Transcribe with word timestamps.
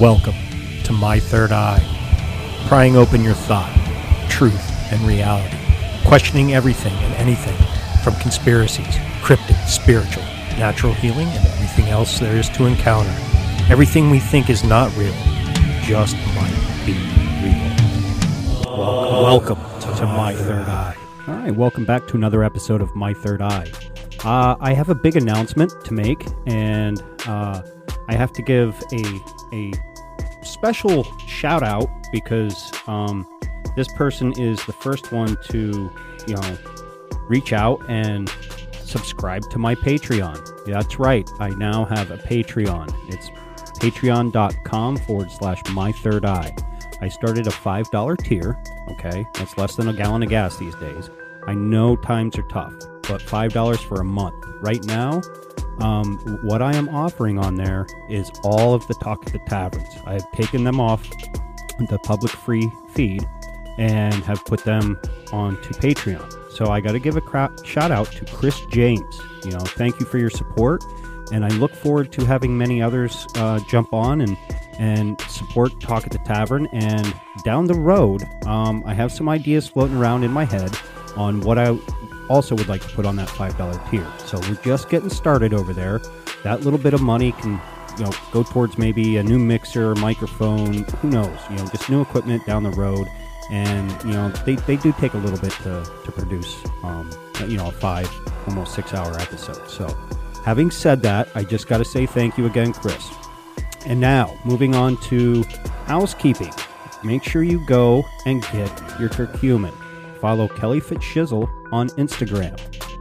Welcome 0.00 0.36
to 0.84 0.92
My 0.92 1.18
Third 1.18 1.50
Eye, 1.50 1.82
prying 2.68 2.94
open 2.94 3.24
your 3.24 3.34
thought, 3.34 3.74
truth, 4.30 4.70
and 4.92 5.00
reality, 5.00 5.56
questioning 6.06 6.54
everything 6.54 6.92
and 6.92 7.14
anything 7.14 7.56
from 8.04 8.14
conspiracies, 8.20 8.96
cryptic, 9.22 9.56
spiritual, 9.66 10.22
natural 10.56 10.92
healing, 10.92 11.26
and 11.26 11.44
everything 11.48 11.86
else 11.86 12.20
there 12.20 12.36
is 12.36 12.48
to 12.50 12.66
encounter. 12.66 13.12
Everything 13.68 14.08
we 14.08 14.20
think 14.20 14.48
is 14.48 14.62
not 14.62 14.96
real 14.96 15.12
just 15.82 16.14
might 16.36 16.54
be 16.86 16.92
real. 17.42 18.78
Welcome, 18.78 19.58
welcome 19.58 19.96
to 19.96 20.06
My 20.06 20.32
Third 20.32 20.68
Eye. 20.68 20.96
All 21.26 21.34
right, 21.34 21.56
welcome 21.56 21.84
back 21.84 22.06
to 22.06 22.16
another 22.16 22.44
episode 22.44 22.80
of 22.80 22.94
My 22.94 23.14
Third 23.14 23.42
Eye. 23.42 23.68
Uh, 24.22 24.54
I 24.60 24.74
have 24.74 24.90
a 24.90 24.94
big 24.94 25.16
announcement 25.16 25.72
to 25.84 25.92
make, 25.92 26.24
and 26.46 27.02
uh, 27.26 27.62
I 28.06 28.14
have 28.14 28.32
to 28.34 28.42
give 28.42 28.80
a 28.92 29.20
a 29.52 29.72
special 30.42 31.04
shout 31.26 31.62
out 31.62 31.88
because 32.12 32.72
um, 32.86 33.26
this 33.76 33.88
person 33.94 34.32
is 34.38 34.64
the 34.66 34.72
first 34.72 35.12
one 35.12 35.36
to 35.50 35.90
you 36.26 36.34
know 36.34 36.58
reach 37.28 37.52
out 37.52 37.80
and 37.88 38.30
subscribe 38.72 39.42
to 39.50 39.58
my 39.58 39.74
Patreon. 39.74 40.64
That's 40.66 40.98
right, 40.98 41.28
I 41.38 41.50
now 41.50 41.84
have 41.84 42.10
a 42.10 42.16
Patreon. 42.16 42.94
It's 43.12 43.30
patreon.com 43.78 44.96
forward 44.98 45.30
slash 45.30 45.62
my 45.70 45.92
third 45.92 46.24
eye. 46.24 46.54
I 47.00 47.08
started 47.08 47.46
a 47.46 47.50
$5 47.50 48.24
tier, 48.24 48.60
okay? 48.90 49.24
That's 49.34 49.56
less 49.56 49.76
than 49.76 49.88
a 49.88 49.92
gallon 49.92 50.24
of 50.24 50.30
gas 50.30 50.56
these 50.56 50.74
days. 50.76 51.10
I 51.46 51.54
know 51.54 51.94
times 51.96 52.36
are 52.38 52.48
tough, 52.48 52.74
but 53.02 53.22
$5 53.22 53.76
for 53.78 54.00
a 54.00 54.04
month. 54.04 54.34
Right 54.60 54.82
now, 54.84 55.22
um, 55.80 56.18
what 56.42 56.62
I 56.62 56.74
am 56.74 56.88
offering 56.88 57.38
on 57.38 57.56
there 57.56 57.86
is 58.08 58.30
all 58.42 58.74
of 58.74 58.86
the 58.88 58.94
Talk 58.94 59.26
at 59.26 59.32
the 59.32 59.38
Taverns. 59.40 59.94
I 60.04 60.14
have 60.14 60.30
taken 60.32 60.64
them 60.64 60.80
off 60.80 61.08
the 61.88 61.98
public 62.00 62.32
free 62.32 62.70
feed 62.90 63.26
and 63.78 64.14
have 64.24 64.44
put 64.44 64.64
them 64.64 64.98
onto 65.32 65.70
Patreon. 65.74 66.52
So 66.52 66.66
I 66.66 66.80
got 66.80 66.92
to 66.92 66.98
give 66.98 67.16
a 67.16 67.20
cra- 67.20 67.54
shout 67.64 67.92
out 67.92 68.10
to 68.12 68.24
Chris 68.24 68.60
James. 68.66 69.20
You 69.44 69.52
know, 69.52 69.60
thank 69.60 70.00
you 70.00 70.06
for 70.06 70.18
your 70.18 70.30
support, 70.30 70.82
and 71.32 71.44
I 71.44 71.48
look 71.50 71.72
forward 71.72 72.10
to 72.12 72.24
having 72.24 72.58
many 72.58 72.82
others 72.82 73.26
uh, 73.36 73.60
jump 73.68 73.92
on 73.92 74.20
and 74.20 74.36
and 74.78 75.20
support 75.22 75.80
Talk 75.80 76.04
at 76.04 76.12
the 76.12 76.18
Tavern. 76.18 76.66
And 76.72 77.14
down 77.44 77.66
the 77.66 77.74
road, 77.74 78.24
um, 78.46 78.82
I 78.86 78.94
have 78.94 79.12
some 79.12 79.28
ideas 79.28 79.68
floating 79.68 79.96
around 79.96 80.24
in 80.24 80.30
my 80.30 80.44
head 80.44 80.76
on 81.16 81.40
what 81.40 81.58
I 81.58 81.76
also 82.28 82.54
would 82.54 82.68
like 82.68 82.82
to 82.82 82.88
put 82.94 83.06
on 83.06 83.16
that 83.16 83.28
$5 83.28 83.90
tier. 83.90 84.06
So 84.26 84.38
we're 84.40 84.62
just 84.62 84.88
getting 84.88 85.10
started 85.10 85.52
over 85.52 85.72
there. 85.72 86.00
That 86.44 86.62
little 86.62 86.78
bit 86.78 86.94
of 86.94 87.00
money 87.00 87.32
can 87.32 87.60
you 87.98 88.04
know 88.04 88.12
go 88.32 88.42
towards 88.42 88.78
maybe 88.78 89.16
a 89.16 89.22
new 89.22 89.38
mixer, 89.38 89.94
microphone, 89.96 90.84
who 90.84 91.10
knows, 91.10 91.38
you 91.50 91.56
know, 91.56 91.66
just 91.66 91.88
new 91.90 92.00
equipment 92.00 92.46
down 92.46 92.62
the 92.62 92.70
road. 92.70 93.08
And 93.50 93.90
you 94.04 94.12
know 94.12 94.28
they, 94.44 94.56
they 94.56 94.76
do 94.76 94.92
take 94.92 95.14
a 95.14 95.18
little 95.18 95.38
bit 95.38 95.52
to, 95.62 95.82
to 96.04 96.12
produce 96.12 96.62
um, 96.82 97.10
you 97.46 97.56
know 97.56 97.68
a 97.68 97.72
five 97.72 98.10
almost 98.46 98.74
six 98.74 98.92
hour 98.92 99.18
episode. 99.18 99.68
So 99.70 99.88
having 100.44 100.70
said 100.70 101.00
that, 101.02 101.28
I 101.34 101.44
just 101.44 101.66
got 101.66 101.78
to 101.78 101.84
say 101.84 102.04
thank 102.04 102.36
you 102.36 102.46
again, 102.46 102.74
Chris. 102.74 103.10
And 103.86 104.00
now 104.00 104.38
moving 104.44 104.74
on 104.74 104.98
to 105.08 105.44
housekeeping. 105.86 106.52
Make 107.04 107.22
sure 107.22 107.42
you 107.42 107.64
go 107.66 108.04
and 108.26 108.42
get 108.42 109.00
your 109.00 109.08
curcumin 109.08 109.72
follow 110.20 110.48
Kelly 110.48 110.80
Fitzshizzle 110.80 111.48
on 111.72 111.88
Instagram, 111.90 112.58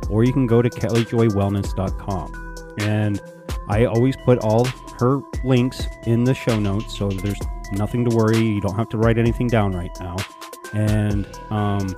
or 0.09 0.23
you 0.23 0.33
can 0.33 0.47
go 0.47 0.61
to 0.61 0.69
kellyjoywellness.com. 0.69 2.55
And 2.79 3.21
I 3.69 3.85
always 3.85 4.15
put 4.17 4.39
all 4.39 4.65
her 4.99 5.19
links 5.43 5.83
in 6.05 6.23
the 6.23 6.33
show 6.33 6.59
notes, 6.59 6.97
so 6.97 7.09
there's 7.09 7.39
nothing 7.71 8.05
to 8.09 8.15
worry. 8.15 8.39
You 8.39 8.61
don't 8.61 8.75
have 8.75 8.89
to 8.89 8.97
write 8.97 9.17
anything 9.17 9.47
down 9.47 9.73
right 9.73 9.95
now. 9.99 10.15
And 10.73 11.27
um, 11.49 11.93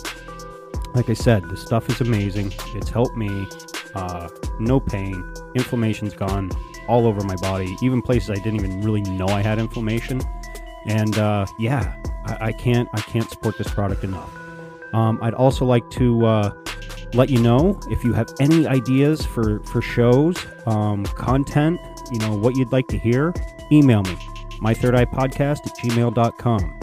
like 0.93 1.09
I 1.09 1.13
said, 1.13 1.43
the 1.43 1.57
stuff 1.57 1.89
is 1.89 2.01
amazing. 2.01 2.53
It's 2.75 2.89
helped 2.89 3.15
me. 3.15 3.47
Uh, 3.95 4.29
no 4.59 4.79
pain. 4.79 5.33
Inflammation's 5.55 6.13
gone 6.13 6.51
all 6.87 7.05
over 7.05 7.21
my 7.23 7.35
body, 7.37 7.75
even 7.81 8.01
places 8.01 8.31
I 8.31 8.35
didn't 8.35 8.55
even 8.55 8.81
really 8.81 9.01
know 9.01 9.27
I 9.27 9.41
had 9.41 9.59
inflammation. 9.59 10.21
And 10.85 11.17
uh, 11.17 11.45
yeah, 11.57 11.95
I, 12.25 12.47
I, 12.47 12.51
can't 12.51 12.89
I 12.93 13.01
can't 13.01 13.29
support 13.29 13.57
this 13.57 13.69
product 13.69 14.03
enough. 14.03 14.38
Um, 14.93 15.19
I'd 15.21 15.33
also 15.33 15.65
like 15.65 15.89
to 15.91 16.25
uh, 16.25 16.51
let 17.13 17.29
you 17.29 17.39
know 17.39 17.79
if 17.89 18.03
you 18.03 18.13
have 18.13 18.29
any 18.39 18.67
ideas 18.67 19.25
for 19.25 19.59
for 19.65 19.81
shows, 19.81 20.35
um, 20.65 21.05
content, 21.05 21.79
you 22.11 22.19
know 22.19 22.35
what 22.35 22.55
you'd 22.55 22.71
like 22.71 22.87
to 22.87 22.97
hear. 22.97 23.33
Email 23.71 24.03
me, 24.03 24.17
my 24.59 24.73
third 24.73 24.95
eye 24.95 25.05
podcast 25.05 25.65
at 25.65 25.77
gmail.com. 25.77 26.79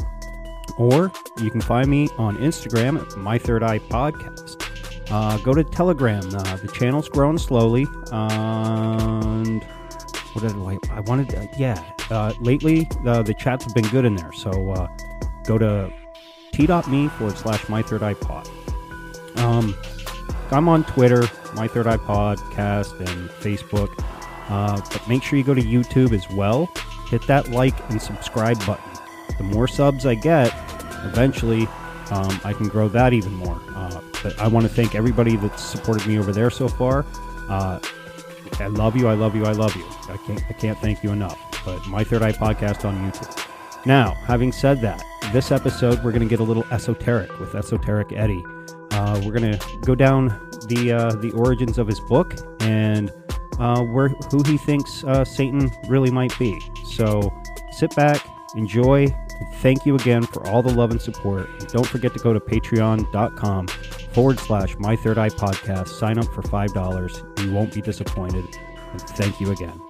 Or 0.79 1.11
you 1.39 1.51
can 1.51 1.61
find 1.61 1.89
me 1.89 2.09
on 2.19 2.37
Instagram 2.37 3.01
at 3.01 3.17
my 3.17 3.39
third 3.39 3.63
eye 3.63 3.79
podcast. 3.79 4.63
Uh, 5.11 5.39
go 5.39 5.55
to 5.55 5.65
Telegram. 5.65 6.23
Uh, 6.35 6.57
the 6.57 6.69
channel's 6.69 7.09
growing 7.09 7.39
slowly. 7.39 7.87
and 8.13 9.65
what 10.33 10.43
did 10.43 10.53
I, 10.57 10.97
I 10.97 11.01
wanted? 11.01 11.31
To, 11.31 11.49
yeah. 11.57 11.83
Uh, 12.11 12.35
lately, 12.41 12.89
uh, 13.07 13.23
the 13.23 13.35
chats 13.35 13.65
have 13.65 13.75
been 13.75 13.89
good 13.89 14.05
in 14.05 14.17
there. 14.17 14.33
So 14.33 14.51
uh, 14.71 14.89
go 15.45 15.57
to 15.59 15.91
t.me 16.57 17.09
forward 17.09 17.37
slash 17.37 17.69
my 17.69 17.83
third 17.83 18.03
eye 18.03 18.15
pod. 18.15 18.49
Um, 19.37 19.77
I'm 20.51 20.69
on 20.69 20.85
Twitter, 20.85 21.29
my 21.55 21.69
third 21.69 21.87
eye 21.87 21.99
podcast, 21.99 22.99
and 22.99 23.29
Facebook. 23.31 23.93
Uh, 24.49 24.81
but 24.91 25.07
make 25.09 25.23
sure 25.23 25.39
you 25.39 25.45
go 25.45 25.55
to 25.55 25.63
YouTube 25.63 26.13
as 26.13 26.29
well. 26.31 26.67
Hit 27.09 27.27
that 27.27 27.51
like 27.51 27.79
and 27.91 28.01
subscribe 28.01 28.65
button. 28.65 28.91
The 29.37 29.45
more 29.45 29.69
subs 29.69 30.07
I 30.07 30.15
get, 30.15 30.55
eventually 31.05 31.67
um, 32.11 32.41
I 32.43 32.53
can 32.53 32.69
grow 32.69 32.89
that 32.89 33.13
even 33.13 33.35
more. 33.35 33.61
Uh, 33.75 34.01
but 34.23 34.39
I 34.39 34.49
want 34.49 34.67
to 34.67 34.73
thank 34.73 34.95
everybody 34.95 35.37
that's 35.37 35.63
supported 35.63 36.07
me 36.07 36.19
over 36.19 36.33
there 36.33 36.51
so 36.51 36.69
far. 36.69 37.05
Uh, 37.49 37.81
I 38.59 38.69
love 38.69 38.97
you. 38.97 39.09
I 39.09 39.15
love 39.15 39.37
you. 39.37 39.45
I 39.45 39.53
love 39.53 39.77
you. 39.77 39.85
I 40.09 40.17
can't. 40.27 40.43
I 40.49 40.53
can't 40.55 40.79
thank 40.79 41.03
you 41.03 41.11
enough. 41.11 41.39
But 41.65 41.87
my 41.87 42.03
third 42.03 42.23
eye 42.23 42.33
podcast 42.33 42.85
on 42.85 42.97
YouTube. 43.11 43.56
Now, 43.87 44.15
having 44.27 44.53
said 44.53 44.81
that, 44.83 45.03
this 45.33 45.51
episode 45.51 46.03
we're 46.05 46.13
going 46.13 46.23
to 46.23 46.29
get 46.29 46.41
a 46.41 46.45
little 46.45 46.65
esoteric 46.71 47.39
with 47.39 47.55
Esoteric 47.55 48.13
Eddie. 48.13 48.45
Uh, 48.91 49.21
we're 49.25 49.33
going 49.33 49.53
to 49.53 49.79
go 49.83 49.95
down 49.95 50.29
the 50.69 50.93
uh, 50.93 51.13
the 51.17 51.33
origins 51.33 51.79
of 51.79 51.87
his 51.87 52.01
book 52.01 52.35
and 52.61 53.13
uh, 53.59 53.83
where 53.83 54.09
who 54.09 54.43
he 54.45 54.59
thinks 54.59 55.05
uh, 55.05 55.25
Satan 55.25 55.71
really 55.89 56.11
might 56.11 56.37
be. 56.39 56.61
So 56.85 57.33
sit 57.73 57.95
back, 57.97 58.27
enjoy, 58.57 59.15
Thank 59.55 59.87
you 59.87 59.95
again 59.97 60.23
for 60.25 60.47
all 60.47 60.63
the 60.63 60.73
love 60.73 60.91
and 60.91 61.01
support. 61.01 61.49
And 61.59 61.69
don't 61.69 61.87
forget 61.87 62.13
to 62.15 62.19
go 62.19 62.33
to 62.33 62.41
patreon.com 62.41 63.69
forward 64.13 64.39
slash 64.41 64.77
my 64.79 64.97
third 64.97 65.19
eye 65.19 65.29
podcast. 65.29 65.89
Sign 65.89 66.19
up 66.19 66.27
for 66.27 66.43
$5. 66.43 67.45
You 67.45 67.53
won't 67.53 67.75
be 67.75 67.81
disappointed. 67.81 68.45
And 68.93 69.01
thank 69.01 69.41
you 69.41 69.51
again. 69.51 69.81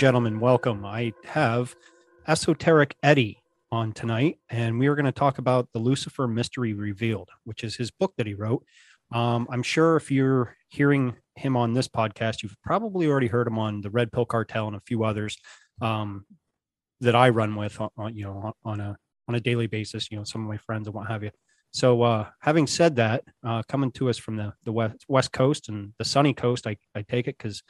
Gentlemen, 0.00 0.40
welcome. 0.40 0.82
I 0.86 1.12
have 1.26 1.76
Esoteric 2.26 2.96
Eddie 3.02 3.42
on 3.70 3.92
tonight, 3.92 4.38
and 4.48 4.78
we 4.78 4.86
are 4.86 4.94
going 4.94 5.04
to 5.04 5.12
talk 5.12 5.36
about 5.36 5.68
the 5.74 5.78
Lucifer 5.78 6.26
Mystery 6.26 6.72
Revealed, 6.72 7.28
which 7.44 7.62
is 7.62 7.76
his 7.76 7.90
book 7.90 8.14
that 8.16 8.26
he 8.26 8.32
wrote. 8.32 8.64
Um, 9.12 9.46
I'm 9.50 9.62
sure 9.62 9.96
if 9.96 10.10
you're 10.10 10.56
hearing 10.70 11.16
him 11.34 11.54
on 11.54 11.74
this 11.74 11.86
podcast, 11.86 12.42
you've 12.42 12.56
probably 12.64 13.08
already 13.08 13.26
heard 13.26 13.46
him 13.46 13.58
on 13.58 13.82
the 13.82 13.90
Red 13.90 14.10
Pill 14.10 14.24
Cartel 14.24 14.68
and 14.68 14.76
a 14.76 14.80
few 14.80 15.04
others 15.04 15.36
um, 15.82 16.24
that 17.02 17.14
I 17.14 17.28
run 17.28 17.54
with, 17.54 17.78
on, 17.78 17.90
on, 17.98 18.16
you 18.16 18.24
know, 18.24 18.54
on 18.64 18.80
a 18.80 18.96
on 19.28 19.34
a 19.34 19.40
daily 19.40 19.66
basis. 19.66 20.10
You 20.10 20.16
know, 20.16 20.24
some 20.24 20.40
of 20.40 20.48
my 20.48 20.56
friends 20.56 20.88
and 20.88 20.94
what 20.94 21.08
have 21.08 21.22
you. 21.22 21.30
So, 21.72 22.00
uh, 22.00 22.26
having 22.40 22.66
said 22.66 22.96
that, 22.96 23.22
uh, 23.44 23.64
coming 23.68 23.92
to 23.92 24.08
us 24.08 24.16
from 24.16 24.36
the 24.36 24.54
the 24.64 24.72
west 24.72 25.04
west 25.08 25.32
coast 25.32 25.68
and 25.68 25.92
the 25.98 26.06
sunny 26.06 26.32
coast, 26.32 26.66
I 26.66 26.78
I 26.94 27.02
take 27.02 27.28
it 27.28 27.36
because 27.36 27.62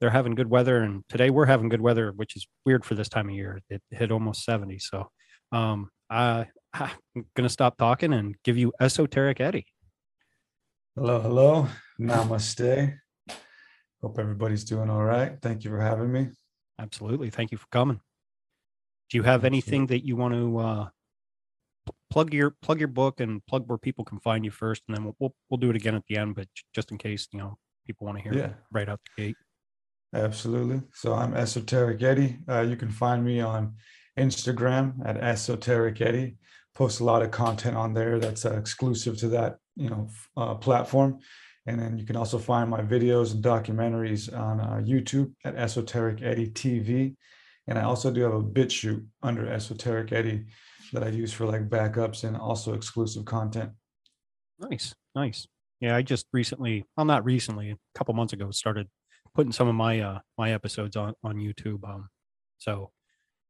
they're 0.00 0.10
having 0.10 0.34
good 0.34 0.50
weather 0.50 0.82
and 0.82 1.02
today 1.08 1.30
we're 1.30 1.46
having 1.46 1.68
good 1.68 1.80
weather 1.80 2.12
which 2.12 2.36
is 2.36 2.46
weird 2.64 2.84
for 2.84 2.94
this 2.94 3.08
time 3.08 3.28
of 3.28 3.34
year. 3.34 3.60
It 3.68 3.82
hit 3.90 4.10
almost 4.10 4.44
70 4.44 4.78
so 4.78 5.08
um 5.52 5.90
I, 6.10 6.46
i'm 6.74 7.26
gonna 7.34 7.48
stop 7.48 7.76
talking 7.76 8.12
and 8.12 8.34
give 8.44 8.56
you 8.56 8.72
esoteric 8.80 9.40
eddie. 9.40 9.66
Hello 10.94 11.20
hello. 11.20 11.68
Namaste. 12.00 12.98
Hope 14.02 14.18
everybody's 14.18 14.64
doing 14.64 14.90
all 14.90 15.02
right. 15.02 15.36
Thank 15.40 15.64
you 15.64 15.70
for 15.70 15.80
having 15.80 16.12
me. 16.12 16.28
Absolutely. 16.78 17.30
Thank 17.30 17.50
you 17.50 17.58
for 17.58 17.66
coming. 17.72 18.00
Do 19.10 19.16
you 19.18 19.22
have 19.22 19.44
anything 19.44 19.86
that 19.86 20.04
you 20.04 20.16
want 20.16 20.34
to 20.34 20.58
uh 20.58 20.88
plug 22.10 22.32
your 22.32 22.54
plug 22.62 22.78
your 22.78 22.88
book 22.88 23.20
and 23.20 23.44
plug 23.46 23.64
where 23.68 23.78
people 23.78 24.04
can 24.04 24.18
find 24.20 24.44
you 24.44 24.50
first 24.50 24.82
and 24.88 24.96
then 24.96 25.04
we'll 25.04 25.16
we'll, 25.18 25.34
we'll 25.50 25.58
do 25.58 25.70
it 25.70 25.76
again 25.76 25.94
at 25.94 26.02
the 26.08 26.16
end 26.16 26.34
but 26.34 26.46
just 26.74 26.90
in 26.90 26.98
case 26.98 27.28
you 27.32 27.38
know 27.38 27.56
people 27.86 28.06
want 28.06 28.18
to 28.18 28.22
hear 28.22 28.34
yeah. 28.34 28.52
right 28.72 28.88
out 28.88 29.00
the 29.16 29.22
gate 29.22 29.36
Absolutely. 30.16 30.80
So 30.94 31.12
I'm 31.12 31.34
Esoteric 31.34 32.02
Eddie. 32.02 32.38
Uh, 32.48 32.62
you 32.62 32.76
can 32.76 32.90
find 32.90 33.22
me 33.22 33.40
on 33.40 33.74
Instagram 34.18 34.94
at 35.04 35.18
Esoteric 35.18 36.00
Eddie. 36.00 36.36
Post 36.74 37.00
a 37.00 37.04
lot 37.04 37.22
of 37.22 37.30
content 37.30 37.76
on 37.76 37.92
there 37.92 38.18
that's 38.18 38.46
uh, 38.46 38.56
exclusive 38.56 39.18
to 39.18 39.28
that 39.28 39.58
you 39.76 39.90
know 39.90 40.08
uh, 40.36 40.54
platform. 40.54 41.18
And 41.66 41.78
then 41.78 41.98
you 41.98 42.06
can 42.06 42.16
also 42.16 42.38
find 42.38 42.70
my 42.70 42.80
videos 42.80 43.34
and 43.34 43.44
documentaries 43.44 44.34
on 44.34 44.60
uh, 44.60 44.80
YouTube 44.82 45.32
at 45.44 45.56
Esoteric 45.56 46.22
Eddie 46.22 46.48
TV. 46.48 47.14
And 47.66 47.78
I 47.78 47.82
also 47.82 48.10
do 48.10 48.22
have 48.22 48.34
a 48.34 48.42
BitChute 48.42 49.04
under 49.22 49.46
Esoteric 49.46 50.12
Eddie 50.12 50.46
that 50.94 51.02
I 51.02 51.08
use 51.08 51.32
for 51.32 51.44
like 51.44 51.68
backups 51.68 52.24
and 52.24 52.36
also 52.36 52.72
exclusive 52.72 53.26
content. 53.26 53.72
Nice, 54.60 54.94
nice. 55.14 55.46
Yeah, 55.80 55.94
I 55.94 56.00
just 56.02 56.26
recently, 56.32 56.86
well, 56.96 57.04
not 57.04 57.24
recently, 57.24 57.70
a 57.70 57.76
couple 57.94 58.14
months 58.14 58.32
ago, 58.32 58.50
started 58.50 58.88
putting 59.36 59.52
some 59.52 59.68
of 59.68 59.74
my 59.74 60.00
uh 60.00 60.18
my 60.38 60.52
episodes 60.52 60.96
on 60.96 61.14
on 61.22 61.36
YouTube. 61.36 61.84
Um, 61.88 62.08
so 62.58 62.90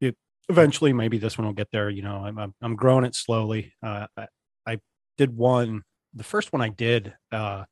it, 0.00 0.16
eventually 0.48 0.92
maybe 0.92 1.16
this 1.16 1.38
one 1.38 1.46
will 1.46 1.54
get 1.54 1.70
there. 1.70 1.88
You 1.88 2.02
know, 2.02 2.16
I'm 2.16 2.38
I'm, 2.38 2.54
I'm 2.60 2.76
growing 2.76 3.04
it 3.04 3.14
slowly. 3.14 3.72
Uh, 3.82 4.08
I, 4.16 4.26
I 4.66 4.78
did 5.16 5.34
one. 5.34 5.82
The 6.12 6.24
first 6.24 6.52
one 6.52 6.60
I 6.60 6.68
did 6.68 7.14
uh 7.32 7.64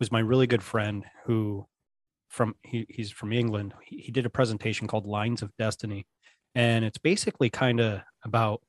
was 0.00 0.10
my 0.10 0.20
really 0.20 0.46
good 0.46 0.62
friend 0.62 1.04
who 1.26 1.66
from 2.28 2.54
he, 2.62 2.86
he's 2.88 3.10
from 3.10 3.32
England. 3.32 3.74
He, 3.84 3.98
he 3.98 4.12
did 4.12 4.26
a 4.26 4.30
presentation 4.30 4.86
called 4.86 5.06
Lines 5.06 5.42
of 5.42 5.52
Destiny, 5.58 6.06
and 6.54 6.84
it's 6.84 6.98
basically 6.98 7.50
kind 7.50 7.80
of 7.80 8.00
about 8.24 8.62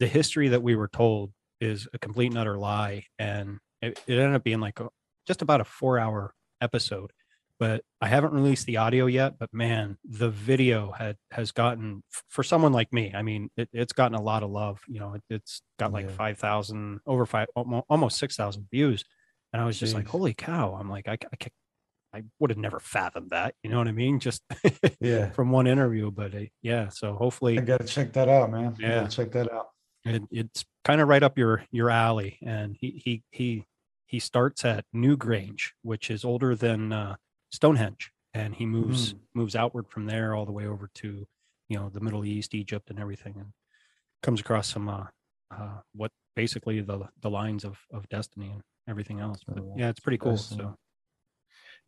the 0.00 0.08
history 0.08 0.48
that 0.48 0.62
we 0.62 0.74
were 0.74 0.88
told 0.88 1.32
is 1.60 1.86
a 1.92 1.98
complete 1.98 2.28
and 2.28 2.38
utter 2.38 2.58
lie, 2.58 3.04
and 3.18 3.58
it, 3.80 4.02
it 4.06 4.14
ended 4.18 4.34
up 4.34 4.44
being 4.44 4.60
like 4.60 4.80
a, 4.80 4.88
just 5.26 5.42
about 5.42 5.60
a 5.60 5.64
four 5.64 5.98
hour 5.98 6.34
episode 6.60 7.12
but 7.60 7.84
I 8.00 8.08
haven't 8.08 8.32
released 8.32 8.64
the 8.64 8.78
audio 8.78 9.04
yet. 9.04 9.38
But 9.38 9.52
man, 9.52 9.98
the 10.02 10.30
video 10.30 10.92
had 10.92 11.16
has 11.30 11.52
gotten 11.52 12.02
for 12.28 12.42
someone 12.42 12.72
like 12.72 12.90
me. 12.90 13.12
I 13.14 13.20
mean, 13.20 13.50
it, 13.56 13.68
it's 13.74 13.92
gotten 13.92 14.16
a 14.16 14.22
lot 14.22 14.42
of 14.42 14.50
love. 14.50 14.80
You 14.88 14.98
know, 14.98 15.14
it, 15.14 15.22
has 15.30 15.60
got 15.78 15.92
like 15.92 16.06
yeah. 16.06 16.12
five 16.12 16.38
thousand, 16.38 17.00
over 17.06 17.26
five, 17.26 17.48
almost 17.54 18.18
six 18.18 18.34
thousand 18.34 18.66
views, 18.72 19.04
and 19.52 19.60
I 19.60 19.66
was 19.66 19.78
just 19.78 19.92
Jeez. 19.92 19.96
like, 19.96 20.08
holy 20.08 20.32
cow! 20.32 20.74
I'm 20.74 20.88
like, 20.88 21.06
I, 21.06 21.18
I, 21.22 22.18
I 22.18 22.22
would 22.38 22.48
have 22.50 22.58
never 22.58 22.80
fathomed 22.80 23.30
that. 23.30 23.54
You 23.62 23.68
know 23.68 23.76
what 23.76 23.88
I 23.88 23.92
mean? 23.92 24.20
Just 24.20 24.42
yeah, 24.98 25.28
from 25.32 25.50
one 25.50 25.66
interview. 25.66 26.10
But 26.10 26.34
uh, 26.34 26.40
yeah, 26.62 26.88
so 26.88 27.12
hopefully, 27.12 27.58
I 27.58 27.60
gotta 27.60 27.84
check 27.84 28.14
that 28.14 28.30
out, 28.30 28.50
man. 28.50 28.74
Yeah, 28.80 29.06
check 29.06 29.32
that 29.32 29.52
out. 29.52 29.68
It, 30.06 30.22
it's 30.30 30.64
kind 30.86 31.02
of 31.02 31.08
right 31.08 31.22
up 31.22 31.36
your 31.36 31.66
your 31.70 31.90
alley, 31.90 32.38
and 32.42 32.74
he 32.80 33.02
he 33.04 33.22
he 33.30 33.66
he 34.06 34.18
starts 34.18 34.64
at 34.64 34.86
Newgrange, 34.96 35.72
which 35.82 36.10
is 36.10 36.24
older 36.24 36.56
than 36.56 36.90
uh, 36.90 37.16
Stonehenge, 37.50 38.12
and 38.34 38.54
he 38.54 38.66
moves 38.66 39.14
mm. 39.14 39.18
moves 39.34 39.56
outward 39.56 39.88
from 39.88 40.06
there 40.06 40.34
all 40.34 40.46
the 40.46 40.52
way 40.52 40.66
over 40.66 40.88
to 40.94 41.26
you 41.68 41.76
know 41.76 41.88
the 41.88 42.00
Middle 42.00 42.24
East, 42.24 42.54
Egypt, 42.54 42.90
and 42.90 42.98
everything, 42.98 43.34
and 43.36 43.52
comes 44.22 44.40
across 44.40 44.68
some 44.68 44.88
uh, 44.88 45.06
uh, 45.50 45.80
what 45.94 46.12
basically 46.36 46.80
the 46.80 47.08
the 47.20 47.30
lines 47.30 47.64
of 47.64 47.78
of 47.92 48.08
destiny 48.08 48.50
and 48.50 48.62
everything 48.88 49.20
else. 49.20 49.40
But 49.46 49.62
yeah, 49.76 49.88
it's 49.88 50.00
pretty 50.00 50.18
cool. 50.18 50.36
So 50.36 50.76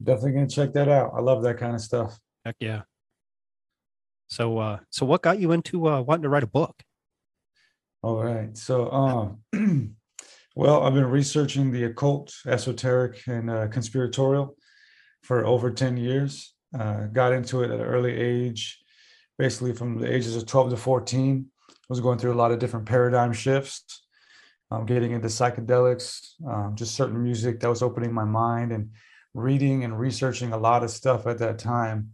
definitely 0.02 0.32
gonna 0.32 0.48
check 0.48 0.72
that 0.74 0.88
out. 0.88 1.12
I 1.16 1.20
love 1.20 1.42
that 1.42 1.58
kind 1.58 1.74
of 1.74 1.80
stuff. 1.80 2.18
Heck 2.44 2.56
yeah. 2.60 2.82
So 4.28 4.58
uh 4.58 4.78
so 4.90 5.06
what 5.06 5.22
got 5.22 5.38
you 5.38 5.52
into 5.52 5.88
uh 5.88 6.00
wanting 6.00 6.22
to 6.22 6.28
write 6.28 6.42
a 6.42 6.48
book? 6.48 6.82
All 8.02 8.22
right. 8.22 8.56
So 8.56 8.90
um 8.90 9.42
well, 10.56 10.82
I've 10.82 10.94
been 10.94 11.06
researching 11.06 11.70
the 11.70 11.84
occult, 11.84 12.32
esoteric, 12.46 13.22
and 13.26 13.50
uh, 13.50 13.68
conspiratorial 13.68 14.56
for 15.22 15.46
over 15.46 15.70
10 15.70 15.96
years. 15.96 16.54
Uh, 16.78 17.06
got 17.12 17.32
into 17.32 17.62
it 17.62 17.70
at 17.70 17.80
an 17.80 17.86
early 17.86 18.12
age, 18.12 18.78
basically 19.38 19.72
from 19.72 19.98
the 19.98 20.10
ages 20.10 20.36
of 20.36 20.46
12 20.46 20.70
to 20.70 20.76
14. 20.76 21.46
I 21.68 21.74
was 21.88 22.00
going 22.00 22.18
through 22.18 22.32
a 22.32 22.34
lot 22.34 22.52
of 22.52 22.58
different 22.58 22.86
paradigm 22.86 23.32
shifts, 23.32 24.06
um, 24.70 24.86
getting 24.86 25.12
into 25.12 25.28
psychedelics, 25.28 26.32
um, 26.48 26.74
just 26.74 26.94
certain 26.94 27.22
music 27.22 27.60
that 27.60 27.68
was 27.68 27.82
opening 27.82 28.12
my 28.12 28.24
mind, 28.24 28.72
and 28.72 28.90
reading 29.34 29.84
and 29.84 29.98
researching 29.98 30.52
a 30.52 30.58
lot 30.58 30.82
of 30.82 30.90
stuff 30.90 31.26
at 31.26 31.38
that 31.38 31.58
time. 31.58 32.12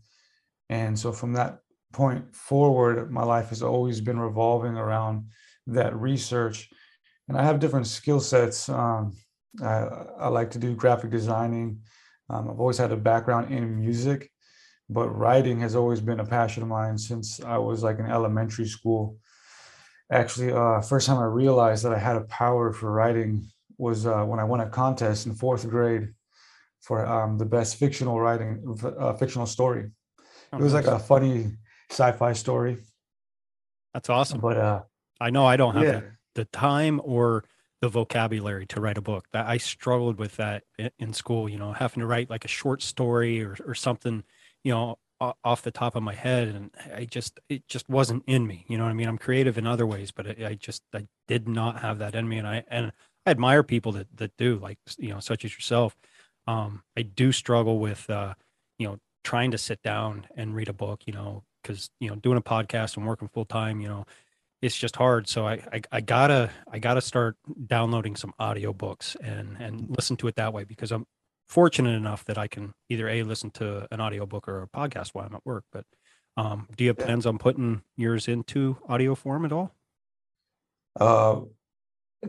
And 0.69 0.99
so 0.99 1.12
from 1.12 1.33
that 1.35 1.61
point 1.93 2.35
forward, 2.35 3.11
my 3.11 3.23
life 3.23 3.49
has 3.50 3.62
always 3.62 4.00
been 4.00 4.19
revolving 4.19 4.77
around 4.77 5.29
that 5.69 5.97
research. 5.97 6.69
And 7.29 7.37
I 7.37 7.45
have 7.45 7.61
different 7.61 7.87
skill 7.87 8.21
sets. 8.21 8.69
Um, 8.69 9.17
I, 9.62 9.87
I, 10.19 10.29
like 10.29 10.50
to 10.53 10.59
do 10.59 10.75
graphic 10.75 11.11
designing. 11.11 11.81
Um, 12.30 12.50
I've 12.50 12.61
always 12.61 12.78
had 12.78 12.92
a 12.92 12.97
background 12.97 13.52
in 13.52 13.80
music, 13.80 14.30
but 14.88 15.08
writing 15.08 15.61
has 15.61 15.75
always 15.75 16.00
been 16.00 16.20
a 16.20 16.26
passion 16.26 16.62
of 16.62 16.68
mine 16.68 16.99
since 16.99 17.40
I 17.42 17.58
was 17.58 17.82
like 17.82 17.99
in 17.99 18.06
elementary 18.06 18.66
school. 18.66 19.18
Actually, 20.11 20.52
uh, 20.52 20.80
first 20.80 21.06
time 21.06 21.18
I 21.18 21.25
realized 21.25 21.85
that 21.85 21.92
I 21.92 21.99
had 21.99 22.16
a 22.16 22.23
power 22.23 22.73
for 22.73 22.90
writing 22.90 23.49
was 23.76 24.06
uh, 24.06 24.25
when 24.25 24.40
I 24.40 24.44
won 24.44 24.61
a 24.61 24.68
contest 24.68 25.26
in 25.26 25.35
fourth 25.35 25.68
grade 25.68 26.08
for 26.80 27.06
um, 27.06 27.38
the 27.38 27.44
best 27.44 27.76
fictional 27.76 28.20
writing, 28.20 28.76
uh, 28.99 29.12
fictional 29.14 29.47
story. 29.47 29.90
Oh, 30.52 30.58
it 30.58 30.62
was 30.62 30.75
like 30.75 30.87
a 30.87 30.99
funny 30.99 31.52
sci-fi 31.90 32.32
story. 32.32 32.78
That's 33.94 34.11
awesome. 34.11 34.40
But 34.40 34.56
uh, 34.56 34.82
I 35.20 35.30
know 35.30 35.47
I 35.47 35.56
don't 35.56 35.75
have 35.75 35.85
yeah. 35.85 36.00
the, 36.00 36.12
the 36.35 36.44
time 36.47 37.00
or 37.04 37.44
the 37.80 37.88
vocabulary 37.88 38.66
to 38.66 38.80
write 38.80 38.99
a 38.99 39.02
book. 39.02 39.26
That 39.32 39.47
I 39.47 39.56
struggled 39.56 40.18
with 40.18 40.37
that 40.37 40.64
in 40.99 41.12
school. 41.12 41.49
You 41.49 41.58
know, 41.58 41.73
having 41.73 42.00
to 42.00 42.06
write 42.06 42.30
like 42.30 42.44
a 42.44 42.49
short 42.49 42.82
story 42.82 43.42
or 43.42 43.56
or 43.66 43.75
something. 43.75 44.25
You 44.64 44.73
know, 44.73 44.99
off 45.20 45.62
the 45.62 45.70
top 45.70 45.97
of 45.97 46.02
my 46.02 46.14
head, 46.14 46.49
and 46.49 46.70
I 46.94 47.04
just 47.04 47.40
it 47.49 47.66
just 47.68 47.88
wasn't 47.88 48.25
in 48.26 48.47
me. 48.47 48.64
You 48.68 48.78
know 48.78 48.85
what 48.85 48.90
I 48.90 48.94
mean? 48.94 49.08
I'm 49.08 49.18
creative 49.18 49.58
in 49.58 49.66
other 49.66 49.87
ways, 49.87 50.11
but 50.12 50.26
I, 50.26 50.47
I 50.47 50.54
just 50.54 50.82
I 50.94 51.06
did 51.26 51.49
not 51.49 51.80
have 51.80 51.99
that 51.99 52.14
in 52.14 52.28
me, 52.28 52.38
and 52.38 52.47
I 52.47 52.64
and 52.68 52.92
I 53.26 53.30
admire 53.30 53.62
people 53.62 53.92
that 53.92 54.08
that 54.16 54.37
do, 54.37 54.58
like 54.58 54.78
you 54.99 55.11
know, 55.11 55.20
such 55.20 55.44
as 55.44 55.54
yourself 55.54 55.97
um, 56.49 56.82
I 56.97 57.02
do 57.02 57.30
struggle 57.30 57.78
with, 57.78 58.08
uh, 58.08 58.32
you 58.78 58.88
know, 58.88 58.99
trying 59.23 59.50
to 59.50 59.58
sit 59.58 59.82
down 59.82 60.26
and 60.35 60.56
read 60.56 60.70
a 60.70 60.73
book, 60.73 61.02
you 61.04 61.12
know, 61.12 61.44
because, 61.62 61.90
you 62.00 62.08
know, 62.08 62.16
doing 62.16 62.38
a 62.38 62.42
podcast 62.42 62.97
and 62.97 63.06
working 63.06 63.28
full 63.28 63.44
time, 63.44 63.82
you 63.82 63.88
know, 63.88 64.06
it's 64.61 64.77
just 64.77 64.97
hard. 64.97 65.29
So 65.29 65.47
I, 65.47 65.62
I, 65.73 65.81
I 65.93 66.00
gotta, 66.00 66.50
I 66.71 66.79
gotta 66.79 67.00
start 67.00 67.37
downloading 67.67 68.17
some 68.17 68.33
audio 68.38 68.73
books 68.73 69.17
and, 69.23 69.57
and 69.61 69.87
listen 69.88 70.17
to 70.19 70.29
it 70.29 70.37
that 70.37 70.53
way 70.53 70.65
because 70.65 70.91
I'm 70.91 71.07
fortunate 71.47 71.95
enough 71.97 72.25
that 72.27 72.38
I 72.38 72.47
can 72.47 72.75
either 72.88 73.09
a 73.09 73.23
listen 73.23 73.50
to 73.53 73.87
an 73.91 74.00
audio 74.00 74.27
book 74.27 74.49
or 74.49 74.62
a 74.62 74.69
podcast 74.69 75.11
while 75.11 75.27
I'm 75.27 75.35
at 75.35 75.47
work. 75.47 75.65
But 75.73 75.85
um, 76.37 76.69
do 76.77 76.85
you 76.85 76.91
have 76.91 76.99
plans 76.99 77.27
on 77.27 77.38
putting 77.38 77.83
yours 77.97 78.29
into 78.29 78.77
audio 78.88 79.15
form 79.15 79.45
at 79.45 79.53
all? 79.53 79.75
Uh, 80.99 81.41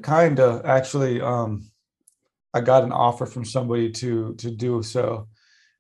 kind 0.02 0.40
of 0.40 0.66
actually. 0.66 1.22
Um, 1.22 1.70
I 2.52 2.62
got 2.62 2.84
an 2.84 2.92
offer 2.92 3.28
from 3.28 3.46
somebody 3.46 3.92
to 3.92 4.34
to 4.36 4.50
do 4.50 4.82
so, 4.82 5.28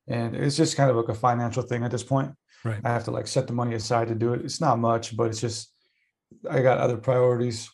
and 0.07 0.35
it's 0.35 0.55
just 0.55 0.77
kind 0.77 0.91
of 0.91 0.95
like 0.95 1.09
a 1.09 1.15
financial 1.15 1.63
thing 1.63 1.83
at 1.83 1.91
this 1.91 2.03
point. 2.03 2.31
Right. 2.63 2.79
I 2.83 2.89
have 2.89 3.05
to 3.05 3.11
like 3.11 3.25
set 3.25 3.47
the 3.47 3.53
money 3.53 3.75
aside 3.75 4.09
to 4.09 4.15
do 4.15 4.33
it. 4.33 4.45
It's 4.45 4.61
not 4.61 4.77
much, 4.77 5.15
but 5.17 5.27
it's 5.27 5.41
just 5.41 5.73
I 6.49 6.61
got 6.61 6.77
other 6.77 6.97
priorities 6.97 7.69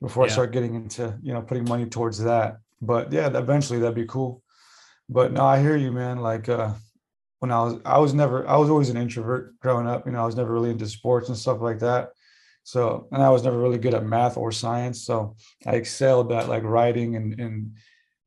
before 0.00 0.24
yeah. 0.24 0.30
I 0.30 0.32
start 0.32 0.52
getting 0.52 0.74
into 0.74 1.18
you 1.22 1.32
know 1.32 1.42
putting 1.42 1.64
money 1.64 1.86
towards 1.86 2.18
that. 2.24 2.58
But 2.80 3.12
yeah, 3.12 3.26
eventually 3.36 3.80
that'd 3.80 3.94
be 3.94 4.06
cool. 4.06 4.42
But 5.08 5.32
no, 5.32 5.44
I 5.44 5.60
hear 5.60 5.76
you, 5.76 5.90
man. 5.90 6.18
Like 6.18 6.48
uh, 6.48 6.72
when 7.40 7.50
I 7.50 7.62
was 7.62 7.80
I 7.84 7.98
was 7.98 8.14
never 8.14 8.46
I 8.48 8.56
was 8.56 8.70
always 8.70 8.90
an 8.90 8.96
introvert 8.96 9.58
growing 9.60 9.86
up. 9.86 10.06
You 10.06 10.12
know, 10.12 10.22
I 10.22 10.26
was 10.26 10.36
never 10.36 10.52
really 10.52 10.70
into 10.70 10.86
sports 10.86 11.28
and 11.28 11.36
stuff 11.36 11.60
like 11.60 11.80
that. 11.80 12.10
So 12.62 13.08
and 13.12 13.22
I 13.22 13.30
was 13.30 13.44
never 13.44 13.58
really 13.58 13.78
good 13.78 13.94
at 13.94 14.04
math 14.04 14.36
or 14.36 14.52
science. 14.52 15.04
So 15.04 15.36
I 15.66 15.76
excelled 15.76 16.32
at 16.32 16.48
like 16.48 16.62
writing 16.62 17.16
and 17.16 17.38
and 17.40 17.72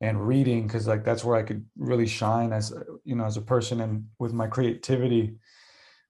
and 0.00 0.26
reading 0.26 0.66
because 0.66 0.88
like 0.88 1.04
that's 1.04 1.24
where 1.24 1.36
I 1.36 1.44
could 1.44 1.64
really 1.78 2.06
shine 2.06 2.52
as 2.52 2.74
you 3.04 3.14
know 3.14 3.24
as 3.24 3.36
a 3.36 3.42
person 3.42 3.80
and 3.80 4.06
with 4.18 4.32
my 4.32 4.48
creativity. 4.48 5.36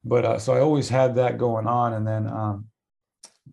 But 0.05 0.25
uh, 0.25 0.39
so 0.39 0.55
I 0.55 0.61
always 0.61 0.89
had 0.89 1.17
that 1.17 1.39
going 1.39 1.67
on, 1.67 1.93
and 1.93 2.07
then 2.07 2.27
um, 2.27 2.67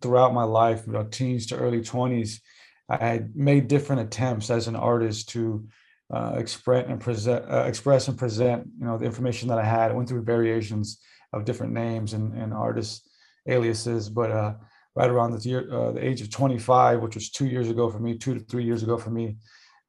throughout 0.00 0.34
my 0.34 0.44
life, 0.44 0.84
you 0.86 0.92
know, 0.92 1.04
teens 1.04 1.46
to 1.46 1.56
early 1.56 1.82
twenties, 1.82 2.40
I 2.88 2.96
had 2.96 3.36
made 3.36 3.68
different 3.68 4.02
attempts 4.02 4.50
as 4.50 4.66
an 4.66 4.76
artist 4.76 5.28
to 5.30 5.68
uh, 6.12 6.34
express 6.36 6.86
and 6.88 7.00
present, 7.00 7.44
uh, 7.48 7.64
express 7.66 8.08
and 8.08 8.18
present, 8.18 8.68
you 8.78 8.84
know, 8.84 8.98
the 8.98 9.04
information 9.04 9.48
that 9.48 9.58
I 9.58 9.64
had. 9.64 9.90
I 9.90 9.94
went 9.94 10.08
through 10.08 10.24
variations 10.24 10.98
of 11.32 11.44
different 11.44 11.72
names 11.72 12.14
and, 12.14 12.34
and 12.34 12.52
artist 12.52 13.08
aliases, 13.46 14.08
but 14.08 14.32
uh, 14.32 14.54
right 14.96 15.08
around 15.08 15.32
the 15.32 15.48
year, 15.48 15.72
uh, 15.72 15.92
the 15.92 16.04
age 16.04 16.20
of 16.20 16.30
25, 16.30 17.00
which 17.00 17.14
was 17.14 17.30
two 17.30 17.46
years 17.46 17.68
ago 17.68 17.88
for 17.88 18.00
me, 18.00 18.18
two 18.18 18.34
to 18.34 18.40
three 18.40 18.64
years 18.64 18.82
ago 18.82 18.98
for 18.98 19.10
me, 19.10 19.36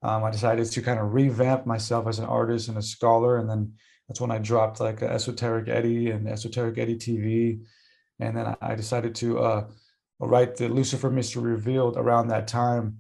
um, 0.04 0.24
I 0.24 0.30
decided 0.30 0.66
to 0.66 0.82
kind 0.82 1.00
of 1.00 1.14
revamp 1.14 1.66
myself 1.66 2.08
as 2.08 2.20
an 2.20 2.26
artist 2.26 2.70
and 2.70 2.78
a 2.78 2.82
scholar. 2.84 3.38
And 3.38 3.50
then 3.50 3.74
that's 4.08 4.22
when 4.22 4.32
I 4.32 4.38
dropped 4.38 4.80
like 4.80 5.02
Esoteric 5.02 5.70
Eddie 5.70 6.12
and 6.12 6.28
Esoteric 6.28 6.78
Eddie 6.78 6.98
TV. 6.98 7.62
And 8.20 8.38
then 8.38 8.56
I 8.62 8.76
decided 8.76 9.16
to 9.16 9.40
write 10.28 10.56
the 10.56 10.70
Lucifer 10.70 11.10
Mystery 11.10 11.52
Revealed 11.52 11.98
around 11.98 12.28
that 12.28 12.48
time. 12.48 12.98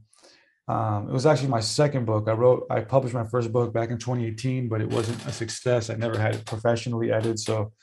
Um, 0.67 1.09
it 1.09 1.13
was 1.13 1.25
actually 1.25 1.49
my 1.49 1.59
second 1.59 2.05
book. 2.05 2.27
I 2.27 2.33
wrote, 2.33 2.65
I 2.69 2.81
published 2.81 3.13
my 3.13 3.25
first 3.25 3.51
book 3.51 3.73
back 3.73 3.89
in 3.89 3.97
2018, 3.97 4.69
but 4.69 4.81
it 4.81 4.89
wasn't 4.89 5.25
a 5.25 5.31
success. 5.31 5.89
I 5.89 5.95
never 5.95 6.17
had 6.17 6.35
it 6.35 6.45
professionally 6.45 7.11
edited. 7.11 7.39
So 7.39 7.73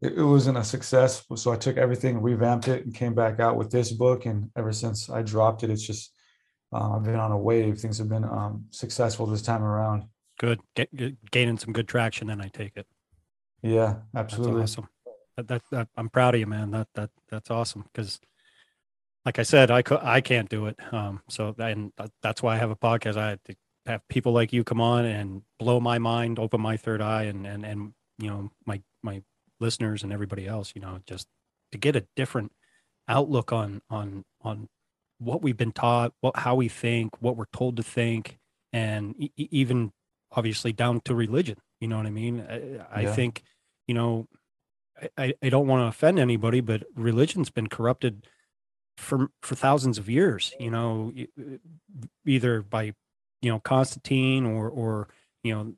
it, 0.00 0.14
it 0.16 0.24
wasn't 0.24 0.58
a 0.58 0.64
success. 0.64 1.24
So 1.36 1.52
I 1.52 1.56
took 1.56 1.76
everything, 1.76 2.22
revamped 2.22 2.68
it, 2.68 2.84
and 2.84 2.94
came 2.94 3.14
back 3.14 3.40
out 3.40 3.56
with 3.56 3.70
this 3.70 3.92
book. 3.92 4.26
And 4.26 4.50
ever 4.56 4.72
since 4.72 5.10
I 5.10 5.22
dropped 5.22 5.64
it, 5.64 5.70
it's 5.70 5.86
just 5.86 6.12
uh, 6.72 6.96
I've 6.96 7.04
been 7.04 7.16
on 7.16 7.32
a 7.32 7.38
wave. 7.38 7.78
Things 7.78 7.98
have 7.98 8.08
been 8.08 8.24
um, 8.24 8.66
successful 8.70 9.26
this 9.26 9.42
time 9.42 9.62
around. 9.62 10.04
Good, 10.38 10.60
Get, 10.74 10.94
get, 10.94 11.30
gaining 11.30 11.58
some 11.58 11.72
good 11.72 11.88
traction. 11.88 12.26
Then 12.26 12.40
I 12.40 12.48
take 12.48 12.76
it. 12.76 12.86
Yeah, 13.62 13.96
absolutely. 14.16 14.60
That's 14.60 14.72
awesome. 14.72 14.88
That, 15.36 15.48
that, 15.48 15.62
that, 15.70 15.88
I'm 15.96 16.08
proud 16.10 16.34
of 16.34 16.40
you, 16.40 16.46
man. 16.46 16.70
That 16.70 16.88
that 16.94 17.10
that's 17.30 17.50
awesome. 17.50 17.84
Because, 17.92 18.20
like 19.24 19.38
I 19.38 19.42
said, 19.42 19.70
I 19.70 19.82
could 19.82 20.00
I 20.02 20.20
can't 20.20 20.48
do 20.48 20.66
it. 20.66 20.78
Um, 20.92 21.22
so 21.28 21.54
and 21.58 21.92
that's 22.22 22.42
why 22.42 22.54
I 22.54 22.58
have 22.58 22.70
a 22.70 22.76
podcast. 22.76 23.16
I 23.16 23.30
have 23.30 23.42
to 23.44 23.56
have 23.86 24.08
people 24.08 24.32
like 24.32 24.52
you 24.52 24.64
come 24.64 24.80
on 24.80 25.04
and 25.04 25.42
blow 25.58 25.80
my 25.80 25.98
mind, 25.98 26.38
open 26.38 26.60
my 26.60 26.76
third 26.76 27.00
eye, 27.00 27.24
and 27.24 27.46
and 27.46 27.64
and 27.64 27.92
you 28.18 28.28
know 28.28 28.50
my 28.66 28.82
my 29.02 29.22
listeners 29.60 30.02
and 30.02 30.12
everybody 30.12 30.46
else. 30.46 30.72
You 30.74 30.82
know, 30.82 31.00
just 31.06 31.26
to 31.72 31.78
get 31.78 31.96
a 31.96 32.06
different 32.16 32.52
outlook 33.08 33.52
on 33.52 33.82
on 33.88 34.24
on 34.42 34.68
what 35.18 35.42
we've 35.42 35.56
been 35.56 35.72
taught, 35.72 36.12
what 36.20 36.36
how 36.36 36.54
we 36.54 36.68
think, 36.68 37.20
what 37.20 37.36
we're 37.36 37.44
told 37.52 37.76
to 37.76 37.82
think, 37.82 38.38
and 38.72 39.14
e- 39.18 39.32
even 39.36 39.92
obviously 40.32 40.72
down 40.72 41.00
to 41.00 41.14
religion. 41.14 41.56
You 41.80 41.88
know 41.88 41.96
what 41.96 42.06
I 42.06 42.10
mean? 42.10 42.40
I, 42.40 43.02
I 43.02 43.06
think, 43.06 43.42
you 43.86 43.94
know, 43.94 44.26
I, 45.18 45.34
I 45.42 45.48
don't 45.48 45.66
want 45.66 45.82
to 45.82 45.86
offend 45.86 46.18
anybody, 46.18 46.60
but 46.60 46.84
religion's 46.94 47.50
been 47.50 47.68
corrupted 47.68 48.26
for 48.96 49.28
for 49.42 49.54
thousands 49.54 49.98
of 49.98 50.08
years. 50.08 50.52
You 50.58 50.70
know, 50.70 51.12
either 52.26 52.62
by 52.62 52.94
you 53.42 53.50
know 53.50 53.60
Constantine 53.60 54.46
or 54.46 54.68
or 54.68 55.08
you 55.42 55.54
know 55.54 55.74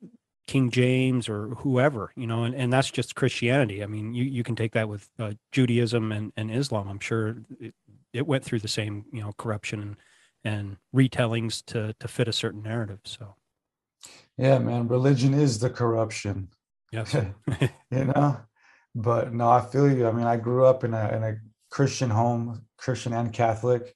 King 0.47 0.69
James 0.69 1.27
or 1.27 1.49
whoever, 1.49 2.11
you 2.15 2.25
know, 2.25 2.43
and, 2.43 2.55
and 2.55 2.71
that's 2.71 2.89
just 2.89 3.15
Christianity. 3.15 3.83
I 3.83 3.85
mean, 3.87 4.13
you, 4.13 4.23
you 4.23 4.43
can 4.43 4.55
take 4.55 4.71
that 4.73 4.87
with 4.87 5.09
uh, 5.19 5.33
Judaism 5.51 6.13
and, 6.13 6.31
and 6.37 6.49
Islam. 6.49 6.87
I'm 6.87 6.99
sure 6.99 7.35
it, 7.59 7.73
it 8.13 8.25
went 8.25 8.43
through 8.43 8.59
the 8.59 8.67
same 8.67 9.05
you 9.11 9.21
know 9.21 9.33
corruption 9.37 9.81
and 9.81 9.95
and 10.43 10.77
retellings 10.95 11.63
to 11.65 11.93
to 11.99 12.07
fit 12.07 12.27
a 12.27 12.33
certain 12.33 12.63
narrative 12.63 12.99
so 13.03 13.35
yeah 14.37 14.57
man 14.57 14.87
religion 14.87 15.33
is 15.33 15.59
the 15.59 15.69
corruption 15.69 16.47
yes 16.91 17.13
you 17.91 18.05
know 18.05 18.39
but 18.95 19.33
no 19.33 19.49
i 19.49 19.61
feel 19.61 19.91
you 19.91 20.07
i 20.07 20.11
mean 20.11 20.25
i 20.25 20.37
grew 20.37 20.65
up 20.65 20.83
in 20.83 20.93
a 20.93 21.09
in 21.09 21.23
a 21.23 21.35
christian 21.69 22.09
home 22.09 22.65
christian 22.77 23.13
and 23.13 23.33
catholic 23.33 23.95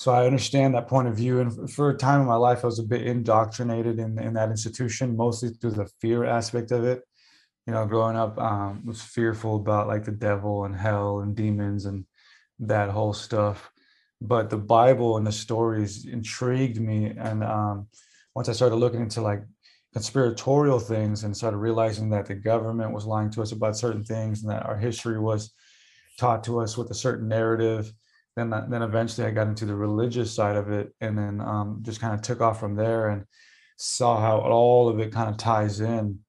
so 0.00 0.12
I 0.12 0.24
understand 0.24 0.72
that 0.74 0.88
point 0.88 1.08
of 1.08 1.14
view. 1.14 1.40
And 1.40 1.70
for 1.70 1.90
a 1.90 1.94
time 1.94 2.22
in 2.22 2.26
my 2.26 2.36
life, 2.36 2.60
I 2.62 2.68
was 2.68 2.78
a 2.78 2.84
bit 2.84 3.06
indoctrinated 3.06 3.98
in, 3.98 4.18
in 4.18 4.32
that 4.32 4.48
institution, 4.48 5.14
mostly 5.14 5.50
through 5.50 5.72
the 5.72 5.90
fear 6.00 6.24
aspect 6.24 6.72
of 6.72 6.84
it. 6.84 7.02
You 7.66 7.74
know, 7.74 7.84
growing 7.84 8.16
up, 8.16 8.38
um, 8.38 8.86
was 8.86 9.02
fearful 9.02 9.56
about 9.56 9.88
like 9.88 10.04
the 10.04 10.12
devil 10.12 10.64
and 10.64 10.74
hell 10.74 11.20
and 11.20 11.36
demons 11.36 11.84
and 11.84 12.06
that 12.60 12.88
whole 12.88 13.12
stuff. 13.12 13.70
But 14.22 14.48
the 14.48 14.56
Bible 14.56 15.18
and 15.18 15.26
the 15.26 15.32
stories 15.32 16.06
intrigued 16.06 16.80
me. 16.80 17.12
And 17.18 17.44
um, 17.44 17.88
once 18.34 18.48
I 18.48 18.52
started 18.52 18.76
looking 18.76 19.02
into 19.02 19.20
like 19.20 19.42
conspiratorial 19.92 20.80
things 20.80 21.24
and 21.24 21.36
started 21.36 21.58
realizing 21.58 22.08
that 22.08 22.24
the 22.24 22.36
government 22.36 22.94
was 22.94 23.04
lying 23.04 23.28
to 23.32 23.42
us 23.42 23.52
about 23.52 23.76
certain 23.76 24.04
things 24.04 24.42
and 24.42 24.50
that 24.50 24.64
our 24.64 24.78
history 24.78 25.20
was 25.20 25.52
taught 26.20 26.44
to 26.44 26.60
us 26.60 26.76
with 26.76 26.90
a 26.90 26.94
certain 26.94 27.28
narrative 27.28 27.92
then 28.36 28.50
then 28.68 28.82
eventually 28.82 29.26
I 29.26 29.30
got 29.30 29.48
into 29.48 29.66
the 29.66 29.74
religious 29.74 30.32
side 30.32 30.56
of 30.56 30.70
it, 30.70 30.94
and 31.00 31.16
then 31.16 31.40
um, 31.40 31.80
just 31.82 32.00
kind 32.00 32.14
of 32.14 32.22
took 32.22 32.40
off 32.40 32.60
from 32.60 32.76
there 32.76 33.08
and 33.08 33.24
saw 33.76 34.20
how 34.20 34.38
all 34.38 34.88
of 34.88 35.00
it 35.00 35.12
kind 35.12 35.28
of 35.28 35.36
ties 35.36 35.80
in. 35.80 36.20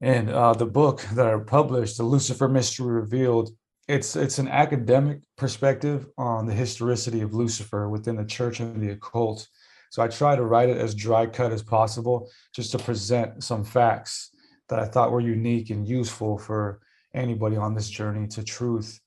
And 0.00 0.30
uh, 0.30 0.54
the 0.54 0.66
book 0.66 1.02
that 1.14 1.26
I 1.26 1.36
published, 1.38 1.96
the 1.96 2.04
Lucifer 2.04 2.48
Mystery 2.48 2.86
Revealed, 2.86 3.50
it's 3.86 4.16
it's 4.16 4.38
an 4.38 4.48
academic 4.48 5.20
perspective 5.36 6.06
on 6.16 6.46
the 6.46 6.54
historicity 6.54 7.20
of 7.20 7.34
Lucifer 7.34 7.88
within 7.88 8.16
the 8.16 8.24
church 8.24 8.60
and 8.60 8.82
the 8.82 8.92
occult. 8.92 9.46
So 9.90 10.02
I 10.02 10.08
try 10.08 10.34
to 10.34 10.44
write 10.44 10.70
it 10.70 10.78
as 10.78 10.94
dry 10.94 11.26
cut 11.26 11.52
as 11.52 11.62
possible, 11.62 12.30
just 12.54 12.72
to 12.72 12.78
present 12.78 13.44
some 13.44 13.62
facts 13.62 14.30
that 14.68 14.78
I 14.78 14.86
thought 14.86 15.12
were 15.12 15.20
unique 15.20 15.70
and 15.70 15.86
useful 15.86 16.38
for 16.38 16.80
anybody 17.14 17.56
on 17.56 17.74
this 17.74 17.88
journey 17.88 18.26
to 18.28 18.42
truth. 18.42 19.00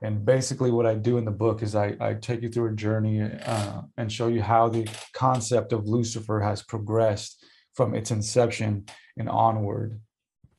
And 0.00 0.24
basically 0.24 0.70
what 0.70 0.86
i 0.86 0.94
do 0.94 1.18
in 1.18 1.24
the 1.24 1.32
book 1.32 1.62
is 1.62 1.74
i, 1.74 1.96
I 2.00 2.14
take 2.14 2.42
you 2.42 2.48
through 2.48 2.72
a 2.72 2.76
journey 2.76 3.20
uh, 3.20 3.82
and 3.96 4.12
show 4.12 4.28
you 4.28 4.42
how 4.42 4.68
the 4.68 4.88
concept 5.12 5.72
of 5.72 5.88
lucifer 5.88 6.40
has 6.40 6.62
progressed 6.62 7.44
from 7.74 7.94
its 7.94 8.10
inception 8.10 8.86
and 9.16 9.28
onward. 9.28 10.00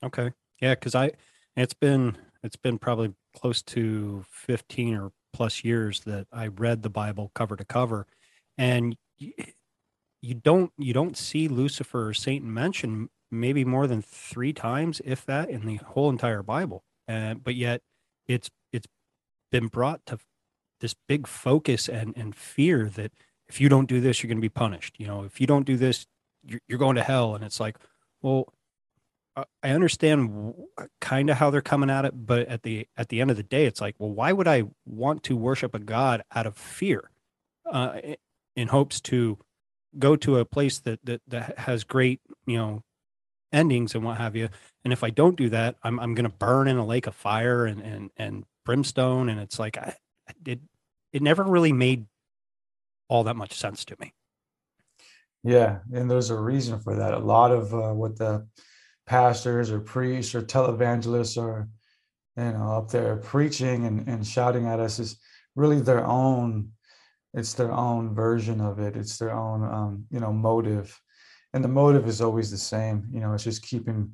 Okay. 0.03 0.31
Yeah 0.61 0.75
because 0.75 0.95
i 0.95 1.11
it's 1.55 1.73
been 1.73 2.17
it's 2.43 2.57
been 2.57 2.77
probably 2.77 3.13
close 3.35 3.61
to 3.61 4.25
15 4.31 4.95
or 4.95 5.11
plus 5.31 5.63
years 5.63 6.01
that 6.01 6.27
i 6.33 6.47
read 6.47 6.83
the 6.83 6.89
bible 6.89 7.31
cover 7.33 7.55
to 7.55 7.65
cover. 7.65 8.07
And 8.57 8.97
you 10.21 10.33
don't 10.33 10.71
you 10.77 10.93
don't 10.93 11.17
see 11.17 11.47
lucifer 11.47 12.09
or 12.09 12.13
satan 12.13 12.53
mentioned 12.53 13.09
maybe 13.31 13.63
more 13.63 13.87
than 13.87 14.01
three 14.01 14.53
times 14.53 15.01
if 15.05 15.25
that 15.25 15.49
in 15.49 15.65
the 15.65 15.77
whole 15.77 16.09
entire 16.09 16.43
bible 16.43 16.83
and 17.09 17.43
but 17.43 17.55
yet 17.55 17.81
it's 18.27 18.49
it's 18.71 18.87
been 19.51 19.67
brought 19.67 20.05
to 20.05 20.19
this 20.79 20.95
big 21.07 21.27
focus 21.27 21.89
and, 21.89 22.13
and 22.15 22.35
fear 22.35 22.89
that 22.95 23.11
if 23.49 23.59
you 23.59 23.67
don't 23.67 23.89
do 23.89 23.99
this, 23.99 24.21
you're 24.21 24.29
going 24.29 24.37
to 24.37 24.41
be 24.41 24.47
punished. 24.47 24.95
You 24.99 25.07
know, 25.07 25.23
if 25.23 25.41
you 25.41 25.47
don't 25.47 25.65
do 25.65 25.75
this, 25.75 26.05
you're, 26.45 26.61
you're 26.67 26.79
going 26.79 26.95
to 26.95 27.03
hell. 27.03 27.35
And 27.35 27.43
it's 27.43 27.59
like, 27.59 27.77
well, 28.21 28.53
I 29.35 29.71
understand 29.71 30.53
kind 31.01 31.29
of 31.29 31.37
how 31.37 31.49
they're 31.49 31.61
coming 31.61 31.89
at 31.89 32.05
it, 32.05 32.13
but 32.15 32.47
at 32.47 32.63
the 32.63 32.87
at 32.95 33.09
the 33.09 33.21
end 33.21 33.31
of 33.31 33.37
the 33.37 33.43
day, 33.43 33.65
it's 33.65 33.81
like, 33.81 33.95
well, 33.97 34.11
why 34.11 34.31
would 34.31 34.47
I 34.47 34.63
want 34.85 35.23
to 35.23 35.35
worship 35.35 35.73
a 35.73 35.79
god 35.79 36.23
out 36.33 36.45
of 36.45 36.57
fear, 36.57 37.09
uh, 37.69 37.99
in 38.55 38.67
hopes 38.67 38.99
to 39.01 39.37
go 39.97 40.15
to 40.17 40.37
a 40.37 40.45
place 40.45 40.79
that 40.79 40.99
that 41.05 41.21
that 41.27 41.57
has 41.59 41.83
great, 41.83 42.19
you 42.45 42.57
know, 42.57 42.83
endings 43.51 43.95
and 43.95 44.03
what 44.03 44.17
have 44.17 44.35
you. 44.35 44.49
And 44.83 44.93
if 44.93 45.03
I 45.03 45.09
don't 45.09 45.37
do 45.37 45.49
that, 45.49 45.75
I'm 45.83 45.99
I'm 45.99 46.15
to 46.15 46.29
burn 46.29 46.67
in 46.67 46.77
a 46.77 46.85
lake 46.85 47.07
of 47.07 47.15
fire 47.15 47.65
and 47.65 47.81
and 47.81 48.09
and 48.17 48.45
brimstone. 48.65 49.29
And 49.29 49.39
it's 49.39 49.59
like 49.59 49.77
I, 49.77 49.95
it 50.45 50.59
it 51.11 51.21
never 51.21 51.43
really 51.43 51.73
made 51.73 52.05
all 53.07 53.23
that 53.23 53.35
much 53.35 53.53
sense 53.53 53.85
to 53.85 53.95
me. 53.99 54.13
Yeah 55.43 55.79
and 55.93 56.09
there's 56.09 56.29
a 56.29 56.39
reason 56.39 56.79
for 56.79 56.95
that. 56.95 57.13
A 57.13 57.19
lot 57.19 57.51
of 57.51 57.73
uh, 57.73 57.93
what 57.93 58.17
the 58.17 58.47
pastors 59.05 59.71
or 59.71 59.79
priests 59.79 60.35
or 60.35 60.41
televangelists 60.41 61.41
are 61.41 61.67
you 62.37 62.51
know 62.51 62.73
up 62.73 62.91
there 62.91 63.17
preaching 63.17 63.85
and, 63.85 64.07
and 64.07 64.25
shouting 64.25 64.67
at 64.67 64.79
us 64.79 64.99
is 64.99 65.17
really 65.55 65.81
their 65.81 66.05
own 66.05 66.71
it's 67.33 67.53
their 67.53 67.71
own 67.71 68.15
version 68.15 68.59
of 68.59 68.79
it. 68.79 68.95
It's 68.95 69.17
their 69.17 69.31
own 69.31 69.63
um, 69.63 70.05
you 70.09 70.19
know 70.19 70.33
motive 70.33 70.99
and 71.53 71.63
the 71.63 71.67
motive 71.67 72.07
is 72.07 72.21
always 72.21 72.51
the 72.51 72.57
same 72.57 73.07
you 73.11 73.19
know 73.19 73.33
it's 73.33 73.43
just 73.43 73.63
keeping 73.63 74.11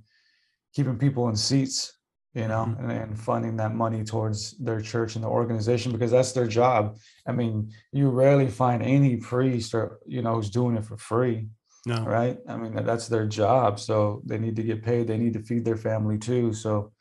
keeping 0.74 0.98
people 0.98 1.30
in 1.30 1.36
seats 1.36 1.96
you 2.36 2.50
know, 2.50 2.66
mm-hmm. 2.66 2.90
and, 2.90 2.92
and, 2.92 3.20
funding 3.20 3.56
that 3.56 3.74
money 3.74 4.04
towards 4.04 4.58
their 4.58 4.82
church 4.82 5.16
and 5.16 5.24
the 5.24 5.30
organization 5.30 5.94
because 5.94 6.12
that's 6.12 6.34
their 6.34 6.48
job. 6.48 6.98
I 7.26 7.32
mean, 7.32 7.72
you 7.94 8.10
rarely 8.10 8.50
find 8.50 8.84
any 8.84 9.16
priest 9.16 9.74
or 9.74 10.00
you 10.06 10.22
know 10.22 10.36
who's 10.36 10.50
doing 10.50 10.76
it 10.76 10.84
for 10.84 10.98
free. 10.98 11.48
No. 11.86 12.04
Right. 12.04 12.38
I 12.50 12.58
mean, 12.58 12.74
that's 12.84 13.08
their 13.08 13.28
job. 13.28 13.80
So 13.80 14.22
they 14.26 14.38
need 14.38 14.56
to 14.56 14.64
get 14.64 14.84
paid. 14.84 15.08
They 15.08 15.18
need 15.18 15.34
to 15.34 15.44
feed 15.44 15.64
their 15.64 15.78
family 15.78 16.18
too. 16.18 16.52
So 16.52 16.92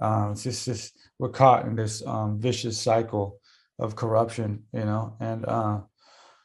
um, 0.00 0.32
it's 0.32 0.44
just, 0.44 0.64
just 0.64 0.98
we're 1.18 1.28
caught 1.28 1.66
in 1.66 1.76
this 1.76 2.04
um, 2.06 2.40
vicious 2.40 2.80
cycle 2.80 3.38
of 3.78 3.96
corruption, 3.96 4.64
you 4.72 4.86
know. 4.86 5.14
And 5.20 5.44
uh, 5.44 5.80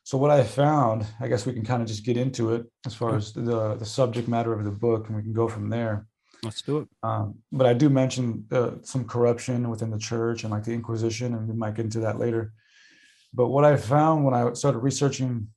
so 0.03 0.17
what 0.17 0.31
I 0.31 0.43
found, 0.43 1.05
I 1.19 1.27
guess 1.27 1.45
we 1.45 1.53
can 1.53 1.65
kind 1.65 1.81
of 1.81 1.87
just 1.87 2.05
get 2.05 2.17
into 2.17 2.53
it 2.53 2.65
as 2.85 2.93
far 2.93 3.15
as 3.15 3.33
the 3.33 3.75
the 3.75 3.85
subject 3.85 4.27
matter 4.27 4.53
of 4.53 4.65
the 4.65 4.71
book, 4.71 5.07
and 5.07 5.15
we 5.15 5.23
can 5.23 5.33
go 5.33 5.47
from 5.47 5.69
there. 5.69 6.07
Let's 6.43 6.61
do 6.61 6.79
it. 6.79 6.87
Um, 7.03 7.35
but 7.53 7.65
I 7.65 7.73
do 7.73 7.89
mention 7.89 8.45
uh, 8.51 8.71
some 8.81 9.05
corruption 9.05 9.69
within 9.69 9.89
the 9.89 9.97
church 9.97 10.43
and 10.43 10.51
like 10.51 10.65
the 10.65 10.73
Inquisition, 10.73 11.33
and 11.33 11.47
we 11.47 11.55
might 11.55 11.75
get 11.75 11.85
into 11.85 12.01
that 12.01 12.19
later. 12.19 12.51
But 13.33 13.47
what 13.47 13.63
I 13.63 13.77
found 13.77 14.25
when 14.25 14.33
I 14.33 14.51
started 14.53 14.79
researching 14.79 15.47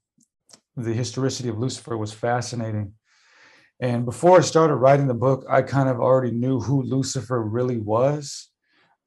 the 0.76 0.92
historicity 0.92 1.48
of 1.48 1.58
Lucifer 1.58 1.96
was 1.96 2.12
fascinating. 2.12 2.92
And 3.80 4.04
before 4.04 4.38
I 4.38 4.42
started 4.42 4.76
writing 4.76 5.06
the 5.06 5.14
book, 5.14 5.44
I 5.50 5.62
kind 5.62 5.88
of 5.88 6.00
already 6.00 6.30
knew 6.30 6.60
who 6.60 6.82
Lucifer 6.82 7.42
really 7.42 7.78
was. 7.78 8.48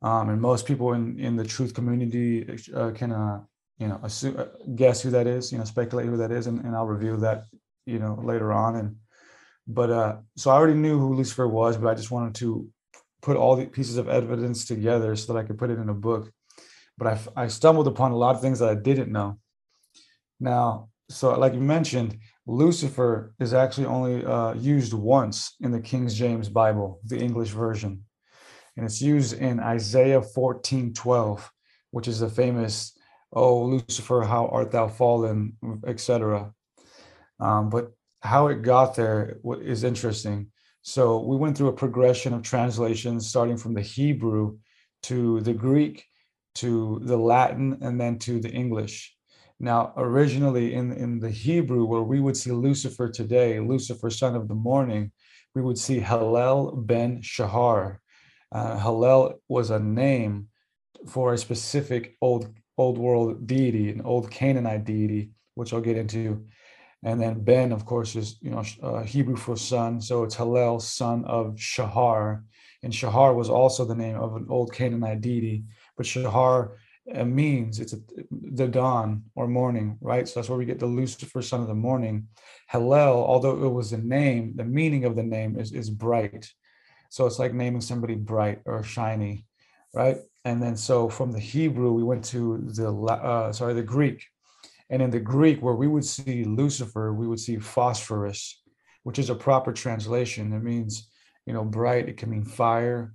Um, 0.01 0.29
and 0.29 0.41
most 0.41 0.65
people 0.65 0.93
in, 0.93 1.19
in 1.19 1.35
the 1.35 1.45
truth 1.45 1.73
community 1.73 2.57
uh, 2.75 2.91
can, 2.91 3.11
uh, 3.11 3.41
you 3.79 3.87
know, 3.87 3.99
assume, 4.03 4.37
uh, 4.37 4.45
guess 4.75 5.01
who 5.01 5.09
that 5.11 5.25
is, 5.25 5.51
you 5.51 5.57
know, 5.57 5.63
speculate 5.63 6.05
who 6.05 6.17
that 6.17 6.31
is, 6.31 6.47
and, 6.47 6.63
and 6.63 6.75
I'll 6.75 6.85
review 6.85 7.17
that, 7.17 7.45
you 7.85 7.97
know, 7.99 8.19
later 8.21 8.51
on. 8.51 8.75
And 8.75 8.95
but 9.67 9.89
uh, 9.89 10.17
so 10.35 10.51
I 10.51 10.55
already 10.55 10.77
knew 10.77 10.99
who 10.99 11.15
Lucifer 11.15 11.47
was, 11.47 11.77
but 11.77 11.89
I 11.89 11.95
just 11.95 12.11
wanted 12.11 12.35
to 12.35 12.67
put 13.21 13.37
all 13.37 13.55
the 13.55 13.65
pieces 13.65 13.97
of 13.97 14.09
evidence 14.09 14.65
together 14.65 15.15
so 15.15 15.33
that 15.33 15.39
I 15.39 15.43
could 15.43 15.57
put 15.57 15.69
it 15.69 15.79
in 15.79 15.89
a 15.89 15.93
book. 15.93 16.31
But 16.97 17.07
I, 17.07 17.43
I 17.43 17.47
stumbled 17.47 17.87
upon 17.87 18.11
a 18.11 18.17
lot 18.17 18.35
of 18.35 18.41
things 18.41 18.59
that 18.59 18.69
I 18.69 18.75
didn't 18.75 19.11
know. 19.11 19.39
Now, 20.39 20.89
so 21.09 21.37
like 21.37 21.53
you 21.53 21.61
mentioned, 21.61 22.17
Lucifer 22.45 23.33
is 23.39 23.53
actually 23.53 23.85
only 23.85 24.25
uh, 24.25 24.53
used 24.53 24.93
once 24.93 25.55
in 25.61 25.71
the 25.71 25.79
King 25.79 26.07
James 26.07 26.49
Bible, 26.49 26.99
the 27.05 27.17
English 27.17 27.49
version. 27.49 28.03
And 28.75 28.85
it's 28.85 29.01
used 29.01 29.33
in 29.33 29.59
Isaiah 29.59 30.21
14 30.21 30.93
12, 30.93 31.51
which 31.91 32.07
is 32.07 32.19
the 32.19 32.29
famous, 32.29 32.97
Oh, 33.31 33.63
Lucifer, 33.63 34.21
how 34.21 34.47
art 34.47 34.71
thou 34.71 34.87
fallen, 34.87 35.53
etc. 35.85 36.51
Um, 37.39 37.69
but 37.69 37.91
how 38.21 38.47
it 38.47 38.61
got 38.61 38.95
there 38.95 39.37
is 39.61 39.83
interesting. 39.83 40.47
So 40.81 41.19
we 41.19 41.37
went 41.37 41.57
through 41.57 41.67
a 41.67 41.73
progression 41.73 42.33
of 42.33 42.41
translations, 42.41 43.27
starting 43.27 43.57
from 43.57 43.73
the 43.73 43.81
Hebrew 43.81 44.57
to 45.03 45.41
the 45.41 45.53
Greek 45.53 46.05
to 46.55 46.99
the 47.03 47.17
Latin 47.17 47.77
and 47.81 47.99
then 47.99 48.19
to 48.19 48.39
the 48.39 48.49
English. 48.49 49.15
Now, 49.59 49.93
originally 49.97 50.73
in, 50.73 50.91
in 50.91 51.19
the 51.19 51.29
Hebrew, 51.29 51.85
where 51.85 52.01
we 52.01 52.19
would 52.19 52.35
see 52.35 52.51
Lucifer 52.51 53.09
today, 53.09 53.59
Lucifer, 53.59 54.09
son 54.09 54.35
of 54.35 54.47
the 54.47 54.55
morning, 54.55 55.11
we 55.53 55.61
would 55.61 55.77
see 55.77 55.99
Hallel 55.99 56.85
ben 56.85 57.21
Shahar. 57.21 57.99
Uh, 58.51 58.77
Hallel 58.77 59.35
was 59.47 59.69
a 59.69 59.79
name 59.79 60.47
for 61.07 61.33
a 61.33 61.37
specific 61.37 62.17
old 62.21 62.53
old 62.79 62.97
world 62.97 63.45
deity, 63.45 63.89
an 63.89 64.01
old 64.01 64.31
Canaanite 64.31 64.85
deity, 64.85 65.31
which 65.55 65.73
I'll 65.73 65.81
get 65.81 65.97
into 65.97 66.45
and 67.03 67.21
then 67.21 67.43
Ben, 67.43 67.71
of 67.71 67.85
course, 67.85 68.15
is 68.15 68.37
you 68.41 68.51
know 68.51 68.63
uh, 68.83 69.03
Hebrew 69.03 69.37
for 69.37 69.55
son, 69.55 70.01
so 70.01 70.23
it's 70.23 70.35
Hallel, 70.35 70.81
son 70.81 71.23
of 71.25 71.57
Shahar, 71.57 72.43
and 72.83 72.93
Shahar 72.93 73.33
was 73.33 73.49
also 73.49 73.85
the 73.85 73.95
name 73.95 74.17
of 74.17 74.35
an 74.35 74.47
old 74.49 74.73
Canaanite 74.73 75.21
deity. 75.21 75.63
But 75.95 76.05
Shahar 76.05 76.77
uh, 77.15 77.23
means 77.23 77.79
it's 77.79 77.93
a, 77.93 77.99
the 78.31 78.67
dawn 78.67 79.23
or 79.35 79.47
morning, 79.47 79.97
right? 80.01 80.27
So 80.27 80.39
that's 80.39 80.49
where 80.49 80.59
we 80.59 80.65
get 80.65 80.79
the 80.79 80.85
Lucifer, 80.85 81.41
son 81.41 81.61
of 81.61 81.67
the 81.67 81.73
morning. 81.73 82.27
Hallel, 82.71 83.15
although 83.25 83.63
it 83.63 83.69
was 83.69 83.93
a 83.93 83.97
name, 83.97 84.53
the 84.55 84.65
meaning 84.65 85.05
of 85.05 85.15
the 85.15 85.23
name 85.23 85.57
is 85.57 85.71
is 85.71 85.89
bright. 85.89 86.51
So 87.09 87.25
it's 87.25 87.39
like 87.39 87.53
naming 87.53 87.81
somebody 87.81 88.15
bright 88.15 88.59
or 88.65 88.83
shiny, 88.83 89.45
right? 89.93 90.17
And 90.45 90.61
then 90.61 90.75
so 90.75 91.09
from 91.09 91.31
the 91.31 91.39
Hebrew 91.39 91.91
we 91.91 92.03
went 92.03 92.23
to 92.25 92.59
the 92.65 92.89
uh, 92.89 93.51
sorry 93.51 93.73
the 93.73 93.83
Greek 93.83 94.25
and 94.89 95.01
in 95.01 95.11
the 95.11 95.19
Greek, 95.19 95.61
where 95.61 95.75
we 95.75 95.87
would 95.87 96.05
see 96.05 96.43
Lucifer, 96.43 97.13
we 97.13 97.27
would 97.27 97.39
see 97.39 97.57
phosphorus, 97.57 98.61
which 99.03 99.19
is 99.19 99.29
a 99.29 99.35
proper 99.35 99.71
translation. 99.71 100.51
It 100.51 100.63
means, 100.63 101.09
you 101.45 101.53
know, 101.53 101.63
bright. 101.63 102.09
It 102.09 102.17
can 102.17 102.31
mean 102.31 102.43
fire. 102.43 103.13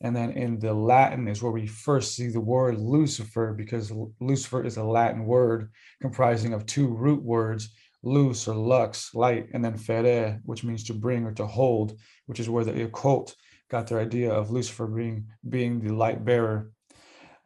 And 0.00 0.14
then 0.14 0.30
in 0.30 0.60
the 0.60 0.72
Latin 0.72 1.26
is 1.26 1.42
where 1.42 1.50
we 1.50 1.66
first 1.66 2.14
see 2.14 2.28
the 2.28 2.40
word 2.40 2.78
Lucifer, 2.78 3.52
because 3.52 3.92
Lucifer 4.20 4.64
is 4.64 4.76
a 4.76 4.84
Latin 4.84 5.24
word 5.24 5.70
comprising 6.00 6.54
of 6.54 6.66
two 6.66 6.86
root 6.86 7.22
words, 7.24 7.74
luz 8.04 8.46
or 8.46 8.54
lux, 8.54 9.12
light, 9.12 9.48
and 9.52 9.64
then 9.64 9.76
fere, 9.76 10.40
which 10.44 10.62
means 10.62 10.84
to 10.84 10.94
bring 10.94 11.24
or 11.24 11.32
to 11.32 11.46
hold, 11.46 11.98
which 12.26 12.38
is 12.38 12.48
where 12.48 12.62
the 12.62 12.84
occult 12.84 13.34
got 13.70 13.86
their 13.86 14.00
idea 14.00 14.32
of 14.32 14.50
Lucifer 14.50 14.86
being, 14.86 15.26
being 15.48 15.80
the 15.80 15.94
light 15.94 16.24
bearer. 16.24 16.70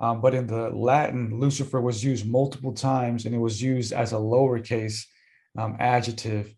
Um, 0.00 0.20
but 0.20 0.34
in 0.34 0.46
the 0.46 0.70
Latin, 0.70 1.38
Lucifer 1.38 1.80
was 1.80 2.02
used 2.02 2.28
multiple 2.28 2.72
times 2.72 3.24
and 3.24 3.34
it 3.34 3.38
was 3.38 3.62
used 3.62 3.92
as 3.92 4.12
a 4.12 4.16
lowercase 4.16 5.04
um, 5.56 5.76
adjective. 5.78 6.54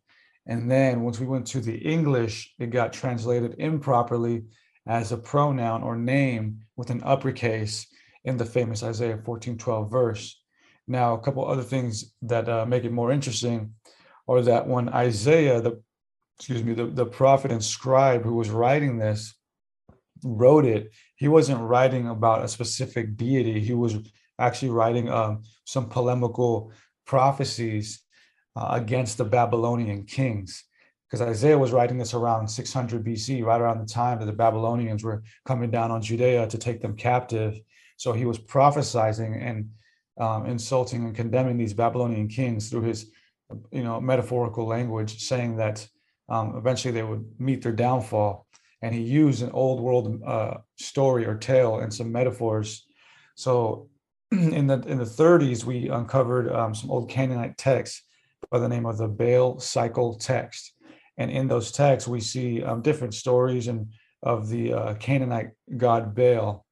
And 0.47 0.71
then 0.71 1.03
once 1.03 1.21
we 1.21 1.27
went 1.27 1.47
to 1.49 1.61
the 1.61 1.77
English, 1.77 2.55
it 2.59 2.71
got 2.71 2.93
translated 2.93 3.57
improperly 3.59 4.45
as 4.87 5.13
a 5.13 5.17
pronoun 5.17 5.83
or 5.83 5.97
name 5.97 6.61
with 6.77 6.91
an 6.91 7.03
uppercase 7.05 7.87
in 8.25 8.37
the 8.37 8.45
famous 8.45 8.83
Isaiah 8.83 9.19
14:12 9.19 9.91
verse. 9.91 10.41
Now, 10.87 11.15
a 11.15 11.21
couple 11.21 11.47
other 11.47 11.63
things 11.63 12.13
that 12.23 12.49
uh, 12.49 12.67
make 12.67 12.85
it 12.85 12.93
more 12.93 13.11
interesting 13.11 13.75
are 14.29 14.43
that 14.43 14.67
when 14.67 14.89
Isaiah, 14.91 15.61
the 15.61 15.83
excuse 16.39 16.63
me, 16.63 16.75
the, 16.75 16.87
the 16.87 17.07
prophet 17.07 17.53
and 17.53 17.65
scribe 17.65 18.23
who 18.23 18.35
was 18.35 18.51
writing 18.51 18.99
this, 18.99 19.35
wrote 20.23 20.65
it, 20.65 20.93
he 21.17 21.29
wasn't 21.29 21.61
writing 21.61 22.09
about 22.09 22.45
a 22.45 22.49
specific 22.49 23.17
deity. 23.17 23.61
He 23.61 23.75
was 23.75 23.97
actually 24.39 24.71
writing 24.71 25.09
um, 25.09 25.43
some 25.65 25.89
polemical 25.89 26.73
prophecies 27.07 28.03
uh, 28.57 28.69
against 28.71 29.19
the 29.19 29.25
Babylonian 29.25 30.05
kings. 30.05 30.65
Because 31.09 31.29
Isaiah 31.29 31.59
was 31.59 31.73
writing 31.73 31.99
this 31.99 32.15
around 32.15 32.49
600 32.49 33.05
BC, 33.05 33.45
right 33.45 33.61
around 33.61 33.79
the 33.79 33.93
time 33.93 34.19
that 34.19 34.27
the 34.27 34.33
Babylonians 34.33 35.05
were 35.05 35.23
coming 35.45 35.71
down 35.71 35.91
on 35.91 36.03
Judea 36.03 36.47
to 36.49 36.59
take 36.59 36.81
them 36.81 36.97
captive. 36.97 37.61
So 37.97 38.13
he 38.13 38.25
was 38.25 38.39
prophesying 38.39 39.35
and 39.35 39.71
um, 40.19 40.47
insulting 40.47 41.05
and 41.05 41.15
condemning 41.15 41.57
these 41.57 41.75
Babylonian 41.75 42.29
kings 42.29 42.71
through 42.71 42.83
his, 42.83 43.11
you 43.71 43.85
know, 43.85 44.01
metaphorical 44.01 44.67
language, 44.67 45.21
saying 45.23 45.57
that 45.57 45.87
um, 46.29 46.57
eventually 46.57 46.93
they 46.93 47.03
would 47.03 47.25
meet 47.39 47.63
their 47.63 47.73
downfall. 47.73 48.47
And 48.85 48.95
he 48.95 49.01
used 49.01 49.43
an 49.43 49.51
old 49.53 49.81
world 49.81 50.23
uh, 50.27 50.59
story 50.77 51.25
or 51.25 51.37
tale 51.37 51.79
and 51.79 51.93
some 51.93 52.13
metaphors. 52.13 52.85
So 53.35 53.89
in 54.31 54.67
the 54.67 54.79
in 54.87 54.99
the 54.99 55.05
30s, 55.05 55.65
we 55.65 55.89
uncovered 55.89 56.53
um, 56.53 56.75
some 56.75 56.91
old 56.91 57.09
Canaanite 57.09 57.57
texts 57.57 58.03
by 58.51 58.59
the 58.59 58.69
name 58.69 58.85
of 58.85 58.99
the 58.99 59.09
Baal 59.09 59.59
cycle 59.59 60.19
text. 60.19 60.75
And 61.17 61.31
in 61.31 61.49
those 61.49 61.73
texts, 61.73 62.07
we 62.07 62.21
see 62.21 62.63
um, 62.63 62.83
different 62.83 63.15
stories 63.15 63.69
and 63.69 63.89
of 64.23 64.51
the 64.51 64.75
uh, 64.75 64.95
Canaanite 64.97 65.53
god 65.79 66.15
Baal, 66.15 66.67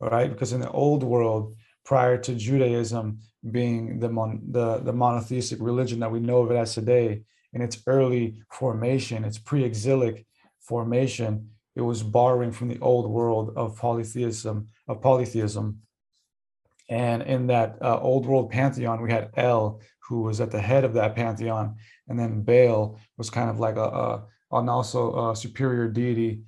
right? 0.00 0.30
Because 0.32 0.52
in 0.52 0.60
the 0.60 0.72
old 0.72 1.04
world, 1.04 1.54
prior 1.84 2.18
to 2.18 2.34
Judaism 2.34 3.20
being 3.48 4.00
the, 4.00 4.08
mon- 4.08 4.42
the, 4.50 4.78
the 4.78 4.92
monotheistic 4.92 5.58
religion 5.60 6.00
that 6.00 6.10
we 6.10 6.18
know 6.18 6.42
of 6.42 6.50
it 6.50 6.56
as 6.56 6.74
today, 6.74 7.22
in 7.52 7.62
its 7.62 7.80
early 7.86 8.42
formation, 8.50 9.24
its 9.24 9.38
pre-exilic 9.38 10.26
formation, 10.66 11.50
it 11.76 11.82
was 11.82 12.02
borrowing 12.02 12.52
from 12.52 12.68
the 12.68 12.78
old 12.80 13.10
world 13.10 13.52
of 13.56 13.76
polytheism, 13.76 14.68
of 14.88 15.00
polytheism. 15.00 15.80
And 16.88 17.22
in 17.22 17.46
that 17.48 17.78
uh, 17.80 17.98
old 18.00 18.26
world 18.26 18.50
pantheon, 18.50 19.02
we 19.02 19.10
had 19.10 19.30
El, 19.36 19.80
who 20.08 20.22
was 20.22 20.40
at 20.40 20.50
the 20.50 20.60
head 20.60 20.84
of 20.84 20.94
that 20.94 21.14
pantheon, 21.16 21.76
and 22.08 22.18
then 22.18 22.42
Baal 22.42 23.00
was 23.16 23.30
kind 23.30 23.48
of 23.48 23.58
like 23.58 23.76
a, 23.76 23.84
a 23.84 24.24
an 24.52 24.68
also 24.68 25.30
a 25.30 25.36
superior 25.36 25.88
deity. 25.88 26.42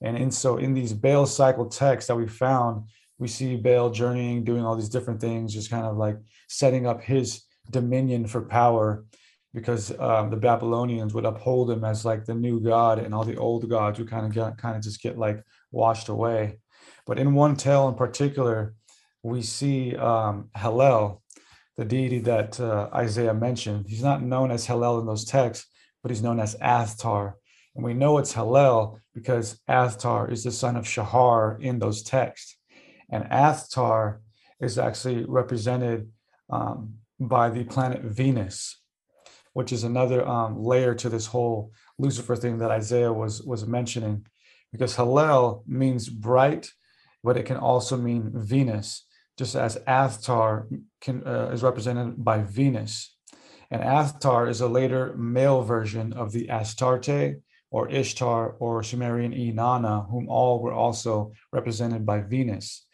And 0.00 0.16
in 0.16 0.30
so 0.30 0.56
in 0.56 0.74
these 0.74 0.92
Baal 0.92 1.26
cycle 1.26 1.66
texts 1.66 2.08
that 2.08 2.16
we 2.16 2.26
found, 2.26 2.88
we 3.18 3.28
see 3.28 3.56
Baal 3.56 3.90
journeying, 3.90 4.44
doing 4.44 4.64
all 4.64 4.74
these 4.74 4.88
different 4.88 5.20
things, 5.20 5.54
just 5.54 5.70
kind 5.70 5.86
of 5.86 5.96
like 5.96 6.16
setting 6.48 6.86
up 6.86 7.02
his 7.02 7.44
dominion 7.70 8.26
for 8.26 8.42
power, 8.42 9.04
because 9.54 9.96
um, 9.98 10.30
the 10.30 10.36
Babylonians 10.36 11.14
would 11.14 11.24
uphold 11.24 11.70
him 11.70 11.84
as 11.84 12.04
like 12.04 12.24
the 12.24 12.34
new 12.34 12.60
god, 12.60 12.98
and 12.98 13.14
all 13.14 13.24
the 13.24 13.36
old 13.36 13.68
gods 13.68 13.98
would 13.98 14.10
kind 14.10 14.26
of 14.26 14.32
get 14.32 14.58
kind 14.58 14.76
of 14.76 14.82
just 14.82 15.02
get 15.02 15.18
like 15.18 15.42
washed 15.70 16.08
away. 16.08 16.58
But 17.06 17.18
in 17.18 17.34
one 17.34 17.56
tale 17.56 17.88
in 17.88 17.94
particular, 17.94 18.74
we 19.22 19.42
see 19.42 19.96
um, 19.96 20.50
Hallel, 20.56 21.20
the 21.76 21.84
deity 21.84 22.20
that 22.20 22.58
uh, 22.60 22.88
Isaiah 22.94 23.34
mentioned. 23.34 23.86
He's 23.88 24.02
not 24.02 24.22
known 24.22 24.50
as 24.50 24.66
Hallel 24.66 25.00
in 25.00 25.06
those 25.06 25.24
texts, 25.24 25.66
but 26.02 26.10
he's 26.10 26.22
known 26.22 26.40
as 26.40 26.56
Athtar. 26.56 27.34
And 27.74 27.84
we 27.84 27.94
know 27.94 28.18
it's 28.18 28.34
Hallel 28.34 28.98
because 29.14 29.60
Athtar 29.68 30.30
is 30.30 30.44
the 30.44 30.52
son 30.52 30.76
of 30.76 30.86
Shahar 30.86 31.58
in 31.60 31.78
those 31.78 32.02
texts. 32.02 32.56
And 33.10 33.24
Athtar 33.24 34.18
is 34.60 34.78
actually 34.78 35.24
represented 35.24 36.10
um, 36.50 36.94
by 37.18 37.50
the 37.50 37.64
planet 37.64 38.02
Venus, 38.02 38.81
which 39.52 39.72
is 39.72 39.84
another 39.84 40.26
um, 40.26 40.62
layer 40.62 40.94
to 40.94 41.08
this 41.08 41.26
whole 41.26 41.72
Lucifer 41.98 42.36
thing 42.36 42.58
that 42.58 42.70
Isaiah 42.70 43.12
was, 43.12 43.42
was 43.42 43.66
mentioning. 43.66 44.26
Because 44.72 44.96
Hallel 44.96 45.62
means 45.66 46.08
bright, 46.08 46.70
but 47.22 47.36
it 47.36 47.44
can 47.44 47.58
also 47.58 47.96
mean 47.96 48.32
Venus 48.34 49.04
just 49.38 49.56
as 49.56 49.76
Athtar 49.88 50.66
can, 51.00 51.26
uh, 51.26 51.50
is 51.52 51.62
represented 51.62 52.22
by 52.22 52.42
Venus. 52.42 53.16
And 53.70 53.82
Athtar 53.82 54.48
is 54.48 54.60
a 54.60 54.68
later 54.68 55.14
male 55.16 55.62
version 55.62 56.12
of 56.12 56.32
the 56.32 56.48
Astarte 56.50 57.40
or 57.70 57.88
Ishtar 57.88 58.56
or 58.60 58.82
Sumerian 58.82 59.32
Inanna, 59.32 60.08
whom 60.10 60.28
all 60.28 60.60
were 60.60 60.74
also 60.74 61.32
represented 61.52 62.04
by 62.04 62.20
Venus. 62.20 62.86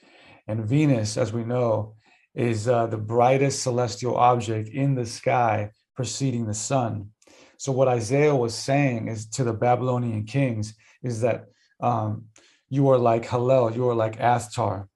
And 0.47 0.65
Venus, 0.65 1.17
as 1.17 1.33
we 1.33 1.45
know, 1.45 1.95
is 2.35 2.69
uh, 2.69 2.87
the 2.87 2.97
brightest 2.97 3.63
celestial 3.63 4.17
object 4.17 4.69
in 4.69 4.95
the 4.95 5.07
sky 5.07 5.73
preceding 5.99 6.47
the 6.47 6.55
sun. 6.55 7.11
So, 7.57 7.73
what 7.73 7.89
Isaiah 7.89 8.37
was 8.37 8.55
saying 8.55 9.09
is 9.09 9.27
to 9.31 9.43
the 9.43 9.53
Babylonian 9.53 10.27
kings 10.27 10.77
is 11.03 11.23
that 11.23 11.47
um, 11.81 12.27
you 12.69 12.89
are 12.91 12.99
like 12.99 13.27
Hallel, 13.27 13.75
you 13.75 13.89
are 13.89 13.97
like 13.97 14.21
Athtar. 14.21 14.87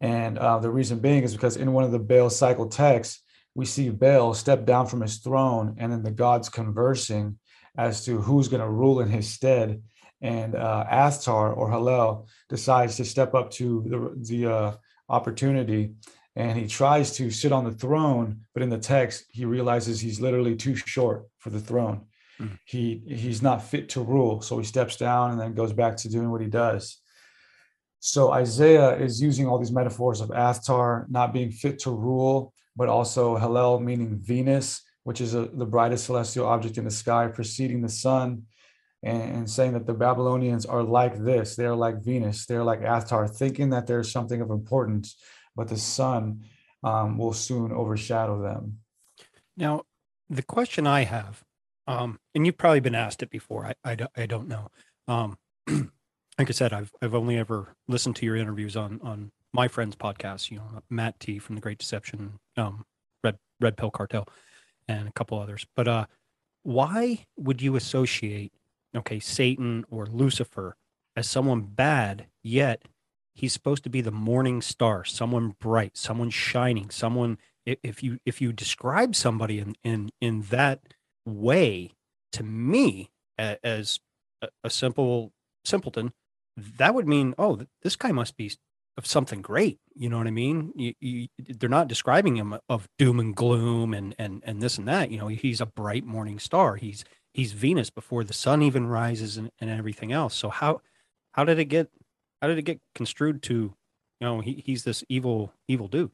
And 0.00 0.36
uh, 0.36 0.58
the 0.58 0.68
reason 0.68 0.98
being 0.98 1.22
is 1.22 1.32
because 1.32 1.56
in 1.56 1.72
one 1.72 1.84
of 1.84 1.92
the 1.92 2.00
Baal 2.00 2.28
cycle 2.28 2.68
texts, 2.68 3.22
we 3.54 3.66
see 3.66 3.88
Baal 3.90 4.34
step 4.34 4.66
down 4.66 4.88
from 4.88 5.00
his 5.00 5.18
throne 5.18 5.76
and 5.78 5.92
then 5.92 6.02
the 6.02 6.10
gods 6.10 6.48
conversing 6.48 7.38
as 7.78 8.04
to 8.06 8.20
who's 8.20 8.48
going 8.48 8.62
to 8.62 8.68
rule 8.68 8.98
in 8.98 9.08
his 9.08 9.32
stead. 9.32 9.80
And 10.20 10.56
uh, 10.56 10.86
Athtar 10.90 11.56
or 11.56 11.70
Hallel 11.70 12.26
decides 12.48 12.96
to 12.96 13.04
step 13.04 13.32
up 13.32 13.52
to 13.52 13.84
the, 13.86 14.26
the 14.28 14.52
uh, 14.52 14.74
opportunity 15.08 15.92
and 16.36 16.58
he 16.58 16.68
tries 16.68 17.12
to 17.16 17.30
sit 17.30 17.50
on 17.50 17.64
the 17.64 17.72
throne. 17.72 18.42
But 18.52 18.62
in 18.62 18.68
the 18.68 18.78
text, 18.78 19.24
he 19.30 19.46
realizes 19.46 20.00
he's 20.00 20.20
literally 20.20 20.54
too 20.54 20.76
short 20.76 21.26
for 21.38 21.50
the 21.50 21.60
throne. 21.60 22.02
Mm. 22.38 22.58
He 22.66 23.02
he's 23.06 23.42
not 23.42 23.62
fit 23.62 23.88
to 23.90 24.02
rule. 24.02 24.42
So 24.42 24.58
he 24.58 24.64
steps 24.64 24.96
down 24.96 25.30
and 25.30 25.40
then 25.40 25.54
goes 25.54 25.72
back 25.72 25.96
to 25.98 26.10
doing 26.10 26.30
what 26.30 26.42
he 26.42 26.48
does. 26.48 27.00
So 28.00 28.30
Isaiah 28.32 28.94
is 28.96 29.20
using 29.20 29.48
all 29.48 29.58
these 29.58 29.72
metaphors 29.72 30.20
of 30.20 30.28
Athtar 30.28 31.08
not 31.08 31.32
being 31.32 31.50
fit 31.50 31.78
to 31.80 31.90
rule, 31.90 32.52
but 32.76 32.90
also 32.90 33.36
Hallel 33.38 33.82
meaning 33.82 34.18
Venus, 34.22 34.82
which 35.04 35.22
is 35.22 35.34
a, 35.34 35.46
the 35.46 35.64
brightest 35.64 36.04
celestial 36.04 36.46
object 36.46 36.76
in 36.76 36.84
the 36.84 36.90
sky 36.90 37.26
preceding 37.26 37.80
the 37.80 37.88
sun, 37.88 38.42
and, 39.02 39.22
and, 39.22 39.50
saying 39.50 39.72
that 39.72 39.86
the 39.86 39.94
Babylonians 39.94 40.66
are 40.66 40.82
like 40.82 41.18
this. 41.18 41.56
They're 41.56 41.74
like 41.74 42.04
Venus. 42.04 42.46
They're 42.46 42.64
like 42.64 42.82
Athtar, 42.82 43.28
thinking 43.28 43.70
that 43.70 43.86
there's 43.86 44.12
something 44.12 44.40
of 44.40 44.50
importance, 44.50 45.16
but 45.56 45.68
the 45.68 45.78
sun 45.78 46.42
um, 46.82 47.18
will 47.18 47.32
soon 47.32 47.72
overshadow 47.72 48.42
them. 48.42 48.78
Now, 49.56 49.82
the 50.28 50.42
question 50.42 50.86
I 50.86 51.04
have, 51.04 51.42
um, 51.86 52.18
and 52.34 52.44
you've 52.44 52.58
probably 52.58 52.80
been 52.80 52.94
asked 52.94 53.22
it 53.22 53.30
before. 53.30 53.66
I, 53.66 53.74
I, 53.92 54.06
I 54.16 54.26
don't 54.26 54.48
know. 54.48 54.68
Um, 55.08 55.38
like 56.38 56.48
I 56.48 56.52
said, 56.52 56.72
I've 56.72 56.92
I've 57.00 57.14
only 57.14 57.38
ever 57.38 57.74
listened 57.88 58.16
to 58.16 58.26
your 58.26 58.36
interviews 58.36 58.76
on 58.76 59.00
on 59.02 59.30
my 59.52 59.68
friend's 59.68 59.96
podcast. 59.96 60.50
You 60.50 60.58
know, 60.58 60.82
Matt 60.90 61.18
T 61.20 61.38
from 61.38 61.54
the 61.54 61.60
Great 61.60 61.78
Deception, 61.78 62.38
um, 62.56 62.84
Red 63.24 63.38
Red 63.60 63.76
Pill 63.76 63.90
Cartel, 63.90 64.28
and 64.88 65.08
a 65.08 65.12
couple 65.12 65.38
others. 65.38 65.66
But 65.74 65.88
uh, 65.88 66.06
why 66.62 67.26
would 67.36 67.62
you 67.62 67.76
associate 67.76 68.52
okay 68.94 69.20
Satan 69.20 69.84
or 69.90 70.06
Lucifer 70.06 70.76
as 71.14 71.28
someone 71.28 71.62
bad? 71.62 72.26
Yet 72.42 72.82
he's 73.36 73.52
supposed 73.52 73.84
to 73.84 73.90
be 73.90 74.00
the 74.00 74.10
morning 74.10 74.62
star, 74.62 75.04
someone 75.04 75.54
bright, 75.60 75.96
someone 75.96 76.30
shining, 76.30 76.90
someone. 76.90 77.38
If 77.64 78.02
you 78.02 78.18
if 78.24 78.40
you 78.40 78.52
describe 78.52 79.14
somebody 79.14 79.58
in 79.58 79.74
in 79.84 80.10
in 80.20 80.42
that 80.50 80.80
way, 81.24 81.92
to 82.32 82.42
me 82.42 83.10
as 83.38 84.00
a, 84.62 84.70
simple 84.70 85.32
simpleton 85.64 86.12
that 86.56 86.94
would 86.94 87.06
mean, 87.06 87.34
oh, 87.38 87.60
this 87.82 87.96
guy 87.96 88.12
must 88.12 88.36
be 88.36 88.50
of 88.96 89.06
something 89.06 89.42
great. 89.42 89.78
You 89.94 90.08
know 90.08 90.18
what 90.18 90.26
I 90.26 90.30
mean? 90.30 90.72
You, 90.74 90.94
you, 91.00 91.28
they're 91.38 91.68
not 91.68 91.88
describing 91.88 92.36
him 92.36 92.56
of 92.68 92.88
doom 92.98 93.20
and 93.20 93.36
gloom 93.36 93.92
and 93.92 94.14
and 94.18 94.42
and 94.46 94.62
this 94.62 94.78
and 94.78 94.88
that. 94.88 95.10
You 95.10 95.18
know, 95.18 95.28
he's 95.28 95.60
a 95.60 95.66
bright 95.66 96.04
morning 96.04 96.38
star. 96.38 96.76
He's 96.76 97.04
he's 97.34 97.52
Venus 97.52 97.90
before 97.90 98.24
the 98.24 98.32
sun 98.32 98.62
even 98.62 98.86
rises 98.86 99.36
and, 99.36 99.50
and 99.60 99.68
everything 99.68 100.12
else. 100.12 100.34
So 100.34 100.48
how 100.48 100.80
how 101.32 101.44
did 101.44 101.58
it 101.58 101.66
get 101.66 101.90
how 102.46 102.50
did 102.50 102.58
it 102.58 102.62
get 102.62 102.80
construed 102.94 103.42
to, 103.42 103.54
you 103.54 103.74
know, 104.20 104.38
he, 104.38 104.62
he's 104.64 104.84
this 104.84 105.02
evil 105.08 105.52
evil 105.66 105.88
dude? 105.88 106.12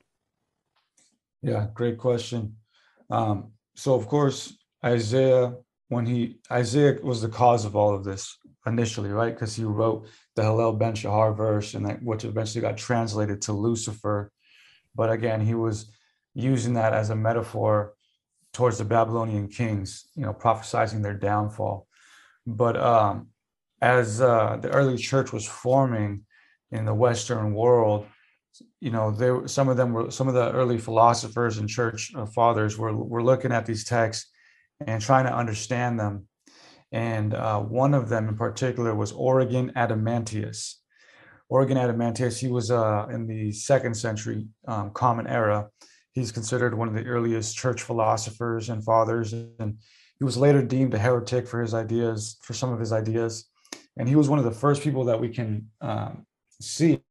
Yeah, 1.43 1.67
great 1.75 1.99
question. 1.99 2.57
Um, 3.11 3.53
so 3.77 3.93
of 3.93 4.09
course 4.09 4.57
Isaiah, 4.83 5.53
when 5.91 6.07
he 6.07 6.39
Isaiah 6.51 6.97
was 7.03 7.21
the 7.21 7.29
cause 7.29 7.67
of 7.67 7.77
all 7.77 7.95
of 7.95 8.03
this 8.03 8.39
initially, 8.67 9.11
right? 9.11 9.35
Because 9.35 9.55
he 9.55 9.65
wrote 9.65 10.07
the 10.35 10.41
Hallel 10.41 10.79
Ben 10.79 10.95
Shahar 10.95 11.35
verse, 11.35 11.75
and 11.75 11.85
that 11.85 12.03
which 12.03 12.25
eventually 12.25 12.63
got 12.63 12.79
translated 12.79 13.43
to 13.43 13.53
Lucifer. 13.53 14.33
But 14.95 15.13
again, 15.13 15.43
he 15.43 15.53
was 15.53 15.93
using 16.33 16.73
that 16.75 16.95
as 16.95 17.11
a 17.11 17.15
metaphor 17.15 17.93
towards 18.55 18.79
the 18.79 18.87
Babylonian 18.87 19.49
kings, 19.49 20.07
you 20.15 20.23
know, 20.23 20.33
prophesizing 20.33 21.03
their 21.03 21.19
downfall. 21.19 21.87
But 22.47 22.79
um, 22.79 23.32
as 23.83 24.21
uh, 24.21 24.57
the 24.63 24.71
early 24.71 24.97
church 24.97 25.33
was 25.33 25.47
forming 25.47 26.25
in 26.71 26.85
the 26.85 26.95
Western 26.95 27.53
world, 27.53 28.07
you 28.81 28.91
know, 28.91 29.11
there 29.11 29.47
some 29.49 29.69
of 29.69 29.77
them 29.77 29.93
were 29.93 30.11
some 30.11 30.29
of 30.29 30.35
the 30.35 30.53
early 30.53 30.79
philosophers 30.79 31.59
and 31.59 31.69
church 31.69 32.13
uh, 32.15 32.25
fathers 32.27 32.79
were 32.79 32.95
were 32.95 33.23
looking 33.23 33.53
at 33.53 33.67
these 33.67 33.85
texts 33.85 34.31
and 34.87 35.03
trying 35.03 35.27
to 35.27 35.35
understand 35.35 35.99
them. 35.99 36.27
And 36.93 37.35
uh, 37.35 37.61
one 37.61 37.95
of 37.95 38.09
them 38.09 38.29
in 38.29 38.37
particular 38.37 38.95
was 38.95 39.13
Origen 39.13 39.73
Adamantius. 39.75 40.75
Origen 41.49 41.77
Adamantius, 41.77 42.39
he 42.39 42.49
was 42.49 42.71
uh, 42.71 43.07
in 43.11 43.27
the 43.27 43.51
second 43.53 43.95
century 43.95 44.47
um, 44.69 44.91
Common 44.91 45.27
Era. 45.27 45.69
He's 46.13 46.31
considered 46.31 46.77
one 46.77 46.89
of 46.89 46.95
the 46.95 47.07
earliest 47.07 47.57
church 47.57 47.83
philosophers 47.83 48.69
and 48.69 48.85
fathers, 48.85 49.33
and 49.33 49.79
he 50.19 50.25
was 50.25 50.37
later 50.37 50.63
deemed 50.63 50.95
a 50.95 50.99
heretic 50.99 51.49
for 51.49 51.61
his 51.63 51.75
ideas, 51.75 52.37
for 52.43 52.53
some 52.53 52.73
of 52.73 52.79
his 52.79 52.93
ideas. 52.93 53.51
And 53.97 54.09
he 54.09 54.17
was 54.17 54.29
one 54.29 54.39
of 54.39 54.45
the 54.45 54.51
first 54.51 54.83
people 54.83 55.05
that 55.05 55.21
we 55.21 55.29
can 55.29 55.69
um, 55.81 56.27
see 56.61 57.03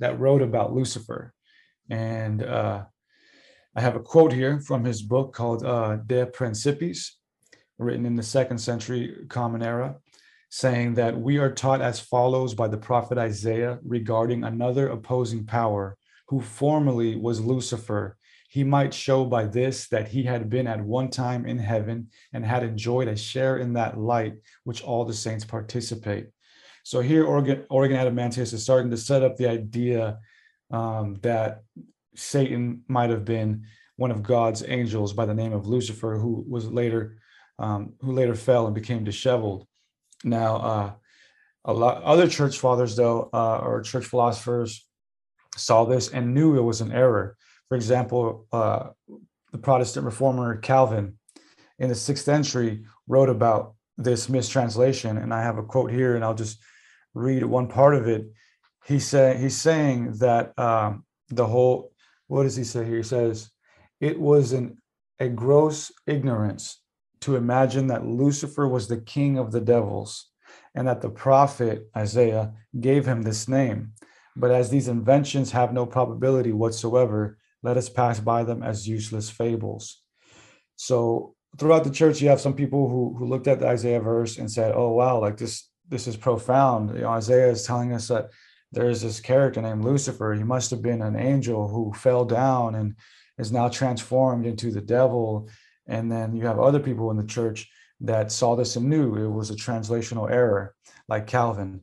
that 0.00 0.18
wrote 0.18 0.42
about 0.42 0.72
Lucifer. 0.72 1.32
And 1.90 2.42
uh, 2.42 2.84
I 3.76 3.80
have 3.80 3.96
a 3.96 4.00
quote 4.00 4.32
here 4.32 4.60
from 4.60 4.84
his 4.84 5.02
book 5.02 5.32
called 5.32 5.64
uh, 5.64 5.96
De 5.96 6.26
Principiis, 6.26 7.10
written 7.78 8.06
in 8.06 8.16
the 8.16 8.22
second 8.22 8.58
century 8.58 9.26
Common 9.28 9.62
Era, 9.62 9.96
saying 10.48 10.94
that 10.94 11.18
we 11.18 11.38
are 11.38 11.50
taught 11.50 11.82
as 11.82 11.98
follows 11.98 12.54
by 12.54 12.68
the 12.68 12.76
prophet 12.76 13.18
Isaiah 13.18 13.80
regarding 13.84 14.44
another 14.44 14.88
opposing 14.88 15.44
power 15.44 15.96
who 16.28 16.40
formerly 16.40 17.16
was 17.16 17.40
Lucifer. 17.40 18.16
He 18.54 18.62
might 18.62 18.94
show 18.94 19.24
by 19.24 19.46
this 19.46 19.88
that 19.88 20.06
he 20.06 20.22
had 20.22 20.48
been 20.48 20.68
at 20.68 20.80
one 20.80 21.10
time 21.10 21.44
in 21.44 21.58
heaven 21.58 22.06
and 22.32 22.46
had 22.46 22.62
enjoyed 22.62 23.08
a 23.08 23.16
share 23.16 23.56
in 23.56 23.72
that 23.72 23.98
light 23.98 24.34
which 24.62 24.80
all 24.84 25.04
the 25.04 25.12
saints 25.12 25.44
participate. 25.44 26.28
So 26.84 27.00
here, 27.00 27.24
Origen, 27.24 27.64
Origen 27.68 27.96
Adamantius 27.96 28.52
is 28.52 28.62
starting 28.62 28.92
to 28.92 28.96
set 28.96 29.24
up 29.24 29.36
the 29.36 29.48
idea 29.48 30.20
um, 30.70 31.16
that 31.22 31.64
Satan 32.14 32.84
might 32.86 33.10
have 33.10 33.24
been 33.24 33.64
one 33.96 34.12
of 34.12 34.22
God's 34.22 34.62
angels 34.68 35.12
by 35.12 35.26
the 35.26 35.34
name 35.34 35.52
of 35.52 35.66
Lucifer, 35.66 36.16
who 36.16 36.44
was 36.48 36.70
later 36.70 37.16
um, 37.58 37.94
who 38.02 38.12
later 38.12 38.36
fell 38.36 38.66
and 38.66 38.74
became 38.74 39.02
disheveled. 39.02 39.66
Now, 40.22 40.56
uh, 40.56 40.92
a 41.64 41.72
lot 41.72 42.04
other 42.04 42.28
church 42.28 42.60
fathers, 42.60 42.94
though, 42.94 43.30
uh, 43.34 43.58
or 43.58 43.82
church 43.82 44.04
philosophers, 44.04 44.86
saw 45.56 45.84
this 45.86 46.10
and 46.10 46.34
knew 46.34 46.56
it 46.56 46.62
was 46.62 46.80
an 46.80 46.92
error. 46.92 47.36
For 47.68 47.76
example, 47.76 48.46
uh, 48.52 48.90
the 49.52 49.58
Protestant 49.58 50.04
reformer 50.06 50.56
Calvin, 50.56 51.18
in 51.78 51.88
the 51.88 51.94
sixth 51.94 52.24
century, 52.24 52.84
wrote 53.08 53.28
about 53.28 53.74
this 53.96 54.28
mistranslation, 54.28 55.16
and 55.18 55.32
I 55.32 55.42
have 55.42 55.58
a 55.58 55.62
quote 55.62 55.90
here, 55.90 56.14
and 56.14 56.24
I'll 56.24 56.34
just 56.34 56.62
read 57.14 57.44
one 57.44 57.68
part 57.68 57.94
of 57.94 58.08
it. 58.08 58.26
He 58.86 58.98
said 58.98 59.38
he's 59.38 59.56
saying 59.56 60.18
that 60.18 60.58
um, 60.58 61.04
the 61.28 61.46
whole 61.46 61.94
what 62.26 62.44
does 62.44 62.56
he 62.56 62.64
say 62.64 62.84
here? 62.84 62.98
He 62.98 63.02
says, 63.02 63.50
It 64.00 64.18
was 64.18 64.52
an, 64.52 64.78
a 65.18 65.28
gross 65.28 65.92
ignorance 66.06 66.80
to 67.20 67.36
imagine 67.36 67.86
that 67.88 68.06
Lucifer 68.06 68.68
was 68.68 68.88
the 68.88 69.00
king 69.00 69.38
of 69.38 69.52
the 69.52 69.60
devils 69.60 70.30
and 70.74 70.88
that 70.88 71.00
the 71.00 71.10
prophet 71.10 71.88
Isaiah 71.96 72.52
gave 72.80 73.06
him 73.06 73.22
this 73.22 73.48
name. 73.48 73.92
But 74.36 74.50
as 74.50 74.68
these 74.68 74.88
inventions 74.88 75.52
have 75.52 75.72
no 75.72 75.86
probability 75.86 76.52
whatsoever, 76.52 77.38
let 77.64 77.78
us 77.78 77.88
pass 77.88 78.20
by 78.20 78.44
them 78.44 78.62
as 78.62 78.86
useless 78.86 79.30
fables. 79.30 80.02
So 80.76 81.34
throughout 81.58 81.84
the 81.84 81.90
church, 81.90 82.20
you 82.20 82.28
have 82.28 82.40
some 82.40 82.54
people 82.54 82.90
who, 82.90 83.16
who 83.18 83.24
looked 83.24 83.48
at 83.48 83.58
the 83.58 83.66
Isaiah 83.66 84.00
verse 84.00 84.36
and 84.36 84.50
said, 84.50 84.74
Oh 84.76 84.90
wow, 84.90 85.18
like 85.18 85.38
this, 85.38 85.70
this 85.88 86.06
is 86.06 86.16
profound. 86.16 86.94
You 86.94 87.02
know, 87.02 87.08
Isaiah 87.08 87.50
is 87.50 87.64
telling 87.64 87.94
us 87.94 88.08
that 88.08 88.30
there's 88.70 89.00
this 89.00 89.18
character 89.18 89.62
named 89.62 89.82
Lucifer. 89.82 90.34
He 90.34 90.42
must 90.42 90.70
have 90.70 90.82
been 90.82 91.00
an 91.00 91.16
angel 91.16 91.66
who 91.66 91.94
fell 91.94 92.26
down 92.26 92.74
and 92.74 92.96
is 93.38 93.50
now 93.50 93.68
transformed 93.70 94.44
into 94.44 94.70
the 94.70 94.82
devil. 94.82 95.48
And 95.86 96.12
then 96.12 96.36
you 96.36 96.46
have 96.46 96.58
other 96.58 96.80
people 96.80 97.10
in 97.10 97.16
the 97.16 97.24
church 97.24 97.66
that 98.00 98.30
saw 98.30 98.56
this 98.56 98.76
and 98.76 98.90
knew 98.90 99.16
it 99.16 99.30
was 99.30 99.50
a 99.50 99.56
translational 99.56 100.30
error, 100.30 100.74
like 101.08 101.26
Calvin. 101.26 101.80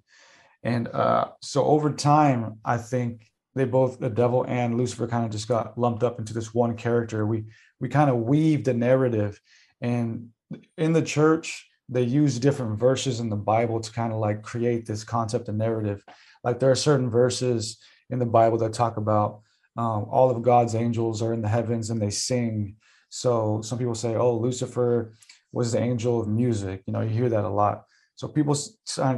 And 0.61 0.87
uh, 0.89 1.29
so 1.41 1.63
over 1.65 1.91
time, 1.91 2.59
I 2.63 2.77
think 2.77 3.30
they 3.55 3.65
both, 3.65 3.99
the 3.99 4.09
devil 4.09 4.45
and 4.47 4.77
Lucifer, 4.77 5.07
kind 5.07 5.25
of 5.25 5.31
just 5.31 5.47
got 5.47 5.77
lumped 5.77 6.03
up 6.03 6.19
into 6.19 6.33
this 6.33 6.53
one 6.53 6.75
character. 6.75 7.25
We 7.25 7.45
we 7.79 7.89
kind 7.89 8.09
of 8.09 8.17
weaved 8.17 8.65
the 8.65 8.73
narrative, 8.73 9.41
and 9.81 10.29
in 10.77 10.93
the 10.93 11.01
church, 11.01 11.67
they 11.89 12.03
use 12.03 12.39
different 12.39 12.79
verses 12.79 13.19
in 13.19 13.29
the 13.29 13.35
Bible 13.35 13.79
to 13.79 13.91
kind 13.91 14.13
of 14.13 14.19
like 14.19 14.43
create 14.43 14.85
this 14.85 15.03
concept 15.03 15.49
and 15.49 15.57
narrative. 15.57 16.03
Like 16.43 16.59
there 16.59 16.71
are 16.71 16.75
certain 16.75 17.09
verses 17.09 17.77
in 18.09 18.19
the 18.19 18.25
Bible 18.25 18.57
that 18.59 18.73
talk 18.73 18.97
about 18.97 19.41
um, 19.77 20.05
all 20.09 20.29
of 20.29 20.41
God's 20.41 20.75
angels 20.75 21.21
are 21.21 21.33
in 21.33 21.41
the 21.41 21.47
heavens 21.47 21.89
and 21.89 22.01
they 22.01 22.09
sing. 22.09 22.75
So 23.09 23.61
some 23.61 23.77
people 23.77 23.95
say, 23.95 24.15
oh, 24.15 24.37
Lucifer 24.37 25.13
was 25.51 25.71
the 25.71 25.79
angel 25.79 26.19
of 26.19 26.27
music. 26.27 26.83
You 26.85 26.93
know, 26.93 27.01
you 27.01 27.09
hear 27.09 27.29
that 27.29 27.45
a 27.45 27.49
lot. 27.49 27.85
So 28.15 28.27
people 28.27 28.55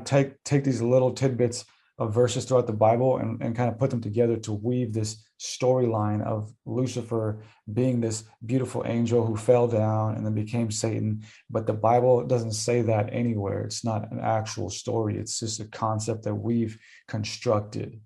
take 0.06 0.44
take 0.44 0.64
these 0.64 0.82
little 0.82 1.12
tidbits 1.12 1.66
of 2.04 2.14
verses 2.14 2.46
throughout 2.46 2.68
the 2.68 2.74
Bible 2.74 3.18
and, 3.18 3.42
and 3.42 3.56
kind 3.56 3.70
of 3.70 3.78
put 3.80 3.90
them 3.90 4.02
together 4.02 4.38
to 4.38 4.54
weave 4.54 4.94
this 4.94 5.24
storyline 5.40 6.22
of 6.26 6.54
Lucifer 6.66 7.44
being 7.72 8.00
this 8.00 8.24
beautiful 8.46 8.84
angel 8.86 9.26
who 9.26 9.36
fell 9.36 9.68
down 9.68 10.16
and 10.16 10.26
then 10.26 10.34
became 10.34 10.72
Satan. 10.72 11.24
But 11.50 11.68
the 11.68 11.74
Bible 11.74 12.26
doesn't 12.26 12.54
say 12.54 12.82
that 12.84 13.10
anywhere. 13.12 13.64
It's 13.64 13.84
not 13.84 14.12
an 14.12 14.20
actual 14.20 14.70
story. 14.70 15.18
It's 15.18 15.40
just 15.40 15.60
a 15.60 15.66
concept 15.66 16.24
that 16.24 16.36
we've 16.36 16.78
constructed. 17.08 18.00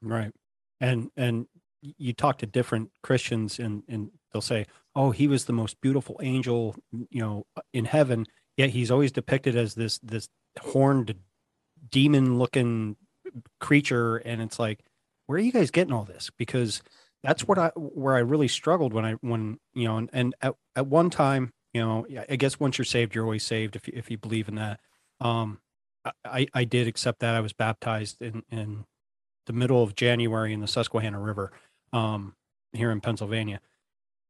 Right. 0.00 0.32
And 0.80 1.10
and 1.16 1.46
you 1.82 2.12
talk 2.12 2.38
to 2.38 2.46
different 2.46 2.90
Christians 3.02 3.58
and 3.58 3.82
and 3.88 4.10
they'll 4.32 4.42
say, 4.42 4.66
"Oh, 4.94 5.10
he 5.10 5.28
was 5.28 5.44
the 5.44 5.52
most 5.52 5.80
beautiful 5.80 6.20
angel, 6.22 6.76
you 7.10 7.20
know, 7.20 7.46
in 7.72 7.84
heaven." 7.84 8.26
Yet 8.56 8.70
he's 8.70 8.90
always 8.90 9.12
depicted 9.12 9.56
as 9.56 9.74
this 9.74 9.98
this 9.98 10.28
horned 10.60 11.14
demon 11.90 12.38
looking 12.38 12.96
creature 13.60 14.16
and 14.18 14.40
it's 14.42 14.58
like 14.58 14.80
where 15.26 15.36
are 15.36 15.42
you 15.42 15.52
guys 15.52 15.70
getting 15.70 15.92
all 15.92 16.04
this? 16.04 16.30
Because 16.36 16.82
that's 17.24 17.48
what 17.48 17.58
i 17.58 17.68
where 17.74 18.14
i 18.14 18.18
really 18.18 18.46
struggled 18.46 18.92
when 18.92 19.04
i 19.04 19.12
when 19.14 19.58
you 19.72 19.88
know 19.88 19.96
and, 19.96 20.10
and 20.12 20.34
at, 20.42 20.54
at 20.76 20.86
one 20.86 21.10
time 21.10 21.50
you 21.72 21.80
know 21.80 22.06
i 22.28 22.36
guess 22.36 22.60
once 22.60 22.78
you're 22.78 22.84
saved 22.84 23.14
you're 23.14 23.24
always 23.24 23.42
saved 23.42 23.74
if 23.74 23.88
you, 23.88 23.94
if 23.96 24.10
you 24.10 24.18
believe 24.18 24.46
in 24.46 24.54
that. 24.56 24.78
Um 25.20 25.58
i 26.24 26.46
i 26.54 26.64
did 26.64 26.86
accept 26.86 27.20
that. 27.20 27.34
I 27.34 27.40
was 27.40 27.52
baptized 27.52 28.22
in 28.22 28.44
in 28.50 28.84
the 29.46 29.52
middle 29.52 29.82
of 29.82 29.96
january 29.96 30.52
in 30.52 30.60
the 30.60 30.68
susquehanna 30.68 31.18
river 31.18 31.50
um 31.92 32.34
here 32.72 32.92
in 32.92 33.00
pennsylvania. 33.00 33.60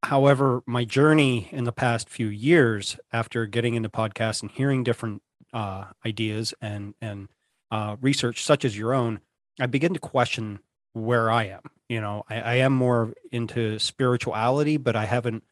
However 0.05 0.63
my 0.65 0.85
journey 0.85 1.49
in 1.51 1.65
the 1.65 1.73
past 1.73 2.09
few 2.09 2.29
years 2.29 2.97
after 3.13 3.47
getting 3.47 3.75
into 3.75 3.89
podcasts 3.89 4.41
and 4.41 4.51
hearing 4.53 4.85
different 4.85 5.21
uh 5.53 5.87
ideas 6.07 6.55
and 6.61 6.95
and 7.01 7.29
uh, 7.71 7.97
research 8.01 8.45
such 8.45 8.65
as 8.65 8.77
your 8.77 8.95
own, 8.95 9.21
I 9.61 9.67
begin 9.67 9.95
to 9.95 10.01
question 10.01 10.61
where 10.93 11.31
I 11.31 11.45
am. 11.45 11.61
You 11.89 12.01
know, 12.01 12.25
I, 12.29 12.41
I 12.41 12.55
am 12.57 12.73
more 12.73 13.15
into 13.33 13.79
spirituality, 13.79 14.77
but 14.77 14.97
I 14.97 15.05
haven't 15.05 15.45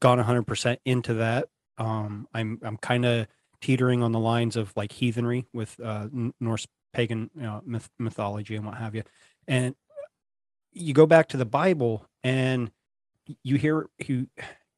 gone 0.00 0.18
100% 0.18 0.78
into 0.84 1.14
that. 1.14 1.48
Um, 1.78 2.26
I'm 2.34 2.58
I'm 2.62 2.76
kind 2.76 3.04
of 3.04 3.28
teetering 3.60 4.02
on 4.02 4.12
the 4.12 4.18
lines 4.18 4.56
of 4.56 4.72
like 4.76 4.92
heathenry 4.92 5.46
with 5.52 5.78
uh, 5.80 6.08
Norse 6.40 6.66
pagan 6.92 7.30
you 7.34 7.42
know, 7.42 7.62
myth, 7.64 7.88
mythology 7.98 8.56
and 8.56 8.66
what 8.66 8.76
have 8.76 8.94
you. 8.94 9.04
And 9.46 9.74
you 10.72 10.94
go 10.94 11.06
back 11.06 11.28
to 11.28 11.36
the 11.36 11.44
Bible 11.44 12.06
and 12.24 12.70
you 13.42 13.56
hear 13.56 13.88
you 13.98 14.26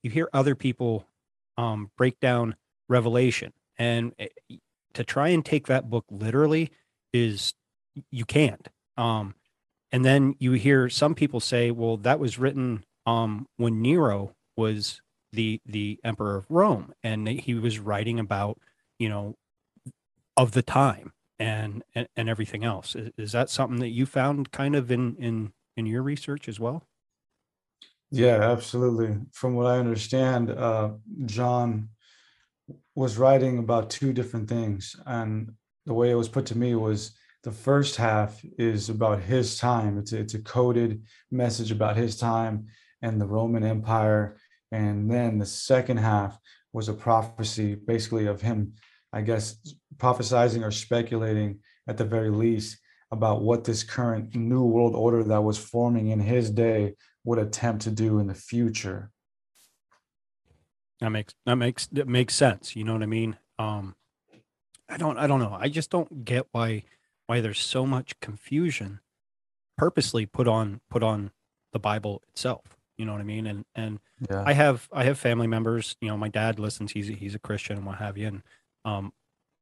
you 0.03 0.11
hear 0.11 0.29
other 0.33 0.55
people 0.55 1.07
um, 1.57 1.91
break 1.97 2.21
down 2.21 2.57
Revelation, 2.89 3.53
and 3.79 4.13
eh, 4.19 4.29
to 4.95 5.05
try 5.05 5.29
and 5.29 5.45
take 5.45 5.67
that 5.67 5.91
book 5.91 6.05
literally 6.11 6.71
is 7.13 7.55
you 8.11 8.25
can't. 8.25 8.69
Um, 8.97 9.35
and 9.93 10.05
then 10.05 10.35
you 10.39 10.53
hear 10.53 10.89
some 10.89 11.15
people 11.15 11.41
say, 11.41 11.71
well, 11.71 11.97
that 11.99 12.21
was 12.21 12.39
written 12.39 12.85
um, 13.07 13.47
when 13.57 13.83
Nero 13.83 14.35
was 14.57 15.01
the 15.33 15.61
the 15.67 15.99
emperor 16.05 16.37
of 16.37 16.47
Rome, 16.51 16.93
and 17.03 17.29
he 17.29 17.55
was 17.55 17.79
writing 17.79 18.19
about 18.19 18.59
you 18.99 19.09
know 19.09 19.37
of 20.37 20.53
the 20.53 20.63
time. 20.63 21.13
and, 21.39 21.83
and 21.95 22.07
and 22.17 22.29
everything 22.29 22.65
else. 22.65 22.95
Is, 22.95 23.11
is 23.17 23.33
that 23.33 23.51
something 23.51 23.81
that 23.81 23.89
you 23.89 24.07
found 24.07 24.53
kind 24.53 24.77
of 24.77 24.91
in 24.91 25.17
in 25.17 25.53
in 25.77 25.87
your 25.87 26.03
research 26.03 26.49
as 26.49 26.61
well? 26.61 26.85
Yeah, 28.11 28.41
absolutely. 28.51 29.19
From 29.33 29.55
what 29.55 29.67
I 29.67 29.79
understand, 29.79 30.51
uh, 30.51 30.93
John 31.27 31.91
was 32.95 33.19
writing 33.19 33.59
about 33.59 33.91
two 33.91 34.13
different 34.13 34.49
things, 34.49 34.97
and 35.07 35.53
the 35.87 35.95
way 35.95 36.11
it 36.11 36.15
was 36.15 36.29
put 36.29 36.47
to 36.47 36.59
me 36.59 36.75
was 36.75 37.13
the 37.43 37.53
first 37.53 37.97
half 37.97 38.41
is 38.59 38.91
about 38.91 39.21
his 39.21 39.59
time. 39.59 39.99
It's 39.99 40.13
a, 40.13 40.19
it's 40.19 40.35
a 40.35 40.43
coded 40.43 41.03
message 41.31 41.71
about 41.71 41.97
his 41.97 42.17
time 42.19 42.67
and 43.03 43.21
the 43.21 43.27
Roman 43.27 43.65
Empire, 43.65 44.37
and 44.73 45.11
then 45.11 45.39
the 45.39 45.47
second 45.47 45.97
half 45.97 46.39
was 46.73 46.89
a 46.89 46.93
prophecy, 46.93 47.75
basically 47.75 48.27
of 48.27 48.43
him, 48.43 48.75
I 49.13 49.23
guess, 49.23 49.57
prophesizing 49.97 50.65
or 50.65 50.71
speculating 50.71 51.61
at 51.89 51.97
the 51.97 52.05
very 52.05 52.31
least 52.31 52.79
about 53.11 53.43
what 53.43 53.65
this 53.65 53.83
current 53.83 54.35
new 54.37 54.65
world 54.65 54.95
order 54.95 55.25
that 55.25 55.43
was 55.43 55.59
forming 55.59 56.09
in 56.09 56.21
his 56.21 56.51
day 56.51 56.95
would 57.25 57.39
attempt 57.39 57.83
to 57.83 57.91
do 57.91 58.19
in 58.19 58.27
the 58.27 58.35
future. 58.35 59.11
That 61.01 61.11
makes 61.11 61.35
that 61.47 61.57
makes 61.57 61.87
that 61.89 62.09
makes 62.09 62.35
sense. 62.35 62.77
You 62.77 62.85
know 62.85 62.93
what 62.93 63.03
I 63.03 63.07
mean? 63.07 63.37
Um, 63.59 63.95
I 64.89 64.97
don't 64.97 65.19
I 65.19 65.27
don't 65.27 65.41
know. 65.41 65.57
I 65.59 65.69
just 65.69 65.91
don't 65.91 66.25
get 66.25 66.47
why 66.53 66.85
why 67.27 67.41
there's 67.41 67.61
so 67.61 67.87
much 67.87 68.19
confusion 68.21 69.01
purposely 69.79 70.27
put 70.27 70.47
on 70.47 70.81
put 70.91 71.03
on 71.03 71.31
the 71.73 71.79
Bible 71.79 72.23
itself. 72.29 72.77
You 72.99 73.07
know 73.07 73.13
what 73.13 73.21
I 73.23 73.25
mean? 73.25 73.47
And 73.47 73.65
and 73.75 73.99
yeah. 74.29 74.43
I 74.45 74.53
have 74.53 74.89
I 74.93 75.05
have 75.05 75.19
family 75.19 75.47
members. 75.47 75.97
You 76.01 76.09
know, 76.09 76.19
my 76.19 76.29
dad 76.29 76.59
listens. 76.59 76.93
He's 76.93 77.09
he's 77.09 77.35
a 77.35 77.39
Christian 77.39 77.79
and 77.79 77.87
what 77.87 77.97
have 77.97 78.19
you. 78.19 78.27
And 78.27 78.43
um, 78.85 79.13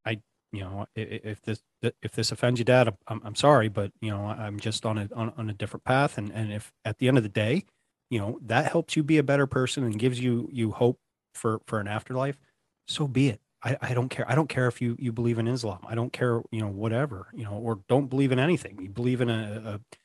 I 0.05 0.21
you 0.51 0.63
know 0.63 0.87
if 0.97 1.41
this 1.43 1.63
if 1.83 2.13
this 2.13 2.33
offends 2.33 2.59
you, 2.59 2.65
Dad, 2.65 2.93
I'm 3.07 3.21
I'm 3.25 3.37
sorry, 3.37 3.69
but 3.69 3.93
you 4.01 4.11
know 4.11 4.25
I'm 4.25 4.59
just 4.59 4.85
on 4.85 4.99
a 4.99 5.09
on, 5.15 5.33
on 5.37 5.49
a 5.49 5.53
different 5.53 5.85
path. 5.85 6.19
And 6.19 6.33
and 6.33 6.53
if 6.53 6.73
at 6.85 6.99
the 6.99 7.07
end 7.07 7.17
of 7.17 7.23
the 7.23 7.29
day, 7.29 7.65
you 8.11 8.19
know 8.19 8.41
that 8.43 8.73
helps 8.73 8.97
you 8.97 9.05
be 9.05 9.19
a 9.19 9.23
better 9.23 9.47
person 9.47 9.85
and 9.85 9.99
gives 9.99 10.19
you 10.19 10.49
you 10.53 10.73
hope 10.73 10.99
for 11.39 11.61
for 11.67 11.81
an 11.81 11.89
afterlife, 11.89 12.39
so 12.87 13.07
be 13.09 13.29
it. 13.29 13.41
I, 13.63 13.77
I 13.81 13.95
don't 13.95 14.09
care. 14.09 14.31
I 14.31 14.35
don't 14.35 14.49
care 14.49 14.69
if 14.69 14.81
you 14.81 14.97
you 14.99 15.13
believe 15.13 15.39
in 15.39 15.49
Islam. 15.49 15.81
I 15.87 15.95
don't 15.95 16.13
care, 16.13 16.43
you 16.51 16.61
know, 16.61 16.69
whatever, 16.69 17.29
you 17.35 17.45
know, 17.45 17.55
or 17.55 17.81
don't 17.89 18.09
believe 18.09 18.33
in 18.33 18.39
anything. 18.39 18.79
You 18.81 18.89
believe 18.89 19.21
in 19.21 19.31
a, 19.31 19.63
a 19.65 19.99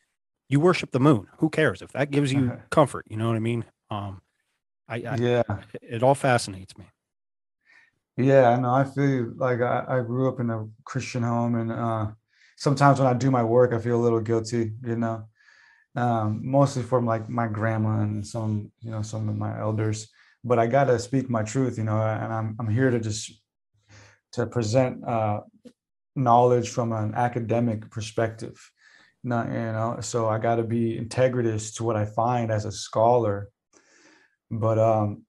you 0.49 0.59
worship 0.59 0.91
the 0.91 0.99
moon. 0.99 1.27
Who 1.37 1.49
cares 1.49 1.81
if 1.81 1.91
that 1.91 2.11
gives 2.11 2.33
you 2.33 2.59
comfort? 2.69 3.05
You 3.09 3.17
know 3.17 3.27
what 3.27 3.35
I 3.35 3.39
mean? 3.39 3.65
Um, 3.89 4.21
I, 4.87 4.95
I 4.95 5.15
yeah, 5.15 5.43
it 5.81 6.03
all 6.03 6.15
fascinates 6.15 6.77
me. 6.77 6.85
Yeah, 8.17 8.49
I 8.49 8.59
know. 8.59 8.73
I 8.73 8.83
feel 8.83 9.33
like 9.35 9.61
I, 9.61 9.85
I 9.87 10.01
grew 10.01 10.29
up 10.29 10.39
in 10.39 10.49
a 10.49 10.67
Christian 10.83 11.23
home, 11.23 11.55
and 11.55 11.71
uh, 11.71 12.11
sometimes 12.57 12.99
when 12.99 13.07
I 13.07 13.13
do 13.13 13.31
my 13.31 13.43
work, 13.43 13.73
I 13.73 13.79
feel 13.79 13.99
a 13.99 14.03
little 14.03 14.19
guilty. 14.19 14.73
You 14.85 14.95
know, 14.95 15.27
um, 15.95 16.41
mostly 16.43 16.83
from 16.83 17.05
like 17.05 17.29
my 17.29 17.47
grandma 17.47 18.01
and 18.01 18.25
some, 18.25 18.71
you 18.81 18.91
know, 18.91 19.01
some 19.01 19.29
of 19.29 19.37
my 19.37 19.59
elders. 19.59 20.09
But 20.43 20.59
I 20.59 20.67
gotta 20.67 20.99
speak 20.99 21.29
my 21.29 21.43
truth, 21.43 21.77
you 21.77 21.83
know, 21.83 22.01
and 22.01 22.33
I'm 22.33 22.55
I'm 22.59 22.69
here 22.69 22.89
to 22.89 22.99
just 22.99 23.31
to 24.33 24.45
present 24.45 25.07
uh, 25.07 25.41
knowledge 26.15 26.69
from 26.69 26.91
an 26.91 27.13
academic 27.15 27.89
perspective 27.89 28.59
not 29.23 29.47
you 29.47 29.53
know 29.53 29.97
so 30.01 30.27
i 30.27 30.37
got 30.37 30.55
to 30.55 30.63
be 30.63 30.99
integritous 30.99 31.75
to 31.75 31.83
what 31.83 31.95
i 31.95 32.05
find 32.05 32.51
as 32.51 32.65
a 32.65 32.71
scholar. 32.71 33.49
But 34.51 34.77
um 34.77 35.23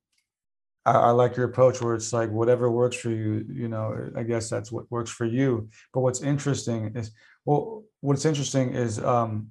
I, 0.87 0.93
I, 0.93 1.11
like 1.13 1.35
your 1.37 1.47
approach 1.47 1.81
where 1.81 1.95
it's 1.95 2.13
like 2.13 2.31
whatever 2.31 2.71
works 2.71 2.97
for 2.97 3.11
you 3.11 3.47
you 3.49 3.69
know 3.69 4.11
i 4.17 4.23
guess 4.23 4.51
that's 4.51 4.71
what 4.71 4.91
works 4.91 5.11
for 5.11 5.25
you. 5.25 5.69
But 5.93 6.01
what's 6.01 6.21
interesting 6.21 6.93
is 6.95 7.13
well 7.45 7.85
what's 8.01 8.25
interesting 8.25 8.75
is 8.75 8.99
um 8.99 9.49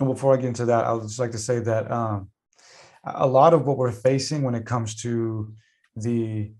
and 0.00 0.08
before 0.08 0.32
i 0.32 0.36
get 0.36 0.46
into 0.46 0.66
that 0.66 0.84
i 0.84 0.92
would 0.92 1.02
just 1.02 1.18
like 1.18 1.32
to 1.32 1.38
say 1.38 1.58
that 1.58 1.90
um 1.90 2.30
a 3.06 3.26
lot 3.26 3.54
of 3.54 3.66
what 3.66 3.78
we're 3.78 3.92
facing 3.92 4.42
when 4.42 4.54
it 4.54 4.66
comes 4.66 4.94
to 5.02 5.52
the 5.96 6.52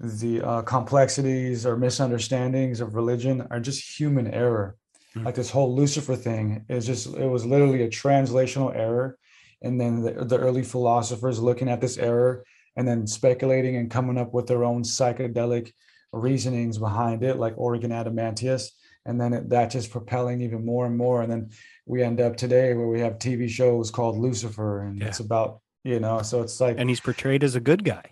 the 0.00 0.42
uh, 0.42 0.62
complexities 0.62 1.64
or 1.64 1.76
misunderstandings 1.76 2.80
of 2.80 2.94
religion 2.94 3.46
are 3.50 3.60
just 3.60 3.98
human 3.98 4.26
error 4.26 4.76
mm-hmm. 5.14 5.24
like 5.24 5.34
this 5.34 5.50
whole 5.50 5.74
lucifer 5.74 6.16
thing 6.16 6.64
is 6.68 6.86
just 6.86 7.06
it 7.06 7.28
was 7.28 7.46
literally 7.46 7.82
a 7.84 7.88
translational 7.88 8.74
error 8.74 9.16
and 9.62 9.80
then 9.80 10.02
the, 10.02 10.24
the 10.24 10.38
early 10.38 10.62
philosophers 10.62 11.40
looking 11.40 11.68
at 11.68 11.80
this 11.80 11.96
error 11.96 12.44
and 12.76 12.86
then 12.86 13.06
speculating 13.06 13.76
and 13.76 13.90
coming 13.90 14.18
up 14.18 14.34
with 14.34 14.46
their 14.46 14.64
own 14.64 14.82
psychedelic 14.82 15.72
reasonings 16.12 16.76
behind 16.76 17.22
it 17.22 17.36
like 17.36 17.56
Origen 17.56 17.90
Adamantius 17.90 18.70
and 19.06 19.20
then 19.20 19.32
it, 19.32 19.48
that 19.50 19.70
just 19.70 19.90
propelling 19.90 20.40
even 20.40 20.64
more 20.64 20.86
and 20.86 20.96
more 20.96 21.22
and 21.22 21.30
then 21.30 21.50
we 21.86 22.02
end 22.02 22.20
up 22.20 22.36
today 22.36 22.74
where 22.74 22.88
we 22.88 23.00
have 23.00 23.18
tv 23.18 23.48
shows 23.48 23.90
called 23.90 24.16
lucifer 24.16 24.82
and 24.82 25.00
yeah. 25.00 25.08
it's 25.08 25.20
about 25.20 25.60
you 25.84 26.00
know 26.00 26.22
so 26.22 26.42
it's 26.42 26.60
like 26.60 26.76
and 26.78 26.88
he's 26.88 27.00
portrayed 27.00 27.44
as 27.44 27.54
a 27.54 27.60
good 27.60 27.84
guy 27.84 28.10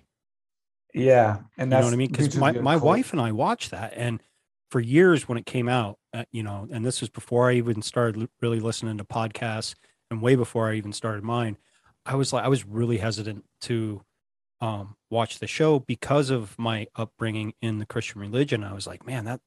yeah 0.94 1.38
and 1.58 1.72
that's 1.72 1.78
you 1.78 1.82
know 1.82 1.86
what 1.86 1.94
i 1.94 1.96
mean 1.96 2.10
because 2.10 2.36
my, 2.36 2.52
my 2.52 2.76
wife 2.76 3.12
and 3.12 3.20
i 3.20 3.32
watched 3.32 3.70
that 3.70 3.92
and 3.96 4.20
for 4.72 4.80
years 4.80 5.28
when 5.28 5.36
it 5.36 5.44
came 5.44 5.68
out, 5.68 5.98
uh, 6.14 6.24
you 6.32 6.42
know, 6.42 6.66
and 6.72 6.82
this 6.82 7.02
was 7.02 7.10
before 7.10 7.50
I 7.50 7.56
even 7.56 7.82
started 7.82 8.26
really 8.40 8.58
listening 8.58 8.96
to 8.96 9.04
podcasts 9.04 9.74
and 10.10 10.22
way 10.22 10.34
before 10.34 10.70
I 10.70 10.76
even 10.76 10.94
started 10.94 11.22
mine, 11.22 11.58
I 12.06 12.14
was 12.14 12.32
like, 12.32 12.42
I 12.42 12.48
was 12.48 12.64
really 12.64 12.96
hesitant 12.96 13.44
to 13.62 14.00
um, 14.62 14.96
watch 15.10 15.40
the 15.40 15.46
show 15.46 15.78
because 15.78 16.30
of 16.30 16.58
my 16.58 16.86
upbringing 16.96 17.52
in 17.60 17.80
the 17.80 17.84
Christian 17.84 18.22
religion. 18.22 18.64
I 18.64 18.72
was 18.72 18.86
like, 18.86 19.06
man, 19.06 19.26
that, 19.26 19.40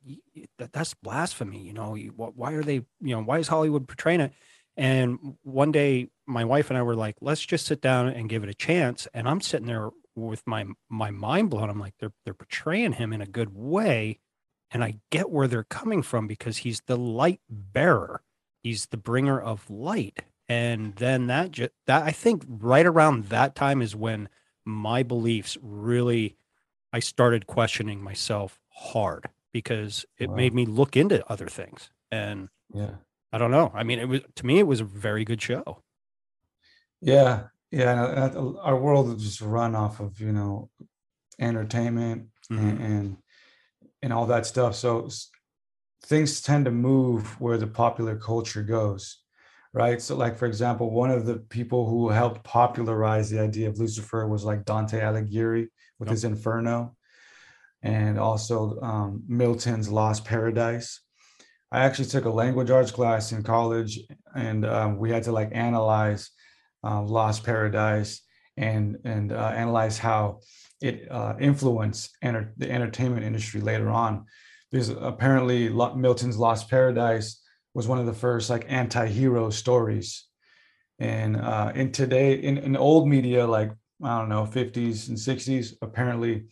that 0.59 0.71
that's 0.71 0.93
blasphemy. 0.93 1.59
You 1.59 1.73
know, 1.73 1.95
why 1.95 2.53
are 2.53 2.63
they, 2.63 2.75
you 2.75 3.15
know, 3.15 3.23
why 3.23 3.39
is 3.39 3.47
Hollywood 3.47 3.88
portraying 3.88 4.21
it? 4.21 4.31
And 4.77 5.38
one 5.41 5.71
day, 5.71 6.09
my 6.27 6.45
wife 6.45 6.69
and 6.69 6.77
I 6.77 6.81
were 6.81 6.95
like, 6.95 7.15
let's 7.21 7.45
just 7.45 7.65
sit 7.65 7.81
down 7.81 8.07
and 8.07 8.29
give 8.29 8.43
it 8.43 8.49
a 8.49 8.53
chance. 8.53 9.07
And 9.13 9.27
I'm 9.27 9.41
sitting 9.41 9.67
there 9.67 9.89
with 10.15 10.41
my 10.45 10.65
my 10.89 11.11
mind 11.11 11.49
blown. 11.49 11.69
I'm 11.69 11.79
like, 11.79 11.95
they're 11.99 12.13
they're 12.23 12.33
portraying 12.33 12.93
him 12.93 13.13
in 13.13 13.21
a 13.21 13.27
good 13.27 13.53
way 13.53 14.19
and 14.71 14.83
I 14.83 14.99
get 15.11 15.29
where 15.29 15.47
they're 15.47 15.63
coming 15.63 16.01
from 16.01 16.27
because 16.27 16.57
he's 16.57 16.81
the 16.85 16.97
light 16.97 17.39
bearer. 17.49 18.21
He's 18.63 18.88
the 18.88 18.97
bringer 18.97 19.39
of 19.39 19.69
light. 19.69 20.23
And 20.49 20.95
then 20.95 21.27
that 21.27 21.51
ju- 21.51 21.69
that 21.88 22.03
I 22.03 22.11
think 22.11 22.43
right 22.47 22.85
around 22.85 23.25
that 23.25 23.55
time 23.55 23.81
is 23.81 23.95
when 23.95 24.29
my 24.65 25.03
beliefs 25.03 25.57
really 25.61 26.35
I 26.91 26.99
started 26.99 27.47
questioning 27.47 28.01
myself 28.01 28.59
hard 28.69 29.29
because 29.53 30.05
it 30.17 30.29
wow. 30.29 30.35
made 30.35 30.53
me 30.53 30.65
look 30.65 30.97
into 30.97 31.25
other 31.31 31.47
things. 31.47 31.89
And 32.11 32.49
yeah. 32.73 32.95
I 33.31 33.38
don't 33.38 33.51
know. 33.51 33.71
I 33.73 33.83
mean, 33.83 33.99
it 33.99 34.07
was 34.07 34.21
to 34.35 34.45
me 34.45 34.59
it 34.59 34.67
was 34.67 34.81
a 34.81 34.85
very 34.85 35.25
good 35.25 35.41
show. 35.41 35.81
Yeah. 37.01 37.43
Yeah, 37.71 38.29
our 38.62 38.79
world 38.79 39.17
is 39.17 39.23
just 39.23 39.41
run 39.41 39.75
off 39.75 39.99
of, 39.99 40.21
you 40.21 40.31
know, 40.31 40.69
entertainment 41.39 42.27
mm-hmm. 42.49 42.67
and, 42.67 42.81
and 42.81 43.17
and 44.01 44.13
all 44.13 44.27
that 44.27 44.45
stuff. 44.45 44.75
So 44.75 45.10
things 46.05 46.41
tend 46.41 46.65
to 46.65 46.71
move 46.71 47.39
where 47.41 47.58
the 47.58 47.67
popular 47.67 48.15
culture 48.15 48.62
goes, 48.62 49.17
right? 49.73 50.01
So, 50.01 50.15
like 50.15 50.38
for 50.38 50.45
example, 50.45 50.91
one 50.91 51.12
of 51.12 51.25
the 51.25 51.38
people 51.38 51.89
who 51.89 52.10
helped 52.10 52.43
popularize 52.43 53.29
the 53.29 53.39
idea 53.39 53.67
of 53.67 53.79
Lucifer 53.79 54.27
was 54.27 54.45
like 54.45 54.63
Dante 54.63 55.01
Alighieri 55.01 55.67
with 55.99 56.08
yep. 56.08 56.12
his 56.12 56.23
Inferno, 56.23 56.95
and 57.81 58.19
also 58.19 58.79
um, 58.81 59.23
Milton's 59.27 59.89
Lost 59.89 60.23
Paradise. 60.23 61.01
I 61.71 61.84
actually 61.84 62.05
took 62.05 62.25
a 62.25 62.29
language 62.29 62.69
arts 62.69 62.91
class 62.91 63.31
in 63.31 63.43
college, 63.43 63.99
and 64.36 64.65
um, 64.65 64.97
we 64.97 65.10
had 65.10 65.23
to 65.23 65.31
like 65.31 65.49
analyze 65.51 66.29
uh, 66.85 67.01
Lost 67.01 67.43
Paradise 67.43 68.21
and 68.57 68.97
and 69.03 69.31
uh, 69.31 69.51
analyze 69.55 69.97
how 69.97 70.39
it 70.81 71.07
uh, 71.09 71.33
influenced 71.39 72.15
enter- 72.21 72.53
the 72.57 72.71
entertainment 72.71 73.25
industry 73.25 73.61
later 73.61 73.89
on. 73.89 74.25
Because 74.71 74.89
apparently 74.89 75.69
Milton's 75.69 76.37
Lost 76.37 76.69
Paradise 76.69 77.41
was 77.73 77.87
one 77.87 77.99
of 77.99 78.05
the 78.05 78.13
first 78.13 78.49
like 78.49 78.65
anti-hero 78.67 79.49
stories. 79.49 80.25
And 80.99 81.38
uh, 81.38 81.71
in 81.75 81.91
today, 81.91 82.36
in, 82.36 82.57
in 82.57 82.75
old 82.75 83.07
media, 83.07 83.45
like 83.45 83.71
I 84.03 84.19
don't 84.19 84.29
know, 84.29 84.43
50s 84.43 85.09
and 85.09 85.17
60s, 85.17 85.73
apparently, 85.81 86.45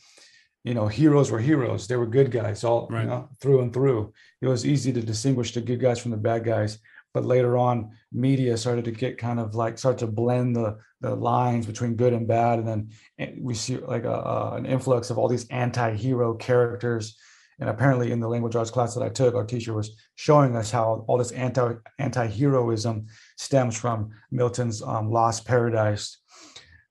you 0.63 0.73
know, 0.73 0.87
heroes 0.87 1.31
were 1.31 1.39
heroes. 1.39 1.87
They 1.87 1.97
were 1.97 2.05
good 2.05 2.31
guys 2.31 2.63
all 2.63 2.87
right. 2.89 3.01
you 3.01 3.07
know, 3.07 3.29
through 3.41 3.61
and 3.61 3.73
through. 3.73 4.13
It 4.41 4.47
was 4.47 4.65
easy 4.65 4.93
to 4.93 5.01
distinguish 5.01 5.53
the 5.53 5.61
good 5.61 5.79
guys 5.79 5.99
from 5.99 6.11
the 6.11 6.17
bad 6.17 6.45
guys 6.45 6.79
but 7.13 7.25
later 7.25 7.57
on 7.57 7.91
media 8.11 8.57
started 8.57 8.85
to 8.85 8.91
get 8.91 9.17
kind 9.17 9.39
of 9.39 9.55
like 9.55 9.77
start 9.77 9.97
to 9.99 10.07
blend 10.07 10.55
the 10.55 10.77
the 11.01 11.13
lines 11.13 11.65
between 11.65 11.95
good 11.95 12.13
and 12.13 12.27
bad. 12.27 12.59
And 12.59 12.67
then 12.67 12.89
eh, 13.19 13.33
we 13.39 13.53
see 13.53 13.77
like 13.77 14.05
a, 14.05 14.13
a, 14.13 14.55
an 14.55 14.65
influx 14.65 15.09
of 15.09 15.17
all 15.17 15.27
these 15.27 15.47
anti-hero 15.49 16.33
characters. 16.35 17.17
And 17.59 17.69
apparently 17.69 18.11
in 18.11 18.19
the 18.19 18.27
language 18.27 18.55
arts 18.55 18.71
class 18.71 18.95
that 18.95 19.03
i 19.03 19.09
took 19.09 19.35
our 19.35 19.45
teacher 19.45 19.73
was 19.73 19.95
showing 20.15 20.55
us 20.55 20.71
how 20.71 21.05
all 21.07 21.17
this 21.17 21.31
anti 21.31 21.73
anti-heroism 21.99 23.05
stems 23.37 23.77
from 23.77 24.11
milton's 24.31 24.81
um, 24.81 25.11
lost 25.11 25.45
paradise. 25.45 26.17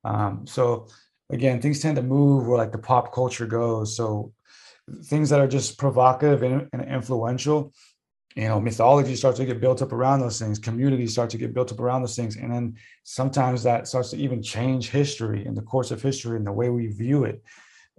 Um, 0.05 0.47
so 0.47 0.89
again 1.31 1.61
things 1.61 1.81
tend 1.81 1.97
to 1.97 2.03
move 2.03 2.47
where 2.47 2.59
like 2.59 2.73
the 2.73 2.79
pop 2.79 3.13
culture 3.13 3.47
goes. 3.47 3.97
So 3.97 4.33
things 5.05 5.31
that 5.31 5.41
are 5.41 5.49
just 5.49 5.79
provocative 5.79 6.43
and, 6.43 6.69
and 6.73 6.83
influential 6.83 7.73
you 8.37 8.49
know 8.49 8.61
mythology 8.61 9.15
starts 9.15 9.39
to 9.39 9.45
get 9.45 9.61
built 9.61 9.83
up 9.83 9.93
around 9.93 10.21
those 10.21 10.39
things 10.39 10.59
communities 10.59 11.13
start 11.13 11.31
to 11.31 11.39
get 11.39 11.55
built 11.55 11.73
up 11.73 11.81
around 11.81 12.03
those 12.03 12.17
things 12.17 12.37
and 12.37 12.53
then 12.53 12.75
sometimes 13.05 13.63
that 13.63 13.87
starts 13.87 14.11
to 14.11 14.17
even 14.17 14.43
change 14.43 14.91
history 14.91 15.45
in 15.45 15.55
the 15.55 15.63
course 15.63 15.91
of 15.91 16.03
history 16.03 16.37
and 16.37 16.47
the 16.47 16.53
way 16.53 16.69
we 16.69 16.87
view 16.87 17.25
it. 17.25 17.43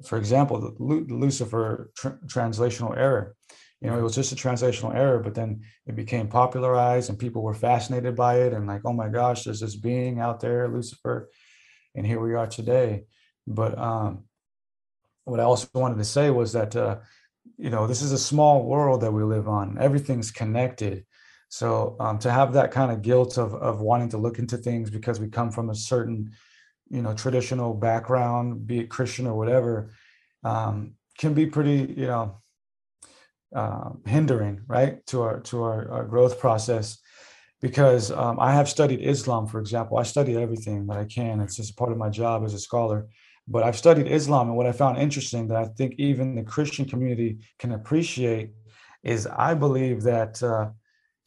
For 0.06 0.18
example 0.18 0.60
the 0.60 0.74
lucifer 0.80 1.92
tr- 1.96 2.20
translational 2.26 2.98
error 2.98 3.36
you 3.82 3.90
know 3.90 3.98
it 3.98 4.02
was 4.02 4.16
just 4.16 4.32
a 4.32 4.36
translational 4.36 4.96
error 4.96 5.20
but 5.20 5.36
then 5.36 5.62
it 5.86 5.96
became 5.96 6.28
popularized 6.28 7.10
and 7.10 7.20
people 7.20 7.44
were 7.44 7.54
fascinated 7.54 8.16
by 8.16 8.40
it 8.42 8.54
and 8.54 8.66
like 8.66 8.82
oh 8.86 8.94
my 8.94 9.10
gosh 9.10 9.44
there's 9.44 9.60
this 9.60 9.76
being 9.76 10.20
out 10.20 10.40
there 10.40 10.68
lucifer 10.68 11.30
and 11.96 12.06
here 12.06 12.20
we 12.20 12.34
are 12.34 12.48
today. 12.48 13.04
But 13.46 13.78
um 13.78 14.24
what 15.26 15.40
i 15.40 15.44
also 15.44 15.68
wanted 15.74 15.98
to 15.98 16.04
say 16.04 16.30
was 16.30 16.52
that 16.54 16.76
uh 16.76 16.98
you 17.58 17.70
know 17.70 17.88
this 17.88 18.02
is 18.02 18.12
a 18.12 18.18
small 18.18 18.66
world 18.66 19.02
that 19.02 19.12
we 19.12 19.24
live 19.24 19.48
on. 19.48 19.78
Everything's 19.80 20.32
connected. 20.32 21.06
So 21.50 21.96
um, 22.00 22.18
to 22.20 22.32
have 22.32 22.54
that 22.54 22.72
kind 22.72 22.92
of 22.92 23.04
guilt 23.04 23.38
of, 23.38 23.54
of 23.54 23.80
wanting 23.80 24.10
to 24.10 24.18
look 24.18 24.40
into 24.40 24.58
things 24.58 24.90
because 24.90 25.20
we 25.20 25.28
come 25.28 25.52
from 25.52 25.70
a 25.70 25.76
certain 25.76 26.32
you 26.90 27.02
know 27.02 27.14
traditional 27.14 27.74
background 27.74 28.68
be 28.68 28.80
it 28.80 28.90
christian 28.90 29.26
or 29.28 29.36
whatever 29.36 29.92
um, 30.44 30.94
can 31.18 31.34
be 31.34 31.46
pretty 31.46 31.94
you 31.98 32.08
know 32.08 32.38
uh, 33.56 33.90
hindering 34.06 34.62
right 34.68 35.06
to 35.06 35.22
our 35.22 35.40
to 35.42 35.64
our, 35.64 35.92
our 35.92 36.06
growth 36.06 36.40
process. 36.40 37.00
Because 37.62 38.12
um, 38.12 38.40
i 38.42 38.52
have 38.52 38.68
studied 38.68 39.00
islam 39.02 39.48
for 39.48 39.60
example. 39.60 39.98
I 39.98 40.04
study 40.04 40.36
everything 40.36 40.88
that 40.88 40.98
i 40.98 41.06
can. 41.06 41.40
It's 41.40 41.56
just 41.56 41.78
part 41.78 41.92
of 41.92 41.98
my 41.98 42.10
job 42.10 42.44
as 42.44 42.54
a 42.54 42.60
scholar 42.60 43.08
but 43.48 43.64
I've 43.64 43.78
studied 43.78 44.08
Islam, 44.08 44.48
and 44.48 44.58
what 44.58 44.68
I 44.68 44.72
found 44.72 44.98
interesting 44.98 45.48
that 45.48 45.58
I 45.58 45.66
think 45.66 45.96
even 45.98 46.36
the 46.36 46.44
Christian 46.44 46.86
community 46.86 47.40
can 47.60 47.74
appreciate 47.74 48.52
is 49.04 49.28
I 49.28 49.54
believe 49.54 50.04
that 50.04 50.42
uh, 50.42 50.70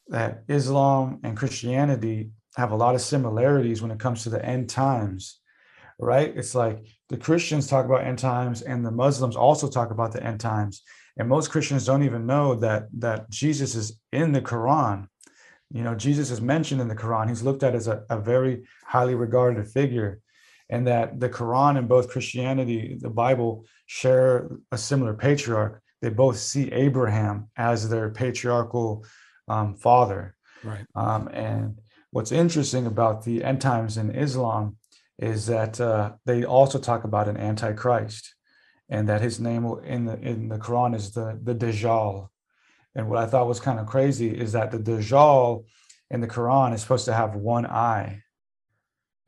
that 0.08 0.44
Islam 0.48 1.20
and 1.24 1.36
Christianity 1.36 2.30
have 2.56 2.70
a 2.70 2.76
lot 2.76 2.94
of 2.94 3.00
similarities 3.00 3.82
when 3.82 3.90
it 3.90 3.98
comes 3.98 4.22
to 4.22 4.30
the 4.30 4.44
end 4.44 4.70
times, 4.70 5.40
right? 5.98 6.32
It's 6.34 6.54
like 6.54 6.86
the 7.10 7.18
Christians 7.18 7.66
talk 7.66 7.84
about 7.84 8.04
end 8.04 8.18
times, 8.18 8.62
and 8.62 8.84
the 8.84 8.90
Muslims 8.90 9.36
also 9.36 9.68
talk 9.68 9.90
about 9.90 10.12
the 10.12 10.22
end 10.22 10.40
times, 10.40 10.82
and 11.18 11.28
most 11.28 11.50
Christians 11.50 11.84
don't 11.84 12.02
even 12.02 12.26
know 12.26 12.54
that 12.54 12.88
that 12.98 13.28
Jesus 13.28 13.74
is 13.74 13.98
in 14.12 14.32
the 14.32 14.40
Quran. 14.40 15.08
You 15.70 15.82
know, 15.82 15.94
Jesus 15.94 16.30
is 16.30 16.40
mentioned 16.40 16.80
in 16.80 16.88
the 16.88 16.96
Quran. 16.96 17.28
He's 17.28 17.42
looked 17.42 17.62
at 17.62 17.74
as 17.74 17.88
a, 17.88 18.04
a 18.08 18.18
very 18.18 18.64
highly 18.86 19.14
regarded 19.14 19.68
figure 19.68 20.20
and 20.68 20.86
that 20.86 21.20
the 21.20 21.28
Quran 21.28 21.78
and 21.78 21.88
both 21.88 22.10
Christianity, 22.10 22.96
the 23.00 23.10
Bible, 23.10 23.66
share 23.86 24.50
a 24.72 24.78
similar 24.78 25.14
patriarch. 25.14 25.80
They 26.02 26.10
both 26.10 26.38
see 26.38 26.72
Abraham 26.72 27.48
as 27.56 27.88
their 27.88 28.10
patriarchal 28.10 29.04
um, 29.48 29.74
father. 29.76 30.34
Right. 30.64 30.84
Um, 30.94 31.28
and 31.28 31.78
what's 32.10 32.32
interesting 32.32 32.86
about 32.86 33.24
the 33.24 33.44
end 33.44 33.60
times 33.60 33.96
in 33.96 34.10
Islam 34.10 34.76
is 35.18 35.46
that 35.46 35.80
uh, 35.80 36.12
they 36.24 36.44
also 36.44 36.78
talk 36.78 37.04
about 37.04 37.28
an 37.28 37.36
antichrist, 37.36 38.34
and 38.88 39.08
that 39.08 39.20
his 39.20 39.40
name 39.40 39.64
in 39.84 40.04
the 40.04 40.18
in 40.20 40.48
the 40.48 40.58
Quran 40.58 40.94
is 40.94 41.12
the 41.12 41.38
the 41.42 41.54
Dajjal. 41.54 42.28
And 42.94 43.08
what 43.08 43.22
I 43.22 43.26
thought 43.26 43.48
was 43.48 43.60
kind 43.60 43.78
of 43.78 43.86
crazy 43.86 44.30
is 44.30 44.52
that 44.52 44.70
the 44.70 44.78
Dajjal 44.78 45.64
in 46.10 46.20
the 46.20 46.28
Quran 46.28 46.74
is 46.74 46.82
supposed 46.82 47.04
to 47.06 47.14
have 47.14 47.34
one 47.34 47.66
eye 47.66 48.22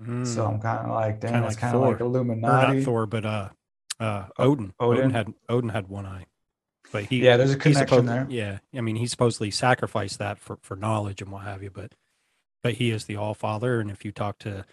Mm. 0.03 0.27
So 0.27 0.47
I'm 0.47 0.61
kind 0.61 0.87
of 0.87 0.95
like, 0.95 1.21
damn, 1.21 1.45
it's 1.45 1.57
kind 1.57 1.75
of 1.75 1.83
like 1.83 2.01
Illuminati. 2.01 2.73
Or 2.73 2.75
not 2.75 2.85
Thor, 2.85 3.07
but 3.07 3.25
uh, 3.25 3.49
uh, 3.99 4.27
Odin. 4.39 4.73
Odin. 4.79 4.99
Odin 4.99 5.11
had 5.11 5.35
Odin 5.49 5.71
had 5.71 5.89
one 5.89 6.07
eye, 6.07 6.27
but 6.93 7.05
he 7.05 7.25
yeah, 7.25 7.37
there's 7.37 7.53
a 7.53 7.57
connection 7.57 8.07
there. 8.07 8.27
Yeah, 8.31 8.59
I 8.75 8.81
mean, 8.81 8.97
he 8.97 9.07
supposedly 9.07 9.51
sacrificed 9.51 10.19
that 10.19 10.39
for 10.39 10.59
for 10.63 10.77
knowledge 10.77 11.21
and 11.21 11.33
what 11.33 11.45
have 11.45 11.63
you, 11.63 11.71
but 11.71 11.95
but 12.63 12.75
he 12.75 12.91
is 12.91 13.07
the 13.07 13.17
All 13.17 13.35
Father, 13.35 13.81
and 13.81 13.91
if 13.91 14.05
you 14.05 14.13
talk 14.13 14.39
to 14.41 14.65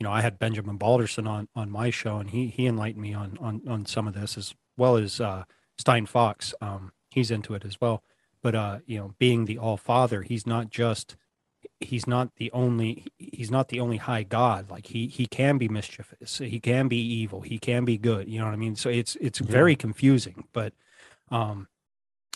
you 0.00 0.04
know, 0.04 0.12
I 0.12 0.22
had 0.22 0.38
Benjamin 0.38 0.78
Balderson 0.78 1.26
on 1.26 1.48
on 1.54 1.70
my 1.70 1.90
show, 1.90 2.16
and 2.16 2.30
he 2.30 2.46
he 2.46 2.66
enlightened 2.66 3.02
me 3.02 3.12
on 3.12 3.36
on 3.38 3.60
on 3.68 3.84
some 3.84 4.08
of 4.08 4.14
this 4.14 4.38
as 4.38 4.54
well 4.78 4.96
as 4.96 5.20
uh, 5.20 5.44
Stein 5.78 6.06
Fox. 6.06 6.54
Um, 6.62 6.92
he's 7.10 7.30
into 7.30 7.54
it 7.54 7.66
as 7.66 7.78
well. 7.80 8.02
But 8.42 8.54
uh, 8.54 8.78
you 8.86 8.98
know, 8.98 9.14
being 9.18 9.44
the 9.44 9.58
All 9.58 9.76
Father, 9.76 10.22
he's 10.22 10.46
not 10.46 10.70
just 10.70 11.16
he's 11.80 12.06
not 12.06 12.30
the 12.36 12.50
only 12.52 13.06
he's 13.18 13.50
not 13.50 13.68
the 13.68 13.80
only 13.80 13.96
high 13.96 14.22
god 14.22 14.70
like 14.70 14.86
he 14.86 15.06
he 15.06 15.26
can 15.26 15.58
be 15.58 15.68
mischievous 15.68 16.38
he 16.38 16.60
can 16.60 16.88
be 16.88 16.96
evil 16.96 17.40
he 17.40 17.58
can 17.58 17.84
be 17.84 17.96
good 17.96 18.28
you 18.28 18.38
know 18.38 18.44
what 18.44 18.54
i 18.54 18.56
mean 18.56 18.76
so 18.76 18.88
it's 18.88 19.16
it's 19.16 19.40
yeah. 19.40 19.46
very 19.50 19.76
confusing 19.76 20.44
but 20.52 20.72
um 21.30 21.66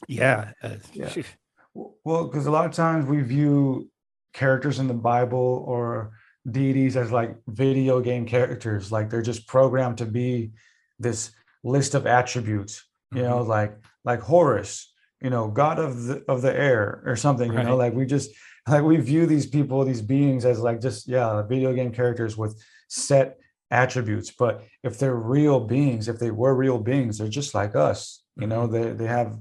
yeah, 0.09 0.53
uh, 0.63 0.77
yeah. 0.93 1.11
well 2.05 2.25
because 2.25 2.47
a 2.47 2.51
lot 2.51 2.67
of 2.67 2.73
times 2.73 3.07
we 3.07 3.21
view 3.21 3.91
characters 4.33 4.79
in 4.79 4.89
the 4.89 4.95
bible 4.95 5.65
or 5.67 6.13
deities 6.51 6.97
as 6.97 7.11
like 7.11 7.37
video 7.47 8.01
game 8.01 8.27
characters 8.27 8.93
like 8.93 9.09
they're 9.09 9.23
just 9.23 9.47
programmed 9.47 9.99
to 9.99 10.07
be 10.07 10.51
this 10.99 11.33
list 11.63 11.95
of 11.95 12.07
attributes 12.07 12.85
you 13.13 13.23
mm-hmm. 13.23 13.31
know 13.31 13.43
like 13.43 13.77
like 14.05 14.21
horus 14.21 14.93
you 15.23 15.31
know 15.31 15.49
god 15.49 15.79
of 15.79 16.05
the 16.05 16.25
of 16.29 16.43
the 16.43 16.55
air 16.55 17.03
or 17.07 17.17
something 17.17 17.51
right. 17.51 17.63
you 17.63 17.69
know 17.69 17.77
like 17.77 17.95
we 17.95 18.05
just 18.05 18.31
like 18.69 18.83
we 18.83 18.97
view 18.97 19.27
these 19.27 19.47
people 19.47 19.85
these 19.85 20.03
beings 20.03 20.45
as 20.45 20.61
like 20.61 20.81
just 20.81 21.09
yeah 21.09 21.43
video 21.43 21.73
game 21.73 21.93
characters 21.93 22.37
with 22.37 22.63
set 22.89 23.39
attributes. 23.71 24.31
But 24.31 24.65
if 24.83 24.99
they're 24.99 25.17
real 25.17 25.61
beings 25.61 26.09
if 26.09 26.19
they 26.19 26.31
were 26.31 26.55
real 26.55 26.79
beings 26.79 27.19
they're 27.19 27.29
just 27.29 27.55
like 27.55 27.75
us 27.75 28.25
you 28.37 28.47
know? 28.47 28.67
Mm-hmm. 28.67 28.73
they 28.73 29.05
they 29.05 29.07
have 29.07 29.39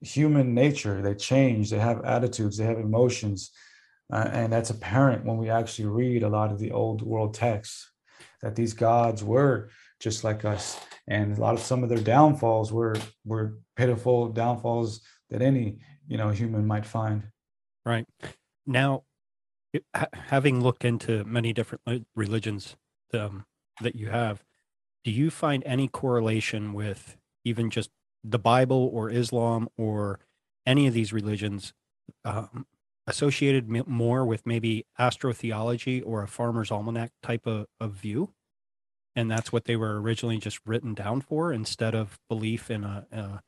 human 0.00 0.54
nature. 0.54 1.02
They 1.02 1.14
change. 1.14 1.70
They 1.70 1.78
have 1.78 2.04
attitudes. 2.04 2.56
They 2.56 2.64
have 2.64 2.78
emotions. 2.78 3.50
Uh, 4.12 4.28
and 4.32 4.52
that's 4.52 4.70
apparent 4.70 5.24
when 5.24 5.38
we 5.38 5.48
actually 5.48 5.86
read 5.86 6.22
a 6.22 6.28
lot 6.28 6.52
of 6.52 6.58
the 6.58 6.72
old 6.72 7.00
world 7.02 7.34
texts 7.34 7.90
that 8.42 8.54
these 8.54 8.74
gods 8.74 9.24
were 9.24 9.70
just 9.98 10.24
like 10.24 10.44
us. 10.44 10.78
And 11.08 11.36
a 11.36 11.40
lot 11.40 11.54
of 11.54 11.60
some 11.60 11.82
of 11.82 11.88
their 11.88 11.98
downfalls 11.98 12.72
were 12.72 12.96
were 13.24 13.58
pitiful 13.76 14.28
downfalls 14.28 15.00
that 15.30 15.42
any 15.42 15.78
you 16.06 16.18
know 16.18 16.30
human 16.30 16.66
might 16.66 16.86
find. 16.86 17.24
Right 17.84 18.06
now, 18.66 19.04
having 20.14 20.62
looked 20.62 20.84
into 20.84 21.24
many 21.24 21.52
different 21.52 22.06
religions 22.14 22.76
um, 23.12 23.44
that 23.80 23.96
you 23.96 24.08
have, 24.08 24.42
do 25.02 25.10
you 25.10 25.30
find 25.30 25.62
any 25.66 25.88
correlation 25.88 26.72
with 26.72 27.16
even 27.44 27.70
just 27.70 27.90
the 28.22 28.38
Bible 28.38 28.90
or 28.92 29.10
Islam 29.10 29.68
or 29.76 30.18
any 30.66 30.86
of 30.86 30.94
these 30.94 31.12
religions 31.12 31.74
um, 32.24 32.66
associated 33.06 33.68
more 33.68 34.24
with 34.24 34.46
maybe 34.46 34.86
astrotheology 34.98 36.02
or 36.04 36.22
a 36.22 36.28
farmer's 36.28 36.70
almanac 36.70 37.10
type 37.22 37.46
of, 37.46 37.66
of 37.80 37.92
view? 37.92 38.32
And 39.16 39.30
that's 39.30 39.52
what 39.52 39.66
they 39.66 39.76
were 39.76 40.00
originally 40.00 40.38
just 40.38 40.58
written 40.66 40.94
down 40.94 41.20
for 41.20 41.52
instead 41.52 41.94
of 41.94 42.18
belief 42.28 42.70
in 42.70 42.82
a, 42.82 43.06
a 43.12 43.40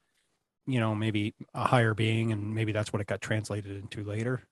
you 0.66 0.80
know, 0.80 0.94
maybe 0.94 1.34
a 1.54 1.64
higher 1.66 1.94
being, 1.94 2.32
and 2.32 2.54
maybe 2.54 2.72
that's 2.72 2.92
what 2.92 3.00
it 3.00 3.06
got 3.06 3.20
translated 3.20 3.76
into 3.76 4.02
later. 4.04 4.42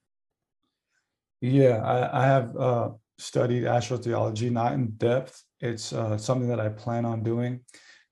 Yeah, 1.40 1.82
I, 1.84 2.22
I 2.22 2.26
have 2.26 2.56
uh, 2.56 2.90
studied 3.18 3.64
astrotheology, 3.64 4.50
not 4.50 4.72
in 4.72 4.92
depth. 4.92 5.42
It's 5.60 5.92
uh, 5.92 6.16
something 6.16 6.48
that 6.48 6.60
I 6.60 6.68
plan 6.68 7.04
on 7.04 7.22
doing 7.22 7.60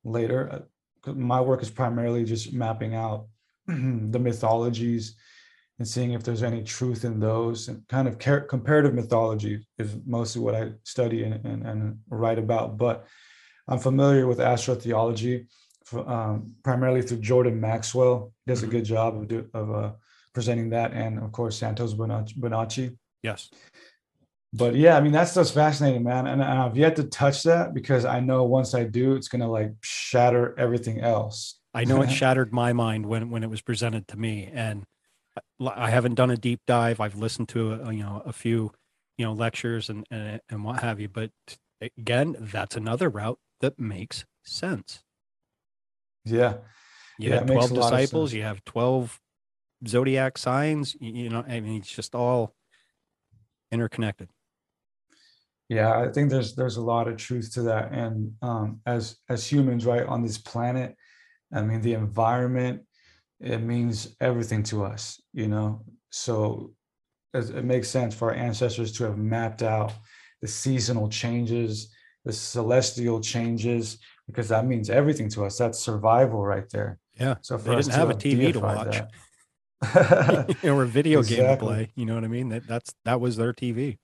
later. 0.05 0.67
Uh, 1.07 1.13
my 1.13 1.41
work 1.41 1.63
is 1.63 1.71
primarily 1.71 2.25
just 2.25 2.53
mapping 2.53 2.95
out 2.95 3.27
the 3.67 4.19
mythologies 4.19 5.17
and 5.79 5.89
seeing 5.89 6.13
if 6.13 6.23
there's 6.23 6.43
any 6.43 6.63
truth 6.63 7.05
in 7.05 7.19
those. 7.19 7.69
And 7.69 7.87
kind 7.89 8.07
of 8.07 8.19
car- 8.19 8.43
comparative 8.43 8.95
mythology 8.95 9.67
is 9.79 9.97
mostly 10.07 10.43
what 10.43 10.55
I 10.55 10.73
study 10.85 11.25
and, 11.25 11.45
and, 11.45 11.67
and 11.67 11.99
write 12.09 12.39
about. 12.39 12.77
But 12.77 13.07
I'm 13.69 13.79
familiar 13.79 14.27
with 14.27 14.39
astrotheology 14.39 15.47
um, 15.93 16.55
primarily 16.63 17.03
through 17.03 17.19
Jordan 17.19 17.61
Maxwell. 17.61 18.33
He 18.45 18.53
does 18.53 18.63
a 18.63 18.67
mm-hmm. 18.67 18.77
good 18.77 18.85
job 18.85 19.17
of, 19.17 19.29
do, 19.29 19.49
of 19.55 19.75
uh, 19.75 19.93
presenting 20.33 20.71
that, 20.71 20.93
and 20.93 21.19
of 21.19 21.33
course 21.33 21.59
Santos 21.59 21.95
Bonacci. 21.95 22.97
Yes. 23.23 23.51
But 24.53 24.75
yeah, 24.75 24.97
I 24.97 25.01
mean 25.01 25.13
that's 25.13 25.35
just 25.35 25.55
fascinating, 25.55 26.03
man. 26.03 26.27
And 26.27 26.43
I've 26.43 26.77
yet 26.77 26.97
to 26.97 27.05
touch 27.05 27.43
that 27.45 27.73
because 27.73 28.05
I 28.05 28.21
know 28.21 28.45
once 28.45 28.75
I 28.75 28.85
do, 28.85 29.15
it's 29.15 29.29
gonna 29.29 29.51
like 29.51 29.73
shatter 29.81 30.55
everything 30.59 31.01
else. 31.01 31.59
I 31.73 31.85
know 31.85 32.03
it 32.03 32.11
shattered 32.11 32.53
my 32.53 32.73
mind 32.75 33.07
when 33.07 33.31
when 33.31 33.43
it 33.43 33.51
was 33.51 33.63
presented 33.63 34.09
to 34.09 34.19
me, 34.19 34.51
and 34.53 34.85
I 35.67 35.89
haven't 35.89 36.17
done 36.17 36.31
a 36.31 36.37
deep 36.37 36.61
dive. 36.67 37.01
I've 37.01 37.17
listened 37.17 37.49
to 37.51 37.73
a, 37.73 37.93
you 37.93 38.03
know 38.03 38.23
a 38.27 38.33
few 38.33 38.73
you 39.17 39.25
know 39.25 39.33
lectures 39.33 39.89
and, 39.89 40.07
and 40.11 40.41
and 40.51 40.65
what 40.65 40.83
have 40.83 41.01
you. 41.01 41.09
But 41.09 41.31
again, 41.81 42.37
that's 42.39 42.77
another 42.77 43.09
route 43.09 43.39
that 43.61 43.79
makes 43.79 44.27
sense. 44.45 45.03
Yeah, 46.27 46.57
you 47.19 47.31
yeah, 47.31 47.39
had 47.39 47.47
twelve 47.47 47.73
disciples. 47.73 48.35
You 48.35 48.43
have 48.43 48.63
twelve 48.67 49.19
zodiac 49.89 50.37
signs. 50.37 50.95
You 51.01 51.31
know, 51.31 51.45
I 51.49 51.61
mean, 51.61 51.81
it's 51.81 51.91
just 51.91 52.15
all 52.15 52.55
interconnected 53.73 54.29
yeah 55.69 55.99
i 55.99 56.09
think 56.09 56.31
there's 56.31 56.55
there's 56.55 56.77
a 56.77 56.83
lot 56.83 57.09
of 57.09 57.17
truth 57.17 57.53
to 57.53 57.63
that 57.63 57.91
and 57.93 58.33
um, 58.43 58.81
as 58.87 59.17
as 59.29 59.47
humans 59.47 59.87
right 59.87 60.07
on 60.07 60.23
this 60.23 60.39
planet 60.39 60.95
i 61.53 61.61
mean 61.63 61.81
the 61.81 61.95
environment 61.95 62.83
it 63.43 63.59
means 63.59 64.15
everything 64.21 64.63
to 64.63 64.85
us, 64.85 65.21
you 65.33 65.49
know. 65.49 65.85
So 66.11 66.73
it 67.35 67.65
makes 67.65 67.89
sense 67.89 68.15
for 68.15 68.31
our 68.31 68.37
ancestors 68.37 68.93
to 68.93 69.05
have 69.05 69.19
mapped 69.19 69.63
out 69.63 69.93
the 70.41 70.47
seasonal 70.47 71.09
changes, 71.09 71.93
the 72.25 72.33
celestial 72.33 73.21
changes, 73.21 73.99
because 74.27 74.49
that 74.49 74.67
means 74.67 74.91
everything 74.91 75.29
to 75.31 75.45
us. 75.45 75.59
That's 75.59 75.79
survival 75.79 76.45
right 76.45 76.69
there. 76.71 76.99
Yeah. 77.19 77.35
So 77.41 77.59
for 77.59 77.71
they 77.71 77.77
didn't 77.77 77.95
have 77.95 78.11
a 78.11 78.15
TV 78.15 78.53
to 78.53 78.61
watch. 78.61 79.03
or 80.65 80.83
a 80.83 80.87
video 80.87 81.21
exactly. 81.21 81.45
game 81.45 81.59
to 81.59 81.65
play. 81.65 81.91
You 81.95 82.07
know 82.07 82.15
what 82.15 82.25
I 82.25 82.29
mean? 82.29 82.49
That 82.51 82.67
that's 82.67 82.95
that 83.05 83.21
was 83.21 83.37
their 83.37 83.53
TV. 83.53 83.99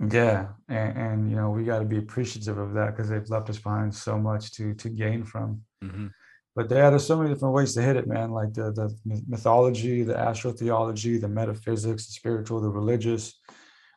Yeah, 0.00 0.48
and, 0.68 0.98
and 0.98 1.30
you 1.30 1.36
know 1.36 1.50
we 1.50 1.64
got 1.64 1.78
to 1.78 1.84
be 1.84 1.98
appreciative 1.98 2.58
of 2.58 2.74
that 2.74 2.96
because 2.96 3.08
they've 3.08 3.28
left 3.30 3.48
us 3.50 3.58
behind 3.58 3.94
so 3.94 4.18
much 4.18 4.52
to 4.52 4.74
to 4.74 4.88
gain 4.88 5.24
from. 5.24 5.62
Mm-hmm. 5.82 6.08
But 6.56 6.70
yeah, 6.70 6.90
there's 6.90 7.06
so 7.06 7.16
many 7.16 7.30
different 7.32 7.54
ways 7.54 7.74
to 7.74 7.82
hit 7.82 7.96
it, 7.96 8.06
man. 8.06 8.30
Like 8.30 8.52
the 8.54 8.72
the 8.72 8.96
mythology, 9.26 10.02
the 10.02 10.14
astrotheology, 10.14 11.20
the 11.20 11.28
metaphysics, 11.28 12.06
the 12.06 12.12
spiritual, 12.12 12.60
the 12.60 12.68
religious, 12.68 13.40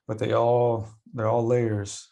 but 0.07 0.19
they 0.19 0.33
all 0.33 0.87
they're 1.13 1.27
all 1.27 1.45
layers. 1.45 2.07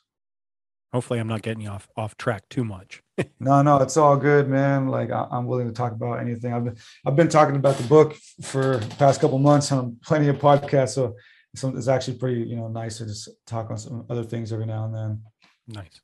Hopefully, 0.95 1.19
I'm 1.19 1.27
not 1.27 1.41
getting 1.41 1.61
you 1.61 1.69
off 1.69 1.89
off 1.97 2.15
track 2.15 2.47
too 2.49 2.63
much. 2.63 3.03
no, 3.39 3.61
no, 3.61 3.77
it's 3.81 3.97
all 3.97 4.15
good, 4.15 4.47
man. 4.47 4.87
Like 4.87 5.11
I, 5.11 5.27
am 5.29 5.45
willing 5.45 5.67
to 5.67 5.73
talk 5.73 5.91
about 5.91 6.21
anything. 6.21 6.53
I've 6.53 6.63
been 6.63 6.77
I've 7.05 7.15
been 7.17 7.27
talking 7.27 7.57
about 7.57 7.75
the 7.77 7.87
book 7.87 8.15
for 8.41 8.77
the 8.77 8.95
past 8.95 9.19
couple 9.19 9.37
months 9.39 9.71
on 9.73 9.97
plenty 10.05 10.29
of 10.29 10.37
podcasts, 10.37 10.93
so 10.93 11.15
it's 11.53 11.89
actually 11.89 12.17
pretty 12.17 12.41
you 12.43 12.55
know 12.55 12.69
nice 12.69 12.99
to 12.99 13.05
just 13.05 13.27
talk 13.45 13.69
on 13.69 13.77
some 13.77 14.05
other 14.09 14.23
things 14.23 14.53
every 14.53 14.65
now 14.65 14.85
and 14.85 14.95
then. 14.95 15.23
Nice. 15.67 15.99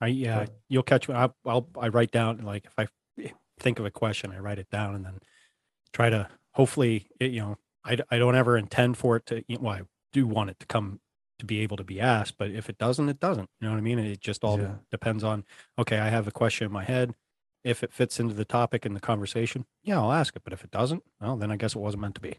I 0.00 0.06
yeah, 0.06 0.46
you'll 0.70 0.84
catch 0.84 1.06
me. 1.06 1.14
I'll, 1.14 1.36
I'll 1.44 1.68
I 1.78 1.88
write 1.88 2.10
down 2.10 2.38
like 2.38 2.64
if 2.64 2.78
I 2.78 2.86
think 3.58 3.78
of 3.78 3.84
a 3.84 3.90
question, 3.90 4.32
I 4.32 4.38
write 4.38 4.58
it 4.58 4.70
down 4.70 4.94
and 4.94 5.04
then 5.04 5.18
try 5.92 6.10
to 6.10 6.28
hopefully, 6.52 7.08
it, 7.20 7.30
you 7.30 7.40
know, 7.40 7.58
I, 7.84 7.98
I 8.10 8.18
don't 8.18 8.34
ever 8.34 8.56
intend 8.56 8.96
for 8.96 9.16
it 9.16 9.26
to, 9.26 9.44
well, 9.60 9.74
I 9.74 9.82
do 10.12 10.26
want 10.26 10.50
it 10.50 10.58
to 10.60 10.66
come 10.66 11.00
to 11.40 11.46
be 11.46 11.60
able 11.60 11.76
to 11.76 11.84
be 11.84 12.00
asked, 12.00 12.36
but 12.38 12.50
if 12.50 12.68
it 12.68 12.78
doesn't, 12.78 13.08
it 13.08 13.20
doesn't. 13.20 13.48
You 13.60 13.66
know 13.66 13.72
what 13.72 13.78
I 13.78 13.82
mean? 13.82 13.98
It 13.98 14.20
just 14.20 14.44
all 14.44 14.58
yeah. 14.58 14.74
depends 14.90 15.24
on, 15.24 15.44
okay, 15.78 15.98
I 15.98 16.08
have 16.08 16.26
a 16.26 16.30
question 16.30 16.66
in 16.66 16.72
my 16.72 16.84
head. 16.84 17.14
If 17.64 17.82
it 17.82 17.92
fits 17.92 18.20
into 18.20 18.34
the 18.34 18.44
topic 18.44 18.86
and 18.86 18.96
the 18.96 19.00
conversation, 19.00 19.66
yeah, 19.82 20.00
I'll 20.00 20.12
ask 20.12 20.34
it. 20.34 20.42
But 20.44 20.52
if 20.52 20.64
it 20.64 20.70
doesn't, 20.70 21.02
well, 21.20 21.36
then 21.36 21.50
I 21.50 21.56
guess 21.56 21.74
it 21.74 21.78
wasn't 21.78 22.02
meant 22.02 22.14
to 22.14 22.20
be. 22.20 22.36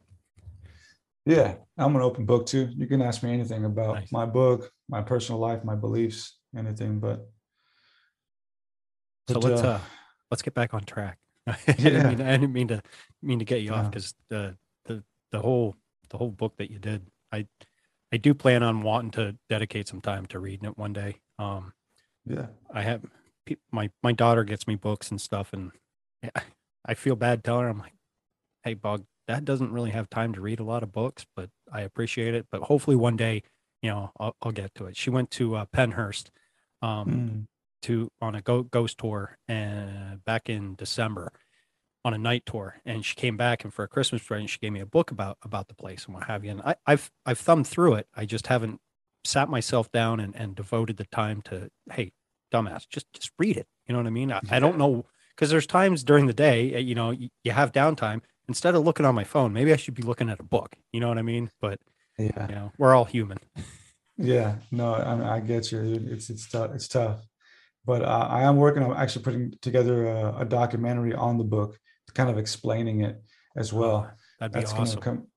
Yeah, 1.26 1.56
I'm 1.78 1.96
an 1.96 2.02
open 2.02 2.26
book 2.26 2.48
too. 2.48 2.70
You 2.76 2.88
can 2.88 3.02
ask 3.02 3.22
me 3.22 3.32
anything 3.32 3.66
about 3.66 3.96
nice. 3.96 4.12
my 4.12 4.26
book, 4.26 4.72
my 4.90 5.02
personal 5.02 5.40
life, 5.40 5.64
my 5.64 5.76
beliefs, 5.76 6.38
anything. 6.58 7.00
But, 7.00 7.28
but 9.28 9.34
so 9.34 9.40
let's 9.40 9.62
uh, 9.62 9.68
uh 9.68 9.80
let's 10.32 10.42
get 10.42 10.56
back 10.56 10.74
on 10.74 10.84
track. 10.84 11.20
I, 11.48 11.58
didn't 11.74 12.08
mean, 12.08 12.28
I 12.28 12.32
didn't 12.32 12.54
mean 12.54 12.68
to 12.70 12.82
mean 13.22 13.40
to 13.40 13.46
get 13.46 13.62
you 13.62 13.72
off 13.72 13.92
because 13.92 14.16
the 14.30 14.58
the 14.86 15.04
the 15.32 15.40
whole 15.40 15.76
the 16.10 16.18
whole 16.18 16.32
book 16.32 16.56
that 16.58 16.72
you 16.72 16.80
did, 16.80 17.06
I 17.32 17.46
I 18.12 18.18
do 18.18 18.34
plan 18.34 18.64
on 18.64 18.82
wanting 18.82 19.12
to 19.12 19.38
dedicate 19.50 19.88
some 19.88 20.02
time 20.02 20.26
to 20.28 20.40
reading 20.40 20.66
it 20.66 20.78
one 20.78 20.94
day. 20.94 21.22
Um, 21.40 21.74
yeah, 22.26 22.48
I 22.74 22.82
have 22.82 23.06
my 23.72 23.90
my 24.04 24.12
daughter 24.12 24.44
gets 24.44 24.68
me 24.68 24.76
books 24.76 25.12
and 25.12 25.20
stuff, 25.20 25.54
and 25.54 25.72
I 26.86 26.94
feel 26.94 27.16
bad 27.16 27.44
telling 27.44 27.64
her 27.64 27.70
I'm 27.70 27.80
like, 27.80 27.94
hey, 28.64 28.74
Bug, 28.74 29.06
that 29.28 29.46
doesn't 29.46 29.72
really 29.72 29.92
have 29.92 30.10
time 30.10 30.34
to 30.34 30.42
read 30.42 30.60
a 30.60 30.64
lot 30.64 30.84
of 30.84 30.92
books, 30.92 31.26
but 31.36 31.50
I 31.72 31.82
appreciate 31.82 32.34
it. 32.34 32.48
But 32.52 32.64
hopefully 32.64 32.96
one 32.96 33.16
day, 33.16 33.44
you 33.82 33.90
know, 33.90 34.12
I'll, 34.20 34.36
I'll 34.42 34.52
get 34.52 34.76
to 34.76 34.86
it. 34.86 34.98
She 34.98 35.10
went 35.10 35.32
to 35.32 35.56
uh, 35.56 35.66
Pennhurst 35.74 36.30
um, 36.82 37.08
mm 37.08 37.48
to 37.82 38.12
on 38.22 38.36
a 38.36 38.42
go, 38.42 38.62
ghost 38.62 39.00
tour 39.00 39.38
and 39.48 39.90
uh, 39.90 40.16
back 40.24 40.50
in 40.50 40.76
December 40.76 41.32
on 42.04 42.14
a 42.14 42.18
night 42.18 42.44
tour 42.46 42.82
and 42.86 43.06
she 43.06 43.16
came 43.16 43.38
back 43.38 43.64
and 43.64 43.74
for 43.74 43.84
a 43.84 43.88
Christmas 43.88 44.24
present 44.24 44.50
she 44.50 44.60
gave 44.60 44.72
me 44.72 44.80
a 44.80 44.86
book 44.86 45.12
about 45.12 45.38
about 45.44 45.68
the 45.68 45.74
place 45.74 46.06
and 46.06 46.16
what 46.16 46.24
have 46.24 46.44
you 46.44 46.52
and 46.52 46.62
I, 46.62 46.76
have 46.88 47.12
I've 47.26 47.40
thumbed 47.40 47.68
through 47.68 47.96
it. 47.96 48.08
I 48.16 48.26
just 48.26 48.48
haven't 48.48 48.80
sat 49.24 49.50
myself 49.50 49.92
down 49.92 50.20
and, 50.20 50.36
and 50.36 50.56
devoted 50.56 50.98
the 50.98 51.06
time 51.06 51.42
to 51.44 51.70
hey 51.92 52.14
dumbass 52.52 52.88
just 52.90 53.12
just 53.14 53.32
read 53.38 53.58
it. 53.58 53.68
You 53.88 53.94
know 53.94 54.00
what 54.00 54.08
I 54.08 54.12
mean? 54.12 54.32
I, 54.32 54.42
I 54.50 54.60
don't 54.60 54.78
know 54.78 55.06
because 55.36 55.50
there's 55.50 55.68
times 55.68 56.04
during 56.04 56.26
the 56.26 56.34
day 56.34 56.76
uh, 56.76 56.80
you 56.80 56.96
know 56.96 57.12
you, 57.12 57.30
you, 57.44 57.52
have 57.52 57.72
downtime. 57.72 58.22
Instead 58.48 58.76
of 58.76 58.84
looking 58.84 59.06
on 59.06 59.16
my 59.16 59.24
phone 59.24 59.54
maybe 59.54 59.72
I 59.72 59.76
should 59.78 59.94
be 59.94 60.04
looking 60.04 60.30
at 60.30 60.40
a 60.40 60.44
book. 60.44 60.76
You 60.92 61.00
know 61.00 61.08
what 61.08 61.20
I 61.20 61.24
mean? 61.24 61.52
But 61.62 61.80
yeah. 62.18 62.48
you 62.50 62.56
know 62.56 62.72
we're 62.78 62.96
all 62.96 63.06
human. 63.06 63.38
Yeah. 64.18 64.58
No 64.70 64.94
I, 64.94 65.38
I 65.38 65.40
get 65.40 65.72
you. 65.72 65.82
It's 66.12 66.30
it's 66.30 66.48
tough 66.48 66.76
it's 66.76 66.88
tough. 66.88 67.26
But 67.86 68.04
uh, 68.04 68.28
I 68.30 68.44
am 68.44 68.58
working 68.58 68.84
on 68.84 68.96
actually 68.96 69.24
putting 69.24 69.54
together 69.62 70.08
a, 70.08 70.42
a, 70.42 70.46
documentary 70.46 71.14
on 71.14 71.38
the 71.38 71.44
book, 71.44 71.80
kind 72.14 72.30
of 72.30 72.38
explaining 72.38 73.02
it 73.02 73.22
as 73.56 73.74
well. 73.74 74.08
Oh, 74.08 74.14
that'd 74.40 74.54
be 74.54 74.60
that's 74.60 74.74
awesome. 74.74 75.02
Come, 75.02 75.28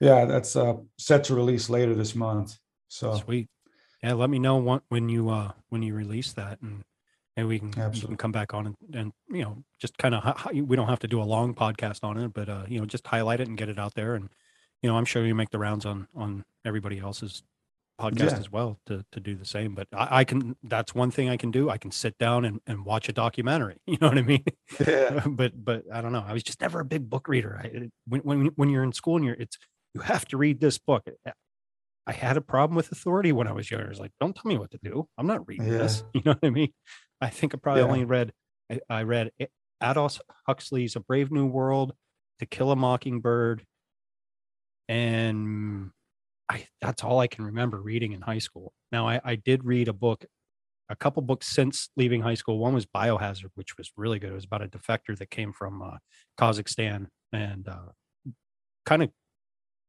yeah, 0.00 0.24
that's 0.24 0.56
uh, 0.56 0.74
set 0.98 1.24
to 1.24 1.34
release 1.34 1.68
later 1.68 1.94
this 1.94 2.14
month. 2.14 2.56
So 2.88 3.14
sweet. 3.16 3.48
Yeah, 4.02 4.14
let 4.14 4.30
me 4.30 4.38
know 4.38 4.56
what, 4.56 4.82
when 4.88 5.08
you 5.08 5.28
uh, 5.28 5.52
when 5.68 5.82
you 5.82 5.94
release 5.94 6.32
that, 6.32 6.60
and 6.62 6.82
and 7.36 7.48
we 7.48 7.58
can, 7.58 7.70
we 7.92 8.00
can 8.00 8.16
come 8.16 8.32
back 8.32 8.54
on 8.54 8.66
and, 8.66 8.76
and 8.92 9.12
you 9.30 9.42
know 9.42 9.62
just 9.78 9.96
kind 9.98 10.14
of 10.14 10.52
we 10.52 10.76
don't 10.76 10.88
have 10.88 10.98
to 11.00 11.08
do 11.08 11.22
a 11.22 11.24
long 11.24 11.54
podcast 11.54 12.02
on 12.02 12.18
it, 12.18 12.32
but 12.32 12.48
uh, 12.48 12.64
you 12.68 12.80
know 12.80 12.86
just 12.86 13.06
highlight 13.06 13.40
it 13.40 13.48
and 13.48 13.58
get 13.58 13.68
it 13.68 13.78
out 13.78 13.94
there, 13.94 14.14
and 14.14 14.30
you 14.82 14.90
know 14.90 14.96
I'm 14.96 15.04
sure 15.04 15.24
you 15.24 15.34
make 15.34 15.50
the 15.50 15.58
rounds 15.58 15.84
on 15.86 16.08
on 16.14 16.44
everybody 16.64 16.98
else's 16.98 17.42
podcast 18.00 18.32
yeah. 18.32 18.38
as 18.38 18.50
well 18.50 18.78
to 18.86 19.04
to 19.12 19.20
do 19.20 19.34
the 19.34 19.44
same. 19.44 19.74
But 19.74 19.88
I, 19.92 20.20
I, 20.20 20.24
can 20.24 20.56
that's 20.62 20.94
one 20.94 21.10
thing 21.10 21.28
I 21.28 21.36
can 21.36 21.50
do. 21.50 21.68
I 21.68 21.78
can 21.78 21.90
sit 21.90 22.16
down 22.18 22.44
and, 22.44 22.60
and 22.66 22.84
watch 22.84 23.08
a 23.08 23.12
documentary. 23.12 23.76
You 23.86 23.98
know 24.00 24.08
what 24.08 24.18
I 24.18 24.22
mean? 24.22 24.44
Yeah. 24.86 25.24
but 25.26 25.52
but 25.62 25.82
I 25.92 26.00
don't 26.00 26.12
know. 26.12 26.24
I 26.26 26.32
was 26.32 26.42
just 26.42 26.60
never 26.60 26.80
a 26.80 26.84
big 26.84 27.10
book 27.10 27.28
reader. 27.28 27.60
I, 27.62 27.90
when 28.06 28.20
when 28.22 28.46
when 28.56 28.70
you're 28.70 28.84
in 28.84 28.92
school 28.92 29.16
and 29.16 29.24
you're 29.24 29.34
it's 29.34 29.58
you 29.94 30.00
have 30.00 30.24
to 30.26 30.36
read 30.36 30.60
this 30.60 30.78
book. 30.78 31.06
I 32.06 32.12
had 32.12 32.36
a 32.36 32.40
problem 32.40 32.76
with 32.76 32.90
authority 32.90 33.32
when 33.32 33.46
I 33.46 33.52
was 33.52 33.70
younger. 33.70 33.86
I 33.86 33.90
was 33.90 34.00
like, 34.00 34.12
don't 34.20 34.34
tell 34.34 34.48
me 34.48 34.58
what 34.58 34.70
to 34.72 34.78
do. 34.82 35.06
I'm 35.18 35.26
not 35.26 35.46
reading 35.46 35.66
yeah. 35.66 35.78
this. 35.78 36.04
You 36.14 36.22
know 36.24 36.32
what 36.32 36.46
I 36.46 36.50
mean? 36.50 36.72
I 37.20 37.28
think 37.28 37.54
I 37.54 37.58
probably 37.58 37.82
yeah. 37.82 37.88
only 37.88 38.04
read 38.04 38.32
I, 38.70 38.80
I 38.88 39.02
read 39.02 39.30
Aldous 39.80 40.20
Huxley's 40.46 40.96
A 40.96 41.00
Brave 41.00 41.30
New 41.30 41.46
World, 41.46 41.92
To 42.38 42.46
Kill 42.46 42.70
a 42.70 42.76
Mockingbird, 42.76 43.64
and 44.88 45.90
I, 46.50 46.66
that's 46.80 47.04
all 47.04 47.20
I 47.20 47.28
can 47.28 47.44
remember 47.44 47.80
reading 47.80 48.12
in 48.12 48.20
high 48.20 48.40
school. 48.40 48.72
Now, 48.90 49.08
I, 49.08 49.20
I 49.24 49.34
did 49.36 49.64
read 49.64 49.86
a 49.86 49.92
book, 49.92 50.24
a 50.88 50.96
couple 50.96 51.22
books 51.22 51.46
since 51.46 51.90
leaving 51.96 52.22
high 52.22 52.34
school. 52.34 52.58
One 52.58 52.74
was 52.74 52.86
Biohazard, 52.86 53.50
which 53.54 53.78
was 53.78 53.92
really 53.96 54.18
good. 54.18 54.30
It 54.30 54.34
was 54.34 54.44
about 54.44 54.62
a 54.62 54.68
defector 54.68 55.16
that 55.16 55.30
came 55.30 55.52
from 55.52 55.80
uh, 55.80 55.98
Kazakhstan 56.38 57.06
and 57.32 57.68
uh, 57.68 57.92
kind 58.84 59.04
of 59.04 59.10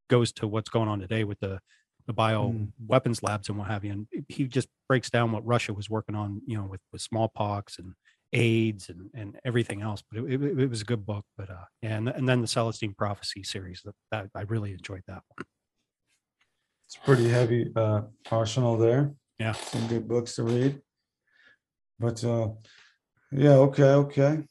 goes 0.07 0.31
to 0.33 0.47
what's 0.47 0.69
going 0.69 0.87
on 0.87 0.99
today 0.99 1.23
with 1.23 1.39
the 1.39 1.59
the 2.07 2.13
bio 2.13 2.49
mm. 2.49 2.67
weapons 2.87 3.21
labs 3.21 3.47
and 3.47 3.57
what 3.57 3.67
have 3.67 3.85
you. 3.85 3.91
And 3.91 4.07
he 4.27 4.45
just 4.45 4.67
breaks 4.87 5.09
down 5.09 5.31
what 5.31 5.45
Russia 5.45 5.73
was 5.73 5.89
working 5.89 6.15
on, 6.15 6.41
you 6.47 6.57
know, 6.57 6.65
with, 6.65 6.81
with 6.91 6.99
smallpox 6.99 7.77
and 7.77 7.93
AIDS 8.33 8.89
and, 8.89 9.09
and 9.13 9.37
everything 9.45 9.81
else. 9.81 10.03
But 10.09 10.23
it, 10.23 10.41
it, 10.41 10.59
it 10.61 10.69
was 10.69 10.81
a 10.81 10.85
good 10.85 11.05
book. 11.05 11.25
But 11.37 11.51
uh, 11.51 11.65
and, 11.83 12.09
and 12.09 12.27
then 12.27 12.41
the 12.41 12.47
Celestine 12.47 12.95
Prophecy 12.95 13.43
series 13.43 13.81
that, 13.85 13.95
that 14.11 14.29
I 14.35 14.41
really 14.41 14.71
enjoyed 14.71 15.03
that 15.07 15.21
one. 15.35 15.45
It's 16.91 16.99
pretty 17.05 17.29
heavy 17.29 17.71
uh, 17.73 18.01
arsenal 18.29 18.77
there. 18.77 19.13
Yeah, 19.39 19.53
some 19.53 19.87
good 19.87 20.09
books 20.09 20.35
to 20.35 20.43
read. 20.43 20.81
But 21.97 22.21
uh, 22.21 22.49
yeah, 23.31 23.53
okay, 23.67 23.91
okay. 23.93 24.43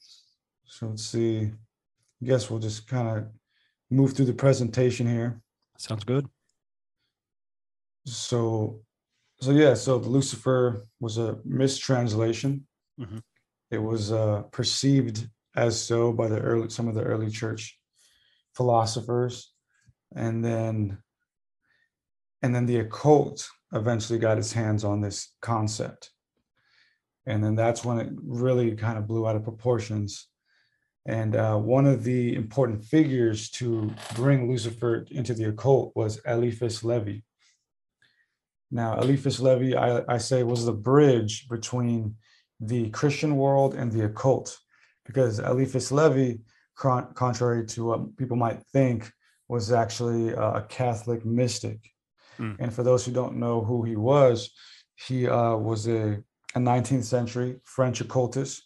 So 0.65 0.87
let's 0.87 1.05
see. 1.05 1.53
I 2.23 2.25
guess 2.25 2.49
we'll 2.49 2.59
just 2.59 2.89
kind 2.89 3.09
of 3.09 3.27
move 3.91 4.15
through 4.15 4.25
the 4.25 4.33
presentation 4.33 5.07
here. 5.07 5.43
Sounds 5.77 6.03
good. 6.05 6.27
So, 8.07 8.81
so 9.43 9.51
yeah, 9.51 9.75
so 9.75 9.99
Lucifer 9.99 10.87
was 10.99 11.19
a 11.19 11.37
mistranslation. 11.45 12.67
Mm-hmm. 12.99 13.19
It 13.71 13.83
was 13.83 14.13
uh, 14.13 14.45
perceived 14.51 15.29
as 15.57 15.79
so 15.79 16.11
by 16.11 16.29
the 16.29 16.41
early 16.41 16.71
some 16.71 16.89
of 16.89 16.95
the 16.95 17.03
early 17.03 17.29
church 17.29 17.79
philosophers, 18.55 19.53
and 20.17 20.43
then 20.43 20.97
and 22.43 22.55
then 22.55 22.67
the 22.67 22.79
occult 22.79 23.49
eventually 23.73 24.19
got 24.19 24.39
its 24.39 24.53
hands 24.53 24.85
on 24.85 25.01
this 25.01 25.35
concept. 25.41 26.11
And 27.27 27.45
then 27.45 27.55
that's 27.55 27.85
when 27.85 27.99
it 27.99 28.13
really 28.23 28.75
kind 28.75 28.99
of 28.99 29.07
blew 29.07 29.27
out 29.29 29.37
of 29.37 29.45
proportions. 29.45 30.27
And 31.07 31.37
uh, 31.37 31.57
one 31.57 31.87
of 31.87 32.03
the 32.03 32.35
important 32.35 32.85
figures 32.85 33.51
to 33.51 33.93
bring 34.15 34.49
lucifer 34.51 35.07
into 35.11 35.35
the 35.35 35.45
occult 35.45 35.93
was 35.95 36.21
eliphas 36.27 36.83
Levi. 36.83 37.21
now 38.71 38.99
eliphas 38.99 39.41
Levi, 39.41 39.79
I, 39.79 40.03
I 40.09 40.19
say 40.19 40.43
was 40.43 40.65
the 40.65 40.73
bridge 40.73 41.49
between 41.49 42.17
the 42.61 42.91
christian 42.91 43.37
world 43.37 43.75
and 43.75 43.91
the 43.91 44.05
occult. 44.05 44.59
Because 45.07 45.39
eliphas 45.39 45.91
levi 45.91 46.37
contrary 46.75 47.67
to 47.67 47.85
what 47.85 48.17
people 48.17 48.37
might 48.37 48.63
think 48.73 49.11
was 49.49 49.73
actually 49.73 50.31
a 50.31 50.65
catholic 50.69 51.25
mystic 51.25 51.91
Mm. 52.41 52.57
And 52.59 52.75
for 52.75 52.83
those 52.83 53.05
who 53.05 53.13
don't 53.13 53.37
know 53.37 53.63
who 53.63 53.83
he 53.85 53.97
was, 53.97 54.51
he 55.07 55.29
uh, 55.29 55.57
was 55.57 55.87
a, 55.87 56.23
a, 56.55 56.59
19th 56.59 57.05
century 57.05 57.61
French 57.65 58.01
occultist, 58.01 58.63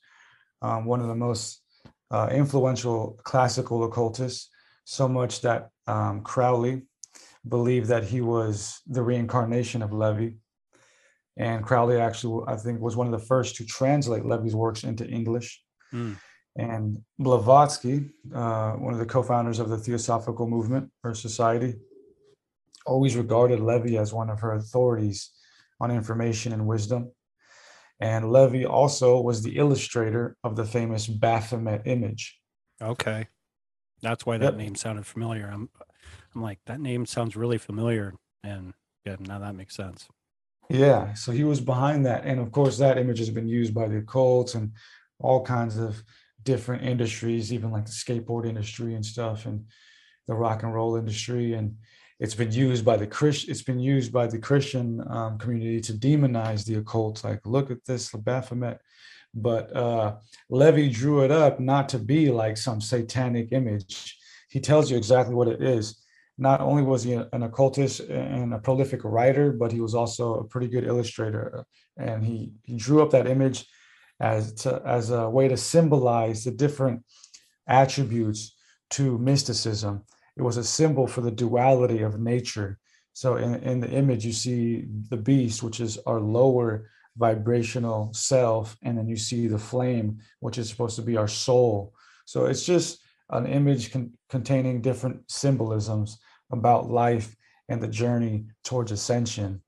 um, 0.62 0.84
one 0.84 1.00
of 1.00 1.08
the 1.08 1.14
most 1.14 1.62
uh, 2.10 2.28
influential 2.30 3.18
classical 3.24 3.84
occultists, 3.84 4.50
so 4.84 5.08
much 5.08 5.40
that 5.40 5.70
um, 5.86 6.22
Crowley 6.22 6.82
believed 7.48 7.88
that 7.88 8.04
he 8.04 8.20
was 8.20 8.80
the 8.86 9.02
reincarnation 9.02 9.82
of 9.82 9.92
Levi. 9.92 10.30
And 11.36 11.64
Crowley 11.64 11.98
actually, 11.98 12.44
I 12.46 12.56
think, 12.56 12.80
was 12.80 12.96
one 12.96 13.06
of 13.06 13.12
the 13.12 13.26
first 13.26 13.56
to 13.56 13.66
translate 13.66 14.24
Levi's 14.24 14.54
works 14.54 14.84
into 14.84 15.06
English. 15.06 15.60
Mm. 15.92 16.16
And 16.56 16.98
Blavatsky, 17.18 18.10
uh, 18.32 18.72
one 18.72 18.92
of 18.92 19.00
the 19.00 19.06
co-founders 19.06 19.58
of 19.58 19.68
the 19.68 19.76
Theosophical 19.76 20.46
Movement 20.46 20.90
or 21.02 21.12
Society, 21.14 21.74
always 22.86 23.16
regarded 23.16 23.60
Levi 23.60 23.98
as 23.98 24.12
one 24.12 24.30
of 24.30 24.40
her 24.40 24.52
authorities 24.54 25.30
on 25.80 25.90
information 25.90 26.52
and 26.52 26.66
wisdom. 26.66 27.10
And 28.00 28.32
Levi 28.32 28.64
also 28.64 29.20
was 29.20 29.42
the 29.42 29.56
illustrator 29.56 30.36
of 30.44 30.56
the 30.56 30.64
famous 30.64 31.06
Baphomet 31.06 31.82
image. 31.86 32.38
Okay. 32.82 33.28
That's 34.02 34.26
why 34.26 34.38
that 34.38 34.44
yep. 34.44 34.56
name 34.56 34.74
sounded 34.74 35.06
familiar. 35.06 35.48
I'm 35.50 35.70
I'm 36.34 36.42
like, 36.42 36.58
that 36.66 36.80
name 36.80 37.06
sounds 37.06 37.36
really 37.36 37.58
familiar. 37.58 38.14
And 38.42 38.74
yeah, 39.06 39.16
now 39.20 39.38
that 39.38 39.54
makes 39.54 39.76
sense. 39.76 40.08
Yeah. 40.68 41.14
So 41.14 41.32
he 41.32 41.44
was 41.44 41.60
behind 41.60 42.04
that. 42.06 42.24
And 42.24 42.40
of 42.40 42.50
course, 42.50 42.78
that 42.78 42.98
image 42.98 43.18
has 43.18 43.30
been 43.30 43.48
used 43.48 43.74
by 43.74 43.86
the 43.86 44.00
occults 44.00 44.54
and 44.54 44.72
all 45.20 45.44
kinds 45.44 45.78
of 45.78 46.02
different 46.42 46.82
industries, 46.82 47.52
even 47.52 47.70
like 47.70 47.86
the 47.86 47.92
skateboard 47.92 48.46
industry 48.46 48.94
and 48.94 49.04
stuff, 49.04 49.46
and 49.46 49.66
the 50.26 50.34
rock 50.34 50.62
and 50.62 50.74
roll 50.74 50.96
industry. 50.96 51.54
And 51.54 51.76
it's 52.20 52.34
been 52.34 52.52
used 52.52 52.84
by 52.84 52.96
the 52.96 53.06
Christian, 53.06 53.50
it's 53.50 53.62
been 53.62 53.80
used 53.80 54.12
by 54.12 54.26
the 54.26 54.38
Christian 54.38 55.02
um, 55.08 55.38
community 55.38 55.80
to 55.82 55.92
demonize 55.92 56.64
the 56.64 56.76
occult. 56.76 57.24
Like, 57.24 57.40
look 57.44 57.70
at 57.70 57.84
this 57.84 58.10
Baphomet. 58.12 58.78
But 59.34 59.74
uh, 59.74 60.16
Levi 60.48 60.92
drew 60.92 61.24
it 61.24 61.32
up 61.32 61.58
not 61.58 61.88
to 61.88 61.98
be 61.98 62.30
like 62.30 62.56
some 62.56 62.80
satanic 62.80 63.48
image. 63.50 64.16
He 64.48 64.60
tells 64.60 64.90
you 64.90 64.96
exactly 64.96 65.34
what 65.34 65.48
it 65.48 65.60
is 65.60 66.04
not 66.36 66.60
only 66.60 66.82
was 66.82 67.04
he 67.04 67.12
an 67.12 67.42
occultist 67.42 68.00
and 68.00 68.54
a 68.54 68.58
prolific 68.58 69.04
writer, 69.04 69.52
but 69.52 69.70
he 69.70 69.80
was 69.80 69.94
also 69.94 70.34
a 70.34 70.44
pretty 70.44 70.68
good 70.68 70.84
illustrator. 70.84 71.64
And 71.96 72.24
he, 72.24 72.52
he 72.62 72.76
drew 72.76 73.02
up 73.02 73.10
that 73.10 73.28
image 73.28 73.66
as, 74.20 74.52
to, 74.54 74.82
as 74.84 75.10
a 75.10 75.30
way 75.30 75.48
to 75.48 75.56
symbolize 75.56 76.44
the 76.44 76.50
different 76.50 77.04
attributes 77.68 78.56
to 78.90 79.18
mysticism. 79.18 80.02
It 80.36 80.42
was 80.42 80.56
a 80.56 80.64
symbol 80.64 81.06
for 81.06 81.20
the 81.20 81.30
duality 81.30 82.02
of 82.02 82.20
nature. 82.20 82.78
So 83.12 83.36
in, 83.36 83.54
in 83.56 83.80
the 83.80 83.90
image, 83.90 84.24
you 84.24 84.32
see 84.32 84.86
the 85.08 85.16
beast, 85.16 85.62
which 85.62 85.80
is 85.80 85.98
our 86.06 86.20
lower 86.20 86.90
vibrational 87.16 88.12
self, 88.12 88.76
and 88.82 88.98
then 88.98 89.08
you 89.08 89.16
see 89.16 89.46
the 89.46 89.58
flame, 89.58 90.18
which 90.40 90.58
is 90.58 90.68
supposed 90.68 90.96
to 90.96 91.02
be 91.02 91.16
our 91.16 91.28
soul. 91.28 91.94
So 92.24 92.46
it's 92.46 92.64
just 92.64 93.00
an 93.30 93.46
image 93.46 93.92
con- 93.92 94.12
containing 94.28 94.80
different 94.80 95.30
symbolisms 95.30 96.18
about 96.50 96.90
life 96.90 97.34
and 97.68 97.80
the 97.80 97.88
journey 97.88 98.46
towards 98.64 98.92
ascension. 98.92 99.62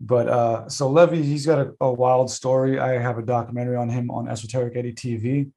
But 0.00 0.28
uh, 0.28 0.68
so 0.68 0.88
Levi, 0.88 1.16
he's 1.16 1.44
got 1.44 1.58
a, 1.58 1.74
a, 1.80 1.92
wild 1.92 2.30
story. 2.30 2.78
I 2.78 3.00
have 3.00 3.18
a 3.18 3.22
documentary 3.22 3.76
on 3.76 3.88
him 3.88 4.10
on 4.10 4.28
Esoteric 4.28 4.76
Eddie 4.76 4.92
TV, 4.92 5.50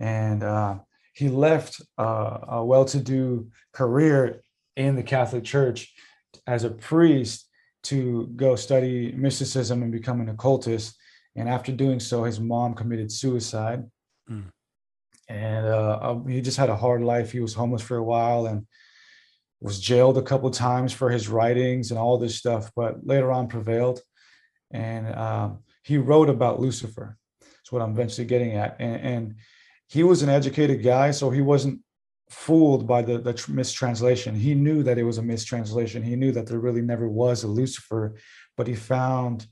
and 0.00 0.42
uh, 0.42 0.78
he 1.16 1.28
left 1.28 1.80
uh, 1.98 2.38
a 2.48 2.64
well-to-do 2.64 3.48
career 3.72 4.42
in 4.76 4.96
the 4.96 5.02
Catholic 5.02 5.44
Church 5.44 5.92
as 6.46 6.64
a 6.64 6.70
priest 6.70 7.48
to 7.84 8.26
go 8.36 8.56
study 8.56 9.12
mysticism 9.12 9.82
and 9.82 9.90
become 9.90 10.20
an 10.20 10.28
occultist. 10.28 10.94
And 11.34 11.48
after 11.48 11.72
doing 11.72 12.00
so, 12.00 12.24
his 12.24 12.38
mom 12.38 12.74
committed 12.74 13.10
suicide. 13.10 13.84
Mm 14.30 14.50
and 15.28 15.66
uh, 15.66 15.98
um, 16.00 16.28
he 16.28 16.40
just 16.40 16.56
had 16.56 16.70
a 16.70 16.76
hard 16.76 17.02
life. 17.02 17.32
He 17.32 17.40
was 17.40 17.54
homeless 17.54 17.82
for 17.82 17.96
a 17.96 18.04
while 18.04 18.46
and 18.46 18.66
was 19.60 19.80
jailed 19.80 20.18
a 20.18 20.22
couple 20.22 20.50
times 20.50 20.92
for 20.92 21.10
his 21.10 21.28
writings 21.28 21.90
and 21.90 21.98
all 21.98 22.18
this 22.18 22.36
stuff, 22.36 22.70
but 22.76 23.04
later 23.04 23.32
on 23.32 23.48
prevailed. 23.48 24.00
And 24.70 25.12
um, 25.14 25.60
he 25.82 25.98
wrote 25.98 26.28
about 26.28 26.60
Lucifer. 26.60 27.16
That's 27.40 27.72
what 27.72 27.82
I'm 27.82 27.92
eventually 27.92 28.26
getting 28.26 28.52
at. 28.52 28.76
And, 28.78 29.00
and, 29.00 29.34
he 29.88 30.02
was 30.02 30.22
an 30.22 30.28
educated 30.28 30.82
guy, 30.82 31.10
so 31.10 31.30
he 31.30 31.40
wasn't 31.40 31.80
fooled 32.30 32.86
by 32.86 33.02
the, 33.02 33.18
the 33.18 33.44
mistranslation. 33.48 34.34
He 34.34 34.54
knew 34.54 34.82
that 34.82 34.98
it 34.98 35.04
was 35.04 35.18
a 35.18 35.22
mistranslation. 35.22 36.02
He 36.02 36.16
knew 36.16 36.32
that 36.32 36.46
there 36.46 36.58
really 36.58 36.82
never 36.82 37.08
was 37.08 37.44
a 37.44 37.48
Lucifer, 37.48 38.16
but 38.56 38.66
he 38.66 38.74
found 38.74 39.46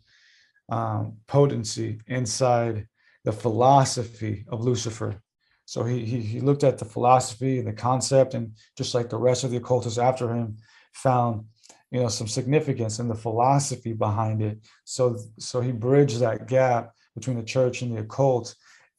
um, 0.68 1.18
potency 1.28 2.00
inside 2.06 2.88
the 3.24 3.32
philosophy 3.32 4.44
of 4.48 4.60
Lucifer 4.60 5.22
so 5.66 5.84
he, 5.84 6.04
he, 6.04 6.20
he 6.20 6.40
looked 6.40 6.64
at 6.64 6.78
the 6.78 6.84
philosophy 6.84 7.58
and 7.58 7.66
the 7.66 7.72
concept, 7.72 8.34
and 8.34 8.52
just 8.76 8.94
like 8.94 9.08
the 9.08 9.18
rest 9.18 9.44
of 9.44 9.50
the 9.50 9.56
occultists 9.56 9.98
after 9.98 10.32
him, 10.32 10.56
found 10.92 11.44
you 11.90 12.00
know 12.00 12.08
some 12.08 12.28
significance 12.28 12.98
in 12.98 13.08
the 13.08 13.14
philosophy 13.14 13.92
behind 13.92 14.42
it. 14.42 14.58
So 14.84 15.18
so 15.38 15.60
he 15.60 15.72
bridged 15.72 16.20
that 16.20 16.48
gap 16.48 16.92
between 17.14 17.36
the 17.36 17.42
church 17.42 17.82
and 17.82 17.96
the 17.96 18.00
occult, 18.00 18.54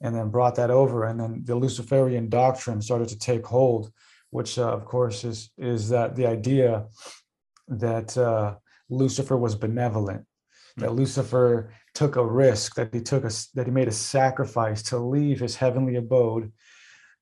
and 0.05 0.15
then 0.15 0.29
brought 0.29 0.53
that 0.55 0.69
over, 0.69 1.05
and 1.05 1.19
then 1.19 1.41
the 1.45 1.55
Luciferian 1.55 2.29
doctrine 2.29 2.79
started 2.79 3.07
to 3.09 3.17
take 3.17 3.43
hold, 3.43 3.91
which 4.29 4.59
uh, 4.59 4.71
of 4.71 4.85
course 4.85 5.23
is 5.23 5.49
is 5.57 5.89
that 5.89 6.15
the 6.15 6.27
idea 6.27 6.85
that 7.67 8.15
uh, 8.15 8.53
Lucifer 8.87 9.35
was 9.35 9.55
benevolent, 9.55 10.23
that 10.77 10.91
hmm. 10.91 10.95
Lucifer 10.95 11.73
took 11.95 12.17
a 12.17 12.25
risk, 12.25 12.75
that 12.75 12.93
he 12.93 13.01
took 13.01 13.23
a 13.23 13.31
that 13.55 13.65
he 13.65 13.71
made 13.71 13.87
a 13.87 13.91
sacrifice 13.91 14.83
to 14.83 14.99
leave 14.99 15.39
his 15.39 15.55
heavenly 15.55 15.95
abode 15.95 16.53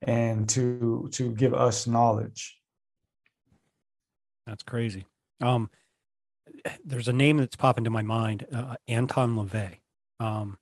and 0.02 0.50
to 0.50 1.08
to 1.14 1.32
give 1.32 1.54
us 1.54 1.88
knowledge. 1.88 2.60
That's 4.46 4.64
crazy. 4.64 5.06
Um, 5.42 5.70
there's 6.84 7.08
a 7.08 7.14
name 7.14 7.38
that's 7.38 7.56
popping 7.56 7.86
to 7.86 7.90
my 7.90 8.02
mind, 8.02 8.46
uh, 8.54 8.76
Anton 8.90 9.38
LaVey. 9.38 9.78
Um, 10.20 10.58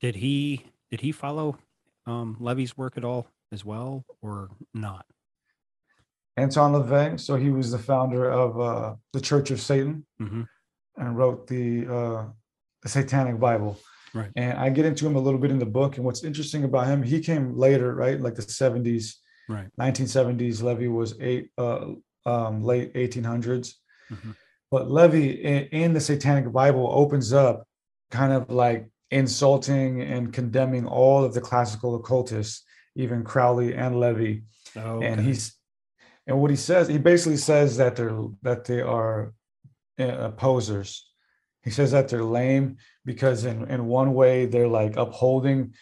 did 0.00 0.16
he 0.16 0.70
did 0.90 1.00
he 1.00 1.12
follow 1.12 1.58
um, 2.06 2.36
Levi's 2.40 2.76
work 2.76 2.96
at 2.96 3.04
all 3.04 3.28
as 3.52 3.64
well, 3.64 4.04
or 4.22 4.50
not? 4.74 5.04
Anton 6.36 6.72
LaVey. 6.72 7.18
So 7.18 7.36
he 7.36 7.50
was 7.50 7.70
the 7.70 7.78
founder 7.78 8.30
of 8.30 8.60
uh, 8.60 8.94
the 9.12 9.20
Church 9.20 9.50
of 9.50 9.60
Satan 9.60 10.04
mm-hmm. 10.20 10.42
and 10.96 11.16
wrote 11.16 11.46
the 11.46 11.86
uh, 11.86 12.24
the 12.82 12.88
Satanic 12.88 13.40
Bible. 13.40 13.78
Right. 14.14 14.30
And 14.36 14.58
I 14.58 14.70
get 14.70 14.86
into 14.86 15.06
him 15.06 15.16
a 15.16 15.20
little 15.20 15.40
bit 15.40 15.50
in 15.50 15.58
the 15.58 15.66
book. 15.66 15.96
And 15.96 16.04
what's 16.04 16.24
interesting 16.24 16.64
about 16.64 16.86
him, 16.86 17.02
he 17.02 17.20
came 17.20 17.56
later, 17.56 17.94
right? 17.94 18.18
Like 18.20 18.34
the 18.34 18.42
70s, 18.42 19.14
right. 19.48 19.68
1970s. 19.78 20.62
Levy 20.62 20.88
was 20.88 21.14
eight, 21.20 21.50
uh, 21.58 21.88
um, 22.24 22.62
late 22.62 22.94
1800s. 22.94 23.74
Mm-hmm. 24.10 24.30
But 24.70 24.90
Levy 24.90 25.30
in, 25.44 25.64
in 25.64 25.92
the 25.92 26.00
Satanic 26.00 26.50
Bible 26.50 26.88
opens 26.90 27.32
up 27.32 27.66
kind 28.10 28.32
of 28.32 28.50
like 28.50 28.88
insulting 29.10 30.02
and 30.02 30.32
condemning 30.32 30.86
all 30.86 31.24
of 31.24 31.34
the 31.34 31.40
classical 31.40 31.94
occultists, 31.96 32.64
even 32.94 33.24
Crowley 33.24 33.74
and 33.74 34.00
Levi. 34.00 34.40
Oh, 34.76 34.96
okay. 34.96 35.06
And 35.06 35.20
he's 35.20 35.54
and 36.26 36.40
what 36.40 36.50
he 36.50 36.56
says, 36.56 36.88
he 36.88 36.98
basically 36.98 37.36
says 37.36 37.76
that 37.76 37.96
they're 37.96 38.18
that 38.42 38.64
they 38.64 38.80
are 38.80 39.32
uh, 39.98 40.30
posers 40.32 41.06
he 41.66 41.72
says 41.72 41.90
that 41.90 42.08
they're 42.08 42.22
lame 42.22 42.76
because 43.04 43.44
in, 43.44 43.68
in 43.68 43.86
one 43.86 44.14
way 44.14 44.46
they're 44.46 44.68
like 44.68 44.96
upholding 44.96 45.74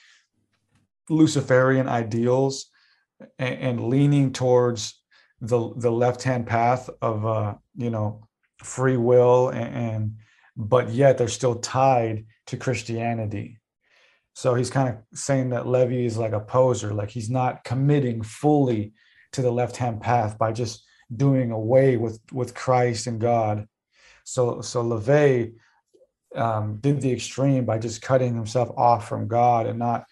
Luciferian 1.10 1.90
ideals 1.90 2.70
and, 3.38 3.54
and 3.54 3.88
leaning 3.88 4.32
towards 4.32 4.98
the 5.42 5.74
the 5.76 5.92
left 5.92 6.22
hand 6.22 6.46
path 6.46 6.88
of 7.02 7.26
uh, 7.26 7.54
you 7.76 7.90
know 7.90 8.26
free 8.60 8.96
will 8.96 9.50
and, 9.50 9.74
and 9.74 10.16
but 10.56 10.90
yet 10.90 11.18
they're 11.18 11.28
still 11.28 11.56
tied 11.56 12.26
to 12.46 12.56
Christianity. 12.56 13.58
So 14.34 14.54
he's 14.54 14.70
kind 14.70 14.88
of 14.88 15.18
saying 15.18 15.50
that 15.50 15.66
Levi 15.66 16.04
is 16.04 16.18
like 16.18 16.32
a 16.32 16.40
poser, 16.40 16.92
like 16.92 17.10
he's 17.10 17.30
not 17.30 17.64
committing 17.64 18.22
fully 18.22 18.92
to 19.32 19.42
the 19.42 19.50
left 19.50 19.76
hand 19.76 20.00
path 20.00 20.38
by 20.38 20.52
just 20.52 20.84
doing 21.14 21.50
away 21.50 21.96
with 21.96 22.20
with 22.32 22.54
Christ 22.54 23.06
and 23.06 23.20
God. 23.20 23.68
So 24.24 24.60
so 24.60 24.82
LaVey 24.82 25.54
um, 26.34 26.78
did 26.80 27.00
the 27.00 27.12
extreme 27.12 27.64
by 27.64 27.78
just 27.78 28.02
cutting 28.02 28.34
himself 28.34 28.70
off 28.76 29.08
from 29.08 29.28
God 29.28 29.66
and 29.66 29.78
not, 29.78 30.04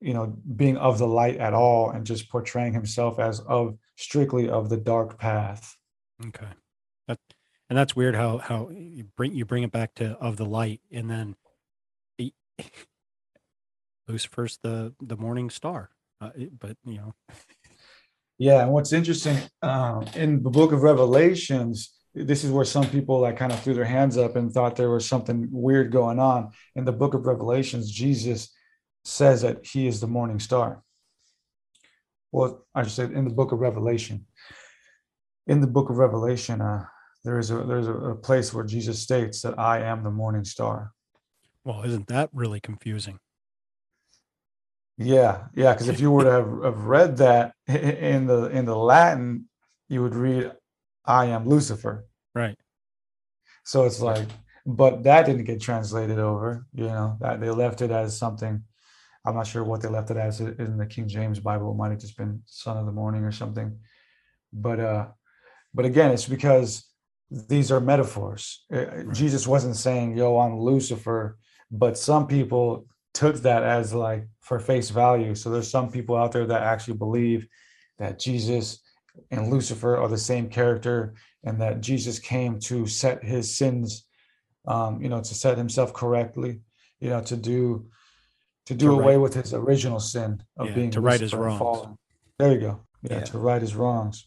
you 0.00 0.12
know, 0.12 0.36
being 0.56 0.76
of 0.76 0.98
the 0.98 1.06
light 1.06 1.38
at 1.38 1.54
all 1.54 1.90
and 1.90 2.04
just 2.04 2.30
portraying 2.30 2.74
himself 2.74 3.18
as 3.18 3.40
of 3.40 3.76
strictly 3.96 4.50
of 4.50 4.68
the 4.68 4.76
dark 4.76 5.18
path. 5.18 5.74
Okay. 6.26 6.48
And 7.72 7.78
that's 7.78 7.96
weird 7.96 8.14
how, 8.14 8.36
how 8.36 8.68
you 8.70 9.04
bring, 9.16 9.32
you 9.32 9.46
bring 9.46 9.62
it 9.62 9.72
back 9.72 9.94
to 9.94 10.10
of 10.18 10.36
the 10.36 10.44
light 10.44 10.82
and 10.90 11.08
then 11.08 11.36
he, 12.18 12.34
Lucifer's 14.06 14.58
the, 14.62 14.92
the 15.00 15.16
morning 15.16 15.48
star. 15.48 15.88
Uh, 16.20 16.32
but 16.58 16.76
you 16.84 16.98
know, 16.98 17.14
yeah. 18.36 18.60
And 18.60 18.72
what's 18.72 18.92
interesting 18.92 19.38
um, 19.62 20.04
in 20.14 20.42
the 20.42 20.50
book 20.50 20.72
of 20.72 20.82
Revelations, 20.82 21.94
this 22.14 22.44
is 22.44 22.50
where 22.50 22.66
some 22.66 22.86
people 22.90 23.20
like 23.20 23.38
kind 23.38 23.52
of 23.52 23.60
threw 23.60 23.72
their 23.72 23.86
hands 23.86 24.18
up 24.18 24.36
and 24.36 24.52
thought 24.52 24.76
there 24.76 24.90
was 24.90 25.08
something 25.08 25.48
weird 25.50 25.90
going 25.90 26.18
on 26.18 26.50
in 26.76 26.84
the 26.84 26.92
book 26.92 27.14
of 27.14 27.24
revelations 27.24 27.90
jesus 27.90 28.50
says 29.02 29.40
that 29.40 29.64
he 29.64 29.86
is 29.86 29.98
the 29.98 30.06
morning 30.06 30.40
star. 30.40 30.82
Well, 32.32 32.66
I 32.74 32.82
should 32.82 32.92
say 32.92 33.04
in 33.04 33.24
the 33.24 33.34
book 33.34 33.50
of 33.50 33.60
Revelation. 33.60 34.26
In 35.46 35.62
the 35.62 35.66
book 35.66 35.88
of 35.88 35.96
Revelation, 35.96 36.60
uh, 36.60 36.84
there 37.24 37.38
is 37.38 37.50
a 37.50 37.58
there's 37.58 37.86
a, 37.86 38.14
place 38.14 38.52
where 38.52 38.64
Jesus 38.64 39.00
states 39.00 39.42
that 39.42 39.58
I 39.58 39.80
am 39.80 40.02
the 40.02 40.10
morning 40.10 40.44
star. 40.44 40.92
Well, 41.64 41.82
isn't 41.82 42.08
that 42.08 42.30
really 42.32 42.60
confusing? 42.60 43.18
Yeah, 44.98 45.44
yeah. 45.54 45.72
Because 45.72 45.88
if 45.88 46.00
you 46.00 46.10
were 46.10 46.24
to 46.24 46.30
have, 46.30 46.64
have 46.64 46.84
read 46.84 47.16
that 47.18 47.54
in 47.66 48.26
the 48.26 48.46
in 48.46 48.64
the 48.64 48.76
Latin, 48.76 49.48
you 49.88 50.02
would 50.02 50.14
read, 50.14 50.52
"I 51.04 51.26
am 51.26 51.48
Lucifer." 51.48 52.06
Right. 52.34 52.58
So 53.64 53.84
it's 53.84 54.00
like, 54.00 54.26
but 54.66 55.04
that 55.04 55.26
didn't 55.26 55.44
get 55.44 55.60
translated 55.60 56.18
over. 56.18 56.66
You 56.74 56.86
know, 56.86 57.16
that 57.20 57.40
they 57.40 57.50
left 57.50 57.82
it 57.82 57.90
as 57.90 58.18
something. 58.18 58.64
I'm 59.24 59.36
not 59.36 59.46
sure 59.46 59.62
what 59.62 59.80
they 59.80 59.88
left 59.88 60.10
it 60.10 60.16
as 60.16 60.40
in 60.40 60.76
the 60.76 60.86
King 60.86 61.06
James 61.06 61.38
Bible. 61.38 61.70
It 61.70 61.76
might 61.76 61.90
have 61.90 62.00
just 62.00 62.16
been 62.16 62.42
"Son 62.46 62.76
of 62.76 62.86
the 62.86 62.92
Morning" 62.92 63.22
or 63.22 63.32
something. 63.32 63.78
But 64.52 64.80
uh, 64.80 65.06
but 65.72 65.84
again, 65.84 66.10
it's 66.10 66.28
because 66.28 66.91
these 67.32 67.72
are 67.72 67.80
metaphors. 67.80 68.64
Uh, 68.72 68.86
right. 68.86 69.12
Jesus 69.12 69.46
wasn't 69.46 69.76
saying, 69.76 70.16
"Yo, 70.16 70.38
I'm 70.38 70.58
Lucifer," 70.58 71.38
but 71.70 71.96
some 71.96 72.26
people 72.26 72.86
took 73.14 73.36
that 73.36 73.62
as 73.62 73.94
like 73.94 74.26
for 74.40 74.58
face 74.58 74.90
value. 74.90 75.34
So 75.34 75.50
there's 75.50 75.70
some 75.70 75.90
people 75.90 76.16
out 76.16 76.32
there 76.32 76.46
that 76.46 76.62
actually 76.62 76.96
believe 76.96 77.46
that 77.98 78.18
Jesus 78.18 78.80
and 79.30 79.50
Lucifer 79.50 79.96
are 79.96 80.08
the 80.08 80.18
same 80.18 80.48
character, 80.48 81.14
and 81.44 81.60
that 81.60 81.80
Jesus 81.80 82.18
came 82.18 82.58
to 82.60 82.86
set 82.86 83.24
his 83.24 83.56
sins, 83.56 84.06
um, 84.66 85.02
you 85.02 85.08
know, 85.08 85.20
to 85.20 85.34
set 85.34 85.56
himself 85.56 85.92
correctly, 85.92 86.60
you 87.00 87.10
know, 87.10 87.22
to 87.22 87.36
do 87.36 87.86
to 88.66 88.74
do 88.74 88.86
to 88.86 89.00
away 89.00 89.16
with 89.16 89.34
his 89.34 89.54
original 89.54 90.00
sin 90.00 90.42
of 90.56 90.68
yeah, 90.68 90.74
being 90.74 90.90
to 90.90 91.00
right 91.00 91.20
his 91.20 91.34
wrongs. 91.34 91.58
Fallen. 91.58 91.96
There 92.38 92.52
you 92.52 92.60
go. 92.60 92.80
Yeah, 93.02 93.18
yeah, 93.18 93.24
to 93.24 93.38
right 93.38 93.60
his 93.60 93.74
wrongs. 93.74 94.26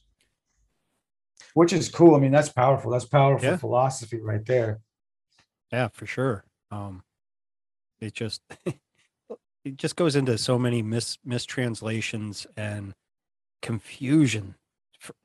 Which 1.54 1.74
is 1.74 1.90
cool. 1.90 2.16
I 2.16 2.20
mean, 2.20 2.32
that's 2.32 2.50
powerful. 2.50 2.92
That's 2.92 3.06
powerful 3.06 3.50
yeah. 3.50 3.58
philosophy 3.58 4.20
right 4.20 4.46
there. 4.46 4.80
Yeah, 5.72 5.90
for 5.90 6.06
sure. 6.06 6.46
Um, 6.72 7.04
it 8.00 8.14
just 8.14 8.42
it 8.66 9.78
just 9.78 9.96
goes 9.96 10.16
into 10.16 10.38
so 10.38 10.58
many 10.58 10.82
mis 10.82 11.18
mistranslations 11.26 12.48
and 12.56 12.94
confusion 13.62 14.56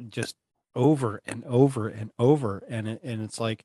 just 0.08 0.36
over 0.74 1.20
and 1.26 1.44
over 1.44 1.88
and 1.88 2.11
over 2.18 2.62
and 2.68 2.88
it, 2.88 3.00
and 3.02 3.22
it's 3.22 3.40
like 3.40 3.64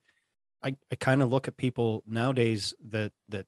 I, 0.63 0.75
I 0.91 0.95
kind 0.95 1.21
of 1.21 1.31
look 1.31 1.47
at 1.47 1.57
people 1.57 2.03
nowadays 2.07 2.73
that 2.89 3.11
that 3.29 3.45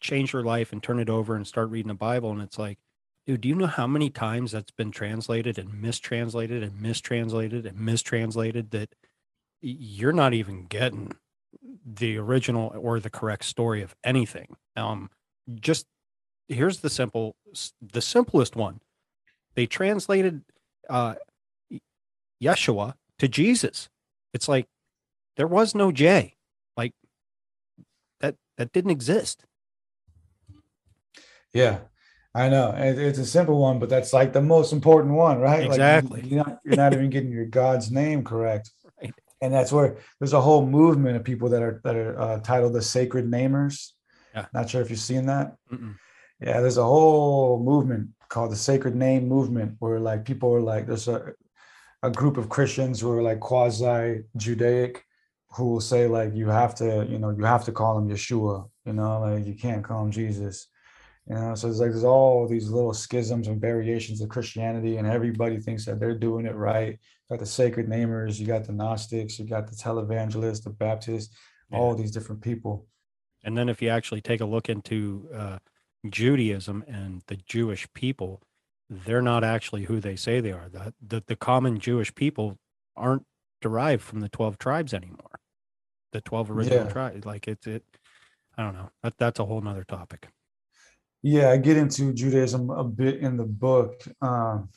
change 0.00 0.32
their 0.32 0.42
life 0.42 0.72
and 0.72 0.82
turn 0.82 0.98
it 0.98 1.10
over 1.10 1.36
and 1.36 1.46
start 1.46 1.70
reading 1.70 1.88
the 1.88 1.94
Bible 1.94 2.30
and 2.30 2.42
it's 2.42 2.58
like 2.58 2.78
dude 3.26 3.40
do 3.40 3.48
you 3.48 3.54
know 3.54 3.66
how 3.66 3.86
many 3.86 4.10
times 4.10 4.52
that's 4.52 4.70
been 4.70 4.90
translated 4.90 5.58
and 5.58 5.80
mistranslated 5.80 6.62
and 6.62 6.80
mistranslated 6.80 7.66
and 7.66 7.78
mistranslated 7.78 8.70
that 8.70 8.94
you're 9.60 10.12
not 10.12 10.34
even 10.34 10.66
getting 10.66 11.12
the 11.84 12.18
original 12.18 12.74
or 12.78 13.00
the 13.00 13.10
correct 13.10 13.44
story 13.44 13.82
of 13.82 13.94
anything. 14.04 14.56
Um, 14.76 15.10
just 15.60 15.86
here's 16.48 16.80
the 16.80 16.90
simple, 16.90 17.36
the 17.80 18.02
simplest 18.02 18.56
one. 18.56 18.80
They 19.54 19.66
translated 19.66 20.42
uh, 20.90 21.14
Yeshua 22.42 22.94
to 23.18 23.28
Jesus. 23.28 23.88
It's 24.32 24.48
like 24.48 24.66
there 25.36 25.46
was 25.46 25.74
no 25.74 25.92
J, 25.92 26.34
like 26.76 26.92
that. 28.20 28.36
That 28.56 28.72
didn't 28.72 28.90
exist. 28.90 29.44
Yeah, 31.52 31.78
I 32.34 32.48
know. 32.48 32.74
It's 32.76 33.18
a 33.18 33.26
simple 33.26 33.58
one, 33.58 33.78
but 33.78 33.88
that's 33.88 34.12
like 34.12 34.32
the 34.32 34.42
most 34.42 34.72
important 34.72 35.14
one, 35.14 35.38
right? 35.38 35.64
Exactly. 35.64 36.22
Like 36.22 36.30
you're, 36.30 36.44
not, 36.44 36.58
you're 36.64 36.76
not 36.76 36.92
even 36.92 37.08
getting 37.08 37.30
your 37.30 37.46
God's 37.46 37.92
name 37.92 38.24
correct 38.24 38.72
right. 39.02 39.14
and 39.40 39.54
that's 39.54 39.70
where 39.70 39.98
there's 40.18 40.32
a 40.32 40.40
whole 40.40 40.66
movement 40.66 41.16
of 41.16 41.22
people 41.22 41.48
that 41.50 41.62
are 41.62 41.80
that 41.84 41.94
are 41.94 42.20
uh, 42.20 42.40
titled 42.40 42.72
the 42.72 42.82
sacred 42.82 43.30
namers. 43.30 43.90
Yeah. 44.34 44.46
Not 44.52 44.68
sure 44.68 44.82
if 44.82 44.90
you've 44.90 44.98
seen 44.98 45.26
that. 45.26 45.54
Mm-mm. 45.72 45.94
Yeah, 46.40 46.60
there's 46.60 46.78
a 46.78 46.84
whole 46.84 47.62
movement 47.62 48.10
called 48.28 48.50
the 48.50 48.56
Sacred 48.56 48.96
Name 48.96 49.28
Movement, 49.28 49.76
where 49.78 50.00
like 50.00 50.24
people 50.24 50.52
are 50.52 50.60
like 50.60 50.86
there's 50.86 51.06
a 51.06 51.32
a 52.02 52.10
group 52.10 52.36
of 52.36 52.48
Christians 52.48 53.00
who 53.00 53.10
are 53.12 53.22
like 53.22 53.40
quasi 53.40 54.24
Judaic, 54.36 55.04
who 55.56 55.70
will 55.70 55.80
say 55.80 56.06
like 56.08 56.34
you 56.34 56.48
have 56.48 56.74
to 56.76 57.06
you 57.08 57.18
know 57.18 57.30
you 57.30 57.44
have 57.44 57.64
to 57.66 57.72
call 57.72 57.96
him 57.96 58.08
Yeshua, 58.08 58.68
you 58.84 58.92
know 58.92 59.20
like 59.20 59.46
you 59.46 59.54
can't 59.54 59.84
call 59.84 60.04
him 60.04 60.10
Jesus. 60.10 60.66
You 61.28 61.36
know, 61.36 61.54
so 61.54 61.68
it's 61.68 61.78
like 61.78 61.90
there's 61.90 62.04
all 62.04 62.46
these 62.46 62.68
little 62.68 62.92
schisms 62.92 63.48
and 63.48 63.60
variations 63.60 64.20
of 64.20 64.28
Christianity, 64.28 64.98
and 64.98 65.06
everybody 65.06 65.58
thinks 65.58 65.86
that 65.86 65.98
they're 65.98 66.18
doing 66.18 66.44
it 66.44 66.54
right. 66.54 66.90
You 66.92 67.36
got 67.36 67.40
the 67.40 67.46
sacred 67.46 67.88
namers, 67.88 68.38
you 68.38 68.46
got 68.46 68.64
the 68.64 68.72
Gnostics, 68.72 69.38
you 69.38 69.46
got 69.46 69.66
the 69.66 69.74
televangelists, 69.74 70.64
the 70.64 70.70
Baptists, 70.70 71.34
yeah. 71.70 71.78
all 71.78 71.94
these 71.94 72.10
different 72.10 72.42
people. 72.42 72.86
And 73.42 73.56
then 73.56 73.70
if 73.70 73.80
you 73.80 73.88
actually 73.88 74.20
take 74.20 74.42
a 74.42 74.44
look 74.44 74.68
into 74.68 75.28
uh, 75.34 75.58
Judaism 76.08 76.84
and 76.86 77.22
the 77.26 77.36
Jewish 77.36 77.86
people, 77.94 78.42
they're 78.90 79.22
not 79.22 79.44
actually 79.44 79.84
who 79.84 80.00
they 80.00 80.16
say 80.16 80.40
they 80.40 80.52
are. 80.52 80.68
The, 80.68 80.94
the, 81.00 81.22
the 81.26 81.36
common 81.36 81.78
Jewish 81.78 82.14
people 82.14 82.58
aren't 82.96 83.24
derived 83.62 84.02
from 84.02 84.20
the 84.20 84.28
12 84.28 84.58
tribes 84.58 84.92
anymore. 84.92 85.40
The 86.12 86.20
12 86.20 86.50
original 86.50 86.84
yeah. 86.84 86.92
tribes. 86.92 87.24
Like 87.24 87.48
it's, 87.48 87.66
it, 87.66 87.82
I 88.58 88.62
don't 88.62 88.74
know. 88.74 88.90
That, 89.02 89.14
that's 89.18 89.40
a 89.40 89.44
whole 89.44 89.60
nother 89.62 89.84
topic. 89.84 90.28
Yeah, 91.26 91.52
I 91.52 91.56
get 91.56 91.78
into 91.78 92.12
Judaism 92.12 92.68
a 92.68 92.84
bit 92.84 93.20
in 93.20 93.38
the 93.38 93.46
book 93.46 94.02
um, 94.20 94.68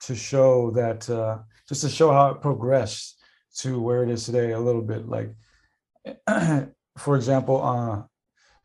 to 0.00 0.14
show 0.14 0.70
that, 0.72 1.08
uh, 1.08 1.38
just 1.66 1.80
to 1.80 1.88
show 1.88 2.12
how 2.12 2.28
it 2.28 2.42
progressed 2.42 3.18
to 3.60 3.80
where 3.80 4.02
it 4.02 4.10
is 4.10 4.26
today 4.26 4.52
a 4.52 4.60
little 4.60 4.82
bit. 4.82 5.08
Like, 5.08 5.32
for 6.98 7.16
example, 7.16 7.64
uh, 7.64 8.02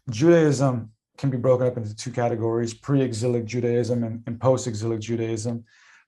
Judaism 0.09 0.91
can 1.17 1.29
be 1.29 1.37
broken 1.37 1.65
up 1.65 1.77
into 1.77 1.95
two 1.95 2.11
categories 2.11 2.73
pre 2.73 3.01
exilic 3.01 3.45
Judaism 3.45 4.03
and, 4.03 4.21
and 4.27 4.37
post 4.37 4.67
exilic 4.67 4.99
Judaism. 4.99 5.63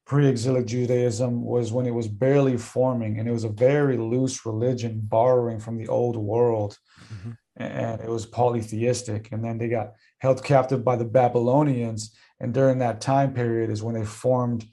Pre 0.05 0.27
exilic 0.27 0.65
Judaism 0.65 1.45
was 1.45 1.71
when 1.71 1.85
it 1.85 1.93
was 1.93 2.09
barely 2.09 2.57
forming 2.57 3.19
and 3.19 3.29
it 3.29 3.31
was 3.31 3.45
a 3.45 3.49
very 3.49 3.95
loose 3.95 4.45
religion 4.45 4.99
borrowing 5.01 5.59
from 5.59 5.77
the 5.77 5.87
old 5.87 6.17
world. 6.17 6.77
Mm-hmm. 7.13 7.31
And 7.55 8.01
it 8.01 8.09
was 8.09 8.25
polytheistic. 8.25 9.29
And 9.31 9.41
then 9.41 9.57
they 9.57 9.69
got 9.69 9.93
held 10.25 10.43
captive 10.43 10.83
by 10.83 10.95
the 10.95 11.05
Babylonians. 11.05 12.15
And 12.39 12.53
during 12.53 12.79
that 12.79 12.99
time 12.99 13.33
period 13.33 13.69
is 13.69 13.83
when 13.83 13.95
they 13.95 14.05
formed 14.05 14.65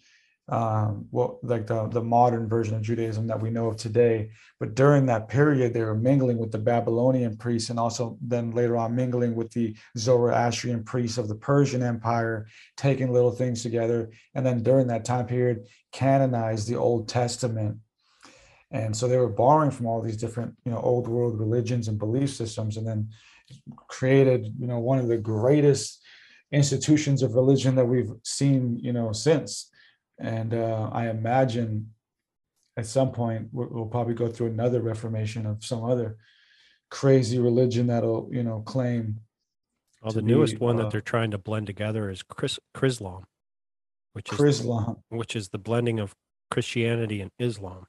um, 0.48 1.06
well, 1.10 1.38
like 1.42 1.66
the, 1.66 1.88
the 1.88 2.02
modern 2.02 2.48
version 2.48 2.74
of 2.74 2.82
Judaism 2.82 3.26
that 3.28 3.40
we 3.40 3.48
know 3.48 3.68
of 3.68 3.76
today. 3.76 4.30
But 4.58 4.74
during 4.74 5.06
that 5.06 5.28
period, 5.28 5.72
they 5.72 5.82
were 5.82 5.94
mingling 5.94 6.36
with 6.36 6.50
the 6.50 6.58
Babylonian 6.58 7.36
priests 7.36 7.70
and 7.70 7.78
also 7.78 8.18
then 8.20 8.50
later 8.50 8.76
on 8.76 8.96
mingling 8.96 9.34
with 9.34 9.50
the 9.52 9.76
Zoroastrian 9.96 10.84
priests 10.84 11.16
of 11.16 11.28
the 11.28 11.36
Persian 11.36 11.82
Empire, 11.82 12.48
taking 12.76 13.12
little 13.12 13.30
things 13.30 13.62
together. 13.62 14.10
And 14.34 14.44
then 14.44 14.62
during 14.62 14.88
that 14.88 15.04
time 15.04 15.26
period, 15.26 15.68
canonized 15.92 16.68
the 16.68 16.76
Old 16.76 17.08
Testament. 17.08 17.78
And 18.72 18.96
so 18.96 19.06
they 19.06 19.18
were 19.18 19.28
borrowing 19.28 19.70
from 19.70 19.86
all 19.86 20.02
these 20.02 20.16
different, 20.16 20.54
you 20.64 20.72
know, 20.72 20.80
old 20.80 21.06
world 21.06 21.38
religions 21.38 21.88
and 21.88 21.98
belief 21.98 22.30
systems, 22.30 22.76
and 22.78 22.86
then 22.86 23.10
created, 23.88 24.46
you 24.58 24.66
know, 24.66 24.78
one 24.78 24.98
of 24.98 25.08
the 25.08 25.18
greatest 25.18 26.00
institutions 26.50 27.22
of 27.22 27.34
religion 27.34 27.74
that 27.76 27.86
we've 27.86 28.12
seen, 28.24 28.78
you 28.80 28.92
know, 28.92 29.12
since 29.12 29.70
and 30.22 30.54
uh, 30.54 30.88
I 30.92 31.08
imagine 31.08 31.90
at 32.76 32.86
some 32.86 33.12
point 33.12 33.48
we'll 33.52 33.86
probably 33.86 34.14
go 34.14 34.28
through 34.28 34.46
another 34.46 34.80
reformation 34.80 35.46
of 35.46 35.64
some 35.64 35.84
other 35.84 36.16
crazy 36.90 37.38
religion 37.38 37.88
that'll 37.88 38.28
you 38.32 38.42
know 38.42 38.60
claim. 38.60 39.20
Well, 40.02 40.12
the 40.12 40.22
newest 40.22 40.54
be, 40.54 40.58
one 40.58 40.78
uh, 40.78 40.84
that 40.84 40.92
they're 40.92 41.00
trying 41.00 41.32
to 41.32 41.38
blend 41.38 41.66
together 41.66 42.10
is 42.10 42.22
Chris, 42.22 42.58
Chrislam, 42.74 43.24
which 44.12 44.32
is 44.32 44.38
Chrislam, 44.38 45.00
which 45.08 45.36
is 45.36 45.48
the 45.48 45.58
blending 45.58 45.98
of 45.98 46.14
Christianity 46.50 47.20
and 47.20 47.30
Islam. 47.38 47.86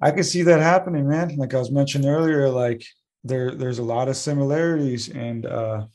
I 0.00 0.10
can 0.10 0.24
see 0.24 0.42
that 0.42 0.60
happening, 0.60 1.08
man. 1.08 1.36
Like 1.36 1.54
I 1.54 1.58
was 1.58 1.70
mentioning 1.70 2.08
earlier, 2.08 2.48
like 2.50 2.84
there 3.24 3.54
there's 3.54 3.78
a 3.78 3.82
lot 3.82 4.08
of 4.08 4.16
similarities, 4.16 5.08
and 5.08 5.46
uh 5.46 5.86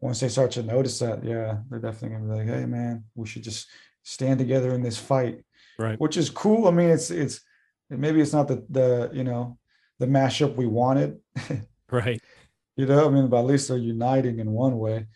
once 0.00 0.20
they 0.20 0.28
start 0.28 0.50
to 0.52 0.62
notice 0.62 0.98
that, 1.00 1.22
yeah, 1.22 1.58
they're 1.68 1.78
definitely 1.78 2.16
gonna 2.16 2.32
be 2.32 2.38
like, 2.38 2.58
hey, 2.58 2.64
man, 2.64 3.04
we 3.14 3.26
should 3.26 3.42
just 3.42 3.68
stand 4.02 4.38
together 4.38 4.74
in 4.74 4.82
this 4.82 4.96
fight. 4.98 5.44
Right. 5.78 6.00
Which 6.00 6.16
is 6.16 6.30
cool. 6.30 6.68
I 6.68 6.70
mean 6.70 6.90
it's 6.90 7.10
it's 7.10 7.40
maybe 7.88 8.20
it's 8.20 8.32
not 8.32 8.48
the 8.48 8.64
the 8.70 9.10
you 9.12 9.24
know 9.24 9.58
the 9.98 10.06
mashup 10.06 10.56
we 10.56 10.66
wanted. 10.66 11.18
Right. 11.92 12.22
You 12.76 12.86
know 12.86 13.08
i 13.08 13.10
mean 13.10 13.26
but 13.28 13.40
at 13.40 13.46
least 13.46 13.66
they're 13.66 13.76
uniting 13.76 14.38
in 14.38 14.52
one 14.52 14.78
way. 14.78 15.06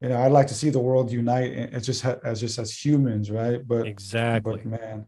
You 0.00 0.08
know 0.08 0.22
i'd 0.22 0.32
like 0.32 0.46
to 0.46 0.54
see 0.54 0.70
the 0.70 0.78
world 0.78 1.12
unite 1.12 1.52
as 1.52 1.84
just 1.84 2.06
as 2.06 2.40
just 2.40 2.58
as 2.58 2.72
humans 2.72 3.30
right? 3.30 3.60
But 3.66 3.86
exactly. 3.86 4.56
but 4.56 4.64
man 4.64 5.04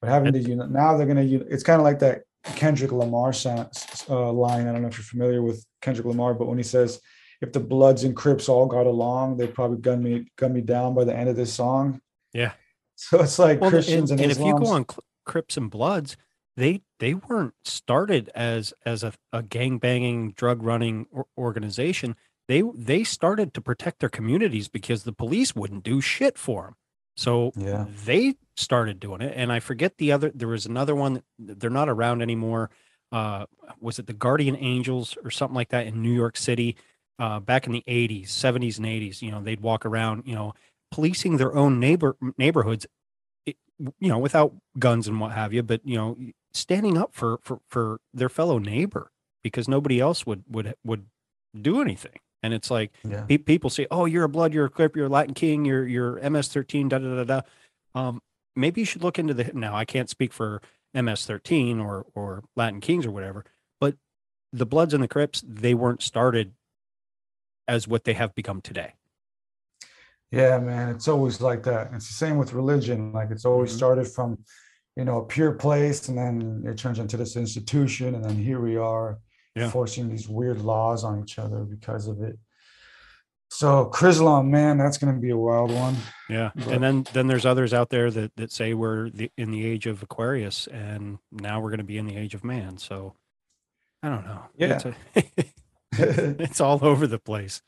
but 0.00 0.08
having 0.08 0.32
to 0.32 0.38
unite 0.38 0.70
now 0.70 0.96
they're 0.96 1.06
gonna 1.06 1.28
it's 1.50 1.62
kind 1.62 1.78
of 1.78 1.84
like 1.84 1.98
that 1.98 2.22
kendrick 2.54 2.92
lamar 2.92 3.32
uh, 4.08 4.32
line 4.32 4.68
i 4.68 4.72
don't 4.72 4.82
know 4.82 4.88
if 4.88 4.96
you're 4.96 5.04
familiar 5.04 5.42
with 5.42 5.64
kendrick 5.82 6.06
lamar 6.06 6.34
but 6.34 6.46
when 6.46 6.58
he 6.58 6.64
says 6.64 7.00
if 7.40 7.52
the 7.52 7.60
Bloods 7.60 8.04
and 8.04 8.16
Crips 8.16 8.48
all 8.48 8.66
got 8.66 8.86
along, 8.86 9.36
they'd 9.36 9.54
probably 9.54 9.78
gun 9.78 10.02
me 10.02 10.26
gun 10.36 10.52
me 10.52 10.60
down 10.60 10.94
by 10.94 11.04
the 11.04 11.14
end 11.14 11.28
of 11.28 11.36
this 11.36 11.52
song. 11.52 12.00
Yeah. 12.32 12.52
So 12.94 13.22
it's 13.22 13.38
like 13.38 13.60
Well, 13.60 13.70
Christians 13.70 14.10
and, 14.10 14.20
and, 14.20 14.30
and 14.30 14.40
if 14.40 14.44
you 14.44 14.58
go 14.58 14.66
on 14.66 14.86
Crips 15.24 15.56
and 15.56 15.70
Bloods, 15.70 16.16
they 16.56 16.82
they 16.98 17.14
weren't 17.14 17.54
started 17.64 18.30
as 18.34 18.72
as 18.84 19.02
a, 19.02 19.12
a 19.32 19.42
gang 19.42 19.78
banging, 19.78 20.32
drug 20.32 20.62
running 20.62 21.06
organization. 21.36 22.16
They 22.48 22.62
they 22.74 23.04
started 23.04 23.52
to 23.54 23.60
protect 23.60 24.00
their 24.00 24.08
communities 24.08 24.68
because 24.68 25.02
the 25.02 25.12
police 25.12 25.54
wouldn't 25.54 25.84
do 25.84 26.00
shit 26.00 26.38
for 26.38 26.64
them. 26.64 26.76
So 27.16 27.52
Yeah. 27.56 27.86
they 28.04 28.34
started 28.56 29.00
doing 29.00 29.20
it, 29.22 29.32
and 29.36 29.52
I 29.52 29.60
forget 29.60 29.98
the 29.98 30.12
other. 30.12 30.30
There 30.34 30.48
was 30.48 30.66
another 30.66 30.94
one. 30.94 31.22
that- 31.38 31.60
They're 31.60 31.70
not 31.70 31.88
around 31.88 32.22
anymore. 32.22 32.70
Uh, 33.12 33.46
was 33.80 33.98
it 33.98 34.06
the 34.06 34.12
Guardian 34.12 34.56
Angels 34.56 35.16
or 35.24 35.30
something 35.30 35.54
like 35.54 35.68
that 35.70 35.86
in 35.86 36.02
New 36.02 36.12
York 36.12 36.36
City? 36.36 36.76
Uh, 37.18 37.40
back 37.40 37.66
in 37.66 37.72
the 37.72 37.82
80s, 37.86 38.30
70s, 38.30 38.76
and 38.78 38.86
80s, 38.86 39.22
you 39.22 39.30
know, 39.30 39.40
they'd 39.42 39.60
walk 39.60 39.86
around, 39.86 40.24
you 40.26 40.34
know, 40.34 40.52
policing 40.90 41.36
their 41.38 41.54
own 41.56 41.80
neighbor 41.80 42.16
neighborhoods 42.38 42.86
it- 43.46 43.56
you 44.00 44.08
know 44.08 44.18
without 44.18 44.54
guns 44.78 45.08
and 45.08 45.20
what 45.20 45.32
have 45.32 45.52
you 45.52 45.62
but 45.62 45.80
you 45.84 45.96
know 45.96 46.16
standing 46.52 46.96
up 46.96 47.12
for 47.14 47.38
for 47.42 47.60
for 47.68 48.00
their 48.14 48.28
fellow 48.28 48.58
neighbor 48.58 49.10
because 49.42 49.68
nobody 49.68 50.00
else 50.00 50.24
would 50.26 50.44
would 50.48 50.74
would 50.84 51.06
do 51.60 51.80
anything 51.80 52.18
and 52.46 52.54
it's 52.54 52.70
like 52.70 52.92
yeah. 53.04 53.24
pe- 53.28 53.38
people 53.38 53.68
say 53.68 53.86
oh 53.90 54.04
you're 54.06 54.22
a 54.24 54.28
blood 54.28 54.54
you're 54.54 54.66
a 54.66 54.70
clip 54.70 54.94
you're 54.96 55.06
a 55.06 55.16
latin 55.18 55.34
king 55.34 55.64
you're 55.64 55.86
you're 55.86 56.18
ms13 56.20 56.88
da 56.88 56.98
da 56.98 57.16
da 57.16 57.24
da 57.24 57.40
um 58.00 58.22
maybe 58.54 58.80
you 58.80 58.84
should 58.84 59.02
look 59.02 59.18
into 59.18 59.34
the 59.34 59.50
now 59.52 59.74
i 59.74 59.84
can't 59.84 60.08
speak 60.08 60.32
for 60.32 60.62
ms13 60.94 61.84
or 61.84 62.06
or 62.14 62.44
latin 62.54 62.80
kings 62.80 63.04
or 63.04 63.10
whatever 63.10 63.44
but 63.80 63.96
the 64.52 64.64
bloods 64.64 64.94
and 64.94 65.02
the 65.02 65.08
crips 65.08 65.42
they 65.46 65.74
weren't 65.74 66.02
started 66.02 66.52
as 67.66 67.88
what 67.88 68.04
they 68.04 68.14
have 68.14 68.32
become 68.34 68.60
today 68.60 68.94
Yeah, 70.30 70.58
man, 70.58 70.88
it's 70.88 71.08
always 71.08 71.40
like 71.40 71.62
that. 71.64 71.90
It's 71.94 72.08
the 72.08 72.14
same 72.14 72.36
with 72.36 72.52
religion. 72.52 73.12
Like 73.12 73.30
it's 73.30 73.44
always 73.44 73.70
Mhm. 73.72 73.76
started 73.76 74.06
from, 74.08 74.38
you 74.96 75.04
know, 75.04 75.18
a 75.22 75.24
pure 75.24 75.52
place, 75.52 76.08
and 76.08 76.18
then 76.18 76.64
it 76.66 76.76
turns 76.76 76.98
into 76.98 77.16
this 77.16 77.36
institution, 77.36 78.14
and 78.16 78.24
then 78.24 78.36
here 78.48 78.60
we 78.60 78.76
are 78.76 79.18
Yeah. 79.56 79.70
forcing 79.70 80.08
these 80.08 80.28
weird 80.28 80.60
laws 80.60 81.02
on 81.02 81.22
each 81.22 81.38
other 81.38 81.60
because 81.64 82.06
of 82.08 82.22
it. 82.22 82.38
So 83.48 83.90
Chrislam, 83.92 84.48
man, 84.48 84.76
that's 84.76 84.98
gonna 84.98 85.18
be 85.18 85.30
a 85.30 85.36
wild 85.36 85.70
one. 85.72 85.96
Yeah, 86.28 86.50
But- 86.54 86.68
and 86.68 86.82
then 86.82 87.06
then 87.12 87.26
there's 87.26 87.46
others 87.46 87.72
out 87.72 87.88
there 87.90 88.10
that 88.10 88.32
that 88.36 88.52
say 88.52 88.74
we're 88.74 89.08
the, 89.10 89.30
in 89.38 89.50
the 89.52 89.64
age 89.64 89.86
of 89.86 90.02
Aquarius, 90.02 90.66
and 90.66 91.18
now 91.32 91.60
we're 91.60 91.70
going 91.70 91.78
to 91.78 91.84
be 91.84 91.96
in 91.98 92.06
the 92.06 92.16
age 92.16 92.34
of 92.34 92.44
man. 92.44 92.76
So 92.78 93.14
I 94.02 94.08
don't 94.10 94.26
know. 94.26 94.42
Yeah. 94.56 94.74
it's, 94.74 94.84
a- 94.84 95.44
it's 96.42 96.60
all 96.60 96.84
over 96.84 97.06
the 97.06 97.18
place. 97.20 97.62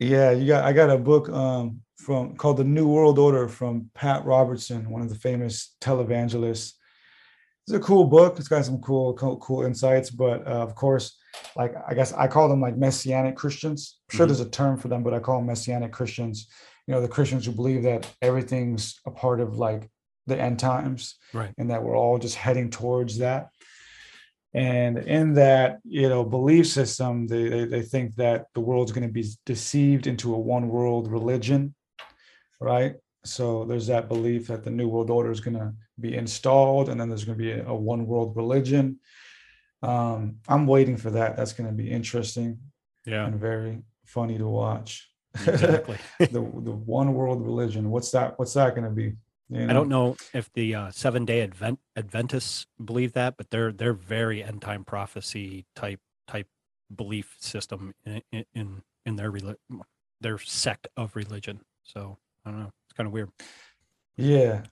Yeah, 0.00 0.32
you 0.32 0.46
got 0.48 0.64
I 0.64 0.72
got 0.72 0.90
a 0.90 0.98
book 0.98 1.28
um 1.30 1.80
from 1.96 2.36
called 2.36 2.56
The 2.58 2.64
New 2.64 2.88
World 2.88 3.18
Order 3.18 3.48
from 3.48 3.90
Pat 3.94 4.24
Robertson, 4.26 4.90
one 4.90 5.00
of 5.02 5.08
the 5.08 5.14
famous 5.14 5.74
televangelists. 5.80 6.72
It's 7.66 7.74
a 7.74 7.80
cool 7.80 8.04
book. 8.04 8.38
It's 8.38 8.48
got 8.48 8.64
some 8.64 8.78
cool 8.80 9.14
cool, 9.14 9.38
cool 9.38 9.64
insights, 9.64 10.10
but 10.10 10.46
uh, 10.46 10.50
of 10.50 10.74
course, 10.74 11.16
like 11.56 11.74
I 11.88 11.94
guess 11.94 12.12
I 12.12 12.26
call 12.28 12.48
them 12.48 12.60
like 12.60 12.76
messianic 12.76 13.36
Christians. 13.36 14.00
I'm 14.10 14.16
sure 14.16 14.26
Mhm. 14.26 14.28
there's 14.28 14.40
a 14.40 14.50
term 14.50 14.76
for 14.76 14.88
them, 14.88 15.02
but 15.02 15.14
I 15.14 15.18
call 15.18 15.38
them 15.38 15.46
messianic 15.46 15.90
Christians. 15.92 16.46
You 16.86 16.92
know, 16.92 17.00
the 17.00 17.08
Christians 17.08 17.46
who 17.46 17.52
believe 17.52 17.82
that 17.84 18.06
everything's 18.20 19.00
a 19.06 19.10
part 19.10 19.40
of 19.40 19.56
like 19.56 19.88
the 20.26 20.38
end 20.38 20.58
times 20.58 21.16
Right. 21.32 21.52
and 21.56 21.70
that 21.70 21.82
we're 21.82 21.96
all 21.96 22.18
just 22.18 22.36
heading 22.36 22.68
towards 22.70 23.18
that. 23.18 23.48
And 24.52 24.98
in 24.98 25.34
that, 25.34 25.80
you 25.84 26.08
know, 26.08 26.22
belief 26.22 26.66
system, 26.68 27.26
they 27.26 27.48
they, 27.48 27.64
they 27.64 27.82
think 27.82 28.14
that 28.16 28.46
the 28.54 28.60
world's 28.60 28.92
going 28.92 29.06
to 29.06 29.12
be 29.12 29.26
deceived 29.46 30.06
into 30.06 30.34
a 30.34 30.38
one 30.38 30.68
world 30.68 31.10
religion, 31.10 31.74
right? 32.60 32.96
So 33.24 33.64
there's 33.64 33.86
that 33.86 34.08
belief 34.08 34.48
that 34.48 34.64
the 34.64 34.70
new 34.70 34.86
world 34.88 35.08
order 35.10 35.30
is 35.32 35.40
going 35.40 35.56
to 35.58 35.72
be 35.98 36.16
installed, 36.16 36.88
and 36.88 37.00
then 37.00 37.08
there's 37.08 37.24
going 37.24 37.38
to 37.38 37.44
be 37.44 37.52
a, 37.52 37.66
a 37.66 37.74
one 37.74 38.06
world 38.06 38.36
religion. 38.36 38.98
Um, 39.82 40.36
I'm 40.48 40.66
waiting 40.66 40.96
for 40.96 41.10
that. 41.10 41.36
That's 41.36 41.52
going 41.52 41.68
to 41.68 41.74
be 41.74 41.90
interesting 41.90 42.58
Yeah, 43.04 43.26
and 43.26 43.38
very 43.38 43.82
funny 44.04 44.38
to 44.38 44.46
watch. 44.46 45.10
exactly. 45.34 45.98
the 46.18 46.26
the 46.30 46.40
one 46.40 47.12
world 47.14 47.42
religion. 47.42 47.90
What's 47.90 48.10
that? 48.12 48.38
What's 48.38 48.54
that 48.54 48.74
going 48.74 48.84
to 48.84 48.90
be? 48.90 49.14
You 49.50 49.68
I 49.68 49.72
don't 49.74 49.88
know 49.88 50.16
if 50.32 50.50
the 50.54 50.74
uh, 50.74 50.90
seven 50.90 51.24
day 51.24 51.42
Advent 51.42 51.78
Adventists 51.96 52.66
believe 52.82 53.12
that, 53.12 53.36
but 53.36 53.50
they're 53.50 53.72
they're 53.72 53.92
very 53.92 54.42
end 54.42 54.62
time 54.62 54.84
prophecy 54.84 55.66
type 55.76 56.00
type 56.26 56.48
belief 56.94 57.36
system 57.40 57.94
in 58.06 58.22
in 58.54 58.82
in, 59.04 59.16
their 59.16 59.30
reli- 59.30 59.56
their 60.20 60.38
sect 60.38 60.88
of 60.96 61.14
religion. 61.14 61.60
So 61.82 62.16
I 62.46 62.50
don't 62.50 62.60
know. 62.60 62.72
It's 62.86 62.94
kind 62.96 63.06
of 63.06 63.12
weird. 63.12 63.30
Yeah, 64.16 64.62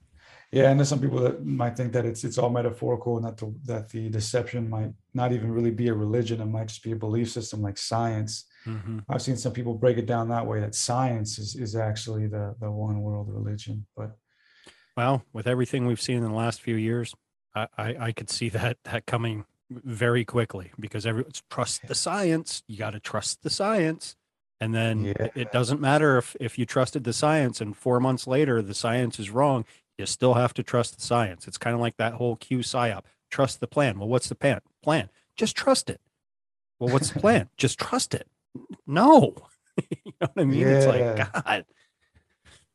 yeah, 0.53 0.69
and 0.69 0.79
there's 0.79 0.89
some 0.89 1.01
people 1.01 1.19
that 1.21 1.45
might 1.45 1.75
think 1.75 1.93
that 1.93 2.05
it's 2.05 2.23
it's 2.23 2.37
all 2.37 2.49
metaphorical 2.49 3.17
and 3.17 3.25
that 3.25 3.37
the 3.37 3.53
that 3.65 3.89
the 3.89 4.09
deception 4.09 4.69
might 4.69 4.93
not 5.13 5.31
even 5.31 5.51
really 5.51 5.71
be 5.71 5.87
a 5.89 5.93
religion. 5.93 6.41
It 6.41 6.45
might 6.45 6.67
just 6.67 6.83
be 6.83 6.91
a 6.91 6.95
belief 6.95 7.31
system 7.31 7.61
like 7.61 7.77
science. 7.77 8.45
hmm 8.65 8.99
I've 9.09 9.21
seen 9.21 9.37
some 9.37 9.53
people 9.53 9.73
break 9.73 9.97
it 9.97 10.05
down 10.05 10.29
that 10.29 10.45
way 10.47 10.59
that 10.61 10.75
science 10.75 11.39
is 11.39 11.55
is 11.55 11.75
actually 11.75 12.27
the 12.27 12.55
the 12.59 12.69
one 12.71 13.01
world 13.01 13.27
religion. 13.29 13.85
But 13.97 14.11
Well, 14.95 15.23
with 15.33 15.47
everything 15.47 15.85
we've 15.85 16.01
seen 16.01 16.17
in 16.17 16.23
the 16.23 16.35
last 16.35 16.61
few 16.61 16.75
years, 16.75 17.15
I, 17.55 17.67
I, 17.77 17.95
I 18.07 18.11
could 18.11 18.29
see 18.29 18.49
that 18.49 18.77
that 18.83 19.05
coming 19.05 19.45
very 19.69 20.23
quickly 20.23 20.71
because 20.79 21.05
everyone's 21.05 21.41
trust 21.49 21.87
the 21.87 21.95
science. 21.95 22.63
You 22.67 22.77
got 22.77 22.91
to 22.91 22.99
trust 22.99 23.41
the 23.43 23.49
science, 23.49 24.15
and 24.61 24.73
then 24.73 25.05
Yeah. 25.05 25.13
it, 25.19 25.31
it 25.35 25.51
doesn't 25.51 25.81
matter 25.81 26.17
if 26.17 26.35
if 26.39 26.59
you 26.59 26.65
trusted 26.65 27.03
the 27.03 27.13
science 27.13 27.59
and 27.61 27.75
four 27.75 27.99
months 27.99 28.27
later 28.27 28.61
the 28.61 28.75
science 28.75 29.19
is 29.19 29.29
wrong. 29.31 29.65
You 29.97 30.05
still 30.05 30.33
have 30.33 30.53
to 30.55 30.63
trust 30.63 30.95
the 30.95 31.01
science. 31.01 31.47
It's 31.47 31.57
kind 31.57 31.73
of 31.73 31.79
like 31.79 31.97
that 31.97 32.13
whole 32.13 32.35
Q 32.35 32.59
psyop. 32.59 33.03
Trust 33.29 33.59
the 33.59 33.67
plan. 33.67 33.99
Well, 33.99 34.07
what's 34.07 34.29
the 34.29 34.35
plan? 34.35 34.61
Plan. 34.83 35.09
Just 35.35 35.55
trust 35.55 35.89
it. 35.89 36.01
Well, 36.79 36.91
what's 36.91 37.11
the 37.11 37.19
plan? 37.19 37.49
Just 37.57 37.79
trust 37.79 38.13
it. 38.13 38.27
No. 38.85 39.35
you 39.77 40.11
know 40.21 40.27
what 40.33 40.41
I 40.41 40.43
mean? 40.45 40.67
It's 40.67 40.85
like 40.85 41.43
God. 41.43 41.65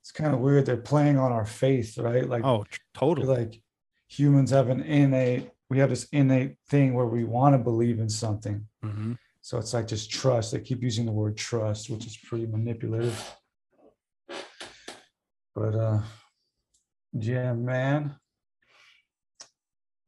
it's 0.01 0.13
kind 0.13 0.35
of 0.35 0.41
weird. 0.41 0.67
They're 0.67 0.77
playing 0.77 1.19
on 1.19 1.33
our 1.33 1.45
faith, 1.47 1.99
right? 1.99 2.29
Like 2.29 2.45
Oh, 2.45 2.65
totally. 2.95 3.27
like 3.27 3.61
humans 4.09 4.51
have 4.51 4.69
an 4.71 4.81
innate 4.83 5.51
we 5.71 5.79
have 5.79 5.91
this 5.91 6.09
innate 6.13 6.57
thing 6.71 6.95
where 6.95 7.05
we 7.07 7.25
want 7.25 7.55
to 7.55 7.59
believe 7.59 7.99
in 8.01 8.09
something. 8.09 8.67
hmm 8.83 9.13
So 9.43 9.59
it's 9.59 9.75
like 9.75 9.87
just 9.87 10.11
trust. 10.11 10.53
They 10.53 10.61
keep 10.61 10.83
using 10.83 11.05
the 11.05 11.13
word 11.13 11.37
trust, 11.37 11.91
which 11.91 12.07
is 12.07 12.17
pretty 12.17 12.47
manipulative. 12.47 13.23
But 15.55 15.75
uh 15.75 16.01
yeah, 17.13 17.53
man. 17.53 18.17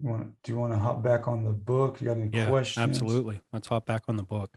You 0.02 0.08
want 0.10 0.42
do 0.42 0.52
you 0.52 0.58
want 0.58 0.72
to 0.72 0.78
hop 0.78 1.02
back 1.02 1.28
on 1.28 1.44
the 1.44 1.50
book? 1.52 2.00
You 2.00 2.06
got 2.08 2.16
any 2.16 2.30
Yeah, 2.32 2.48
questions? 2.48 2.82
absolutely. 2.82 3.40
Let's 3.52 3.68
hop 3.68 3.84
back 3.86 4.04
on 4.08 4.16
the 4.16 4.22
book. 4.22 4.56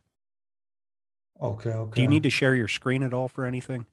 Okay, 1.41 1.71
okay. 1.71 1.95
Do 1.95 2.01
you 2.01 2.07
need 2.07 2.23
to 2.23 2.29
share 2.29 2.55
your 2.55 2.67
screen 2.69 3.03
at 3.03 3.13
all 3.13 3.27
for 3.27 3.45
anything? 3.45 3.85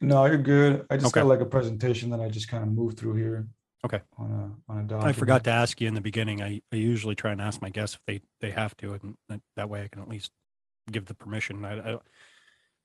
No, 0.00 0.24
you're 0.24 0.38
good. 0.38 0.86
I 0.90 0.96
just 0.96 1.08
Okay. 1.08 1.20
got 1.20 1.26
like 1.28 1.40
a 1.40 1.44
presentation 1.46 2.10
that 2.10 2.20
I 2.20 2.28
just 2.28 2.48
kind 2.48 2.62
of 2.62 2.70
moved 2.70 2.98
through 2.98 3.16
here. 3.16 3.46
Okay. 3.84 4.00
On 4.16 4.30
a 4.30 4.72
on 4.72 4.78
a 4.78 4.82
document. 4.84 5.04
I 5.04 5.12
forgot 5.12 5.44
to 5.44 5.50
ask 5.50 5.80
you 5.80 5.88
in 5.88 5.94
the 5.94 6.00
beginning. 6.00 6.40
I, 6.42 6.62
I 6.72 6.76
usually 6.76 7.14
try 7.14 7.32
and 7.32 7.40
ask 7.40 7.60
my 7.60 7.68
guests 7.68 7.96
if 7.96 8.00
they, 8.06 8.20
they 8.40 8.52
have 8.52 8.76
to, 8.78 8.94
and 8.94 9.16
that, 9.28 9.40
that 9.56 9.68
way 9.68 9.82
I 9.82 9.88
can 9.88 10.00
at 10.00 10.08
least 10.08 10.30
give 10.90 11.06
the 11.06 11.14
permission. 11.14 11.64
I, 11.64 11.72
I, 11.72 11.90
don't- 11.90 12.02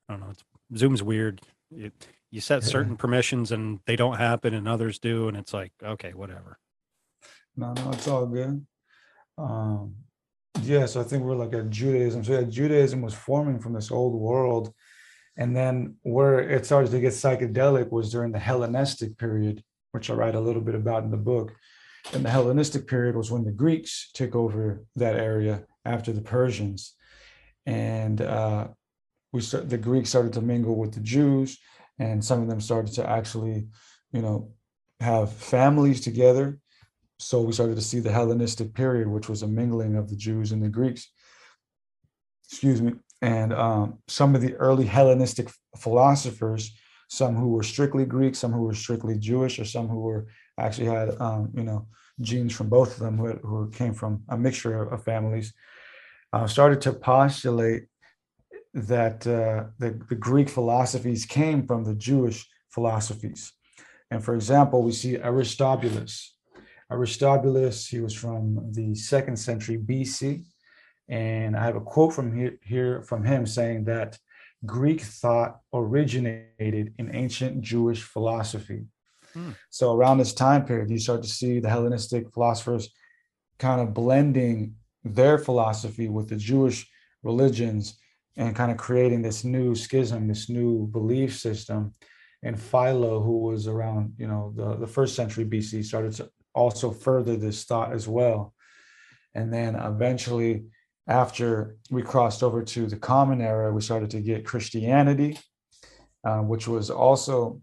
I 0.10 0.14
don't 0.14 0.20
know. 0.22 0.30
It's, 0.32 0.44
Zoom's 0.76 1.04
weird. 1.04 1.42
It, 1.72 1.94
you 2.32 2.42
set 2.42 2.64
Yeah. 2.64 2.70
certain 2.70 2.98
permissions 2.98 3.52
and 3.52 3.80
they 3.86 3.96
don't 3.96 4.18
happen, 4.18 4.54
and 4.54 4.68
others 4.68 5.00
do, 5.00 5.28
and 5.28 5.38
it's 5.38 5.54
like, 5.54 5.72
okay, 5.84 6.14
whatever. 6.14 6.60
No, 7.56 7.74
no, 7.74 7.92
it's 7.92 8.08
all 8.08 8.26
good. 8.28 8.66
Um, 9.38 9.96
yeah, 10.62 10.86
so 10.86 11.02
I 11.02 11.04
think 11.04 11.24
we're 11.24 11.36
like 11.36 11.54
at 11.54 11.70
Judaism. 11.70 12.24
So 12.24 12.34
yeah, 12.34 12.44
Judaism 12.44 13.02
was 13.02 13.14
forming 13.14 13.60
from 13.60 13.74
this 13.74 13.92
old 13.92 14.20
world, 14.20 14.74
and 15.38 15.56
then 15.56 15.96
where 16.02 16.40
it 16.40 16.66
started 16.66 16.92
to 16.92 17.00
get 17.00 17.14
psychedelic 17.14 17.92
was 17.92 18.12
during 18.12 18.32
the 18.32 18.40
Hellenistic 18.40 19.18
period, 19.18 19.64
which 19.92 20.10
I 20.10 20.14
write 20.14 20.36
a 20.36 20.40
little 20.40 20.62
bit 20.62 20.76
about 20.76 21.04
in 21.04 21.12
the 21.12 21.18
book. 21.18 21.54
And 22.14 22.24
the 22.24 22.30
Hellenistic 22.30 22.88
period 22.88 23.16
was 23.16 23.30
when 23.32 23.44
the 23.44 23.52
Greeks 23.52 24.10
took 24.14 24.36
over 24.36 24.84
that 24.96 25.16
area 25.16 25.66
after 25.86 26.12
the 26.12 26.22
Persians, 26.22 26.96
and 27.66 28.22
uh, 28.22 28.70
we 29.34 29.42
start, 29.42 29.70
the 29.70 29.78
Greeks 29.78 30.10
started 30.10 30.34
to 30.34 30.42
mingle 30.42 30.76
with 30.76 30.94
the 30.94 31.02
Jews, 31.02 31.60
and 32.00 32.24
some 32.24 32.42
of 32.42 32.48
them 32.48 32.62
started 32.62 32.94
to 32.96 33.10
actually, 33.10 33.68
you 34.12 34.22
know, 34.22 34.52
have 35.00 35.32
families 35.34 36.02
together 36.02 36.60
so 37.20 37.42
we 37.42 37.54
started 37.54 37.76
to 37.76 37.82
see 37.82 38.00
the 38.00 38.12
Hellenistic 38.12 38.74
period, 38.74 39.08
which 39.08 39.28
was 39.28 39.42
a 39.42 39.48
mingling 39.48 39.96
of 39.96 40.10
the 40.10 40.16
Jews 40.16 40.52
and 40.52 40.62
the 40.62 40.70
Greeks. 40.70 41.10
Excuse 42.50 42.82
me. 42.82 42.94
And 43.22 43.54
um, 43.54 44.00
some 44.08 44.36
of 44.36 44.42
the 44.42 44.54
early 44.56 44.86
Hellenistic 44.86 45.50
philosophers, 45.78 46.78
some 47.10 47.36
who 47.36 47.50
were 47.50 47.64
strictly 47.64 48.06
Greek, 48.06 48.36
some 48.36 48.52
who 48.52 48.62
were 48.62 48.76
strictly 48.76 49.18
Jewish, 49.18 49.58
or 49.58 49.66
some 49.66 49.88
who 49.88 50.00
were 50.00 50.28
actually 50.60 50.88
had, 50.88 51.20
um, 51.20 51.52
you 51.56 51.64
know, 51.64 51.88
genes 52.22 52.54
from 52.54 52.70
both 52.70 52.94
of 52.94 53.00
them, 53.00 53.18
who, 53.18 53.34
who 53.38 53.70
came 53.72 53.94
from 53.94 54.24
a 54.30 54.38
mixture 54.38 54.84
of 54.84 55.04
families, 55.04 55.54
uh, 56.34 56.46
started 56.46 56.82
to 56.82 56.94
postulate 56.94 57.86
that 58.78 59.26
uh, 59.26 59.66
the, 59.80 60.00
the 60.08 60.16
Greek 60.16 60.50
philosophies 60.50 61.26
came 61.26 61.66
from 61.66 61.84
the 61.84 61.96
Jewish 61.96 62.48
philosophies. 62.70 63.52
And 64.12 64.24
for 64.24 64.36
example, 64.36 64.84
we 64.84 64.92
see 64.92 65.18
Aristobulus. 65.18 66.36
Aristobulus, 66.92 67.88
he 67.88 68.00
was 68.00 68.14
from 68.14 68.72
the 68.72 68.94
second 68.96 69.38
century 69.38 69.78
BC. 69.78 70.46
And 71.10 71.58
I 71.58 71.66
have 71.66 71.76
a 71.76 71.82
quote 71.82 72.14
from 72.14 72.36
here, 72.36 72.60
here 72.62 73.02
from 73.02 73.24
him 73.24 73.46
saying 73.48 73.86
that 73.86 74.18
Greek 74.66 75.02
thought 75.02 75.60
originated 75.74 76.94
in 76.98 77.16
ancient 77.16 77.62
Jewish 77.62 78.04
philosophy. 78.04 78.86
Hmm. 79.34 79.52
So 79.70 79.96
around 79.96 80.20
this 80.20 80.34
time 80.34 80.66
period, 80.66 80.90
you 80.90 81.00
start 81.00 81.24
to 81.24 81.30
see 81.30 81.60
the 81.60 81.70
Hellenistic 81.70 82.32
philosophers 82.32 82.90
kind 83.58 83.82
of 83.82 83.94
blending 83.94 84.76
their 85.04 85.38
philosophy 85.38 86.10
with 86.10 86.30
the 86.30 86.36
Jewish 86.36 86.88
religions 87.24 87.98
and 88.38 88.56
kind 88.56 88.72
of 88.72 88.78
creating 88.78 89.22
this 89.22 89.44
new 89.44 89.76
schism, 89.76 90.28
this 90.28 90.48
new 90.48 90.88
belief 90.88 91.38
system. 91.38 91.94
And 92.44 92.60
Philo, 92.60 93.22
who 93.22 93.40
was 93.40 93.68
around, 93.68 94.14
you 94.18 94.28
know, 94.28 94.54
the, 94.56 94.76
the 94.76 94.88
first 94.88 95.16
century 95.16 95.44
BC, 95.44 95.84
started 95.84 96.14
to 96.14 96.30
also 96.54 96.92
further 96.92 97.36
this 97.36 97.64
thought 97.66 97.92
as 97.92 98.08
well. 98.08 98.54
And 99.34 99.52
then 99.52 99.76
eventually, 99.76 100.66
after 101.08 101.78
we 101.90 102.04
crossed 102.04 102.44
over 102.44 102.64
to 102.64 102.86
the 102.86 102.98
Common 102.98 103.42
Era, 103.42 103.74
we 103.74 103.82
started 103.82 104.12
to 104.12 104.22
get 104.22 104.46
Christianity, 104.46 105.40
uh, 106.24 106.40
which 106.40 106.68
was 106.68 106.90
also 106.90 107.62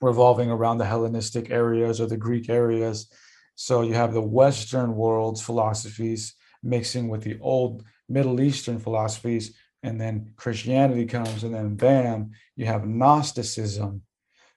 revolving 0.00 0.50
around 0.50 0.78
the 0.78 0.86
Hellenistic 0.86 1.50
areas 1.50 2.00
or 2.00 2.06
the 2.06 2.16
Greek 2.16 2.48
areas. 2.48 3.10
So 3.54 3.82
you 3.82 3.94
have 3.94 4.14
the 4.14 4.22
Western 4.22 4.94
world's 4.94 5.42
philosophies 5.42 6.34
mixing 6.62 7.08
with 7.08 7.22
the 7.22 7.38
old 7.40 7.84
Middle 8.08 8.40
Eastern 8.40 8.78
philosophies, 8.78 9.56
and 9.82 10.00
then 10.00 10.32
Christianity 10.36 11.06
comes, 11.06 11.44
and 11.44 11.54
then 11.54 11.74
bam, 11.76 12.30
you 12.56 12.66
have 12.66 12.86
Gnosticism. 12.86 14.02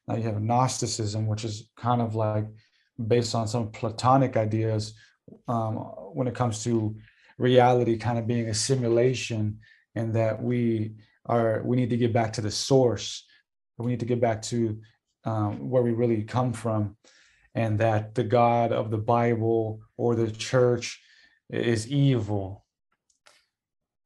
Now 0.07 0.15
you 0.15 0.23
have 0.23 0.41
Gnosticism, 0.41 1.27
which 1.27 1.43
is 1.43 1.69
kind 1.75 2.01
of 2.01 2.15
like 2.15 2.45
based 3.07 3.33
on 3.33 3.47
some 3.47 3.71
Platonic 3.71 4.37
ideas 4.37 4.93
um, 5.47 5.75
when 6.13 6.27
it 6.27 6.35
comes 6.35 6.63
to 6.63 6.95
reality 7.37 7.97
kind 7.97 8.19
of 8.19 8.27
being 8.27 8.49
a 8.49 8.53
simulation, 8.53 9.59
and 9.95 10.15
that 10.15 10.41
we 10.41 10.93
are 11.25 11.61
we 11.65 11.75
need 11.75 11.89
to 11.89 11.97
get 11.97 12.13
back 12.13 12.33
to 12.33 12.41
the 12.41 12.51
source. 12.51 13.25
We 13.77 13.87
need 13.87 13.99
to 14.01 14.05
get 14.05 14.21
back 14.21 14.41
to 14.43 14.79
um, 15.25 15.69
where 15.69 15.83
we 15.83 15.91
really 15.91 16.23
come 16.23 16.53
from, 16.53 16.97
and 17.55 17.79
that 17.79 18.13
the 18.13 18.23
God 18.23 18.71
of 18.71 18.91
the 18.91 18.99
Bible 18.99 19.79
or 19.97 20.15
the 20.15 20.29
church 20.29 21.01
is 21.49 21.87
evil 21.87 22.64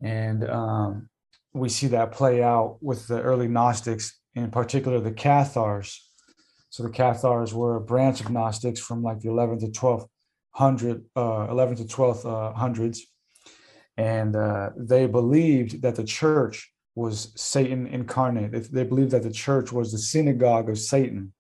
and 0.02 0.50
um, 0.50 1.10
we 1.54 1.70
see 1.70 1.88
that 1.88 2.12
play 2.12 2.44
out 2.44 2.78
with 2.82 3.08
the 3.08 3.22
early 3.22 3.48
Gnostics, 3.48 4.20
in 4.36 4.52
particular 4.52 5.00
the 5.00 5.12
Cathars. 5.12 6.06
So 6.70 6.84
the 6.84 6.90
Cathars 6.90 7.54
were 7.54 7.76
a 7.76 7.82
branch 7.82 8.22
of 8.22 8.30
Gnostics 8.30 8.80
from 8.80 9.02
like 9.02 9.20
the 9.20 9.30
11th 9.30 9.62
to 9.62 9.68
12th 9.68 10.08
hundred, 10.52 11.06
uh, 11.16 11.48
11th 11.48 11.78
to 11.78 11.84
12th 11.84 12.26
uh, 12.26 12.54
hundreds, 12.54 13.06
and 13.98 14.36
uh, 14.36 14.70
they 14.78 15.08
believed 15.08 15.82
that 15.82 15.96
the 15.96 16.04
church 16.04 16.72
was 16.96 17.32
Satan 17.36 17.88
incarnate. 17.88 18.72
They, 18.72 18.84
believed 18.84 19.12
that 19.12 19.24
the 19.24 19.32
church 19.32 19.72
was 19.72 19.92
the 19.92 19.98
synagogue 19.98 20.70
of 20.70 20.78
Satan. 20.78 21.34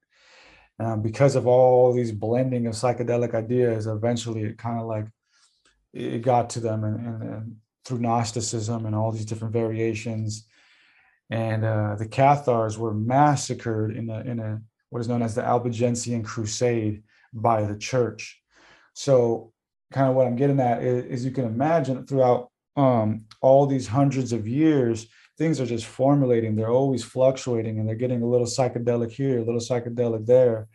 Um, 0.80 1.02
because 1.02 1.36
of 1.36 1.46
all 1.46 1.92
these 1.92 2.14
blending 2.14 2.68
of 2.68 2.74
psychedelic 2.74 3.34
ideas, 3.34 3.86
eventually 3.86 4.44
it 4.44 4.58
kind 4.58 4.80
of 4.80 4.88
like 4.88 5.08
it 5.94 6.22
got 6.22 6.50
to 6.52 6.62
them, 6.62 6.86
and, 6.86 7.06
and, 7.06 7.24
and 7.24 7.56
through 7.90 8.00
Gnosticism 8.00 8.86
and 8.86 8.96
all 8.96 9.12
these 9.12 9.26
different 9.26 9.52
variations. 9.52 10.46
And 11.32 11.66
uh, 11.66 11.96
the 11.98 12.08
Cathars 12.08 12.78
were 12.78 12.94
massacred 12.94 13.98
in 13.98 14.10
a, 14.10 14.20
in 14.22 14.40
a 14.40 14.62
what 14.90 15.00
is 15.00 15.08
known 15.08 15.24
as 15.24 15.36
the 15.36 15.44
Albigensian 15.44 16.24
Crusade 16.24 17.04
by 17.34 17.64
the 17.64 17.76
church. 17.76 18.42
So, 18.94 19.52
kind 19.92 20.08
of 20.08 20.16
what 20.16 20.28
I'm 20.28 20.36
getting 20.36 20.60
at 20.60 20.84
is, 20.84 21.06
is 21.06 21.26
you 21.26 21.32
can 21.32 21.46
imagine 21.46 22.06
throughout 22.06 22.52
um, 22.76 23.26
all 23.42 23.66
these 23.66 23.88
hundreds 23.88 24.34
of 24.34 24.48
years, 24.48 25.08
things 25.38 25.60
are 25.60 25.66
just 25.66 25.86
formulating. 25.86 26.56
They're 26.56 26.70
always 26.70 27.04
fluctuating, 27.04 27.80
and 27.80 27.88
they're 27.88 27.96
getting 27.96 28.22
a 28.22 28.28
little 28.28 28.48
psychedelic 28.48 29.12
here, 29.12 29.40
a 29.40 29.44
little 29.44 29.62
psychedelic 29.62 30.26
there. 30.26 30.68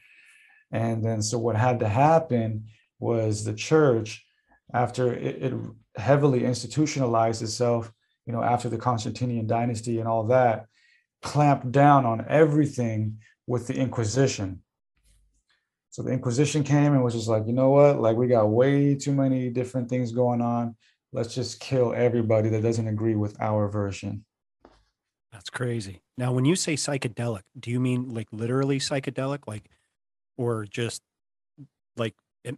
And 0.72 1.04
then, 1.04 1.22
so 1.22 1.38
what 1.38 1.56
had 1.56 1.80
to 1.80 1.88
happen 1.88 2.66
was 2.98 3.44
the 3.44 3.54
church, 3.54 4.24
after 4.72 5.12
it, 5.12 5.42
it 5.42 5.54
heavily 5.97 6.45
institutionalized 6.45 7.42
itself, 7.42 7.92
you 8.26 8.32
know, 8.32 8.42
after 8.42 8.68
the 8.68 8.78
Constantinian 8.78 9.47
dynasty 9.47 9.99
and 9.99 10.09
all 10.09 10.24
that, 10.24 10.66
clamped 11.22 11.70
down 11.72 12.05
on 12.05 12.24
everything 12.28 13.18
with 13.47 13.66
the 13.66 13.74
Inquisition. 13.74 14.62
So 15.90 16.03
the 16.03 16.12
Inquisition 16.12 16.64
came 16.64 16.92
and 16.92 17.05
was 17.05 17.14
just 17.14 17.28
like, 17.28 17.47
you 17.47 17.53
know 17.53 17.70
what? 17.70 18.01
Like 18.01 18.16
we 18.16 18.26
got 18.26 18.47
way 18.47 18.95
too 18.95 19.12
many 19.12 19.51
different 19.51 19.88
things 19.88 20.12
going 20.12 20.40
on. 20.40 20.76
Let's 21.12 21.34
just 21.34 21.61
kill 21.61 21.95
everybody 21.95 22.49
that 22.49 22.62
doesn't 22.62 22.88
agree 22.88 23.14
with 23.14 23.40
our 23.40 23.68
version. 23.68 24.24
That's 25.32 25.51
crazy. 25.51 26.03
Now, 26.18 26.32
when 26.32 26.45
you 26.45 26.57
say 26.57 26.74
psychedelic, 26.74 27.42
do 27.59 27.70
you 27.70 27.80
mean 27.80 28.09
like 28.09 28.28
literally 28.32 28.78
psychedelic, 28.78 29.40
like, 29.47 29.64
or 30.36 30.64
just 30.64 31.03
like 31.97 32.14
it, 32.45 32.57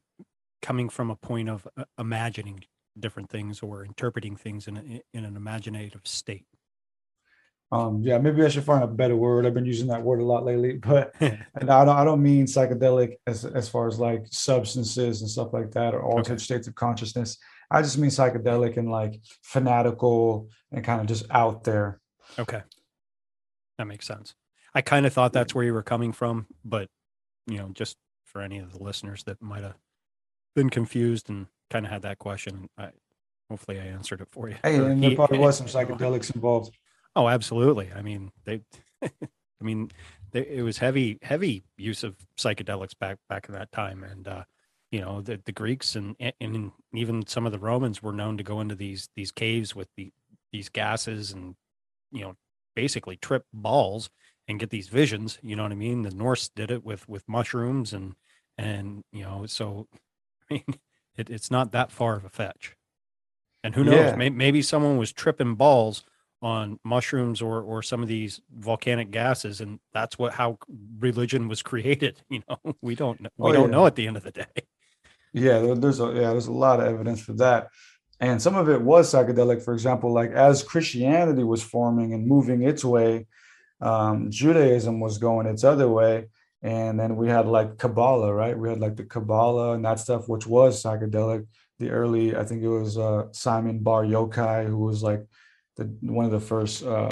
coming 0.62 0.89
from 0.89 1.11
a 1.11 1.16
point 1.16 1.49
of 1.49 1.66
uh, 1.76 1.84
imagining 1.99 2.64
different 2.99 3.30
things 3.30 3.61
or 3.61 3.84
interpreting 3.84 4.36
things 4.36 4.68
in, 4.68 4.76
a, 4.76 5.03
in 5.16 5.24
an 5.24 5.36
imaginative 5.36 6.03
state. 6.05 6.47
Um, 7.72 8.03
yeah, 8.03 8.18
maybe 8.18 8.44
I 8.44 8.49
should 8.49 8.64
find 8.64 8.84
a 8.84 8.86
better 8.86 9.16
word. 9.16 9.44
I've 9.44 9.55
been 9.55 9.66
using 9.66 9.88
that 9.88 10.03
word 10.03 10.20
a 10.20 10.24
lot 10.24 10.44
lately, 10.44 10.72
but 10.76 11.14
and 11.20 11.70
I 11.70 11.84
don't 11.84 11.97
I 11.97 12.05
don't 12.05 12.22
mean 12.22 12.47
psychedelic 12.47 13.16
as 13.26 13.44
as 13.44 13.68
far 13.68 13.88
as 13.88 13.99
like 13.99 14.26
substances 14.30 15.20
and 15.20 15.30
stuff 15.30 15.53
like 15.53 15.72
that 15.72 15.94
or 15.94 16.03
altered 16.03 16.34
okay. 16.34 16.42
states 16.42 16.68
of 16.68 16.74
consciousness. 16.74 17.38
I 17.70 17.82
just 17.82 17.99
mean 17.99 18.11
psychedelic 18.11 18.76
and 18.76 18.90
like 18.90 19.20
fanatical 19.42 20.49
and 20.70 20.84
kind 20.84 21.01
of 21.01 21.07
just 21.09 21.26
out 21.30 21.64
there. 21.64 22.01
Okay. 22.38 22.62
That 23.78 23.86
makes 23.86 24.07
sense. 24.07 24.34
I 24.72 24.82
kind 24.82 25.05
of 25.05 25.12
thought 25.12 25.32
that's 25.32 25.55
where 25.55 25.64
you 25.64 25.74
were 25.74 25.82
coming 25.82 26.12
from, 26.12 26.47
but 26.64 26.88
you 27.49 27.59
know, 27.59 27.70
just 27.72 27.97
for 28.24 28.40
any 28.40 28.59
of 28.59 28.72
the 28.72 28.82
listeners 28.82 29.24
that 29.24 29.42
might 29.42 29.64
have 29.64 29.76
been 30.55 30.70
confused 30.70 31.28
and 31.28 31.47
kind 31.70 31.84
of 31.84 31.92
had 31.92 32.02
that 32.02 32.18
question. 32.18 32.68
I, 32.78 32.90
hopefully, 33.50 33.80
I 33.80 33.84
answered 33.84 34.20
it 34.20 34.28
for 34.30 34.48
you. 34.48 34.56
Hey, 34.62 34.76
and 34.76 35.02
there 35.02 35.14
probably 35.14 35.38
was 35.38 35.56
some 35.56 35.66
psychedelics 35.66 36.34
involved. 36.34 36.76
Oh, 37.14 37.28
absolutely. 37.28 37.90
I 37.94 38.02
mean, 38.02 38.30
they. 38.44 38.62
I 39.02 39.64
mean, 39.64 39.90
they, 40.32 40.46
it 40.46 40.62
was 40.62 40.76
heavy, 40.76 41.18
heavy 41.22 41.64
use 41.78 42.04
of 42.04 42.14
psychedelics 42.38 42.98
back 42.98 43.18
back 43.28 43.48
in 43.48 43.54
that 43.54 43.72
time, 43.72 44.04
and 44.04 44.28
uh, 44.28 44.44
you 44.90 45.00
know, 45.00 45.20
the, 45.20 45.40
the 45.44 45.52
Greeks 45.52 45.96
and 45.96 46.14
and 46.40 46.72
even 46.94 47.26
some 47.26 47.46
of 47.46 47.52
the 47.52 47.58
Romans 47.58 48.02
were 48.02 48.12
known 48.12 48.36
to 48.36 48.44
go 48.44 48.60
into 48.60 48.74
these 48.74 49.08
these 49.16 49.32
caves 49.32 49.74
with 49.74 49.88
the 49.96 50.12
these 50.52 50.68
gases 50.68 51.32
and 51.32 51.54
you 52.12 52.22
know 52.22 52.34
basically 52.74 53.16
trip 53.16 53.44
balls 53.52 54.10
and 54.48 54.60
get 54.60 54.70
these 54.70 54.88
visions. 54.88 55.38
You 55.42 55.56
know 55.56 55.64
what 55.64 55.72
I 55.72 55.76
mean? 55.76 56.02
The 56.02 56.10
Norse 56.10 56.48
did 56.48 56.70
it 56.70 56.84
with 56.84 57.08
with 57.08 57.24
mushrooms 57.28 57.92
and 57.92 58.14
and 58.58 59.02
you 59.12 59.22
know 59.22 59.46
so 59.46 59.88
I 60.50 60.54
mean 60.54 60.78
it, 61.16 61.30
it's 61.30 61.50
not 61.50 61.72
that 61.72 61.90
far 61.90 62.16
of 62.16 62.24
a 62.24 62.28
fetch. 62.28 62.76
And 63.62 63.74
who 63.74 63.84
knows? 63.84 63.94
Yeah. 63.94 64.16
May, 64.16 64.30
maybe 64.30 64.62
someone 64.62 64.96
was 64.96 65.12
tripping 65.12 65.54
balls 65.54 66.04
on 66.42 66.78
mushrooms 66.84 67.40
or 67.40 67.62
or 67.62 67.82
some 67.82 68.02
of 68.02 68.08
these 68.08 68.40
volcanic 68.54 69.10
gases, 69.10 69.60
and 69.60 69.80
that's 69.92 70.18
what 70.18 70.34
how 70.34 70.58
religion 70.98 71.48
was 71.48 71.62
created. 71.62 72.22
You 72.30 72.42
know, 72.48 72.74
we 72.80 72.94
don't 72.94 73.20
we 73.36 73.50
oh, 73.50 73.52
don't 73.52 73.70
yeah. 73.70 73.76
know 73.76 73.86
at 73.86 73.96
the 73.96 74.06
end 74.06 74.16
of 74.16 74.22
the 74.22 74.30
day. 74.30 74.46
Yeah, 75.32 75.74
there's 75.74 76.00
a 76.00 76.06
yeah, 76.06 76.30
there's 76.30 76.46
a 76.46 76.52
lot 76.52 76.80
of 76.80 76.86
evidence 76.86 77.20
for 77.20 77.32
that. 77.34 77.68
And 78.20 78.40
some 78.40 78.56
of 78.56 78.68
it 78.68 78.80
was 78.80 79.12
psychedelic. 79.12 79.62
For 79.62 79.74
example, 79.74 80.12
like 80.12 80.30
as 80.30 80.62
Christianity 80.62 81.44
was 81.44 81.62
forming 81.62 82.14
and 82.14 82.26
moving 82.26 82.62
its 82.62 82.84
way, 82.84 83.26
um, 83.80 84.30
Judaism 84.30 85.00
was 85.00 85.18
going 85.18 85.46
its 85.46 85.64
other 85.64 85.88
way 85.88 86.28
and 86.66 86.98
then 86.98 87.16
we 87.16 87.28
had 87.28 87.46
like 87.46 87.78
kabbalah 87.78 88.34
right? 88.34 88.58
We 88.58 88.68
had 88.68 88.80
like 88.80 88.96
the 88.96 89.04
kabbalah 89.04 89.74
and 89.74 89.84
that 89.84 90.00
stuff 90.00 90.28
which 90.28 90.46
was 90.46 90.82
psychedelic. 90.82 91.46
The 91.78 91.90
early 91.90 92.34
i 92.34 92.42
think 92.42 92.62
it 92.62 92.68
was 92.68 92.96
uh, 92.96 93.26
simon 93.32 93.80
bar 93.80 94.02
yochai 94.02 94.66
who 94.66 94.78
was 94.78 95.02
like 95.02 95.26
the 95.76 95.84
one 96.00 96.24
of 96.24 96.30
the 96.30 96.40
first 96.40 96.82
uh, 96.82 97.10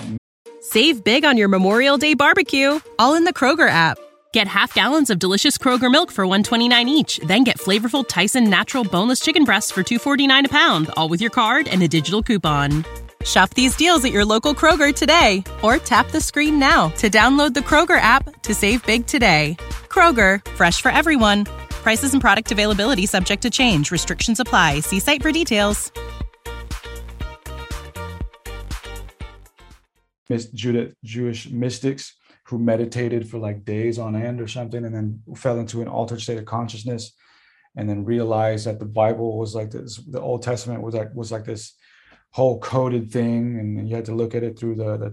save 0.62 1.04
big 1.04 1.24
on 1.26 1.36
your 1.36 1.48
memorial 1.48 1.98
day 1.98 2.14
barbecue 2.14 2.80
all 2.98 3.14
in 3.14 3.24
the 3.24 3.32
kroger 3.32 3.68
app. 3.68 3.98
Get 4.32 4.48
half 4.48 4.74
gallons 4.74 5.10
of 5.10 5.18
delicious 5.18 5.58
kroger 5.58 5.90
milk 5.90 6.10
for 6.10 6.26
129 6.26 6.88
each 6.88 7.18
then 7.18 7.44
get 7.44 7.58
flavorful 7.58 8.08
tyson 8.08 8.48
natural 8.48 8.84
boneless 8.84 9.20
chicken 9.20 9.44
breasts 9.44 9.70
for 9.70 9.82
249 9.82 10.46
a 10.46 10.48
pound 10.48 10.90
all 10.96 11.10
with 11.10 11.20
your 11.20 11.30
card 11.30 11.68
and 11.68 11.82
a 11.82 11.88
digital 11.88 12.22
coupon 12.22 12.84
Shop 13.24 13.50
these 13.54 13.74
deals 13.76 14.04
at 14.04 14.12
your 14.12 14.24
local 14.24 14.54
Kroger 14.54 14.94
today 14.94 15.42
or 15.62 15.78
tap 15.78 16.10
the 16.10 16.20
screen 16.20 16.58
now 16.58 16.88
to 16.98 17.08
download 17.08 17.54
the 17.54 17.60
Kroger 17.60 18.00
app 18.00 18.42
to 18.42 18.54
save 18.54 18.84
big 18.84 19.06
today. 19.06 19.56
Kroger, 19.88 20.44
fresh 20.50 20.80
for 20.80 20.90
everyone. 20.90 21.44
Prices 21.70 22.12
and 22.12 22.20
product 22.20 22.52
availability 22.52 23.06
subject 23.06 23.42
to 23.42 23.50
change. 23.50 23.90
Restrictions 23.90 24.40
apply. 24.40 24.80
See 24.80 24.98
site 24.98 25.22
for 25.22 25.32
details. 25.32 25.92
Miss 30.28 30.46
Judah, 30.46 30.92
Jewish 31.04 31.50
mystics 31.50 32.16
who 32.46 32.58
meditated 32.58 33.28
for 33.28 33.38
like 33.38 33.64
days 33.64 33.98
on 33.98 34.14
end 34.14 34.40
or 34.40 34.48
something, 34.48 34.84
and 34.84 34.94
then 34.94 35.22
fell 35.34 35.58
into 35.58 35.80
an 35.80 35.88
altered 35.88 36.20
state 36.20 36.38
of 36.38 36.44
consciousness, 36.44 37.12
and 37.76 37.88
then 37.88 38.04
realized 38.04 38.66
that 38.66 38.78
the 38.78 38.84
Bible 38.84 39.38
was 39.38 39.54
like 39.54 39.70
this. 39.70 39.96
The 39.96 40.20
Old 40.20 40.42
Testament 40.42 40.82
was 40.82 40.94
like 40.94 41.14
was 41.14 41.32
like 41.32 41.44
this 41.44 41.74
whole 42.36 42.58
coded 42.58 43.10
thing, 43.10 43.40
and 43.58 43.88
you 43.88 43.94
had 43.94 44.06
to 44.10 44.14
look 44.20 44.34
at 44.34 44.42
it 44.42 44.58
through 44.58 44.76
the 44.82 44.90
the, 45.02 45.10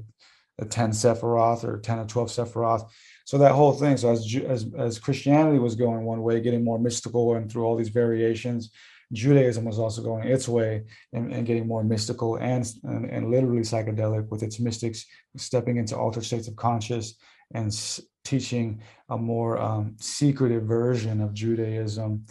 the 0.59 0.65
ten 0.65 0.91
Sephiroth 0.91 1.63
or 1.63 1.79
ten 1.79 1.99
or 1.99 2.05
twelve 2.05 2.29
Sephiroth. 2.29 2.83
So 3.25 3.37
that 3.37 3.57
whole 3.59 3.73
thing. 3.81 3.97
So 3.97 4.11
as 4.11 4.21
as 4.55 4.61
as 4.87 4.99
Christianity 5.05 5.59
was 5.59 5.75
going 5.75 6.03
one 6.03 6.21
way, 6.23 6.41
getting 6.41 6.63
more 6.63 6.79
mystical, 6.79 7.35
and 7.35 7.49
through 7.49 7.65
all 7.65 7.77
these 7.77 7.95
variations, 8.03 8.71
Judaism 9.13 9.63
was 9.65 9.77
also 9.77 10.01
going 10.01 10.27
its 10.27 10.47
way 10.47 10.83
and, 11.13 11.31
and 11.33 11.45
getting 11.45 11.67
more 11.67 11.83
mystical 11.83 12.37
and, 12.37 12.65
and, 12.83 13.05
and 13.05 13.29
literally 13.29 13.61
psychedelic 13.61 14.29
with 14.31 14.41
its 14.43 14.59
mystics 14.59 15.05
stepping 15.37 15.77
into 15.77 15.97
altered 15.97 16.25
states 16.25 16.47
of 16.47 16.55
conscious 16.55 17.15
and 17.53 17.67
s- 17.67 18.01
teaching 18.23 18.81
a 19.09 19.17
more 19.17 19.59
um, 19.59 19.95
secretive 19.99 20.63
version 20.63 21.21
of 21.21 21.33
Judaism. 21.33 22.25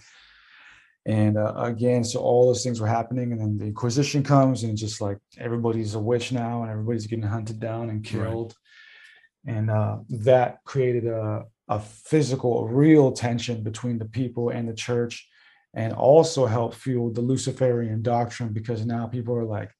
And 1.06 1.38
uh, 1.38 1.54
again, 1.56 2.04
so 2.04 2.20
all 2.20 2.46
those 2.46 2.62
things 2.62 2.80
were 2.80 2.86
happening, 2.86 3.32
and 3.32 3.40
then 3.40 3.58
the 3.58 3.66
Inquisition 3.66 4.22
comes, 4.22 4.64
and 4.64 4.76
just 4.76 5.00
like 5.00 5.18
everybody's 5.38 5.94
a 5.94 5.98
witch 5.98 6.30
now, 6.30 6.62
and 6.62 6.70
everybody's 6.70 7.06
getting 7.06 7.24
hunted 7.24 7.58
down 7.58 7.88
and 7.88 8.04
killed, 8.04 8.54
right. 9.46 9.56
and 9.56 9.70
uh, 9.70 9.98
that 10.10 10.58
created 10.64 11.06
a, 11.06 11.44
a 11.68 11.80
physical, 11.80 12.64
a 12.64 12.72
real 12.72 13.12
tension 13.12 13.62
between 13.62 13.98
the 13.98 14.04
people 14.04 14.50
and 14.50 14.68
the 14.68 14.74
church 14.74 15.26
and 15.74 15.92
also 15.92 16.46
helped 16.46 16.74
fuel 16.74 17.10
the 17.10 17.20
Luciferian 17.20 18.02
doctrine 18.02 18.52
because 18.52 18.84
now 18.84 19.06
people 19.06 19.34
are 19.36 19.44
like, 19.44 19.70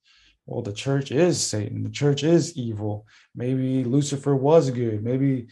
well, 0.47 0.63
the 0.63 0.73
church 0.73 1.11
is 1.11 1.41
Satan, 1.41 1.83
the 1.83 1.91
church 1.91 2.23
is 2.23 2.57
evil. 2.57 3.07
Maybe 3.35 3.85
Lucifer 3.85 4.35
was 4.35 4.71
good. 4.71 5.03
Maybe 5.03 5.49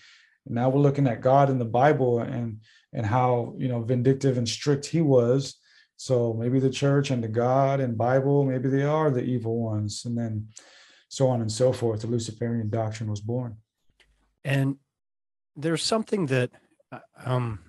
now 0.46 0.70
we're 0.70 0.80
looking 0.80 1.06
at 1.06 1.20
God 1.20 1.50
in 1.50 1.58
the 1.58 1.64
Bible 1.64 2.20
and 2.20 2.60
and 2.92 3.06
how 3.06 3.54
you 3.58 3.68
know 3.68 3.82
vindictive 3.82 4.38
and 4.38 4.48
strict 4.48 4.86
he 4.86 5.00
was. 5.00 5.58
So 5.96 6.32
maybe 6.32 6.60
the 6.60 6.70
church 6.70 7.10
and 7.10 7.22
the 7.22 7.28
God 7.28 7.80
and 7.80 7.98
Bible, 7.98 8.44
maybe 8.44 8.68
they 8.68 8.84
are 8.84 9.10
the 9.10 9.24
evil 9.24 9.60
ones, 9.60 10.04
and 10.04 10.16
then 10.16 10.48
so 11.08 11.28
on 11.28 11.40
and 11.40 11.50
so 11.50 11.72
forth. 11.72 12.02
The 12.02 12.06
Luciferian 12.06 12.70
doctrine 12.70 13.10
was 13.10 13.20
born. 13.20 13.56
And 14.44 14.76
there's 15.56 15.82
something 15.82 16.26
that 16.26 16.50
uh, 16.92 17.00
um, 17.24 17.60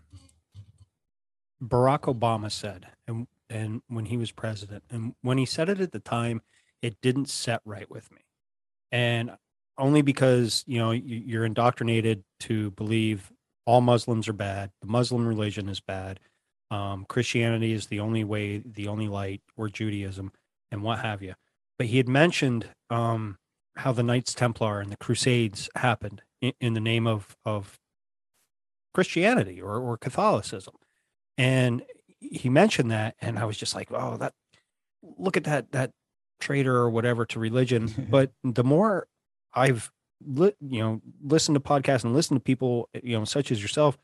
Barack 1.62 2.02
Obama 2.02 2.52
said, 2.52 2.88
and 3.08 3.28
and 3.50 3.82
when 3.88 4.06
he 4.06 4.18
was 4.18 4.32
president, 4.32 4.84
and 4.90 5.16
when 5.22 5.38
he 5.38 5.46
said 5.46 5.70
it 5.70 5.82
at 5.82 5.92
the 5.92 6.00
time, 6.00 6.42
it 6.82 7.02
didn't 7.02 7.30
set 7.30 7.62
right 7.66 7.90
with 7.90 8.12
me, 8.12 8.22
and 8.92 9.32
only 9.78 10.02
because 10.02 10.64
you 10.68 10.78
know 10.78 10.92
you're 10.92 11.46
indoctrinated 11.46 12.24
to 12.42 12.72
believe 12.72 13.32
all 13.70 13.82
Muslims 13.82 14.28
are 14.28 14.34
bad, 14.34 14.72
the 14.82 14.88
Muslim 14.88 15.28
religion 15.28 15.70
is 15.70 15.80
bad, 15.80 16.20
um, 16.72 17.06
Christianity 17.08 17.72
is 17.72 17.86
the 17.86 18.00
only 18.00 18.24
way, 18.24 18.64
the 18.66 18.88
only 18.88 19.08
light, 19.08 19.44
or 19.56 19.70
Judaism, 19.70 20.32
and 20.72 20.82
what 20.82 20.98
have 20.98 21.22
you. 21.22 21.36
But 21.78 21.86
he 21.86 21.98
had 21.98 22.10
mentioned 22.10 22.68
um, 22.90 23.38
how 23.76 23.92
the 23.92 24.02
Knights 24.02 24.34
Templar 24.34 24.80
and 24.80 24.92
the 24.92 24.98
Crusades 24.98 25.70
happened 25.76 26.24
in, 26.42 26.54
in 26.60 26.74
the 26.74 26.80
name 26.80 27.06
of 27.06 27.38
of 27.46 27.78
Christianity 28.96 29.62
or, 29.62 29.78
or 29.78 29.98
Catholicism. 29.98 30.74
And 31.38 31.84
he 32.20 32.50
mentioned 32.50 32.90
that 32.90 33.16
and 33.22 33.40
i 33.40 33.46
was 33.46 33.56
just 33.56 33.74
like 33.74 33.88
oh 33.94 34.18
that 34.18 34.34
look 35.18 35.38
at 35.38 35.46
that 35.46 35.72
that 35.72 35.92
traitor 36.42 36.76
or 36.76 36.90
whatever 36.90 37.24
to 37.24 37.40
religion. 37.40 38.08
But 38.10 38.32
the 38.44 38.64
more 38.64 39.08
i've 39.54 39.92
li- 40.26 40.56
you 40.62 40.80
know 40.80 41.02
listen 41.22 41.54
to 41.54 41.60
podcasts 41.60 42.04
and 42.04 42.14
listen 42.14 42.36
to 42.36 42.42
people 42.42 42.90
you 43.04 43.18
know 43.18 43.26
such 43.26 43.52
as 43.52 43.62
yourself 43.62 43.98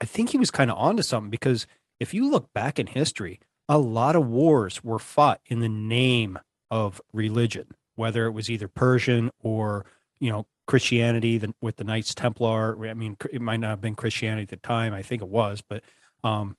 i 0.00 0.04
think 0.04 0.30
he 0.30 0.38
was 0.38 0.50
kind 0.50 0.70
of 0.70 0.78
onto 0.78 1.02
something 1.02 1.30
because 1.30 1.66
if 2.00 2.12
you 2.12 2.30
look 2.30 2.52
back 2.52 2.78
in 2.78 2.86
history 2.86 3.40
a 3.68 3.78
lot 3.78 4.16
of 4.16 4.26
wars 4.26 4.82
were 4.82 4.98
fought 4.98 5.40
in 5.46 5.60
the 5.60 5.68
name 5.68 6.38
of 6.70 7.00
religion 7.12 7.66
whether 7.96 8.26
it 8.26 8.32
was 8.32 8.50
either 8.50 8.68
persian 8.68 9.30
or 9.40 9.84
you 10.18 10.30
know 10.30 10.46
christianity 10.66 11.38
the, 11.38 11.52
with 11.60 11.76
the 11.76 11.84
knights 11.84 12.14
templar 12.14 12.86
i 12.88 12.94
mean 12.94 13.16
it 13.32 13.40
might 13.40 13.60
not 13.60 13.70
have 13.70 13.80
been 13.80 13.94
christianity 13.94 14.42
at 14.42 14.48
the 14.48 14.56
time 14.56 14.92
i 14.94 15.02
think 15.02 15.22
it 15.22 15.28
was 15.28 15.62
but 15.68 15.82
um 16.24 16.56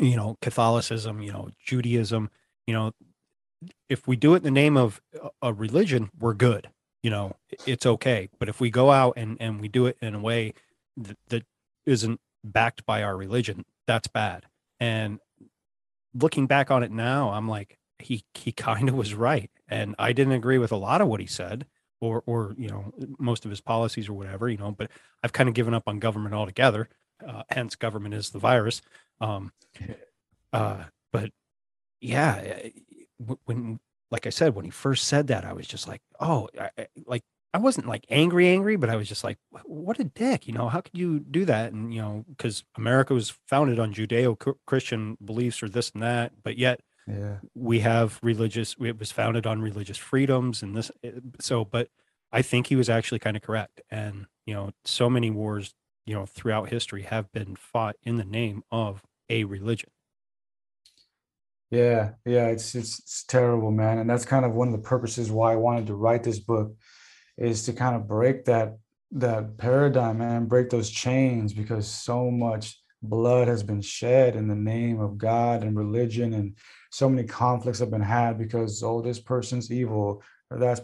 you 0.00 0.16
know, 0.16 0.36
Catholicism, 0.42 1.20
you 1.20 1.32
know, 1.32 1.50
Judaism, 1.64 2.30
you 2.66 2.74
know, 2.74 2.92
if 3.88 4.06
we 4.06 4.16
do 4.16 4.34
it 4.34 4.38
in 4.38 4.42
the 4.42 4.50
name 4.50 4.76
of 4.76 5.00
a 5.40 5.52
religion, 5.52 6.10
we're 6.18 6.34
good. 6.34 6.68
You 7.04 7.10
know, 7.10 7.36
it's 7.66 7.84
okay. 7.84 8.30
But 8.38 8.48
if 8.48 8.60
we 8.60 8.70
go 8.70 8.90
out 8.90 9.12
and, 9.18 9.36
and 9.38 9.60
we 9.60 9.68
do 9.68 9.84
it 9.84 9.98
in 10.00 10.14
a 10.14 10.18
way 10.18 10.54
that, 10.96 11.18
that 11.28 11.44
isn't 11.84 12.18
backed 12.42 12.86
by 12.86 13.02
our 13.02 13.14
religion, 13.14 13.66
that's 13.86 14.08
bad. 14.08 14.46
And 14.80 15.20
looking 16.14 16.46
back 16.46 16.70
on 16.70 16.82
it 16.82 16.90
now, 16.90 17.28
I'm 17.28 17.46
like, 17.46 17.76
he 17.98 18.24
he 18.32 18.52
kind 18.52 18.88
of 18.88 18.94
was 18.94 19.12
right. 19.12 19.50
And 19.68 19.94
I 19.98 20.14
didn't 20.14 20.32
agree 20.32 20.56
with 20.56 20.72
a 20.72 20.76
lot 20.76 21.02
of 21.02 21.08
what 21.08 21.20
he 21.20 21.26
said 21.26 21.66
or 22.00 22.22
or 22.24 22.54
you 22.56 22.68
know, 22.68 22.94
most 23.18 23.44
of 23.44 23.50
his 23.50 23.60
policies 23.60 24.08
or 24.08 24.14
whatever, 24.14 24.48
you 24.48 24.56
know, 24.56 24.72
but 24.72 24.90
I've 25.22 25.34
kind 25.34 25.50
of 25.50 25.54
given 25.54 25.74
up 25.74 25.84
on 25.86 25.98
government 25.98 26.34
altogether. 26.34 26.88
Uh, 27.26 27.42
hence 27.50 27.76
government 27.76 28.14
is 28.14 28.30
the 28.30 28.38
virus. 28.38 28.80
Um, 29.20 29.52
uh, 30.54 30.84
but 31.12 31.32
yeah, 32.00 32.40
eh, 32.42 32.70
when, 33.44 33.78
like 34.14 34.28
I 34.28 34.30
said, 34.30 34.54
when 34.54 34.64
he 34.64 34.70
first 34.70 35.08
said 35.08 35.26
that, 35.26 35.44
I 35.44 35.52
was 35.52 35.66
just 35.66 35.88
like, 35.88 36.00
oh, 36.20 36.48
I, 36.56 36.86
like 37.04 37.24
I 37.52 37.58
wasn't 37.58 37.88
like 37.88 38.06
angry, 38.10 38.46
angry, 38.46 38.76
but 38.76 38.88
I 38.88 38.94
was 38.94 39.08
just 39.08 39.24
like, 39.24 39.38
what 39.64 39.98
a 39.98 40.04
dick, 40.04 40.46
you 40.46 40.54
know, 40.54 40.68
how 40.68 40.80
could 40.82 40.96
you 40.96 41.18
do 41.18 41.44
that? 41.46 41.72
And, 41.72 41.92
you 41.92 42.00
know, 42.00 42.24
because 42.28 42.62
America 42.76 43.12
was 43.12 43.34
founded 43.48 43.80
on 43.80 43.92
Judeo 43.92 44.56
Christian 44.68 45.18
beliefs 45.24 45.64
or 45.64 45.68
this 45.68 45.90
and 45.90 46.02
that, 46.04 46.30
but 46.44 46.56
yet 46.56 46.78
yeah. 47.08 47.38
we 47.56 47.80
have 47.80 48.20
religious, 48.22 48.76
it 48.80 49.00
was 49.00 49.10
founded 49.10 49.48
on 49.48 49.60
religious 49.60 49.98
freedoms 49.98 50.62
and 50.62 50.76
this. 50.76 50.92
Eh, 51.02 51.10
so, 51.40 51.64
but 51.64 51.88
I 52.30 52.42
think 52.42 52.68
he 52.68 52.76
was 52.76 52.88
actually 52.88 53.18
kind 53.18 53.36
of 53.36 53.42
correct. 53.42 53.80
And, 53.90 54.26
you 54.46 54.54
know, 54.54 54.70
so 54.84 55.10
many 55.10 55.30
wars, 55.30 55.74
you 56.06 56.14
know, 56.14 56.24
throughout 56.24 56.68
history 56.68 57.02
have 57.02 57.32
been 57.32 57.56
fought 57.56 57.96
in 58.04 58.14
the 58.14 58.24
name 58.24 58.62
of 58.70 59.02
a 59.28 59.42
religion. 59.42 59.90
Yeah, 61.70 62.12
yeah, 62.24 62.48
it's, 62.48 62.74
it's 62.74 62.98
it's 63.00 63.24
terrible, 63.24 63.70
man, 63.70 63.98
and 63.98 64.08
that's 64.08 64.24
kind 64.24 64.44
of 64.44 64.52
one 64.54 64.68
of 64.68 64.72
the 64.72 64.86
purposes 64.88 65.30
why 65.30 65.52
I 65.52 65.56
wanted 65.56 65.86
to 65.88 65.94
write 65.94 66.22
this 66.22 66.38
book, 66.38 66.74
is 67.36 67.64
to 67.64 67.72
kind 67.72 67.96
of 67.96 68.06
break 68.06 68.44
that 68.44 68.78
that 69.12 69.56
paradigm 69.58 70.20
and 70.20 70.48
break 70.48 70.70
those 70.70 70.90
chains 70.90 71.52
because 71.52 71.86
so 71.88 72.30
much 72.30 72.80
blood 73.02 73.48
has 73.48 73.62
been 73.62 73.80
shed 73.80 74.34
in 74.36 74.48
the 74.48 74.54
name 74.54 75.00
of 75.00 75.18
God 75.18 75.62
and 75.62 75.76
religion, 75.76 76.32
and 76.34 76.56
so 76.90 77.08
many 77.08 77.26
conflicts 77.26 77.80
have 77.80 77.90
been 77.90 78.00
had 78.00 78.38
because 78.38 78.82
oh, 78.82 79.02
this 79.02 79.18
person's 79.18 79.70
evil 79.72 80.22
or 80.50 80.58
that's 80.58 80.80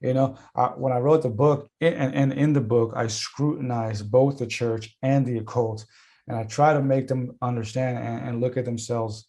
you 0.00 0.14
know 0.14 0.36
I, 0.54 0.66
when 0.68 0.92
I 0.92 0.98
wrote 0.98 1.22
the 1.22 1.30
book 1.30 1.68
and, 1.80 2.14
and 2.14 2.32
in 2.32 2.52
the 2.52 2.60
book 2.60 2.92
I 2.94 3.06
scrutinized 3.08 4.10
both 4.10 4.38
the 4.38 4.46
church 4.46 4.96
and 5.02 5.26
the 5.26 5.38
occult 5.38 5.84
and 6.28 6.36
I 6.36 6.44
try 6.44 6.74
to 6.74 6.82
make 6.82 7.08
them 7.08 7.36
understand 7.42 7.98
and, 7.98 8.28
and 8.28 8.40
look 8.40 8.56
at 8.56 8.64
themselves 8.66 9.26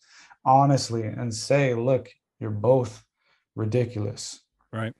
honestly 0.49 1.03
and 1.03 1.33
say, 1.33 1.73
look, 1.75 2.09
you're 2.39 2.49
both 2.49 3.03
ridiculous. 3.55 4.41
Right. 4.73 4.93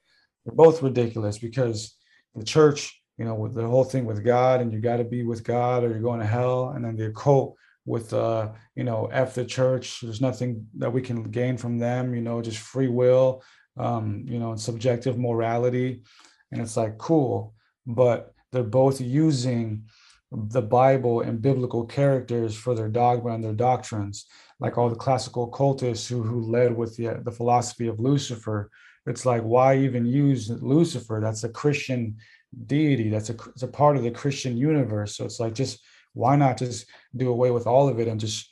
You're 0.46 0.56
both 0.56 0.84
ridiculous 0.84 1.40
because 1.40 1.96
the 2.36 2.44
church, 2.44 3.02
you 3.18 3.26
know, 3.26 3.34
with 3.34 3.56
the 3.56 3.68
whole 3.68 3.84
thing 3.84 4.06
with 4.06 4.24
God 4.24 4.62
and 4.62 4.72
you 4.72 4.80
got 4.80 4.98
to 4.98 5.04
be 5.04 5.24
with 5.24 5.44
God 5.44 5.84
or 5.84 5.90
you're 5.90 6.00
going 6.00 6.20
to 6.20 6.26
hell. 6.26 6.70
And 6.70 6.86
then 6.86 6.96
the 6.96 7.08
occult 7.08 7.56
with, 7.86 8.14
uh, 8.14 8.50
you 8.76 8.84
know, 8.84 9.10
F 9.12 9.34
the 9.34 9.46
church, 9.46 10.02
there's 10.02 10.22
nothing 10.22 10.68
that 10.78 10.94
we 10.94 11.02
can 11.02 11.24
gain 11.24 11.58
from 11.58 11.80
them, 11.80 12.14
you 12.14 12.22
know, 12.22 12.42
just 12.42 12.60
free 12.60 12.88
will, 12.88 13.44
um, 13.78 14.24
you 14.28 14.40
know, 14.40 14.52
and 14.52 14.62
subjective 14.62 15.18
morality. 15.18 16.04
And 16.52 16.62
it's 16.62 16.78
like, 16.78 16.98
cool. 16.98 17.56
But 17.88 18.34
they're 18.52 18.64
both 18.64 19.02
using 19.02 19.86
the 20.32 20.62
Bible 20.62 21.22
and 21.22 21.42
biblical 21.42 21.86
characters 21.86 22.56
for 22.56 22.76
their 22.76 22.90
dogma 22.90 23.32
and 23.32 23.44
their 23.44 23.54
doctrines, 23.54 24.26
like 24.60 24.78
all 24.78 24.90
the 24.90 24.96
classical 24.96 25.50
cultists 25.50 26.08
who, 26.08 26.22
who 26.22 26.42
led 26.42 26.76
with 26.76 26.96
the, 26.98 27.22
the 27.24 27.32
philosophy 27.32 27.88
of 27.88 28.00
Lucifer. 28.00 28.70
It's 29.06 29.26
like, 29.26 29.42
why 29.42 29.78
even 29.78 30.06
use 30.06 30.50
Lucifer? 30.50 31.20
That's 31.22 31.44
a 31.44 31.50
Christian 31.50 32.18
deity, 32.66 33.10
that's 33.10 33.30
a, 33.30 33.36
it's 33.50 33.64
a 33.64 33.68
part 33.68 33.96
of 33.96 34.04
the 34.04 34.12
Christian 34.12 34.58
universe. 34.58 35.16
So 35.16 35.26
it's 35.26 35.40
like, 35.40 35.54
just 35.54 35.80
why 36.14 36.36
not 36.36 36.58
just 36.58 36.88
do 37.16 37.30
away 37.30 37.52
with 37.52 37.68
all 37.68 37.88
of 37.88 38.00
it 38.00 38.08
and 38.08 38.20
just 38.20 38.50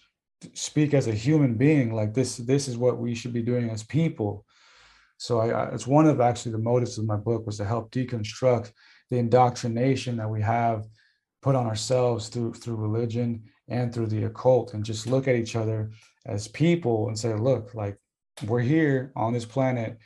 speak 0.54 0.94
as 0.94 1.08
a 1.08 1.14
human 1.14 1.56
being? 1.56 1.94
Like, 1.94 2.14
this, 2.14 2.38
this 2.38 2.68
is 2.68 2.78
what 2.78 3.00
we 3.00 3.14
should 3.16 3.34
be 3.34 3.42
doing 3.42 3.70
as 3.70 3.84
people. 3.84 4.46
So 5.18 5.40
I, 5.40 5.50
I, 5.50 5.70
it's 5.70 5.88
one 5.88 6.08
of 6.08 6.22
actually 6.22 6.54
the 6.54 6.60
motives 6.60 6.98
of 6.98 7.06
my 7.06 7.18
book 7.18 7.46
was 7.46 7.58
to 7.58 7.66
help 7.66 7.92
deconstruct 7.92 8.72
the 9.10 9.18
indoctrination 9.18 10.18
that 10.18 10.30
we 10.30 10.42
have 10.42 10.86
put 11.42 11.56
on 11.56 11.66
ourselves 11.66 12.30
through 12.30 12.54
through 12.54 12.76
religion 12.76 13.44
and 13.68 13.94
through 13.94 14.08
the 14.08 14.24
occult 14.26 14.74
and 14.74 14.84
just 14.86 15.08
look 15.08 15.28
at 15.28 15.36
each 15.36 15.56
other 15.56 15.92
as 16.26 16.48
people 16.48 17.08
and 17.08 17.18
say 17.18 17.34
look 17.34 17.74
like 17.74 17.98
we're 18.46 18.62
here 18.62 19.12
on 19.16 19.34
this 19.34 19.46
planet 19.46 19.98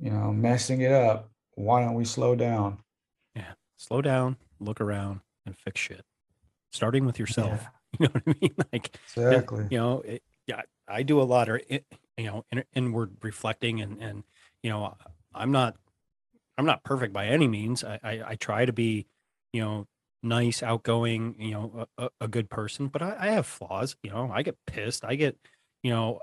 you 0.00 0.10
know 0.10 0.32
messing 0.32 0.80
it 0.80 0.92
up 0.92 1.30
why 1.54 1.82
don't 1.82 1.94
we 1.94 2.04
slow 2.04 2.34
down 2.34 2.78
Yeah. 3.34 3.52
slow 3.76 4.00
down, 4.00 4.36
look 4.60 4.80
around, 4.80 5.20
and 5.44 5.56
fix 5.56 5.80
shit. 5.80 6.04
Starting 6.72 7.04
with 7.04 7.18
yourself. 7.18 7.60
Yeah. 7.62 7.68
You 7.98 8.06
know 8.06 8.12
what 8.12 8.22
I 8.26 8.34
mean? 8.40 8.54
Like 8.72 8.96
exactly. 9.16 9.66
You 9.70 9.78
know, 9.78 10.00
it, 10.02 10.22
yeah, 10.46 10.62
I 10.86 11.02
do 11.02 11.20
a 11.20 11.24
lot 11.24 11.48
of 11.48 11.60
you 11.68 11.80
know 12.18 12.44
inward 12.74 13.16
reflecting, 13.20 13.80
and 13.80 14.00
and 14.00 14.22
you 14.62 14.70
know, 14.70 14.96
I'm 15.34 15.50
not 15.50 15.76
I'm 16.56 16.64
not 16.66 16.84
perfect 16.84 17.12
by 17.12 17.26
any 17.26 17.48
means. 17.48 17.82
I 17.82 17.98
I, 18.02 18.22
I 18.28 18.34
try 18.36 18.64
to 18.64 18.72
be, 18.72 19.06
you 19.52 19.60
know, 19.60 19.86
nice, 20.22 20.62
outgoing, 20.62 21.36
you 21.38 21.52
know, 21.52 21.86
a, 21.98 22.10
a 22.20 22.28
good 22.28 22.50
person, 22.50 22.88
but 22.88 23.02
I, 23.02 23.16
I 23.18 23.26
have 23.30 23.46
flaws. 23.46 23.96
You 24.02 24.10
know, 24.10 24.30
I 24.32 24.42
get 24.42 24.56
pissed. 24.66 25.04
I 25.04 25.14
get, 25.14 25.36
you 25.82 25.90
know, 25.90 26.20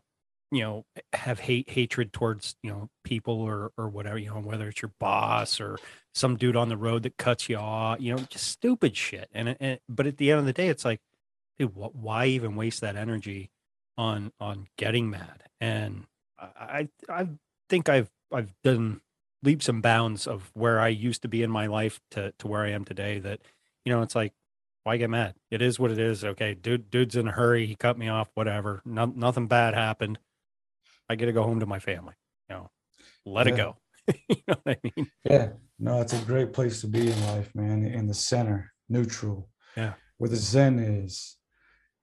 you 0.52 0.62
know 0.62 0.86
have 1.14 1.40
hate 1.40 1.70
hatred 1.70 2.14
towards 2.14 2.56
you 2.64 2.70
know 2.70 2.90
people 3.04 3.42
or 3.42 3.72
or 3.78 3.90
whatever 3.90 4.18
you 4.18 4.30
know 4.30 4.40
whether 4.40 4.70
it's 4.70 4.82
your 4.82 4.92
boss 5.00 5.60
or 5.60 5.78
some 6.14 6.38
dude 6.38 6.56
on 6.56 6.70
the 6.70 6.78
road 6.78 7.04
that 7.04 7.18
cuts 7.18 7.50
you 7.50 7.58
off 7.58 8.00
you 8.00 8.16
know 8.16 8.22
just 8.30 8.48
stupid 8.48 8.96
shit 8.96 9.30
and, 9.34 9.56
and 9.60 9.80
but 9.90 10.08
at 10.08 10.18
the 10.18 10.32
end 10.32 10.40
of 10.40 10.46
the 10.46 10.54
day 10.54 10.70
it's 10.70 10.86
like 10.86 11.02
dude 11.60 11.72
wh- 11.72 11.96
why 11.96 12.26
even 12.28 12.56
waste 12.56 12.82
that 12.82 12.96
energy 12.96 13.52
on 13.98 14.32
on 14.40 14.68
getting 14.78 15.10
mad 15.10 15.44
and 15.60 16.06
i 16.40 16.88
i 17.10 17.28
think 17.70 17.90
i've 17.90 18.10
i've 18.32 18.54
done 18.64 19.02
leaps 19.44 19.68
and 19.68 19.82
bounds 19.82 20.28
of 20.28 20.50
where 20.54 20.80
i 20.80 20.88
used 20.88 21.22
to 21.22 21.28
be 21.28 21.44
in 21.44 21.52
my 21.52 21.68
life 21.68 22.00
to 22.10 22.32
to 22.40 22.48
where 22.48 22.64
i 22.64 22.70
am 22.70 22.86
today 22.86 23.20
that 23.20 23.42
you 23.88 23.94
know 23.94 24.02
it's 24.02 24.16
like 24.16 24.34
why 24.84 24.98
get 24.98 25.10
mad 25.10 25.34
it 25.50 25.62
is 25.62 25.80
what 25.80 25.92
it 25.92 26.00
is 26.00 26.24
okay 26.24 26.54
dude 26.54 26.90
dude's 26.92 27.16
in 27.16 27.28
a 27.28 27.32
hurry 27.32 27.66
he 27.66 27.76
cut 27.76 27.98
me 27.98 28.10
off 28.10 28.30
whatever 28.36 28.82
no, 28.86 29.06
nothing 29.06 29.48
bad 29.48 29.74
happened 29.74 30.20
I 31.10 31.16
get 31.16 31.28
to 31.28 31.32
go 31.32 31.44
home 31.44 31.60
to 31.60 31.66
my 31.66 31.80
family. 31.80 32.14
You 32.50 32.56
know, 32.56 32.72
let 33.26 33.48
yeah. 33.48 33.54
it 33.54 33.58
go. 33.58 33.78
you 34.30 34.36
know 34.48 34.56
what 34.64 34.78
I 34.84 34.92
mean? 34.96 35.12
Yeah. 35.24 35.50
No, 35.80 36.02
it's 36.02 36.14
a 36.14 36.26
great 36.26 36.54
place 36.54 36.82
to 36.82 36.88
be 36.88 37.12
in 37.12 37.28
life, 37.28 37.54
man. 37.54 37.86
In 37.86 38.08
the 38.08 38.14
center, 38.14 38.74
neutral. 38.90 39.50
Yeah. 39.76 39.94
Where 40.18 40.30
the 40.30 40.36
Zen 40.36 40.80
is, 40.80 41.38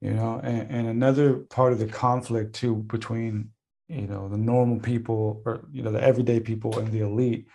you 0.01 0.13
know, 0.13 0.41
and, 0.43 0.71
and 0.71 0.89
another 0.89 1.35
part 1.35 1.73
of 1.73 1.81
the 1.81 1.87
conflict 1.87 2.55
too 2.55 2.77
between, 2.77 3.51
you 3.89 4.07
know, 4.07 4.29
the 4.29 4.39
normal 4.39 4.79
people 4.79 5.43
or, 5.45 5.67
you 5.73 5.83
know, 5.83 5.91
the 5.91 6.03
everyday 6.03 6.39
people 6.39 6.79
and 6.79 6.93
the 6.93 7.01
elite 7.01 7.49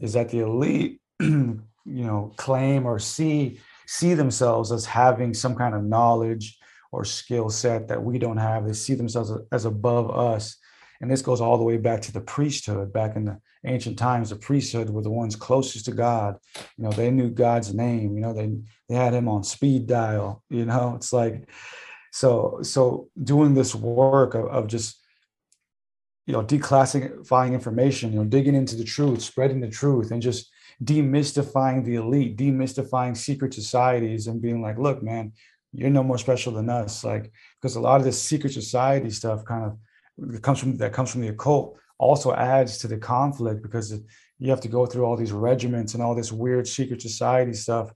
is 0.00 0.14
that 0.14 0.30
the 0.30 0.38
elite, 0.38 1.00
you 1.20 1.62
know, 1.84 2.32
claim 2.36 2.86
or 2.86 2.98
see 2.98 3.60
see 3.86 4.14
themselves 4.14 4.72
as 4.72 4.84
having 4.84 5.32
some 5.34 5.54
kind 5.54 5.74
of 5.74 5.84
knowledge 5.84 6.58
or 6.92 7.04
skill 7.04 7.50
set 7.50 7.88
that 7.88 8.02
we 8.02 8.18
don't 8.18 8.36
have. 8.36 8.66
They 8.66 8.72
see 8.72 8.94
themselves 8.94 9.32
as 9.52 9.64
above 9.64 10.10
us. 10.10 10.56
And 11.00 11.10
this 11.10 11.22
goes 11.22 11.40
all 11.40 11.58
the 11.58 11.64
way 11.64 11.76
back 11.76 12.00
to 12.02 12.12
the 12.12 12.20
priesthood. 12.20 12.92
Back 12.92 13.16
in 13.16 13.26
the 13.26 13.40
ancient 13.66 13.98
times 13.98 14.30
the 14.30 14.36
priesthood 14.36 14.88
were 14.88 15.02
the 15.02 15.10
ones 15.10 15.36
closest 15.36 15.86
to 15.86 15.92
god. 15.92 16.36
You 16.76 16.84
know 16.84 16.90
they 16.90 17.10
knew 17.10 17.28
god's 17.28 17.74
name. 17.74 18.14
You 18.14 18.20
know 18.20 18.32
they 18.32 18.52
they 18.88 18.94
had 18.94 19.14
him 19.14 19.28
on 19.28 19.42
speed 19.44 19.86
dial 19.86 20.42
you 20.48 20.64
know? 20.64 20.94
It's 20.96 21.12
like 21.12 21.48
so 22.12 22.60
so 22.62 23.08
doing 23.22 23.54
this 23.54 23.74
work 23.74 24.34
of, 24.34 24.46
of 24.46 24.66
just 24.68 24.98
you 26.26 26.32
know 26.32 26.42
declassifying 26.42 27.52
information 27.52 28.12
you 28.12 28.18
know 28.18 28.24
digging 28.24 28.54
into 28.54 28.74
the 28.74 28.84
truth 28.84 29.22
spreading 29.22 29.60
the 29.60 29.68
truth 29.68 30.10
and 30.10 30.22
just 30.22 30.50
demystifying 30.84 31.84
the 31.84 31.94
elite 31.96 32.36
demystifying 32.36 33.16
secret 33.16 33.54
societies 33.54 34.26
and 34.26 34.42
being 34.42 34.60
like 34.60 34.78
look 34.78 35.02
man 35.02 35.32
you're 35.76 35.90
no 35.90 36.02
more 36.02 36.18
special 36.18 36.52
than 36.52 36.70
us. 36.70 37.04
Like 37.04 37.30
because 37.60 37.76
a 37.76 37.80
lot 37.80 38.00
of 38.00 38.04
this 38.04 38.20
secret 38.20 38.52
society 38.52 39.10
stuff 39.10 39.44
kind 39.44 39.64
of 39.64 40.42
comes 40.42 40.58
from 40.58 40.76
that 40.78 40.92
comes 40.92 41.10
from 41.10 41.20
the 41.20 41.28
occult 41.28 41.78
also 41.98 42.34
adds 42.34 42.78
to 42.78 42.88
the 42.88 42.96
conflict 42.96 43.62
because 43.62 44.00
you 44.38 44.50
have 44.50 44.60
to 44.60 44.68
go 44.68 44.86
through 44.86 45.04
all 45.04 45.16
these 45.16 45.32
regiments 45.32 45.94
and 45.94 46.02
all 46.02 46.14
this 46.14 46.32
weird 46.32 46.66
secret 46.66 47.00
society 47.02 47.52
stuff 47.52 47.90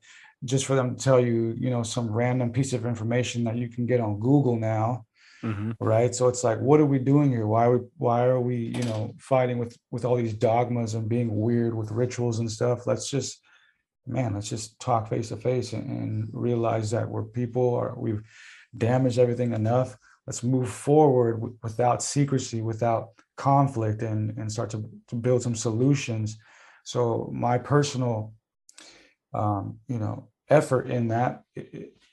just 0.45 0.65
for 0.65 0.75
them 0.75 0.97
to 0.97 1.03
tell 1.03 1.21
you 1.21 1.55
you 1.59 1.71
know 1.71 1.83
some 1.83 2.11
random 2.11 2.51
piece 2.51 2.73
of 2.73 2.87
information 2.87 3.45
that 3.45 3.57
you 3.57 3.69
can 3.69 3.87
get 3.87 4.01
on 4.01 4.21
google 4.21 4.57
now 4.57 5.05
mm-hmm. 5.43 5.71
right 5.81 6.15
so 6.15 6.29
it's 6.29 6.45
like 6.45 6.59
what 6.59 6.81
are 6.81 6.87
we 6.87 6.99
doing 6.99 7.31
here 7.31 7.47
why 7.47 7.65
are 7.65 7.79
we 7.79 7.85
why 7.97 8.25
are 8.25 8.41
we 8.41 8.57
you 8.57 8.83
know 8.85 9.15
fighting 9.19 9.59
with 9.59 9.77
with 9.91 10.05
all 10.05 10.17
these 10.17 10.35
dogmas 10.35 10.95
and 10.95 11.09
being 11.09 11.41
weird 11.41 11.75
with 11.75 11.91
rituals 11.91 12.39
and 12.39 12.51
stuff 12.51 12.87
let's 12.87 13.11
just 13.11 13.41
man 14.07 14.35
let's 14.35 14.49
just 14.49 14.79
talk 14.81 15.09
face 15.09 15.29
to 15.29 15.37
face 15.37 15.73
and 15.73 16.29
realize 16.33 16.91
that 16.91 17.09
we're 17.09 17.25
people 17.25 17.63
or 17.63 17.95
we've 17.97 18.23
damaged 18.77 19.19
everything 19.19 19.53
enough 19.53 19.97
let's 20.31 20.45
move 20.45 20.69
forward 20.69 21.43
without 21.61 22.01
secrecy, 22.03 22.61
without 22.63 23.09
conflict, 23.37 24.03
and 24.03 24.39
and 24.39 24.51
start 24.51 24.71
to, 24.71 24.89
to 25.09 25.17
build 25.17 25.43
some 25.43 25.57
solutions. 25.57 26.39
So 26.85 27.31
my 27.35 27.59
personal, 27.59 28.33
um, 29.35 29.81
you 29.89 29.99
know, 29.99 30.29
effort 30.49 30.89
in 30.89 31.09
that 31.09 31.43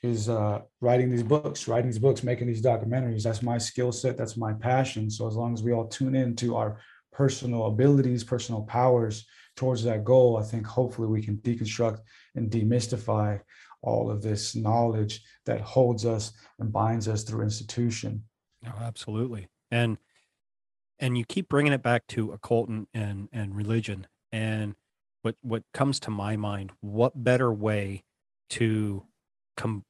is 0.02 0.28
uh, 0.28 0.60
writing 0.80 1.10
these 1.10 1.22
books, 1.22 1.66
writing 1.66 1.90
these 1.90 1.98
books, 1.98 2.22
making 2.22 2.46
these 2.46 2.62
documentaries. 2.62 3.22
That's 3.22 3.42
my 3.42 3.58
skill 3.58 3.90
set. 3.90 4.16
That's 4.16 4.36
my 4.36 4.52
passion. 4.52 5.10
So 5.10 5.26
as 5.26 5.34
long 5.34 5.54
as 5.54 5.62
we 5.62 5.72
all 5.72 5.88
tune 5.88 6.14
into 6.14 6.56
our 6.56 6.80
personal 7.12 7.66
abilities, 7.66 8.22
personal 8.22 8.62
powers 8.62 9.26
towards 9.56 9.82
that 9.84 10.04
goal, 10.04 10.36
I 10.36 10.42
think 10.42 10.66
hopefully 10.66 11.08
we 11.08 11.22
can 11.22 11.38
deconstruct 11.38 11.98
and 12.36 12.50
demystify 12.50 13.40
all 13.82 14.10
of 14.10 14.22
this 14.22 14.54
knowledge 14.54 15.20
that 15.46 15.60
holds 15.60 16.04
us 16.04 16.32
and 16.58 16.72
binds 16.72 17.08
us 17.08 17.24
through 17.24 17.42
institution. 17.42 18.22
Oh, 18.66 18.80
absolutely. 18.80 19.48
And 19.70 19.98
and 21.00 21.16
you 21.16 21.24
keep 21.24 21.48
bringing 21.48 21.72
it 21.72 21.82
back 21.82 22.08
to 22.08 22.32
occult 22.32 22.68
and, 22.68 22.88
and, 22.92 23.28
and 23.32 23.54
religion. 23.54 24.06
And 24.32 24.74
what 25.22 25.36
what 25.42 25.62
comes 25.72 26.00
to 26.00 26.10
my 26.10 26.36
mind, 26.36 26.72
what 26.80 27.24
better 27.24 27.52
way 27.52 28.04
to 28.50 29.04
come 29.56 29.84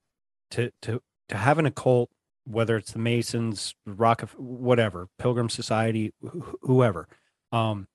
to 0.53 0.71
to 0.83 1.01
to 1.29 1.37
have 1.37 1.59
an 1.59 1.67
occult, 1.67 2.11
whether 2.45 2.77
it's 2.77 2.93
the 2.93 2.99
Masons, 2.99 3.75
Rock 3.87 4.23
of 4.23 4.33
whatever, 4.33 5.09
Pilgrim 5.19 5.49
Society, 5.49 6.13
wh- 6.25 6.53
whoever, 6.63 7.09
um, 7.53 7.87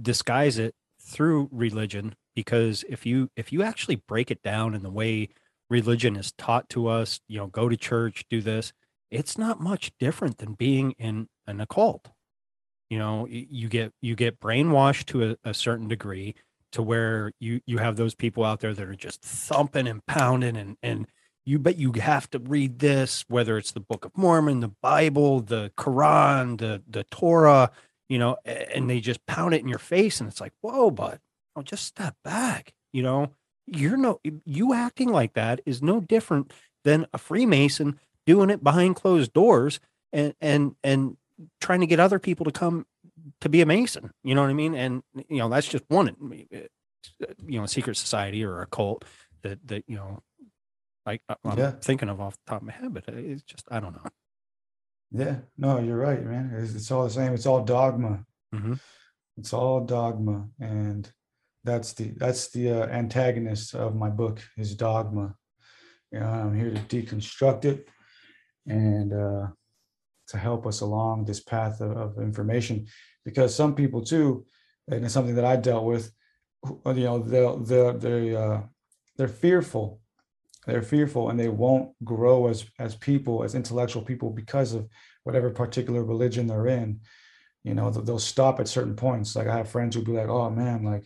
disguise 0.00 0.58
it 0.58 0.74
through 1.00 1.48
religion 1.52 2.14
because 2.34 2.84
if 2.88 3.04
you 3.04 3.28
if 3.36 3.52
you 3.52 3.62
actually 3.62 3.96
break 3.96 4.30
it 4.30 4.42
down 4.42 4.74
in 4.74 4.82
the 4.82 4.90
way 4.90 5.28
religion 5.68 6.16
is 6.16 6.32
taught 6.32 6.68
to 6.68 6.86
us 6.86 7.20
you 7.28 7.38
know 7.38 7.46
go 7.48 7.68
to 7.68 7.76
church 7.76 8.24
do 8.30 8.40
this 8.40 8.72
it's 9.12 9.36
not 9.36 9.60
much 9.60 9.92
different 10.00 10.38
than 10.38 10.54
being 10.54 10.92
in 10.92 11.28
an 11.46 11.60
occult. 11.60 12.08
You 12.88 12.98
know 12.98 13.26
you 13.30 13.68
get 13.68 13.92
you 14.00 14.16
get 14.16 14.40
brainwashed 14.40 15.04
to 15.06 15.30
a, 15.30 15.50
a 15.50 15.54
certain 15.54 15.88
degree 15.88 16.34
to 16.72 16.82
where 16.82 17.32
you 17.38 17.60
you 17.66 17.78
have 17.78 17.96
those 17.96 18.14
people 18.14 18.44
out 18.44 18.60
there 18.60 18.74
that 18.74 18.88
are 18.88 18.94
just 18.94 19.22
thumping 19.22 19.86
and 19.86 20.04
pounding 20.06 20.56
and 20.56 20.76
and 20.82 21.06
you 21.44 21.58
bet 21.58 21.76
you 21.76 21.92
have 21.92 22.30
to 22.30 22.38
read 22.38 22.78
this 22.78 23.24
whether 23.28 23.58
it's 23.58 23.72
the 23.72 23.80
book 23.80 24.04
of 24.04 24.16
mormon 24.16 24.60
the 24.60 24.72
bible 24.82 25.40
the 25.40 25.70
quran 25.76 26.58
the 26.58 26.82
the 26.88 27.04
torah 27.04 27.70
you 28.08 28.18
know 28.18 28.36
and 28.44 28.88
they 28.88 29.00
just 29.00 29.24
pound 29.26 29.54
it 29.54 29.60
in 29.60 29.68
your 29.68 29.78
face 29.78 30.20
and 30.20 30.28
it's 30.28 30.40
like 30.40 30.52
whoa 30.60 30.90
bud 30.90 31.18
oh, 31.56 31.62
just 31.62 31.84
step 31.84 32.16
back. 32.24 32.72
You 32.92 33.02
know, 33.02 33.32
you're 33.66 33.96
no, 33.96 34.20
you 34.44 34.74
acting 34.74 35.08
like 35.08 35.34
that 35.34 35.60
is 35.64 35.82
no 35.82 36.00
different 36.00 36.52
than 36.84 37.06
a 37.12 37.18
Freemason 37.18 37.98
doing 38.26 38.50
it 38.50 38.62
behind 38.62 38.96
closed 38.96 39.32
doors 39.32 39.80
and, 40.12 40.34
and, 40.40 40.76
and 40.82 41.16
trying 41.60 41.80
to 41.80 41.86
get 41.86 42.00
other 42.00 42.18
people 42.18 42.44
to 42.44 42.52
come 42.52 42.86
to 43.40 43.48
be 43.48 43.60
a 43.60 43.66
Mason. 43.66 44.10
You 44.22 44.34
know 44.34 44.42
what 44.42 44.50
I 44.50 44.54
mean? 44.54 44.74
And, 44.74 45.02
you 45.28 45.38
know, 45.38 45.48
that's 45.48 45.68
just 45.68 45.84
one, 45.88 46.16
you 47.46 47.60
know, 47.60 47.66
secret 47.66 47.96
society 47.96 48.44
or 48.44 48.62
a 48.62 48.66
cult 48.66 49.04
that, 49.42 49.58
that, 49.68 49.84
you 49.86 49.96
know, 49.96 50.22
like 51.04 51.22
I'm 51.44 51.58
yeah. 51.58 51.72
thinking 51.72 52.08
of 52.08 52.20
off 52.20 52.34
the 52.34 52.50
top 52.52 52.62
of 52.62 52.66
my 52.66 52.72
head, 52.72 52.94
but 52.94 53.04
it's 53.08 53.42
just, 53.42 53.66
I 53.70 53.80
don't 53.80 53.94
know. 53.94 54.10
Yeah, 55.10 55.36
no, 55.58 55.78
you're 55.78 55.98
right, 55.98 56.24
man. 56.24 56.52
It's, 56.56 56.74
it's 56.74 56.90
all 56.90 57.04
the 57.04 57.10
same. 57.10 57.34
It's 57.34 57.46
all 57.46 57.64
dogma. 57.64 58.24
Mm-hmm. 58.54 58.74
It's 59.36 59.52
all 59.52 59.84
dogma. 59.84 60.48
And 60.60 61.10
that's 61.64 61.92
the 61.92 62.12
that's 62.16 62.48
the 62.48 62.70
uh, 62.70 62.86
antagonist 62.86 63.74
of 63.74 63.94
my 63.94 64.08
book 64.08 64.40
is 64.56 64.74
dogma 64.74 65.34
you 66.10 66.20
know 66.20 66.26
i'm 66.26 66.54
here 66.54 66.70
to 66.70 66.80
deconstruct 66.80 67.64
it 67.64 67.88
and 68.66 69.12
uh, 69.12 69.46
to 70.28 70.38
help 70.38 70.66
us 70.66 70.80
along 70.80 71.24
this 71.24 71.40
path 71.40 71.80
of, 71.80 71.96
of, 71.96 72.18
information 72.18 72.86
because 73.24 73.54
some 73.54 73.74
people 73.74 74.02
too 74.02 74.44
and 74.88 75.04
it's 75.04 75.14
something 75.14 75.34
that 75.34 75.44
i 75.44 75.56
dealt 75.56 75.84
with 75.84 76.12
you 76.86 77.04
know 77.04 77.18
they'll 77.18 77.58
they're 77.58 77.92
they 77.92 78.36
uh, 78.36 78.60
they're 79.16 79.28
fearful 79.28 80.00
they're 80.66 80.82
fearful 80.82 81.30
and 81.30 81.38
they 81.38 81.48
won't 81.48 81.90
grow 82.04 82.46
as 82.48 82.64
as 82.78 82.94
people 82.96 83.42
as 83.42 83.54
intellectual 83.54 84.02
people 84.02 84.30
because 84.30 84.74
of 84.74 84.88
whatever 85.24 85.50
particular 85.50 86.04
religion 86.04 86.46
they're 86.46 86.68
in 86.68 87.00
you 87.64 87.74
know 87.74 87.90
they'll 87.90 88.18
stop 88.18 88.60
at 88.60 88.68
certain 88.68 88.94
points 88.94 89.34
like 89.34 89.48
i 89.48 89.56
have 89.56 89.68
friends 89.68 89.94
who'll 89.94 90.04
be 90.04 90.12
like 90.12 90.28
oh 90.28 90.50
man 90.50 90.84
like 90.84 91.04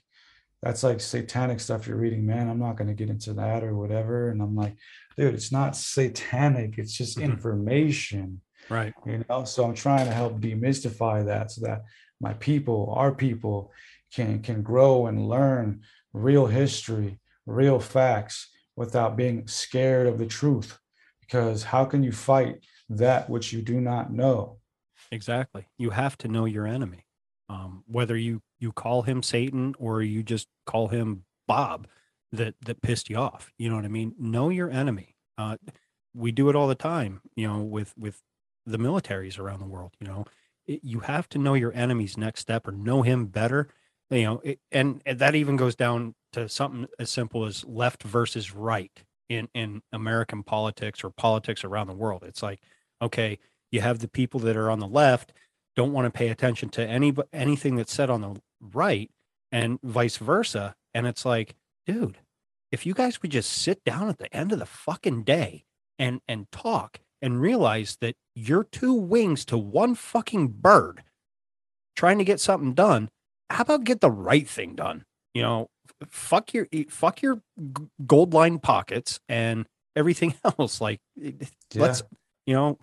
that's 0.63 0.83
like 0.83 1.01
satanic 1.01 1.61
stuff 1.61 1.87
you're 1.87 1.97
reading, 1.97 2.27
man. 2.27 2.49
I'm 2.49 2.59
not 2.59 2.77
going 2.77 2.89
to 2.89 2.95
get 2.95 3.11
into 3.11 3.33
that 3.35 3.63
or 3.63 3.77
whatever. 3.77 4.31
And 4.31 4.41
I'm 4.41 4.57
like, 4.57 4.77
dude, 5.17 5.35
it's 5.35 5.53
not 5.53 5.77
satanic. 5.77 6.79
It's 6.79 6.97
just 6.97 7.19
mm-hmm. 7.19 7.31
information. 7.31 8.41
Right. 8.69 8.93
You 9.05 9.25
know, 9.29 9.45
so 9.45 9.65
I'm 9.65 9.75
trying 9.75 10.07
to 10.07 10.13
help 10.13 10.41
demystify 10.41 11.25
that 11.27 11.53
so 11.53 11.67
that 11.67 11.83
my 12.21 12.35
people, 12.35 12.93
our 12.97 13.13
people 13.13 13.73
can, 14.13 14.41
can 14.43 14.63
grow 14.63 15.07
and 15.07 15.29
learn 15.29 15.83
real 16.13 16.47
history, 16.47 17.19
real 17.45 17.79
facts 17.79 18.49
without 18.77 19.17
being 19.17 19.47
scared 19.47 20.07
of 20.07 20.19
the 20.19 20.27
truth. 20.27 20.79
Because 21.21 21.65
how 21.65 21.85
can 21.85 22.03
you 22.03 22.13
fight 22.13 22.65
that 22.89 23.29
which 23.29 23.53
you 23.53 23.63
do 23.63 23.81
not 23.81 24.13
know? 24.13 24.59
Exactly. 25.11 25.67
You 25.79 25.91
have 25.91 26.17
to 26.19 26.29
know 26.29 26.45
your 26.45 26.67
enemy. 26.67 27.05
Um, 27.49 27.85
whether 27.87 28.17
you 28.17 28.43
you 28.59 28.73
call 28.73 29.03
him 29.03 29.23
Satan 29.23 29.75
or 29.79 30.03
you 30.03 30.23
just 30.23 30.49
call 30.67 30.89
him 30.89 31.25
Bob 31.47 31.87
that 32.33 32.55
that 32.65 32.83
pissed 32.83 33.09
you 33.09 33.17
off. 33.17 33.53
You 33.59 33.69
know 33.69 33.77
what 33.77 33.85
I 33.85 33.89
mean? 33.89 34.15
Know 34.19 34.49
your 34.49 34.71
enemy. 34.71 35.15
Uh, 35.39 35.57
we 36.15 36.33
do 36.33 36.49
it 36.49 36.57
all 36.57 36.67
the 36.67 36.75
time, 36.75 37.21
you 37.37 37.47
know, 37.47 37.59
with 37.59 37.95
with 37.97 38.21
the 38.65 38.79
militaries 38.79 39.39
around 39.39 39.61
the 39.61 39.67
world. 39.67 39.93
You 40.01 40.09
know, 40.09 40.25
it, 40.67 40.81
you 40.83 41.01
have 41.01 41.29
to 41.31 41.39
know 41.39 41.55
your 41.55 41.73
enemy's 41.73 42.17
next 42.17 42.41
step 42.41 42.67
or 42.67 42.73
know 42.73 43.03
him 43.03 43.27
better. 43.27 43.69
You 44.11 44.23
know, 44.23 44.41
it, 44.45 44.61
and, 44.71 45.03
and 45.05 45.19
that 45.19 45.35
even 45.35 45.57
goes 45.57 45.75
down 45.75 46.15
to 46.33 46.49
something 46.49 46.87
as 46.99 47.11
simple 47.11 47.45
as 47.45 47.65
left 47.65 48.03
versus 48.03 48.55
right 48.55 48.93
in 49.29 49.49
in 49.55 49.83
American 49.93 50.43
politics 50.43 51.03
or 51.03 51.11
politics 51.11 51.65
around 51.65 51.89
the 51.89 51.95
world. 51.95 52.23
It's 52.25 52.43
like, 52.43 52.61
okay, 53.03 53.39
you 53.71 53.81
have 53.81 53.99
the 53.99 54.09
people 54.09 54.41
that 54.41 54.57
are 54.57 54.71
on 54.71 54.79
the 54.79 54.87
left 54.87 55.33
don't 55.75 55.93
want 55.93 56.07
to 56.07 56.17
pay 56.17 56.29
attention 56.29 56.69
to 56.71 56.87
any 56.87 57.15
anything 57.33 57.77
that's 57.77 57.93
said 57.93 58.11
on 58.11 58.21
the 58.21 58.41
right, 58.61 59.11
and 59.53 59.79
vice 59.83 60.17
versa. 60.17 60.75
And 60.95 61.07
it's 61.07 61.25
like, 61.25 61.55
dude, 61.87 62.19
if 62.71 62.87
you 62.87 62.95
guys 62.95 63.21
would 63.23 63.31
just 63.31 63.53
sit 63.53 63.85
down 63.85 64.09
at 64.09 64.19
the 64.19 64.35
end 64.35 64.53
of 64.53 64.59
the 64.59 64.67
fucking 64.67 65.23
day 65.25 65.65
and 65.99 66.21
and 66.29 66.51
talk 66.51 67.01
and 67.23 67.41
realize 67.41 67.97
that 68.01 68.15
you're 68.35 68.65
two 68.65 68.93
wings 68.93 69.45
to 69.47 69.59
one 69.59 69.95
fucking 69.95 70.49
bird 70.49 71.03
trying 71.95 72.19
to 72.19 72.25
get 72.25 72.41
something 72.41 72.75
done 72.75 73.09
how 73.51 73.63
about 73.63 73.85
get 73.85 74.01
the 74.01 74.11
right 74.11 74.49
thing 74.49 74.75
done? 74.75 75.05
You 75.35 75.43
know 75.43 75.71
fuck 76.09 76.53
your 76.53 76.67
fuck 76.89 77.23
your 77.23 77.41
gold 78.07 78.35
line 78.35 78.59
pockets 78.59 79.21
and 79.29 79.67
everything 79.95 80.35
else. 80.59 80.81
Like 80.81 81.01
yeah. 81.15 81.33
let's 81.75 82.03
you 82.47 82.55
know 82.55 82.79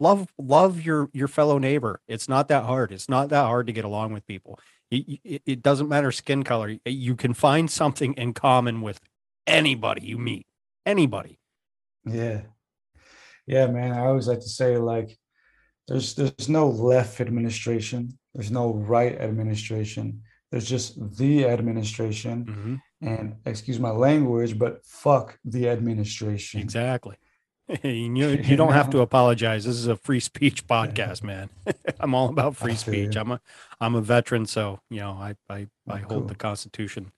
love 0.00 0.28
love 0.38 0.82
your 0.82 1.08
your 1.12 1.28
fellow 1.28 1.58
neighbor. 1.58 2.00
It's 2.08 2.28
not 2.28 2.48
that 2.48 2.64
hard. 2.64 2.92
It's 2.92 3.08
not 3.08 3.30
that 3.30 3.44
hard 3.44 3.66
to 3.66 3.72
get 3.72 3.84
along 3.84 4.12
with 4.12 4.26
people. 4.26 4.58
It, 4.90 5.42
it 5.44 5.62
doesn't 5.62 5.88
matter 5.88 6.12
skin 6.12 6.44
color. 6.44 6.76
You 6.84 7.16
can 7.16 7.34
find 7.34 7.68
something 7.70 8.12
in 8.14 8.32
common 8.32 8.80
with 8.80 9.00
anybody 9.46 10.06
you 10.06 10.18
meet. 10.18 10.46
Anybody. 10.86 11.38
Yeah 12.04 12.42
yeah, 13.46 13.66
man. 13.66 13.92
I 13.92 14.06
always 14.06 14.28
like 14.28 14.40
to 14.40 14.48
say 14.48 14.76
like 14.76 15.18
there's 15.88 16.14
there's 16.14 16.48
no 16.48 16.68
left 16.68 17.20
administration, 17.20 18.18
there's 18.34 18.50
no 18.50 18.72
right 18.74 19.20
administration. 19.20 20.22
There's 20.50 20.68
just 20.68 21.16
the 21.16 21.46
administration. 21.46 22.44
Mm-hmm. 22.44 22.74
And 23.06 23.36
excuse 23.44 23.80
my 23.80 23.90
language, 23.90 24.56
but 24.58 24.86
fuck 24.86 25.36
the 25.44 25.68
administration. 25.68 26.60
Exactly. 26.60 27.16
you, 27.82 28.28
you 28.44 28.56
don't 28.56 28.72
have 28.72 28.90
to 28.90 29.00
apologize. 29.00 29.64
This 29.64 29.76
is 29.76 29.86
a 29.86 29.96
free 29.96 30.20
speech 30.20 30.66
podcast, 30.66 31.22
man. 31.22 31.50
I'm 32.00 32.14
all 32.14 32.28
about 32.28 32.56
free 32.56 32.76
speech. 32.76 33.16
I'm 33.16 33.32
a 33.32 33.40
I'm 33.80 33.94
a 33.94 34.00
veteran, 34.00 34.46
so 34.46 34.80
you 34.90 35.00
know 35.00 35.12
I 35.12 35.34
I, 35.48 35.56
I 35.56 35.68
oh, 35.88 35.96
hold 35.96 36.08
cool. 36.08 36.20
the 36.22 36.34
Constitution 36.34 37.12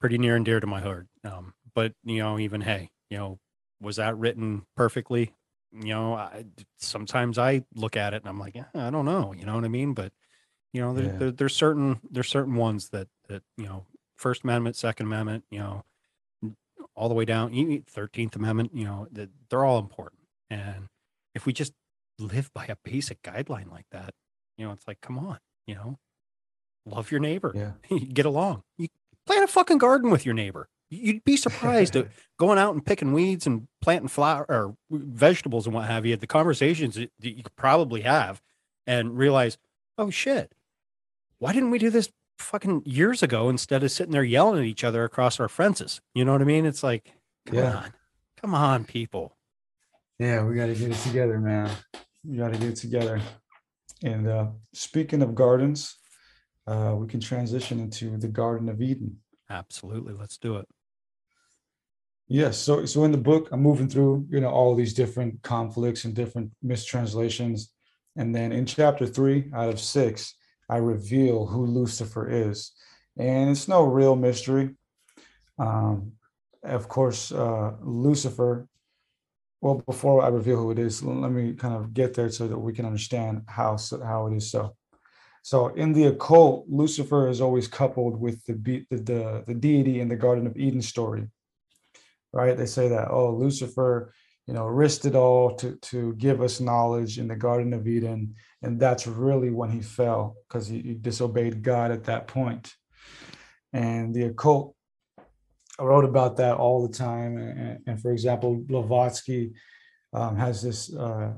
pretty 0.00 0.18
near 0.18 0.36
and 0.36 0.44
dear 0.44 0.60
to 0.60 0.66
my 0.66 0.80
heart. 0.80 1.06
Um, 1.24 1.54
but 1.74 1.92
you 2.04 2.18
know, 2.18 2.38
even 2.38 2.60
hey, 2.60 2.90
you 3.10 3.18
know, 3.18 3.38
was 3.80 3.96
that 3.96 4.16
written 4.16 4.66
perfectly? 4.76 5.32
You 5.72 5.94
know, 5.94 6.14
I, 6.14 6.44
sometimes 6.78 7.38
I 7.38 7.64
look 7.74 7.96
at 7.96 8.14
it 8.14 8.22
and 8.22 8.28
I'm 8.28 8.38
like, 8.38 8.54
yeah, 8.54 8.66
I 8.74 8.90
don't 8.90 9.04
know, 9.04 9.32
you 9.32 9.44
know 9.44 9.54
what 9.54 9.64
I 9.64 9.68
mean? 9.68 9.94
But 9.94 10.12
you 10.72 10.80
know, 10.80 10.92
there, 10.92 11.04
yeah. 11.06 11.16
there, 11.18 11.30
there's 11.30 11.56
certain 11.56 12.00
there's 12.10 12.28
certain 12.28 12.54
ones 12.54 12.90
that 12.90 13.08
that 13.28 13.42
you 13.56 13.64
know, 13.64 13.86
First 14.16 14.44
Amendment, 14.44 14.76
Second 14.76 15.06
Amendment, 15.06 15.44
you 15.50 15.58
know, 15.58 15.84
all 16.94 17.08
the 17.08 17.14
way 17.14 17.24
down, 17.24 17.82
Thirteenth 17.88 18.36
Amendment, 18.36 18.70
you 18.74 18.84
know, 18.84 19.06
that 19.12 19.30
they're 19.50 19.64
all 19.64 19.78
important. 19.78 20.22
And 20.50 20.88
if 21.34 21.46
we 21.46 21.52
just 21.52 21.72
live 22.18 22.52
by 22.54 22.66
a 22.66 22.76
basic 22.84 23.22
guideline 23.22 23.70
like 23.70 23.86
that, 23.90 24.14
you 24.56 24.66
know, 24.66 24.72
it's 24.72 24.86
like, 24.86 25.00
come 25.00 25.18
on, 25.18 25.38
you 25.66 25.74
know, 25.74 25.98
love 26.84 27.10
your 27.10 27.20
neighbor, 27.20 27.52
yeah. 27.54 27.98
get 28.12 28.26
along, 28.26 28.62
you 28.78 28.88
plant 29.26 29.44
a 29.44 29.48
fucking 29.48 29.78
garden 29.78 30.10
with 30.10 30.24
your 30.24 30.34
neighbor. 30.34 30.68
You'd 30.88 31.24
be 31.24 31.36
surprised 31.36 31.96
at 31.96 32.08
going 32.38 32.58
out 32.58 32.74
and 32.74 32.84
picking 32.84 33.12
weeds 33.12 33.46
and 33.46 33.66
planting 33.80 34.08
flower 34.08 34.46
or 34.48 34.76
vegetables 34.90 35.66
and 35.66 35.74
what 35.74 35.86
have 35.86 36.06
you. 36.06 36.16
The 36.16 36.26
conversations 36.26 36.94
that 36.94 37.10
you 37.20 37.42
could 37.42 37.56
probably 37.56 38.02
have 38.02 38.40
and 38.86 39.16
realize, 39.16 39.58
oh 39.98 40.10
shit, 40.10 40.52
why 41.38 41.52
didn't 41.52 41.70
we 41.70 41.78
do 41.78 41.90
this 41.90 42.10
fucking 42.38 42.82
years 42.84 43.22
ago 43.22 43.48
instead 43.48 43.82
of 43.82 43.90
sitting 43.90 44.12
there 44.12 44.22
yelling 44.22 44.60
at 44.60 44.66
each 44.66 44.84
other 44.84 45.04
across 45.04 45.40
our 45.40 45.48
fences? 45.48 46.00
You 46.14 46.24
know 46.24 46.32
what 46.32 46.42
I 46.42 46.44
mean? 46.44 46.66
It's 46.66 46.82
like, 46.82 47.12
come 47.46 47.58
yeah. 47.58 47.76
on, 47.76 47.92
come 48.40 48.54
on, 48.54 48.84
people. 48.84 49.36
Yeah, 50.18 50.44
we 50.44 50.54
got 50.54 50.66
to 50.66 50.74
get 50.74 50.90
it 50.90 50.98
together, 50.98 51.38
man. 51.40 51.70
We 52.24 52.36
got 52.36 52.52
to 52.52 52.58
get 52.58 52.70
it 52.70 52.76
together. 52.76 53.20
And 54.02 54.28
uh, 54.28 54.46
speaking 54.72 55.22
of 55.22 55.34
gardens, 55.34 55.96
uh, 56.66 56.94
we 56.96 57.06
can 57.06 57.20
transition 57.20 57.80
into 57.80 58.16
the 58.16 58.28
Garden 58.28 58.68
of 58.68 58.80
Eden. 58.80 59.18
Absolutely. 59.48 60.14
Let's 60.14 60.38
do 60.38 60.56
it. 60.56 60.66
Yes. 62.28 62.58
So 62.58 62.84
so 62.86 63.04
in 63.04 63.12
the 63.12 63.18
book, 63.18 63.48
I'm 63.52 63.62
moving 63.62 63.88
through, 63.88 64.26
you 64.30 64.40
know, 64.40 64.50
all 64.50 64.74
these 64.74 64.94
different 64.94 65.42
conflicts 65.42 66.04
and 66.04 66.14
different 66.14 66.50
mistranslations. 66.62 67.72
And 68.16 68.34
then 68.34 68.50
in 68.50 68.66
chapter 68.66 69.06
three 69.06 69.50
out 69.54 69.68
of 69.68 69.78
six, 69.78 70.34
I 70.68 70.78
reveal 70.78 71.46
who 71.46 71.66
Lucifer 71.66 72.28
is. 72.28 72.72
And 73.16 73.50
it's 73.50 73.68
no 73.68 73.84
real 73.84 74.16
mystery. 74.16 74.74
Um, 75.58 76.12
of 76.64 76.88
course, 76.88 77.30
uh, 77.30 77.74
Lucifer. 77.80 78.66
Well, 79.60 79.82
before 79.86 80.22
I 80.22 80.28
reveal 80.28 80.56
who 80.56 80.70
it 80.70 80.78
is, 80.78 81.02
let 81.02 81.30
me 81.30 81.54
kind 81.54 81.74
of 81.74 81.94
get 81.94 82.14
there 82.14 82.28
so 82.28 82.48
that 82.48 82.58
we 82.58 82.72
can 82.72 82.86
understand 82.86 83.42
how 83.46 83.78
how 84.02 84.26
it 84.26 84.36
is 84.36 84.50
so. 84.50 84.74
So 85.42 85.68
in 85.68 85.92
the 85.92 86.06
occult, 86.06 86.66
Lucifer 86.68 87.28
is 87.28 87.40
always 87.40 87.68
coupled 87.68 88.20
with 88.20 88.44
the, 88.46 88.54
the, 88.90 88.96
the, 88.96 89.44
the 89.46 89.54
deity 89.54 90.00
in 90.00 90.08
the 90.08 90.16
Garden 90.16 90.44
of 90.48 90.56
Eden 90.56 90.82
story 90.82 91.28
right? 92.36 92.56
They 92.56 92.66
say 92.66 92.88
that, 92.88 93.10
oh, 93.10 93.34
Lucifer, 93.34 94.12
you 94.46 94.52
know, 94.52 94.66
risked 94.66 95.06
it 95.06 95.16
all 95.16 95.56
to, 95.56 95.76
to 95.76 96.12
give 96.14 96.42
us 96.42 96.60
knowledge 96.60 97.18
in 97.18 97.28
the 97.28 97.34
Garden 97.34 97.72
of 97.72 97.88
Eden. 97.88 98.34
And 98.62 98.78
that's 98.78 99.06
really 99.06 99.50
when 99.50 99.70
he 99.70 99.80
fell 99.80 100.36
because 100.46 100.68
he, 100.68 100.80
he, 100.82 100.94
disobeyed 100.94 101.62
God 101.62 101.90
at 101.90 102.04
that 102.04 102.26
point. 102.28 102.74
And 103.72 104.14
the 104.14 104.24
occult 104.24 104.76
wrote 105.80 106.04
about 106.04 106.36
that 106.36 106.58
all 106.58 106.86
the 106.86 106.94
time. 106.94 107.38
And, 107.38 107.80
and 107.86 108.00
for 108.00 108.12
example, 108.12 108.54
Blavatsky 108.54 109.54
um, 110.12 110.36
has 110.36 110.62
this 110.62 110.94
uh, 110.94 111.32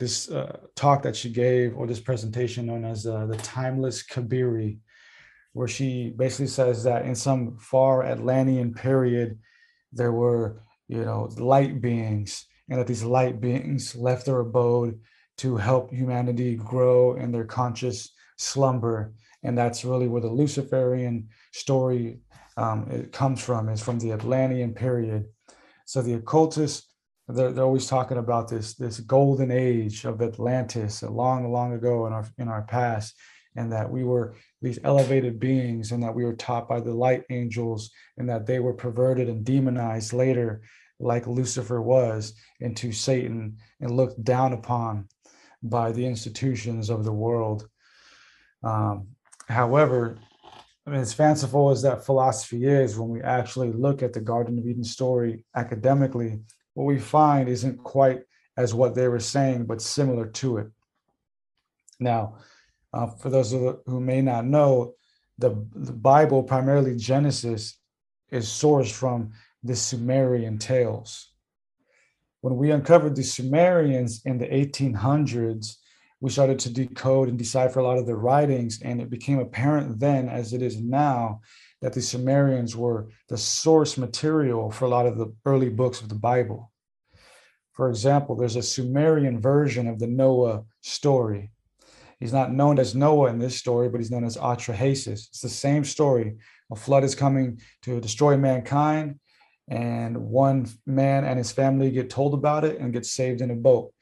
this 0.00 0.28
uh, 0.28 0.58
talk 0.74 1.02
that 1.04 1.14
she 1.14 1.30
gave 1.30 1.76
or 1.76 1.86
this 1.86 2.00
presentation 2.00 2.66
known 2.66 2.84
as 2.84 3.06
uh, 3.06 3.26
the 3.26 3.36
timeless 3.36 4.04
Kabiri, 4.04 4.78
where 5.52 5.68
she 5.68 6.12
basically 6.16 6.48
says 6.48 6.82
that 6.82 7.06
in 7.06 7.14
some 7.14 7.56
far 7.58 8.04
Atlantean 8.04 8.74
period, 8.74 9.38
there 9.94 10.12
were, 10.12 10.62
you 10.88 11.04
know, 11.04 11.28
light 11.38 11.80
beings, 11.80 12.46
and 12.68 12.78
that 12.78 12.86
these 12.86 13.04
light 13.04 13.40
beings 13.40 13.94
left 13.94 14.26
their 14.26 14.40
abode 14.40 14.98
to 15.38 15.56
help 15.56 15.90
humanity 15.90 16.56
grow 16.56 17.14
in 17.14 17.32
their 17.32 17.44
conscious 17.44 18.12
slumber. 18.36 19.14
And 19.42 19.56
that's 19.56 19.84
really 19.84 20.08
where 20.08 20.22
the 20.22 20.28
Luciferian 20.28 21.28
story 21.52 22.20
um, 22.56 22.88
it 22.90 23.12
comes 23.12 23.42
from, 23.42 23.68
is 23.68 23.82
from 23.82 23.98
the 23.98 24.12
Atlantean 24.12 24.74
period. 24.74 25.26
So 25.86 26.02
the 26.02 26.14
occultists, 26.14 26.88
they're, 27.28 27.52
they're 27.52 27.64
always 27.64 27.86
talking 27.86 28.18
about 28.18 28.48
this, 28.48 28.74
this 28.74 29.00
golden 29.00 29.50
age 29.50 30.04
of 30.04 30.22
Atlantis, 30.22 31.02
long, 31.02 31.50
long 31.50 31.72
ago 31.72 32.06
in 32.06 32.12
our 32.12 32.26
in 32.38 32.48
our 32.48 32.62
past, 32.62 33.14
and 33.56 33.72
that 33.72 33.90
we 33.90 34.04
were 34.04 34.34
these 34.60 34.78
elevated 34.84 35.38
beings 35.38 35.92
and 35.92 36.02
that 36.02 36.14
we 36.14 36.24
were 36.24 36.34
taught 36.34 36.68
by 36.68 36.80
the 36.80 36.92
light 36.92 37.22
angels 37.30 37.90
and 38.16 38.28
that 38.28 38.46
they 38.46 38.58
were 38.58 38.74
perverted 38.74 39.28
and 39.28 39.44
demonized 39.44 40.12
later 40.12 40.62
like 41.00 41.26
lucifer 41.26 41.80
was 41.80 42.34
into 42.60 42.92
satan 42.92 43.56
and 43.80 43.96
looked 43.96 44.22
down 44.24 44.52
upon 44.52 45.08
by 45.62 45.92
the 45.92 46.06
institutions 46.06 46.90
of 46.90 47.04
the 47.04 47.12
world 47.12 47.68
um, 48.62 49.08
however 49.48 50.18
I 50.86 50.90
mean, 50.90 51.00
as 51.00 51.14
fanciful 51.14 51.70
as 51.70 51.80
that 51.82 52.04
philosophy 52.04 52.66
is, 52.66 52.98
when 52.98 53.08
we 53.08 53.22
actually 53.22 53.72
look 53.72 54.02
at 54.02 54.12
the 54.12 54.20
Garden 54.20 54.58
of 54.58 54.66
Eden 54.66 54.84
story 54.84 55.44
academically, 55.56 56.40
what 56.74 56.84
we 56.84 56.98
find 56.98 57.48
isn't 57.48 57.82
quite 57.82 58.20
as 58.56 58.74
what 58.74 58.94
they 58.94 59.08
were 59.08 59.20
saying, 59.20 59.64
but 59.64 59.80
similar 59.80 60.26
to 60.26 60.58
it. 60.58 60.66
Now, 61.98 62.36
uh, 62.94 63.06
for 63.06 63.30
those 63.30 63.50
who 63.50 64.00
may 64.00 64.22
not 64.22 64.46
know, 64.46 64.94
the, 65.38 65.50
the 65.74 65.92
Bible, 65.92 66.42
primarily 66.42 66.96
Genesis, 66.96 67.78
is 68.30 68.46
sourced 68.46 68.92
from 68.92 69.32
the 69.62 69.74
Sumerian 69.74 70.58
tales. 70.58 71.30
When 72.40 72.56
we 72.56 72.70
uncovered 72.70 73.16
the 73.16 73.24
Sumerians 73.24 74.22
in 74.24 74.38
the 74.38 74.46
1800s, 74.46 75.76
we 76.20 76.30
started 76.30 76.58
to 76.60 76.72
decode 76.72 77.28
and 77.28 77.38
decipher 77.38 77.80
a 77.80 77.84
lot 77.84 77.98
of 77.98 78.06
their 78.06 78.16
writings, 78.16 78.80
and 78.82 79.00
it 79.00 79.10
became 79.10 79.38
apparent 79.38 79.98
then, 79.98 80.28
as 80.28 80.52
it 80.52 80.62
is 80.62 80.80
now, 80.80 81.40
that 81.82 81.92
the 81.92 82.02
Sumerians 82.02 82.76
were 82.76 83.08
the 83.28 83.36
source 83.36 83.98
material 83.98 84.70
for 84.70 84.84
a 84.84 84.88
lot 84.88 85.06
of 85.06 85.18
the 85.18 85.34
early 85.44 85.68
books 85.68 86.00
of 86.00 86.08
the 86.08 86.14
Bible. 86.14 86.70
For 87.72 87.88
example, 87.88 88.36
there's 88.36 88.56
a 88.56 88.62
Sumerian 88.62 89.40
version 89.40 89.88
of 89.88 89.98
the 89.98 90.06
Noah 90.06 90.64
story. 90.80 91.50
He's 92.24 92.32
not 92.32 92.54
known 92.54 92.78
as 92.78 92.94
Noah 92.94 93.28
in 93.28 93.38
this 93.38 93.54
story, 93.54 93.90
but 93.90 94.00
he's 94.00 94.10
known 94.10 94.24
as 94.24 94.38
Atrahasis. 94.38 95.28
It's 95.28 95.42
the 95.42 95.48
same 95.50 95.84
story. 95.84 96.38
A 96.72 96.74
flood 96.74 97.04
is 97.04 97.14
coming 97.14 97.60
to 97.82 98.00
destroy 98.00 98.34
mankind, 98.38 99.20
and 99.68 100.16
one 100.16 100.66
man 100.86 101.26
and 101.26 101.36
his 101.36 101.52
family 101.52 101.90
get 101.90 102.08
told 102.08 102.32
about 102.32 102.64
it 102.64 102.80
and 102.80 102.94
get 102.94 103.04
saved 103.04 103.42
in 103.42 103.50
a 103.50 103.54
boat. 103.54 103.92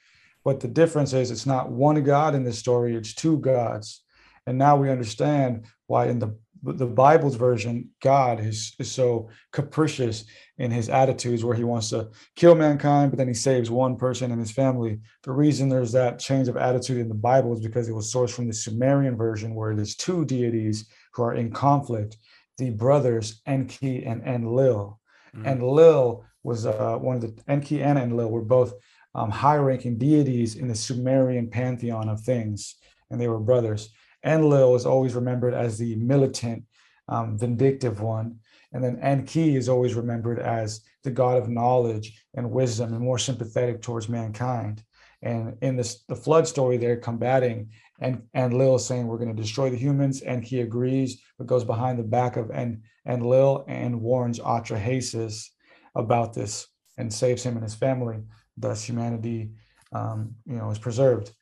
But 0.44 0.60
the 0.60 0.68
difference 0.68 1.12
is 1.12 1.32
it's 1.32 1.46
not 1.46 1.72
one 1.72 2.00
God 2.04 2.36
in 2.36 2.44
this 2.44 2.60
story, 2.60 2.94
it's 2.94 3.12
two 3.12 3.38
gods. 3.38 4.04
And 4.46 4.56
now 4.56 4.76
we 4.76 4.88
understand 4.88 5.66
why 5.88 6.06
in 6.06 6.20
the 6.20 6.38
the 6.62 6.86
Bible's 6.86 7.34
version, 7.34 7.90
God 8.00 8.38
is, 8.38 8.74
is 8.78 8.90
so 8.90 9.28
capricious 9.52 10.24
in 10.58 10.70
his 10.70 10.88
attitudes 10.88 11.44
where 11.44 11.56
he 11.56 11.64
wants 11.64 11.90
to 11.90 12.10
kill 12.36 12.54
mankind, 12.54 13.10
but 13.10 13.18
then 13.18 13.26
he 13.26 13.34
saves 13.34 13.70
one 13.70 13.96
person 13.96 14.30
and 14.30 14.40
his 14.40 14.52
family. 14.52 15.00
The 15.24 15.32
reason 15.32 15.68
there's 15.68 15.92
that 15.92 16.20
change 16.20 16.46
of 16.48 16.56
attitude 16.56 16.98
in 16.98 17.08
the 17.08 17.14
Bible 17.14 17.52
is 17.52 17.60
because 17.60 17.88
it 17.88 17.94
was 17.94 18.12
sourced 18.12 18.30
from 18.30 18.46
the 18.46 18.54
Sumerian 18.54 19.16
version 19.16 19.54
where 19.54 19.74
there's 19.74 19.96
two 19.96 20.24
deities 20.24 20.88
who 21.14 21.24
are 21.24 21.34
in 21.34 21.50
conflict, 21.50 22.16
the 22.58 22.70
brothers 22.70 23.42
Enki 23.46 24.04
and 24.04 24.22
Enlil. 24.22 25.00
Mm-hmm. 25.34 25.46
Enlil 25.46 26.24
was 26.44 26.66
uh, 26.66 26.96
one 26.98 27.16
of 27.16 27.22
the 27.22 27.34
Enki 27.48 27.82
and 27.82 27.98
Enlil 27.98 28.30
were 28.30 28.42
both 28.42 28.74
um, 29.14 29.30
high-ranking 29.30 29.98
deities 29.98 30.56
in 30.56 30.68
the 30.68 30.74
Sumerian 30.74 31.50
pantheon 31.50 32.08
of 32.08 32.20
things, 32.20 32.76
and 33.10 33.20
they 33.20 33.28
were 33.28 33.40
brothers. 33.40 33.90
Enlil 34.24 34.74
is 34.74 34.86
always 34.86 35.14
remembered 35.14 35.54
as 35.54 35.78
the 35.78 35.96
militant, 35.96 36.64
um, 37.08 37.38
vindictive 37.38 38.00
one. 38.00 38.38
And 38.72 38.82
then 38.82 38.98
Enki 39.00 39.56
is 39.56 39.68
always 39.68 39.94
remembered 39.94 40.38
as 40.38 40.80
the 41.02 41.10
god 41.10 41.36
of 41.36 41.48
knowledge 41.48 42.18
and 42.34 42.50
wisdom 42.50 42.94
and 42.94 43.02
more 43.02 43.18
sympathetic 43.18 43.82
towards 43.82 44.08
mankind. 44.08 44.82
And 45.22 45.56
in 45.62 45.76
this 45.76 46.04
the 46.08 46.16
flood 46.16 46.48
story, 46.48 46.76
they're 46.76 46.96
combating 46.96 47.70
and 48.00 48.22
Enlil 48.34 48.78
saying 48.80 49.06
we're 49.06 49.18
going 49.18 49.34
to 49.34 49.42
destroy 49.42 49.70
the 49.70 49.76
humans. 49.76 50.22
And 50.22 50.42
he 50.42 50.60
agrees, 50.60 51.22
but 51.38 51.46
goes 51.46 51.64
behind 51.64 51.98
the 51.98 52.04
back 52.04 52.36
of 52.36 52.50
and 52.50 52.82
Enlil 53.06 53.64
and 53.68 54.00
warns 54.00 54.40
Atrahasis 54.40 55.46
about 55.94 56.34
this 56.34 56.66
and 56.98 57.12
saves 57.12 57.42
him 57.44 57.54
and 57.54 57.62
his 57.62 57.74
family. 57.74 58.22
Thus, 58.56 58.82
humanity, 58.82 59.52
um, 59.92 60.34
you 60.44 60.56
know, 60.56 60.70
is 60.70 60.78
preserved. 60.78 61.32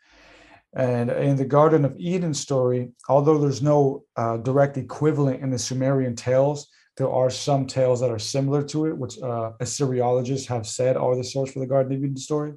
And 0.74 1.10
in 1.10 1.36
the 1.36 1.44
Garden 1.44 1.84
of 1.84 1.96
Eden 1.98 2.32
story, 2.32 2.90
although 3.08 3.38
there's 3.38 3.62
no 3.62 4.04
uh, 4.16 4.36
direct 4.36 4.76
equivalent 4.76 5.42
in 5.42 5.50
the 5.50 5.58
Sumerian 5.58 6.14
tales, 6.14 6.68
there 6.96 7.10
are 7.10 7.30
some 7.30 7.66
tales 7.66 8.00
that 8.00 8.10
are 8.10 8.18
similar 8.18 8.62
to 8.64 8.86
it, 8.86 8.96
which 8.96 9.18
uh, 9.22 9.52
Assyriologists 9.60 10.46
have 10.46 10.66
said 10.66 10.96
are 10.96 11.16
the 11.16 11.24
source 11.24 11.52
for 11.52 11.60
the 11.60 11.66
Garden 11.66 11.92
of 11.92 12.04
Eden 12.04 12.16
story. 12.16 12.52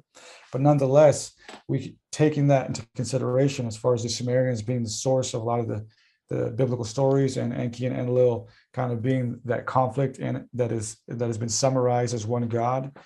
But 0.52 0.60
nonetheless, 0.60 1.32
we 1.66 1.96
taking 2.12 2.48
that 2.48 2.68
into 2.68 2.86
consideration 2.94 3.66
as 3.66 3.76
far 3.76 3.94
as 3.94 4.02
the 4.02 4.08
Sumerians 4.08 4.62
being 4.62 4.82
the 4.82 4.88
source 4.88 5.34
of 5.34 5.40
a 5.40 5.44
lot 5.44 5.60
of 5.60 5.68
the, 5.68 5.86
the 6.28 6.50
biblical 6.50 6.84
stories 6.84 7.36
and 7.36 7.52
Enki 7.54 7.86
and 7.86 7.96
Enlil 7.96 8.48
kind 8.72 8.92
of 8.92 9.02
being 9.02 9.40
that 9.46 9.66
conflict 9.66 10.18
and 10.18 10.46
that 10.52 10.72
is 10.72 10.98
that 11.08 11.26
has 11.26 11.38
been 11.38 11.48
summarized 11.48 12.14
as 12.14 12.26
one 12.26 12.46
God, 12.46 12.96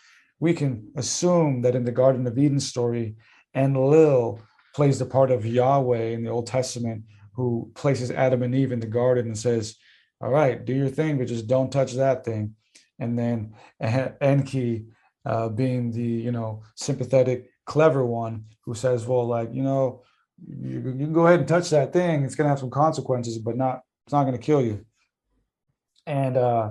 we 0.40 0.52
can 0.54 0.90
assume 0.96 1.62
that 1.62 1.74
in 1.74 1.84
the 1.84 1.92
Garden 1.92 2.26
of 2.26 2.36
Eden 2.36 2.60
story, 2.60 3.16
Enlil 3.54 4.40
plays 4.78 5.00
the 5.00 5.06
part 5.06 5.32
of 5.32 5.44
Yahweh 5.44 6.10
in 6.10 6.22
the 6.22 6.30
Old 6.30 6.46
Testament, 6.46 7.02
who 7.32 7.68
places 7.74 8.12
Adam 8.12 8.44
and 8.44 8.54
Eve 8.54 8.70
in 8.70 8.78
the 8.78 8.86
garden 8.86 9.26
and 9.26 9.36
says, 9.36 9.74
All 10.20 10.30
right, 10.30 10.64
do 10.64 10.72
your 10.72 10.88
thing, 10.88 11.18
but 11.18 11.26
just 11.26 11.48
don't 11.48 11.72
touch 11.72 11.94
that 11.94 12.24
thing. 12.24 12.54
And 13.00 13.18
then 13.18 13.54
Enki, 14.20 14.86
uh, 15.26 15.48
being 15.48 15.90
the 15.90 16.00
you 16.26 16.30
know 16.30 16.62
sympathetic, 16.76 17.50
clever 17.66 18.06
one, 18.06 18.44
who 18.64 18.74
says, 18.74 19.04
Well, 19.04 19.26
like, 19.26 19.52
you 19.52 19.64
know, 19.64 20.04
you, 20.46 20.78
you 20.78 21.06
can 21.06 21.12
go 21.12 21.26
ahead 21.26 21.40
and 21.40 21.48
touch 21.48 21.70
that 21.70 21.92
thing. 21.92 22.22
It's 22.22 22.36
gonna 22.36 22.48
have 22.48 22.60
some 22.60 22.70
consequences, 22.70 23.38
but 23.38 23.56
not 23.56 23.80
it's 24.06 24.12
not 24.12 24.26
gonna 24.26 24.38
kill 24.38 24.62
you. 24.62 24.86
And 26.06 26.36
uh 26.36 26.70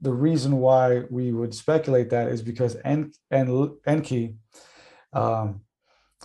the 0.00 0.12
reason 0.12 0.58
why 0.58 1.02
we 1.10 1.32
would 1.32 1.52
speculate 1.52 2.10
that 2.10 2.28
is 2.28 2.40
because 2.40 2.76
En- 2.84 3.10
En- 3.32 3.76
Enki 3.84 4.36
um, 5.12 5.62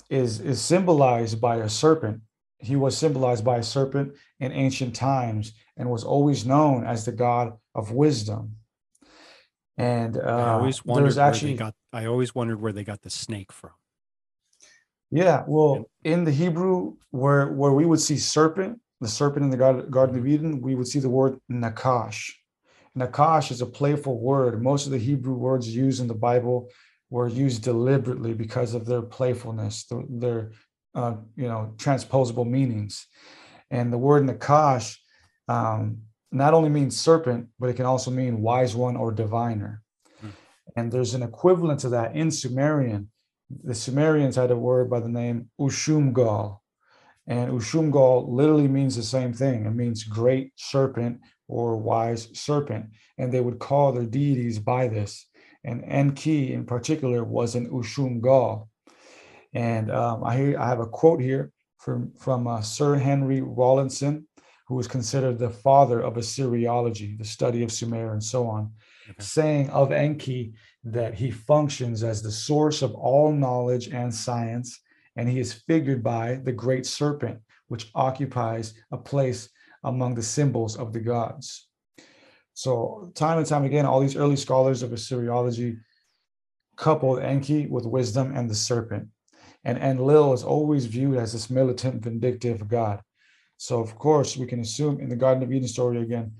is 0.09 0.39
is 0.39 0.61
symbolized 0.61 1.39
by 1.39 1.57
a 1.57 1.69
serpent. 1.69 2.21
He 2.57 2.75
was 2.75 2.97
symbolized 2.97 3.43
by 3.43 3.57
a 3.57 3.63
serpent 3.63 4.13
in 4.39 4.51
ancient 4.51 4.95
times 4.95 5.53
and 5.77 5.89
was 5.89 6.03
always 6.03 6.45
known 6.45 6.85
as 6.85 7.05
the 7.05 7.11
god 7.11 7.53
of 7.75 7.91
wisdom. 7.91 8.57
And 9.77 10.17
uh, 10.17 10.21
I 10.21 10.49
always 10.53 10.85
wondered 10.85 11.17
actually 11.17 11.55
got. 11.55 11.73
I 11.91 12.05
always 12.05 12.35
wondered 12.35 12.61
where 12.61 12.71
they 12.71 12.83
got 12.83 13.01
the 13.01 13.09
snake 13.09 13.51
from. 13.51 13.71
Yeah, 15.09 15.43
well, 15.47 15.89
in 16.03 16.23
the 16.23 16.31
Hebrew, 16.31 16.95
where 17.11 17.47
where 17.51 17.71
we 17.71 17.85
would 17.85 17.99
see 17.99 18.17
serpent, 18.17 18.79
the 19.01 19.07
serpent 19.07 19.43
in 19.43 19.51
the 19.51 19.57
Garden 19.57 20.17
of 20.17 20.27
Eden, 20.27 20.61
we 20.61 20.75
would 20.75 20.87
see 20.87 20.99
the 20.99 21.09
word 21.09 21.39
nakash. 21.51 22.31
Nakash 22.97 23.51
is 23.51 23.61
a 23.61 23.65
playful 23.65 24.19
word. 24.19 24.61
Most 24.61 24.85
of 24.85 24.91
the 24.91 24.97
Hebrew 24.97 25.33
words 25.33 25.67
used 25.75 26.01
in 26.01 26.07
the 26.07 26.13
Bible 26.13 26.69
were 27.13 27.27
used 27.27 27.61
deliberately 27.61 28.33
because 28.33 28.73
of 28.73 28.87
their 28.87 29.03
playfulness, 29.03 29.85
their 30.09 30.51
uh, 30.95 31.13
you 31.35 31.47
know 31.47 31.71
transposable 31.77 32.43
meanings. 32.57 33.05
And 33.69 33.93
the 33.93 33.99
word 33.99 34.23
nakash 34.23 34.97
um, 35.47 35.99
not 36.31 36.55
only 36.55 36.69
means 36.69 36.99
serpent, 36.99 37.49
but 37.59 37.69
it 37.69 37.75
can 37.75 37.85
also 37.85 38.09
mean 38.09 38.41
wise 38.41 38.75
one 38.75 38.97
or 38.97 39.11
diviner. 39.11 39.83
Hmm. 40.21 40.29
And 40.75 40.91
there's 40.91 41.13
an 41.13 41.21
equivalent 41.21 41.79
to 41.81 41.89
that 41.89 42.15
in 42.15 42.31
Sumerian. 42.31 43.11
The 43.63 43.75
Sumerians 43.75 44.35
had 44.35 44.49
a 44.49 44.57
word 44.57 44.89
by 44.89 44.99
the 44.99 45.15
name 45.21 45.51
Ushumgal. 45.61 46.57
And 47.27 47.51
Ushumgal 47.51 48.27
literally 48.27 48.67
means 48.67 48.95
the 48.95 49.03
same 49.03 49.33
thing. 49.33 49.67
It 49.67 49.75
means 49.75 50.03
great 50.03 50.53
serpent 50.55 51.19
or 51.47 51.77
wise 51.77 52.27
serpent. 52.33 52.87
And 53.19 53.31
they 53.31 53.39
would 53.39 53.59
call 53.59 53.91
their 53.91 54.07
deities 54.07 54.57
by 54.57 54.87
this 54.87 55.27
and 55.63 55.83
Enki 55.85 56.53
in 56.53 56.65
particular 56.65 57.23
was 57.23 57.55
an 57.55 57.69
Ushumgal. 57.69 58.67
And 59.53 59.91
um, 59.91 60.23
I, 60.23 60.35
hear, 60.35 60.59
I 60.59 60.67
have 60.67 60.79
a 60.79 60.85
quote 60.85 61.21
here 61.21 61.51
from, 61.77 62.11
from 62.17 62.47
uh, 62.47 62.61
Sir 62.61 62.95
Henry 62.95 63.41
Rawlinson, 63.41 64.27
who 64.67 64.75
was 64.75 64.87
considered 64.87 65.37
the 65.37 65.49
father 65.49 66.01
of 66.01 66.15
Assyriology, 66.15 67.17
the 67.17 67.25
study 67.25 67.63
of 67.63 67.71
Sumer 67.71 68.13
and 68.13 68.23
so 68.23 68.47
on, 68.47 68.71
okay. 69.09 69.15
saying 69.19 69.69
of 69.69 69.91
Enki 69.91 70.53
that 70.83 71.13
he 71.13 71.31
functions 71.31 72.03
as 72.03 72.21
the 72.21 72.31
source 72.31 72.81
of 72.81 72.93
all 72.95 73.31
knowledge 73.31 73.89
and 73.89 74.13
science, 74.13 74.79
and 75.15 75.29
he 75.29 75.39
is 75.39 75.53
figured 75.53 76.03
by 76.03 76.35
the 76.43 76.51
great 76.51 76.85
serpent, 76.85 77.39
which 77.67 77.89
occupies 77.93 78.73
a 78.91 78.97
place 78.97 79.49
among 79.83 80.15
the 80.15 80.23
symbols 80.23 80.77
of 80.77 80.93
the 80.93 80.99
gods. 80.99 81.67
So 82.53 83.11
time 83.15 83.37
and 83.37 83.47
time 83.47 83.63
again, 83.63 83.85
all 83.85 83.99
these 83.99 84.15
early 84.15 84.35
scholars 84.35 84.83
of 84.83 84.91
Assyriology 84.91 85.77
coupled 86.75 87.19
Enki 87.19 87.67
with 87.67 87.85
wisdom 87.85 88.35
and 88.35 88.49
the 88.49 88.55
serpent. 88.55 89.09
And 89.63 89.77
Enlil 89.77 90.33
is 90.33 90.43
always 90.43 90.85
viewed 90.85 91.17
as 91.17 91.33
this 91.33 91.49
militant, 91.49 92.03
vindictive 92.03 92.67
god. 92.67 93.01
So 93.57 93.79
of 93.79 93.95
course, 93.95 94.35
we 94.35 94.45
can 94.45 94.59
assume 94.59 94.99
in 94.99 95.09
the 95.09 95.15
Garden 95.15 95.43
of 95.43 95.51
Eden 95.51 95.67
story 95.67 96.01
again, 96.01 96.33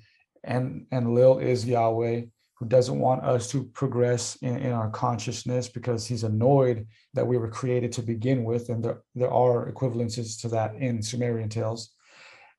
and 0.44 0.86
Enlil 0.92 1.40
is 1.40 1.66
Yahweh 1.66 2.24
who 2.64 2.70
doesn't 2.70 3.00
want 3.00 3.24
us 3.24 3.50
to 3.52 3.66
progress 3.66 4.38
in, 4.38 4.58
in 4.58 4.72
our 4.72 4.90
consciousness 4.90 5.68
because 5.68 6.06
he's 6.06 6.24
annoyed 6.24 6.88
that 7.14 7.28
we 7.28 7.38
were 7.38 7.50
created 7.50 7.92
to 7.92 8.02
begin 8.02 8.44
with. 8.44 8.70
And 8.70 8.84
there, 8.84 9.02
there 9.16 9.32
are 9.32 9.70
equivalences 9.70 10.40
to 10.42 10.48
that 10.50 10.76
in 10.76 11.02
Sumerian 11.02 11.50
tales. 11.50 11.90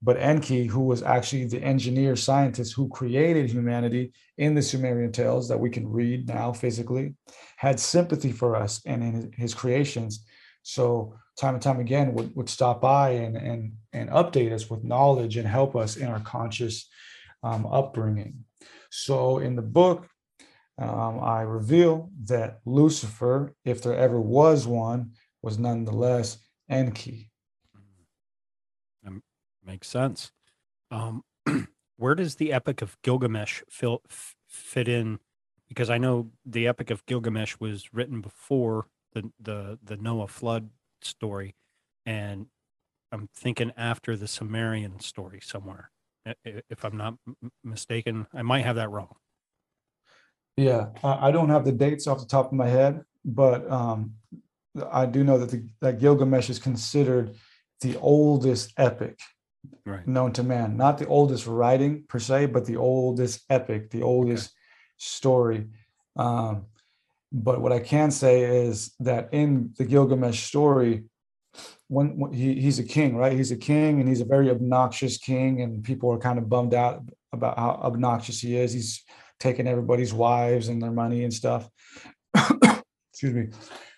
But 0.02 0.18
Enki, 0.18 0.66
who 0.66 0.80
was 0.80 1.02
actually 1.02 1.46
the 1.46 1.62
engineer 1.62 2.16
scientist 2.16 2.74
who 2.74 2.88
created 2.88 3.50
humanity 3.50 4.12
in 4.36 4.54
the 4.54 4.62
Sumerian 4.62 5.12
tales 5.12 5.48
that 5.48 5.58
we 5.60 5.70
can 5.70 5.88
read 5.88 6.28
now 6.28 6.52
physically, 6.52 7.14
had 7.56 7.80
sympathy 7.80 8.32
for 8.32 8.56
us 8.56 8.82
and 8.84 9.02
in 9.02 9.32
his 9.36 9.54
creations. 9.54 10.24
So 10.62 11.14
time 11.38 11.54
and 11.54 11.62
time 11.62 11.80
again 11.80 12.14
would, 12.14 12.34
would 12.36 12.48
stop 12.48 12.80
by 12.80 13.10
and, 13.10 13.36
and, 13.36 13.72
and 13.92 14.10
update 14.10 14.52
us 14.52 14.68
with 14.68 14.84
knowledge 14.84 15.36
and 15.36 15.46
help 15.46 15.74
us 15.74 15.96
in 15.96 16.08
our 16.08 16.20
conscious 16.20 16.88
um, 17.42 17.66
upbringing. 17.66 18.44
So 18.90 19.38
in 19.38 19.56
the 19.56 19.62
book, 19.62 20.06
um, 20.78 21.20
I 21.20 21.42
reveal 21.42 22.10
that 22.24 22.60
Lucifer, 22.64 23.54
if 23.64 23.82
there 23.82 23.96
ever 23.96 24.20
was 24.20 24.66
one, 24.66 25.12
was 25.42 25.58
nonetheless 25.58 26.38
Enki. 26.68 27.30
Makes 29.66 29.88
sense. 29.88 30.32
Um, 30.90 31.22
where 31.96 32.14
does 32.14 32.36
the 32.36 32.52
Epic 32.52 32.82
of 32.82 33.00
Gilgamesh 33.02 33.62
fil- 33.68 34.02
fit 34.48 34.88
in? 34.88 35.20
Because 35.68 35.90
I 35.90 35.98
know 35.98 36.30
the 36.44 36.68
Epic 36.68 36.90
of 36.90 37.04
Gilgamesh 37.06 37.56
was 37.58 37.92
written 37.92 38.20
before 38.20 38.86
the 39.12 39.30
the 39.40 39.78
the 39.82 39.96
Noah 39.96 40.28
flood 40.28 40.70
story, 41.00 41.54
and 42.04 42.46
I'm 43.10 43.28
thinking 43.34 43.72
after 43.76 44.16
the 44.16 44.28
Sumerian 44.28 45.00
story 45.00 45.40
somewhere. 45.42 45.90
if 46.44 46.84
I'm 46.84 46.96
not 46.96 47.14
mistaken. 47.62 48.26
I 48.32 48.42
might 48.42 48.64
have 48.64 48.76
that 48.76 48.90
wrong. 48.90 49.14
Yeah, 50.56 50.88
I 51.02 51.30
don't 51.30 51.50
have 51.50 51.64
the 51.64 51.72
dates 51.72 52.06
off 52.06 52.20
the 52.20 52.26
top 52.26 52.46
of 52.46 52.52
my 52.52 52.68
head, 52.68 53.04
but 53.24 53.70
um, 53.70 54.14
I 54.90 55.06
do 55.06 55.24
know 55.24 55.38
that 55.38 55.50
the, 55.50 55.68
that 55.80 55.98
Gilgamesh 55.98 56.48
is 56.48 56.58
considered 56.58 57.34
the 57.80 57.96
oldest 57.98 58.72
epic 58.78 59.18
right. 59.84 60.06
known 60.06 60.32
to 60.32 60.42
man. 60.42 60.76
Not 60.76 60.98
the 60.98 61.06
oldest 61.06 61.46
writing 61.46 62.04
per 62.08 62.18
se, 62.18 62.46
but 62.46 62.64
the 62.64 62.76
oldest 62.76 63.44
epic, 63.50 63.90
the 63.90 64.02
oldest 64.02 64.46
okay. 64.46 64.54
story. 64.98 65.66
Um, 66.16 66.66
but 67.32 67.60
what 67.60 67.72
I 67.72 67.80
can 67.80 68.10
say 68.10 68.42
is 68.66 68.94
that 69.00 69.30
in 69.32 69.72
the 69.76 69.84
Gilgamesh 69.84 70.44
story, 70.44 71.04
when, 71.88 72.18
when 72.18 72.32
he, 72.32 72.60
he's 72.60 72.78
a 72.78 72.84
king, 72.84 73.16
right? 73.16 73.32
He's 73.32 73.50
a 73.50 73.56
king 73.56 74.00
and 74.00 74.08
he's 74.08 74.20
a 74.20 74.24
very 74.24 74.50
obnoxious 74.50 75.18
king, 75.18 75.60
and 75.60 75.84
people 75.84 76.12
are 76.12 76.18
kind 76.18 76.38
of 76.38 76.48
bummed 76.48 76.74
out 76.74 77.02
about 77.32 77.58
how 77.58 77.80
obnoxious 77.82 78.40
he 78.40 78.56
is. 78.56 78.72
He's 78.72 79.02
taking 79.40 79.66
everybody's 79.66 80.14
wives 80.14 80.68
and 80.68 80.80
their 80.80 80.92
money 80.92 81.24
and 81.24 81.34
stuff. 81.34 81.68
Excuse 83.12 83.34
me. 83.34 83.48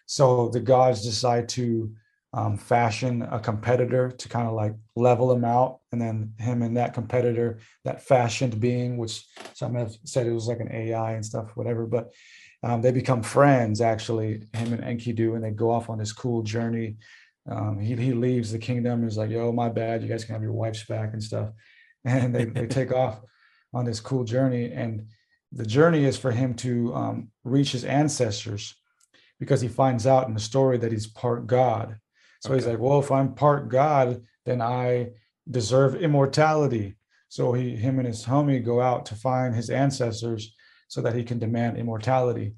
So 0.06 0.48
the 0.48 0.60
gods 0.60 1.02
decide 1.02 1.48
to 1.50 1.92
um, 2.36 2.58
fashion 2.58 3.22
a 3.22 3.40
competitor 3.40 4.10
to 4.10 4.28
kind 4.28 4.46
of 4.46 4.52
like 4.52 4.74
level 4.94 5.32
him 5.32 5.42
out. 5.42 5.80
And 5.90 6.00
then 6.00 6.34
him 6.38 6.60
and 6.60 6.76
that 6.76 6.92
competitor, 6.92 7.60
that 7.84 8.02
fashioned 8.02 8.60
being, 8.60 8.98
which 8.98 9.24
some 9.54 9.74
have 9.74 9.96
said 10.04 10.26
it 10.26 10.32
was 10.32 10.46
like 10.46 10.60
an 10.60 10.70
AI 10.70 11.12
and 11.12 11.24
stuff, 11.24 11.56
whatever, 11.56 11.86
but 11.86 12.12
um, 12.62 12.82
they 12.82 12.92
become 12.92 13.22
friends 13.22 13.80
actually, 13.80 14.42
him 14.52 14.74
and 14.74 14.84
Enkidu, 14.84 15.34
and 15.34 15.42
they 15.42 15.50
go 15.50 15.70
off 15.70 15.88
on 15.88 15.98
this 15.98 16.12
cool 16.12 16.42
journey. 16.42 16.96
Um, 17.50 17.78
he, 17.78 17.96
he 17.96 18.12
leaves 18.12 18.52
the 18.52 18.58
kingdom. 18.58 19.02
He's 19.02 19.16
like, 19.16 19.30
yo, 19.30 19.50
my 19.50 19.70
bad. 19.70 20.02
You 20.02 20.08
guys 20.08 20.24
can 20.24 20.34
have 20.34 20.42
your 20.42 20.52
wives 20.52 20.84
back 20.84 21.14
and 21.14 21.22
stuff. 21.22 21.50
And 22.04 22.32
they, 22.32 22.44
they 22.44 22.68
take 22.68 22.92
off 22.92 23.20
on 23.74 23.84
this 23.84 23.98
cool 23.98 24.22
journey. 24.22 24.70
And 24.70 25.08
the 25.50 25.66
journey 25.66 26.04
is 26.04 26.16
for 26.16 26.30
him 26.30 26.54
to 26.54 26.94
um, 26.94 27.30
reach 27.42 27.72
his 27.72 27.84
ancestors 27.84 28.76
because 29.40 29.60
he 29.60 29.66
finds 29.66 30.06
out 30.06 30.28
in 30.28 30.34
the 30.34 30.38
story 30.38 30.78
that 30.78 30.92
he's 30.92 31.08
part 31.08 31.48
God. 31.48 31.96
So 32.46 32.52
okay. 32.52 32.60
he's 32.60 32.66
like, 32.66 32.78
well, 32.78 33.00
if 33.00 33.10
I'm 33.10 33.34
part 33.34 33.68
God, 33.68 34.22
then 34.44 34.62
I 34.62 35.10
deserve 35.50 35.96
immortality. 35.96 36.94
So 37.28 37.52
he, 37.52 37.74
him 37.74 37.98
and 37.98 38.06
his 38.06 38.24
homie 38.24 38.64
go 38.64 38.80
out 38.80 39.04
to 39.06 39.16
find 39.16 39.52
his 39.52 39.68
ancestors 39.68 40.54
so 40.86 41.00
that 41.02 41.16
he 41.16 41.24
can 41.24 41.40
demand 41.40 41.76
immortality. 41.76 42.54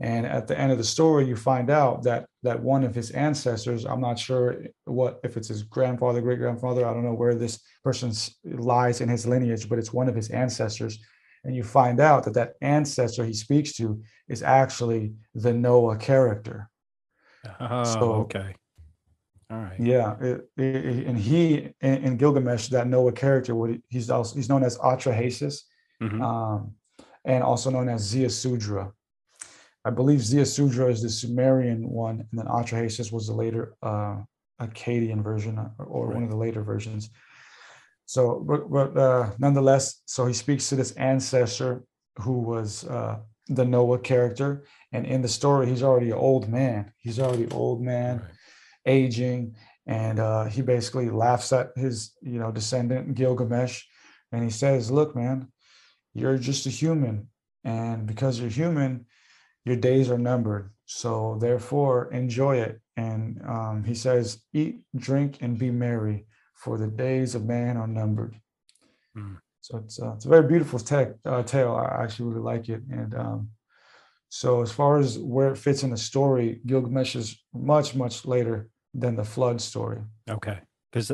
And 0.00 0.26
at 0.26 0.46
the 0.46 0.56
end 0.56 0.70
of 0.70 0.78
the 0.78 0.84
story, 0.84 1.26
you 1.26 1.34
find 1.34 1.70
out 1.70 2.04
that 2.04 2.26
that 2.44 2.60
one 2.60 2.84
of 2.84 2.94
his 2.94 3.10
ancestors, 3.10 3.84
I'm 3.84 4.00
not 4.00 4.18
sure 4.18 4.64
what 4.84 5.20
if 5.24 5.36
it's 5.36 5.48
his 5.48 5.64
grandfather, 5.64 6.20
great 6.20 6.38
grandfather, 6.38 6.86
I 6.86 6.92
don't 6.92 7.04
know 7.04 7.14
where 7.14 7.34
this 7.34 7.60
person 7.82 8.12
lies 8.44 9.00
in 9.00 9.08
his 9.08 9.26
lineage, 9.26 9.68
but 9.68 9.78
it's 9.78 9.92
one 9.92 10.08
of 10.08 10.14
his 10.14 10.30
ancestors. 10.30 10.98
And 11.44 11.56
you 11.56 11.64
find 11.64 11.98
out 12.00 12.24
that 12.24 12.34
that 12.34 12.54
ancestor 12.60 13.24
he 13.24 13.34
speaks 13.34 13.72
to 13.74 14.00
is 14.28 14.44
actually 14.44 15.14
the 15.34 15.52
Noah 15.52 15.96
character. 15.96 16.70
Oh, 17.60 17.84
so, 17.84 18.12
okay. 18.12 18.54
All 19.52 19.58
right. 19.58 19.78
Yeah, 19.78 20.16
it, 20.18 20.48
it, 20.56 21.06
and 21.06 21.18
he 21.18 21.74
in, 21.82 22.04
in, 22.04 22.16
Gilgamesh, 22.16 22.68
that 22.68 22.86
Noah 22.86 23.12
character, 23.12 23.54
what 23.54 23.72
he's 23.88 24.08
also 24.08 24.34
he's 24.34 24.48
known 24.48 24.64
as 24.64 24.78
Atrahasis, 24.78 25.60
mm-hmm. 26.02 26.22
um, 26.22 26.72
and 27.26 27.44
also 27.44 27.68
known 27.68 27.90
as 27.90 28.10
Ziusudra. 28.10 28.90
I 29.84 29.90
believe 29.90 30.20
Ziusudra 30.20 30.90
is 30.90 31.02
the 31.02 31.10
Sumerian 31.10 31.86
one, 31.86 32.26
and 32.30 32.40
then 32.40 32.46
Atrahasis 32.46 33.12
was 33.12 33.26
the 33.26 33.34
later 33.34 33.74
uh, 33.82 34.22
Akkadian 34.58 35.22
version 35.22 35.58
or, 35.58 35.84
or 35.84 36.06
right. 36.06 36.14
one 36.14 36.24
of 36.24 36.30
the 36.30 36.36
later 36.36 36.62
versions. 36.62 37.10
So, 38.06 38.40
but, 38.48 38.70
but 38.70 38.96
uh, 38.96 39.30
nonetheless, 39.38 40.00
so 40.06 40.24
he 40.24 40.32
speaks 40.32 40.70
to 40.70 40.76
this 40.76 40.92
ancestor 40.92 41.84
who 42.20 42.38
was 42.40 42.84
uh, 42.84 43.18
the 43.48 43.66
Noah 43.66 43.98
character, 43.98 44.64
and 44.92 45.04
in 45.04 45.20
the 45.20 45.28
story, 45.28 45.66
he's 45.66 45.82
already 45.82 46.10
an 46.10 46.18
old 46.18 46.48
man. 46.48 46.92
He's 46.96 47.20
already 47.20 47.48
old 47.50 47.82
man. 47.82 48.20
Right 48.20 48.28
aging, 48.86 49.56
and 49.86 50.18
uh, 50.18 50.44
he 50.44 50.62
basically 50.62 51.10
laughs 51.10 51.52
at 51.52 51.72
his 51.76 52.12
you 52.22 52.38
know 52.38 52.52
descendant 52.52 53.14
Gilgamesh, 53.14 53.84
and 54.30 54.42
he 54.42 54.50
says, 54.50 54.90
"Look, 54.90 55.16
man, 55.16 55.48
you're 56.14 56.38
just 56.38 56.66
a 56.66 56.70
human, 56.70 57.28
and 57.64 58.06
because 58.06 58.40
you're 58.40 58.50
human, 58.50 59.06
your 59.64 59.76
days 59.76 60.10
are 60.10 60.18
numbered. 60.18 60.70
So 60.86 61.38
therefore, 61.40 62.12
enjoy 62.12 62.58
it." 62.58 62.80
And 62.96 63.40
um, 63.46 63.84
he 63.84 63.94
says, 63.94 64.42
"Eat, 64.52 64.80
drink, 64.96 65.38
and 65.40 65.58
be 65.58 65.70
merry, 65.70 66.26
for 66.54 66.78
the 66.78 66.88
days 66.88 67.34
of 67.34 67.44
man 67.44 67.76
are 67.76 67.88
numbered." 67.88 68.36
Mm. 69.16 69.38
So 69.60 69.78
it's 69.78 70.00
uh, 70.00 70.14
it's 70.14 70.24
a 70.24 70.28
very 70.28 70.46
beautiful 70.46 70.78
te- 70.78 71.18
uh, 71.24 71.42
tale. 71.42 71.74
I 71.74 72.02
actually 72.02 72.30
really 72.30 72.42
like 72.42 72.68
it, 72.68 72.82
and 72.90 73.14
um, 73.14 73.50
so 74.28 74.62
as 74.62 74.72
far 74.72 74.98
as 74.98 75.18
where 75.18 75.52
it 75.52 75.58
fits 75.58 75.82
in 75.82 75.90
the 75.90 75.96
story, 75.96 76.60
Gilgamesh 76.66 77.16
is 77.16 77.38
much 77.52 77.94
much 77.94 78.24
later 78.24 78.70
than 78.94 79.16
the 79.16 79.24
flood 79.24 79.60
story. 79.60 79.98
Okay, 80.28 80.58
because 80.90 81.12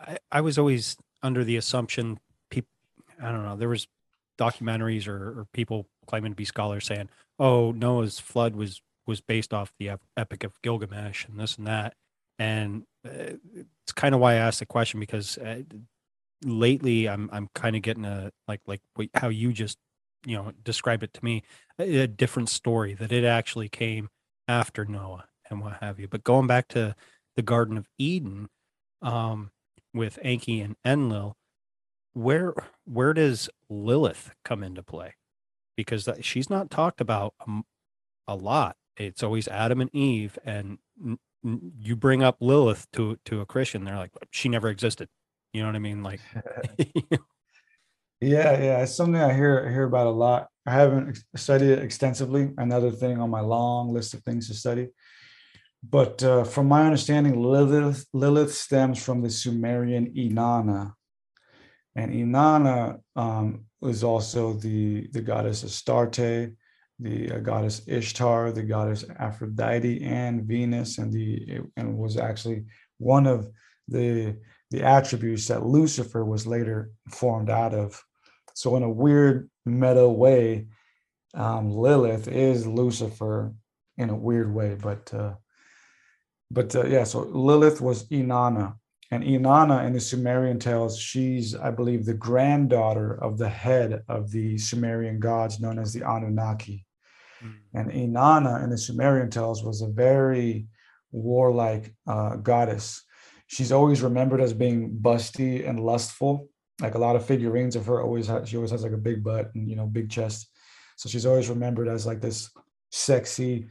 I, 0.00 0.18
I 0.30 0.40
was 0.40 0.58
always 0.58 0.96
under 1.22 1.44
the 1.44 1.56
assumption 1.56 2.18
people 2.50 2.70
I 3.22 3.30
don't 3.30 3.44
know 3.44 3.56
there 3.56 3.68
was 3.68 3.86
documentaries 4.38 5.06
or, 5.06 5.40
or 5.40 5.46
people 5.52 5.86
claiming 6.06 6.32
to 6.32 6.36
be 6.36 6.44
scholars 6.44 6.86
saying, 6.86 7.08
"Oh, 7.38 7.72
Noah's 7.72 8.18
flood 8.18 8.56
was 8.56 8.80
was 9.06 9.20
based 9.20 9.52
off 9.52 9.72
the 9.78 9.92
Epic 10.16 10.44
of 10.44 10.60
Gilgamesh 10.62 11.26
and 11.26 11.38
this 11.38 11.56
and 11.56 11.66
that," 11.66 11.94
and 12.38 12.84
uh, 13.04 13.34
it's 13.82 13.92
kind 13.94 14.14
of 14.14 14.20
why 14.20 14.32
I 14.32 14.36
asked 14.36 14.60
the 14.60 14.66
question 14.66 14.98
because 15.00 15.38
uh, 15.38 15.62
lately 16.44 17.08
I'm 17.08 17.28
I'm 17.32 17.48
kind 17.54 17.76
of 17.76 17.82
getting 17.82 18.04
a 18.04 18.30
like 18.48 18.60
like 18.66 18.80
how 19.14 19.28
you 19.28 19.52
just 19.52 19.78
you 20.26 20.36
know 20.36 20.52
describe 20.62 21.02
it 21.02 21.12
to 21.14 21.24
me 21.24 21.42
a, 21.78 22.00
a 22.00 22.06
different 22.06 22.48
story 22.48 22.94
that 22.94 23.12
it 23.12 23.24
actually 23.24 23.68
came 23.68 24.08
after 24.48 24.84
Noah 24.84 25.26
and 25.50 25.60
what 25.60 25.78
have 25.80 25.98
you. 25.98 26.08
But 26.08 26.24
going 26.24 26.46
back 26.46 26.68
to 26.68 26.94
the 27.36 27.42
Garden 27.42 27.76
of 27.76 27.88
Eden 27.98 28.48
um, 29.02 29.50
with 29.92 30.18
Enki 30.22 30.60
and 30.60 30.76
Enlil, 30.84 31.36
where 32.12 32.54
where 32.84 33.12
does 33.12 33.48
Lilith 33.68 34.30
come 34.44 34.62
into 34.62 34.82
play? 34.82 35.14
Because 35.76 36.08
she's 36.20 36.50
not 36.50 36.70
talked 36.70 37.00
about 37.00 37.34
a, 37.46 37.60
a 38.28 38.34
lot. 38.34 38.76
It's 38.96 39.22
always 39.22 39.48
Adam 39.48 39.80
and 39.80 39.94
Eve, 39.94 40.38
and 40.44 40.78
n- 41.02 41.18
n- 41.44 41.72
you 41.78 41.96
bring 41.96 42.22
up 42.22 42.36
Lilith 42.40 42.86
to 42.92 43.18
to 43.26 43.40
a 43.40 43.46
Christian, 43.46 43.84
they're 43.84 43.96
like, 43.96 44.12
she 44.30 44.48
never 44.48 44.68
existed. 44.68 45.08
You 45.52 45.62
know 45.62 45.68
what 45.68 45.76
I 45.76 45.80
mean? 45.80 46.02
Like, 46.02 46.20
yeah, 48.20 48.60
yeah, 48.60 48.82
it's 48.82 48.94
something 48.94 49.20
I 49.20 49.32
hear 49.32 49.70
hear 49.70 49.84
about 49.84 50.06
a 50.06 50.10
lot. 50.10 50.48
I 50.66 50.72
haven't 50.72 51.18
studied 51.36 51.70
it 51.70 51.82
extensively. 51.82 52.50
Another 52.58 52.90
thing 52.90 53.20
on 53.20 53.30
my 53.30 53.40
long 53.40 53.92
list 53.92 54.14
of 54.14 54.22
things 54.22 54.48
to 54.48 54.54
study. 54.54 54.88
But 55.82 56.22
uh, 56.22 56.44
from 56.44 56.68
my 56.68 56.84
understanding, 56.84 57.42
Lilith, 57.42 58.06
Lilith 58.12 58.54
stems 58.54 59.02
from 59.02 59.22
the 59.22 59.30
Sumerian 59.30 60.12
Inanna. 60.14 60.92
And 61.96 62.12
Inanna 62.12 63.00
um, 63.16 63.64
is 63.82 64.04
also 64.04 64.52
the, 64.52 65.08
the 65.12 65.22
goddess 65.22 65.64
Astarte, 65.64 66.52
the 67.00 67.32
uh, 67.32 67.38
goddess 67.38 67.82
Ishtar, 67.86 68.52
the 68.52 68.62
goddess 68.62 69.04
Aphrodite, 69.18 70.02
and 70.02 70.44
Venus, 70.44 70.98
and 70.98 71.12
the 71.12 71.60
and 71.76 71.96
was 71.96 72.16
actually 72.16 72.66
one 72.98 73.26
of 73.26 73.48
the 73.88 74.36
the 74.70 74.82
attributes 74.82 75.48
that 75.48 75.66
Lucifer 75.66 76.24
was 76.24 76.46
later 76.46 76.92
formed 77.10 77.50
out 77.50 77.74
of. 77.74 78.00
So 78.54 78.76
in 78.76 78.82
a 78.82 78.90
weird 78.90 79.50
meta 79.64 80.08
way, 80.08 80.66
um, 81.34 81.70
Lilith 81.70 82.28
is 82.28 82.66
Lucifer 82.66 83.54
in 83.96 84.10
a 84.10 84.14
weird 84.14 84.54
way, 84.54 84.76
but 84.80 85.12
uh, 85.12 85.34
but 86.50 86.74
uh, 86.74 86.84
yeah, 86.86 87.04
so 87.04 87.20
Lilith 87.20 87.80
was 87.80 88.08
Inanna. 88.08 88.74
And 89.12 89.24
Inanna 89.24 89.84
in 89.86 89.92
the 89.92 90.00
Sumerian 90.00 90.58
tales, 90.58 90.98
she's, 90.98 91.54
I 91.56 91.70
believe, 91.70 92.04
the 92.04 92.14
granddaughter 92.14 93.14
of 93.22 93.38
the 93.38 93.48
head 93.48 94.04
of 94.08 94.30
the 94.30 94.56
Sumerian 94.56 95.18
gods 95.18 95.58
known 95.58 95.78
as 95.78 95.92
the 95.92 96.02
Anunnaki. 96.02 96.86
Mm. 97.42 97.56
And 97.74 97.90
Inanna 97.90 98.62
in 98.62 98.70
the 98.70 98.78
Sumerian 98.78 99.30
tales 99.30 99.64
was 99.64 99.82
a 99.82 99.88
very 99.88 100.68
warlike 101.10 101.92
uh, 102.06 102.36
goddess. 102.36 103.02
She's 103.48 103.72
always 103.72 104.00
remembered 104.00 104.40
as 104.40 104.52
being 104.52 104.96
busty 105.02 105.68
and 105.68 105.80
lustful. 105.80 106.48
Like 106.80 106.94
a 106.94 106.98
lot 106.98 107.16
of 107.16 107.26
figurines 107.26 107.74
of 107.74 107.86
her 107.86 108.00
always 108.00 108.28
has, 108.28 108.48
she 108.48 108.56
always 108.56 108.70
has 108.70 108.84
like 108.84 108.92
a 108.92 108.96
big 108.96 109.24
butt 109.24 109.50
and 109.54 109.68
you 109.68 109.76
know 109.76 109.86
big 109.86 110.08
chest. 110.08 110.48
So 110.96 111.08
she's 111.08 111.26
always 111.26 111.48
remembered 111.48 111.88
as 111.88 112.06
like 112.06 112.20
this 112.20 112.50
sexy, 112.90 113.66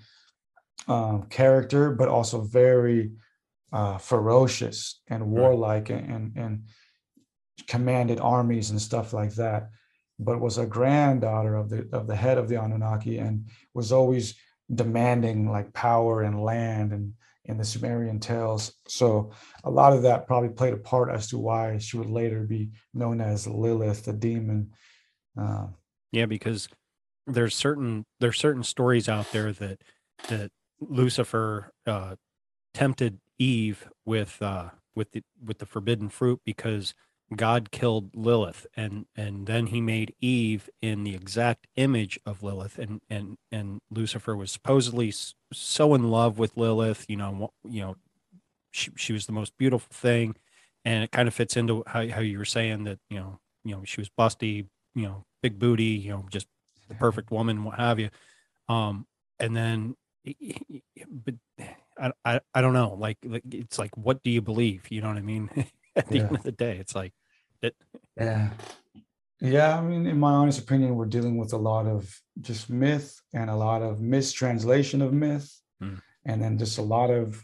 um, 0.87 1.23
character, 1.23 1.91
but 1.91 2.09
also 2.09 2.41
very 2.41 3.11
uh, 3.71 3.97
ferocious 3.97 5.01
and 5.07 5.27
warlike 5.27 5.89
and, 5.89 6.09
and, 6.09 6.37
and 6.37 6.63
commanded 7.67 8.19
armies 8.19 8.71
and 8.71 8.81
stuff 8.81 9.13
like 9.13 9.35
that. 9.35 9.69
But 10.17 10.41
was 10.41 10.57
a 10.57 10.65
granddaughter 10.65 11.55
of 11.55 11.69
the 11.69 11.87
of 11.93 12.05
the 12.07 12.15
head 12.15 12.37
of 12.37 12.49
the 12.49 12.61
Anunnaki 12.61 13.19
and 13.19 13.49
was 13.73 13.93
always 13.93 14.35
demanding 14.73 15.49
like 15.49 15.73
power 15.73 16.23
and 16.23 16.43
land 16.43 16.91
and 16.91 17.13
in 17.45 17.57
the 17.57 17.65
Sumerian 17.65 18.19
tales. 18.19 18.73
So 18.87 19.31
a 19.63 19.71
lot 19.71 19.93
of 19.93 20.03
that 20.03 20.27
probably 20.27 20.49
played 20.49 20.73
a 20.73 20.77
part 20.77 21.09
as 21.09 21.27
to 21.29 21.37
why 21.39 21.79
she 21.79 21.97
would 21.97 22.09
later 22.09 22.41
be 22.43 22.69
known 22.93 23.21
as 23.21 23.47
Lilith, 23.47 24.05
the 24.05 24.13
demon. 24.13 24.71
Uh, 25.39 25.67
yeah, 26.11 26.27
because 26.27 26.69
there's 27.25 27.55
certain 27.55 28.05
there's 28.19 28.37
certain 28.37 28.63
stories 28.63 29.09
out 29.09 29.31
there 29.31 29.51
that 29.53 29.81
that 30.27 30.51
Lucifer 30.79 31.71
uh, 31.85 32.15
tempted 32.73 33.19
Eve 33.37 33.89
with 34.05 34.41
uh, 34.41 34.69
with 34.95 35.11
the 35.11 35.23
with 35.43 35.59
the 35.59 35.65
forbidden 35.65 36.09
fruit 36.09 36.41
because 36.45 36.93
God 37.35 37.71
killed 37.71 38.15
Lilith 38.15 38.65
and 38.75 39.05
and 39.15 39.45
then 39.45 39.67
he 39.67 39.81
made 39.81 40.15
Eve 40.19 40.69
in 40.81 41.03
the 41.03 41.15
exact 41.15 41.67
image 41.75 42.19
of 42.25 42.43
Lilith 42.43 42.79
and 42.79 43.01
and 43.09 43.37
and 43.51 43.81
Lucifer 43.91 44.35
was 44.35 44.51
supposedly 44.51 45.13
so 45.53 45.93
in 45.93 46.09
love 46.09 46.39
with 46.39 46.57
Lilith 46.57 47.05
you 47.07 47.17
know 47.17 47.51
you 47.63 47.81
know 47.81 47.95
she, 48.71 48.91
she 48.95 49.13
was 49.13 49.25
the 49.25 49.31
most 49.31 49.57
beautiful 49.57 49.93
thing. 49.93 50.35
And 50.85 51.03
it 51.03 51.11
kind 51.11 51.27
of 51.27 51.33
fits 51.33 51.57
into 51.57 51.83
how, 51.85 52.07
how 52.07 52.21
you 52.21 52.37
were 52.37 52.45
saying 52.45 52.85
that 52.85 52.99
you 53.09 53.19
know 53.19 53.39
you 53.63 53.75
know 53.75 53.83
she 53.85 54.01
was 54.01 54.09
busty 54.09 54.67
you 54.95 55.03
know 55.03 55.25
big 55.43 55.59
booty 55.59 55.83
you 55.83 56.11
know 56.11 56.25
just 56.29 56.47
the 56.87 56.95
perfect 56.95 57.31
woman 57.31 57.63
what 57.63 57.77
have 57.77 57.99
you. 57.99 58.09
Um 58.67 59.05
and 59.39 59.55
then 59.55 59.95
but 61.09 61.35
I, 61.97 62.11
I, 62.25 62.39
I 62.53 62.61
don't 62.61 62.73
know 62.73 62.95
like, 62.99 63.17
like 63.23 63.43
it's 63.51 63.79
like 63.79 63.95
what 63.97 64.23
do 64.23 64.29
you 64.29 64.41
believe 64.41 64.85
you 64.89 65.01
know 65.01 65.07
what 65.07 65.17
I 65.17 65.21
mean 65.21 65.49
at 65.95 66.07
the 66.07 66.17
yeah. 66.17 66.23
end 66.23 66.35
of 66.35 66.43
the 66.43 66.51
day 66.51 66.77
it's 66.77 66.95
like 66.95 67.13
it. 67.61 67.75
Yeah. 68.17 68.49
Yeah, 69.41 69.77
I 69.77 69.81
mean, 69.81 70.05
in 70.05 70.19
my 70.19 70.31
honest 70.31 70.59
opinion, 70.59 70.95
we're 70.95 71.05
dealing 71.05 71.37
with 71.37 71.53
a 71.53 71.57
lot 71.57 71.87
of 71.87 72.13
just 72.41 72.69
myth 72.69 73.21
and 73.33 73.49
a 73.49 73.55
lot 73.55 73.81
of 73.81 74.01
mistranslation 74.01 75.01
of 75.01 75.13
myth, 75.13 75.49
mm. 75.81 76.01
and 76.25 76.43
then 76.43 76.57
just 76.57 76.77
a 76.77 76.81
lot 76.81 77.09
of 77.09 77.41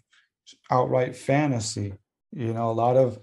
outright 0.70 1.16
fantasy. 1.16 1.94
You 2.34 2.54
know, 2.54 2.70
a 2.70 2.74
lot 2.74 2.98
of 2.98 3.18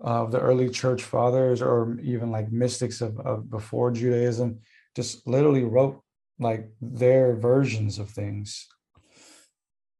of 0.00 0.30
the 0.30 0.38
early 0.38 0.70
church 0.70 1.02
fathers 1.02 1.62
or 1.62 1.98
even 2.00 2.30
like 2.30 2.52
mystics 2.52 3.00
of, 3.00 3.18
of 3.20 3.50
before 3.50 3.90
Judaism 3.90 4.60
just 4.94 5.26
literally 5.26 5.64
wrote 5.64 6.00
like 6.38 6.70
their 6.80 7.34
versions 7.34 7.98
of 7.98 8.10
things. 8.10 8.68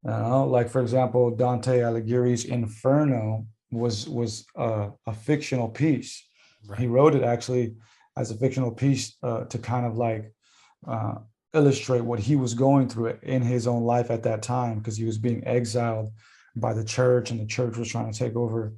You 0.05 0.11
know, 0.11 0.45
like 0.45 0.69
for 0.69 0.81
example, 0.81 1.31
Dante 1.31 1.79
Alighieri's 1.79 2.45
Inferno 2.45 3.47
was 3.71 4.07
was 4.07 4.45
a, 4.55 4.89
a 5.07 5.13
fictional 5.13 5.69
piece. 5.69 6.25
Right. 6.67 6.79
He 6.79 6.87
wrote 6.87 7.15
it 7.15 7.23
actually 7.23 7.75
as 8.17 8.31
a 8.31 8.37
fictional 8.37 8.71
piece 8.71 9.15
uh, 9.23 9.45
to 9.45 9.57
kind 9.57 9.85
of 9.85 9.97
like 9.97 10.31
uh, 10.87 11.15
illustrate 11.53 12.01
what 12.01 12.19
he 12.19 12.35
was 12.35 12.53
going 12.53 12.89
through 12.89 13.17
in 13.23 13.41
his 13.41 13.65
own 13.65 13.83
life 13.83 14.11
at 14.11 14.23
that 14.23 14.41
time 14.41 14.77
because 14.77 14.97
he 14.97 15.05
was 15.05 15.17
being 15.17 15.45
exiled 15.47 16.11
by 16.55 16.73
the 16.73 16.83
church 16.83 17.31
and 17.31 17.39
the 17.39 17.45
church 17.45 17.77
was 17.77 17.89
trying 17.89 18.11
to 18.11 18.17
take 18.17 18.35
over 18.35 18.73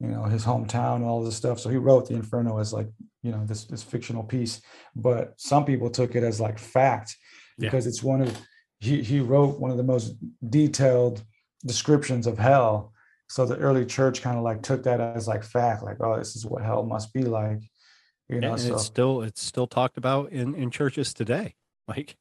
you 0.00 0.08
know 0.08 0.24
his 0.24 0.44
hometown 0.44 0.96
and 0.96 1.04
all 1.04 1.24
this 1.24 1.36
stuff. 1.36 1.60
So 1.60 1.70
he 1.70 1.76
wrote 1.76 2.08
the 2.08 2.14
inferno 2.14 2.58
as 2.58 2.72
like 2.72 2.88
you 3.22 3.30
know 3.30 3.44
this 3.46 3.64
this 3.64 3.82
fictional 3.82 4.22
piece 4.22 4.60
but 4.94 5.34
some 5.36 5.64
people 5.64 5.90
took 5.90 6.14
it 6.14 6.22
as 6.22 6.40
like 6.40 6.58
fact 6.58 7.16
because 7.58 7.86
it's 7.86 8.02
one 8.02 8.20
of 8.20 8.38
he 8.80 9.02
he 9.02 9.20
wrote 9.20 9.58
one 9.58 9.70
of 9.70 9.76
the 9.76 9.82
most 9.82 10.14
detailed 10.48 11.22
descriptions 11.64 12.26
of 12.26 12.38
hell 12.38 12.92
so 13.28 13.44
the 13.44 13.56
early 13.56 13.84
church 13.84 14.22
kind 14.22 14.36
of 14.36 14.44
like 14.44 14.62
took 14.62 14.82
that 14.84 15.00
as 15.00 15.26
like 15.26 15.42
fact 15.42 15.82
like 15.82 15.96
oh 16.00 16.16
this 16.16 16.36
is 16.36 16.46
what 16.46 16.62
hell 16.62 16.82
must 16.82 17.12
be 17.12 17.22
like 17.22 17.60
you 18.28 18.40
know 18.40 18.52
and 18.52 18.60
so. 18.60 18.74
it's 18.74 18.84
still 18.84 19.22
it's 19.22 19.42
still 19.42 19.66
talked 19.66 19.96
about 19.96 20.30
in 20.30 20.54
in 20.54 20.70
churches 20.70 21.12
today 21.14 21.54
like 21.88 22.16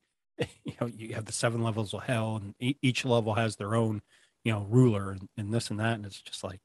you 0.64 0.74
know 0.80 0.88
you 0.88 1.14
have 1.14 1.26
the 1.26 1.32
seven 1.32 1.62
levels 1.62 1.94
of 1.94 2.04
hell 2.04 2.42
and 2.42 2.76
each 2.82 3.06
level 3.06 3.36
has 3.36 3.56
their 3.56 3.76
own 3.76 4.02
you 4.44 4.52
know 4.52 4.66
ruler 4.70 5.12
and, 5.12 5.30
and 5.38 5.54
this 5.54 5.70
and 5.70 5.80
that 5.80 5.94
and 5.94 6.06
it's 6.06 6.22
just 6.22 6.44
like 6.44 6.60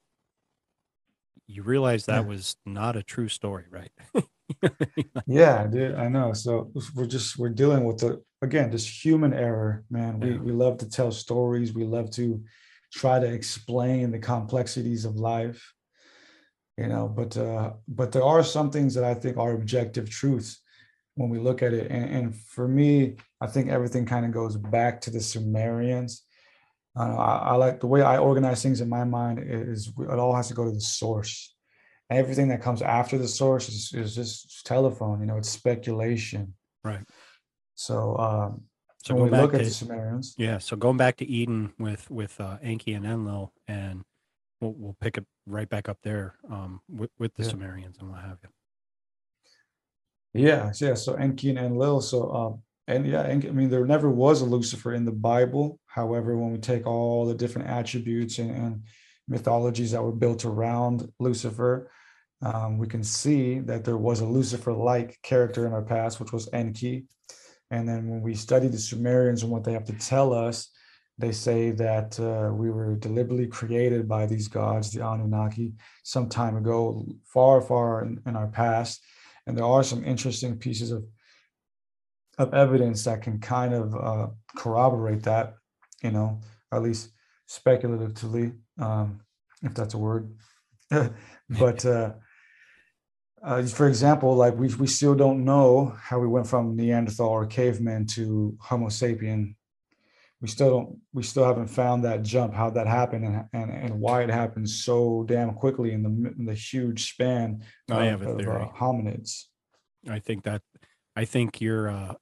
you 1.46 1.62
realize 1.62 2.06
that 2.06 2.22
yeah. 2.22 2.28
was 2.28 2.56
not 2.64 2.96
a 2.96 3.02
true 3.02 3.28
story 3.28 3.64
right 3.70 3.90
yeah 5.26 5.66
dude 5.66 5.94
i 5.94 6.08
know. 6.08 6.32
So 6.32 6.72
we're 6.94 7.06
just 7.06 7.38
we're 7.38 7.48
dealing 7.50 7.84
with 7.84 7.98
the 7.98 8.22
again 8.42 8.70
this 8.70 9.04
human 9.04 9.32
error 9.32 9.84
man. 9.90 10.20
We 10.20 10.30
yeah. 10.30 10.38
we 10.38 10.52
love 10.52 10.78
to 10.78 10.88
tell 10.88 11.12
stories. 11.12 11.72
We 11.72 11.84
love 11.84 12.10
to 12.12 12.42
try 12.92 13.20
to 13.20 13.26
explain 13.26 14.10
the 14.10 14.18
complexities 14.18 15.04
of 15.04 15.16
life 15.16 15.72
you 16.80 16.86
know 16.86 17.06
but 17.06 17.36
uh 17.36 17.72
but 17.86 18.10
there 18.10 18.24
are 18.24 18.42
some 18.42 18.70
things 18.70 18.94
that 18.94 19.04
i 19.04 19.14
think 19.14 19.36
are 19.36 19.52
objective 19.52 20.08
truths 20.08 20.60
when 21.16 21.28
we 21.28 21.38
look 21.38 21.62
at 21.62 21.74
it. 21.74 21.90
And, 21.90 22.04
and 22.14 22.36
for 22.36 22.66
me 22.66 23.16
i 23.40 23.46
think 23.46 23.68
everything 23.68 24.06
kind 24.06 24.24
of 24.24 24.32
goes 24.32 24.56
back 24.56 25.00
to 25.02 25.10
the 25.10 25.20
sumerians. 25.20 26.22
Uh, 26.98 27.14
I, 27.16 27.36
I, 27.50 27.54
like 27.54 27.80
the 27.80 27.86
way 27.86 28.02
i 28.02 28.16
organize 28.18 28.62
things 28.62 28.80
in 28.80 28.88
my 28.88 29.04
mind 29.04 29.38
is 29.44 29.92
it 29.96 30.18
all 30.18 30.34
has 30.34 30.48
to 30.48 30.54
go 30.54 30.64
to 30.64 30.72
the 30.72 30.80
source 30.80 31.54
everything 32.10 32.48
that 32.48 32.60
comes 32.60 32.82
after 32.82 33.16
the 33.16 33.28
source 33.28 33.68
is, 33.68 33.92
is 33.94 34.14
just 34.14 34.66
telephone 34.66 35.20
you 35.20 35.26
know 35.26 35.36
it's 35.36 35.50
speculation 35.50 36.54
right 36.84 37.04
so 37.74 38.16
um 38.18 38.62
so 39.02 39.14
when 39.14 39.30
we 39.30 39.38
look 39.38 39.54
at 39.54 39.64
the 39.64 39.70
Sumerians, 39.70 40.34
yeah. 40.36 40.58
So 40.58 40.76
going 40.76 40.98
back 40.98 41.16
to 41.18 41.26
Eden 41.26 41.72
with 41.78 42.10
with 42.10 42.38
uh, 42.38 42.58
Enki 42.62 42.92
and 42.92 43.06
Enlil, 43.06 43.52
and 43.66 44.02
we'll 44.60 44.74
we'll 44.76 44.96
pick 45.00 45.16
it 45.16 45.24
right 45.46 45.68
back 45.68 45.88
up 45.88 45.98
there 46.02 46.34
um, 46.50 46.80
with 46.88 47.10
with 47.18 47.34
the 47.34 47.44
yeah. 47.44 47.48
Sumerians 47.48 47.96
and 47.98 48.10
what 48.10 48.20
have 48.20 48.38
you. 48.42 48.50
Yeah, 50.34 50.70
yeah. 50.80 50.94
So 50.94 51.14
Enki 51.14 51.48
and 51.48 51.58
Enlil. 51.58 52.02
So 52.02 52.30
um, 52.30 52.62
and 52.86 53.06
yeah, 53.06 53.22
Enki, 53.22 53.48
I 53.48 53.52
mean, 53.52 53.70
there 53.70 53.86
never 53.86 54.10
was 54.10 54.42
a 54.42 54.44
Lucifer 54.44 54.92
in 54.92 55.06
the 55.06 55.12
Bible. 55.12 55.80
However, 55.86 56.36
when 56.36 56.52
we 56.52 56.58
take 56.58 56.86
all 56.86 57.24
the 57.24 57.34
different 57.34 57.68
attributes 57.68 58.38
and, 58.38 58.50
and 58.50 58.82
mythologies 59.28 59.92
that 59.92 60.02
were 60.02 60.12
built 60.12 60.44
around 60.44 61.10
Lucifer, 61.18 61.90
um, 62.42 62.78
we 62.78 62.86
can 62.86 63.04
see 63.04 63.58
that 63.60 63.84
there 63.84 63.96
was 63.96 64.20
a 64.20 64.26
Lucifer-like 64.26 65.18
character 65.22 65.66
in 65.66 65.72
our 65.72 65.82
past, 65.82 66.20
which 66.20 66.32
was 66.32 66.48
Enki. 66.52 67.04
And 67.70 67.88
then 67.88 68.08
when 68.08 68.22
we 68.22 68.34
study 68.34 68.68
the 68.68 68.78
Sumerians 68.78 69.42
and 69.42 69.52
what 69.52 69.64
they 69.64 69.72
have 69.72 69.84
to 69.84 69.92
tell 69.92 70.32
us, 70.32 70.70
they 71.18 71.32
say 71.32 71.70
that 71.72 72.18
uh, 72.18 72.52
we 72.52 72.70
were 72.70 72.96
deliberately 72.96 73.46
created 73.46 74.08
by 74.08 74.24
these 74.26 74.48
gods, 74.48 74.90
the 74.90 75.06
Anunnaki, 75.06 75.74
some 76.02 76.28
time 76.28 76.56
ago, 76.56 77.04
far, 77.24 77.60
far 77.60 78.02
in, 78.04 78.20
in 78.26 78.36
our 78.36 78.48
past. 78.48 79.04
And 79.46 79.56
there 79.56 79.66
are 79.66 79.82
some 79.82 80.04
interesting 80.04 80.56
pieces 80.56 80.90
of 80.90 81.04
of 82.40 82.54
evidence 82.54 83.04
that 83.04 83.20
can 83.20 83.38
kind 83.38 83.74
of 83.74 83.94
uh, 83.94 84.28
corroborate 84.56 85.22
that, 85.24 85.56
you 86.02 86.10
know, 86.10 86.40
at 86.72 86.82
least 86.82 87.10
speculatively, 87.46 88.52
um, 88.78 89.20
if 89.62 89.74
that's 89.74 89.92
a 89.92 89.98
word. 89.98 90.34
but 90.90 91.84
uh, 91.84 92.12
uh, 93.42 93.62
for 93.62 93.88
example, 93.88 94.34
like 94.34 94.54
we 94.56 94.68
we 94.74 94.86
still 94.86 95.14
don't 95.14 95.44
know 95.44 95.94
how 95.98 96.18
we 96.18 96.26
went 96.26 96.46
from 96.46 96.76
Neanderthal 96.76 97.28
or 97.28 97.46
caveman 97.46 98.06
to 98.08 98.56
Homo 98.60 98.88
sapien. 98.88 99.54
We 100.42 100.48
still 100.48 100.70
don't. 100.70 100.98
We 101.12 101.22
still 101.22 101.44
haven't 101.44 101.68
found 101.68 102.04
that 102.04 102.22
jump, 102.22 102.52
how 102.54 102.70
that 102.70 102.86
happened, 102.86 103.24
and 103.24 103.44
and, 103.52 103.70
and 103.70 104.00
why 104.00 104.22
it 104.22 104.30
happened 104.30 104.68
so 104.68 105.24
damn 105.26 105.54
quickly 105.54 105.92
in 105.92 106.02
the 106.02 106.34
in 106.38 106.44
the 106.44 106.54
huge 106.54 107.12
span 107.12 107.62
of, 107.90 107.96
I 107.96 108.06
of, 108.06 108.22
of 108.22 108.40
uh, 108.40 108.68
hominids. 108.76 109.44
I 110.08 110.18
think 110.18 110.44
that 110.44 110.62
I 111.16 111.24
think 111.24 111.60
your 111.60 111.88
uh, 111.88 112.14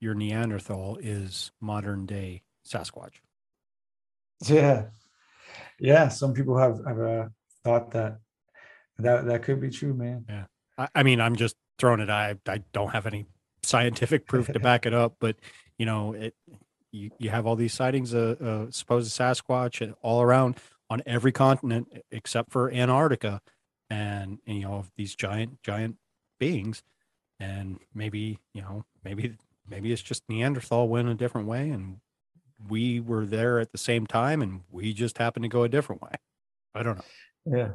your 0.00 0.14
Neanderthal 0.14 0.98
is 1.00 1.52
modern 1.60 2.06
day 2.06 2.42
Sasquatch. 2.66 3.14
Yeah, 4.46 4.86
yeah. 5.78 6.08
Some 6.08 6.34
people 6.34 6.58
have 6.58 6.80
have 6.86 7.00
uh, 7.00 7.28
thought 7.64 7.92
that 7.92 8.18
that 8.98 9.26
that 9.26 9.42
could 9.42 9.60
be 9.60 9.70
true, 9.70 9.94
man. 9.94 10.24
Yeah. 10.28 10.44
I, 10.78 10.88
I 10.94 11.02
mean, 11.02 11.20
I'm 11.20 11.36
just 11.36 11.56
throwing 11.78 12.00
it. 12.00 12.10
I 12.10 12.36
I 12.46 12.62
don't 12.72 12.90
have 12.90 13.06
any 13.06 13.26
scientific 13.62 14.26
proof 14.28 14.46
to 14.48 14.60
back 14.60 14.86
it 14.86 14.94
up, 14.94 15.16
but 15.20 15.36
you 15.78 15.86
know, 15.86 16.12
it 16.12 16.34
you, 16.94 17.10
you 17.18 17.30
have 17.30 17.46
all 17.46 17.56
these 17.56 17.74
sightings 17.74 18.12
of 18.12 18.40
uh, 18.40 18.70
supposed 18.70 19.12
Sasquatch 19.18 19.94
all 20.02 20.22
around 20.22 20.56
on 20.88 21.02
every 21.06 21.32
continent 21.32 21.88
except 22.12 22.52
for 22.52 22.70
Antarctica, 22.70 23.40
and, 23.90 24.38
and 24.46 24.58
you 24.58 24.62
know 24.62 24.74
of 24.74 24.90
these 24.96 25.14
giant 25.14 25.62
giant 25.62 25.96
beings, 26.38 26.82
and 27.40 27.80
maybe 27.94 28.38
you 28.52 28.62
know 28.62 28.84
maybe 29.02 29.36
maybe 29.68 29.92
it's 29.92 30.02
just 30.02 30.22
Neanderthal 30.28 30.88
went 30.88 31.08
a 31.08 31.14
different 31.14 31.48
way, 31.48 31.70
and 31.70 31.98
we 32.68 33.00
were 33.00 33.26
there 33.26 33.58
at 33.58 33.72
the 33.72 33.78
same 33.78 34.06
time, 34.06 34.40
and 34.40 34.60
we 34.70 34.92
just 34.92 35.18
happened 35.18 35.42
to 35.42 35.48
go 35.48 35.64
a 35.64 35.68
different 35.68 36.00
way. 36.00 36.14
I 36.74 36.82
don't 36.82 36.98
know. 36.98 37.58
Yeah, 37.58 37.68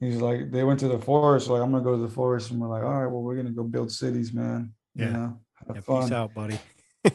he's 0.00 0.16
like 0.16 0.50
they 0.50 0.64
went 0.64 0.80
to 0.80 0.88
the 0.88 0.98
forest. 0.98 1.48
Like 1.48 1.62
i'm 1.62 1.70
gonna 1.70 1.84
go 1.84 1.96
to 1.96 2.02
the 2.02 2.08
forest. 2.08 2.50
And 2.50 2.60
we're 2.60 2.68
like 2.68 2.82
all 2.82 3.02
right 3.02 3.06
well 3.06 3.22
we're 3.22 3.36
gonna 3.36 3.50
go 3.50 3.64
build 3.64 3.90
cities 3.90 4.32
man. 4.32 4.72
Yeah. 4.94 5.06
you 5.06 5.12
know? 5.12 5.40
Have 5.66 5.76
yeah, 5.76 5.82
fun. 5.82 6.02
peace 6.02 6.12
out 6.12 6.34
buddy. 6.34 6.58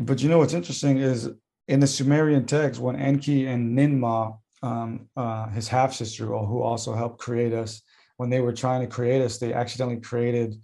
But 0.00 0.22
you 0.22 0.28
know 0.28 0.38
what's 0.38 0.54
interesting 0.54 0.98
is 0.98 1.28
in 1.66 1.80
the 1.80 1.86
sumerian 1.86 2.46
text 2.46 2.80
when 2.80 2.94
enki 2.94 3.46
and 3.46 3.76
ninmah 3.76 4.38
um, 4.62 5.08
uh, 5.16 5.48
his 5.48 5.68
half 5.68 5.92
sister 5.92 6.26
who 6.26 6.62
also 6.62 6.94
helped 6.94 7.18
create 7.18 7.52
us 7.52 7.82
when 8.16 8.30
they 8.30 8.40
were 8.40 8.52
trying 8.52 8.80
to 8.80 8.86
create 8.86 9.22
us 9.22 9.38
they 9.38 9.52
accidentally 9.52 10.00
created 10.00 10.54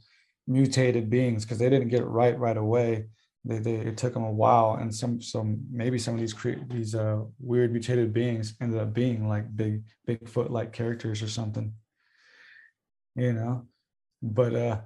mutated 0.47 1.11
beings 1.11 1.45
because 1.45 1.59
they 1.59 1.69
didn't 1.69 1.89
get 1.89 2.03
it 2.03 2.07
right 2.07 2.39
right 2.39 2.57
away 2.57 3.07
they, 3.45 3.59
they 3.59 3.75
it 3.75 3.97
took 3.97 4.15
them 4.15 4.25
a 4.25 4.31
while 4.31 4.79
and 4.81 4.95
some 4.95 5.21
some 5.21 5.61
maybe 5.71 5.99
some 5.99 6.15
of 6.15 6.21
these 6.21 6.33
cre- 6.33 6.65
these 6.69 6.95
uh 6.95 7.21
weird 7.39 7.73
mutated 7.73 8.13
beings 8.13 8.55
ended 8.61 8.81
up 8.81 8.93
being 8.93 9.29
like 9.29 9.57
big 9.57 9.83
bigfoot 10.09 10.51
like 10.51 10.73
characters 10.73 11.23
or 11.23 11.29
something 11.29 11.73
you 13.17 13.33
know? 13.33 13.67
But 14.23 14.55
uh 14.55 14.81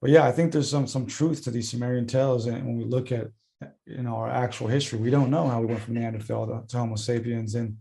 but 0.00 0.10
yeah 0.10 0.24
i 0.24 0.32
think 0.32 0.52
there's 0.52 0.70
some 0.70 0.86
some 0.86 1.06
truth 1.06 1.42
to 1.44 1.50
these 1.50 1.70
sumerian 1.70 2.06
tales 2.06 2.46
and 2.46 2.64
when 2.64 2.76
we 2.76 2.84
look 2.84 3.10
at 3.10 3.28
you 3.86 4.02
know 4.02 4.16
our 4.16 4.28
actual 4.28 4.68
history 4.68 4.98
we 4.98 5.10
don't 5.10 5.30
know 5.30 5.48
how 5.48 5.60
we 5.60 5.66
went 5.66 5.80
from 5.80 5.94
neanderthal 5.94 6.46
to, 6.46 6.62
to 6.68 6.76
homo 6.78 6.94
sapiens 6.94 7.54
and 7.54 7.76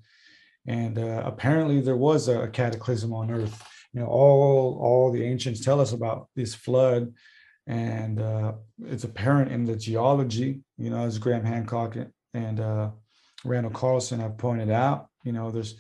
and 0.66 0.98
uh, 0.98 1.22
apparently 1.26 1.82
there 1.82 1.98
was 1.98 2.28
a 2.28 2.48
cataclysm 2.48 3.14
on 3.14 3.32
earth. 3.32 3.62
You 3.94 4.02
know 4.02 4.08
all 4.08 4.80
all 4.82 5.12
the 5.12 5.24
ancients 5.24 5.60
tell 5.60 5.80
us 5.80 5.92
about 5.92 6.28
this 6.36 6.56
flood 6.56 7.14
and 7.68 8.20
uh, 8.20 8.54
it's 8.86 9.04
apparent 9.04 9.52
in 9.52 9.64
the 9.64 9.76
geology 9.76 10.62
you 10.78 10.90
know 10.90 11.06
as 11.06 11.18
graham 11.18 11.46
hancock 11.46 11.96
and 12.34 12.60
uh, 12.60 12.90
randall 13.46 13.72
carlson 13.72 14.20
have 14.20 14.38
pointed 14.38 14.70
out 14.70 15.08
you 15.24 15.32
know 15.32 15.50
there's 15.50 15.76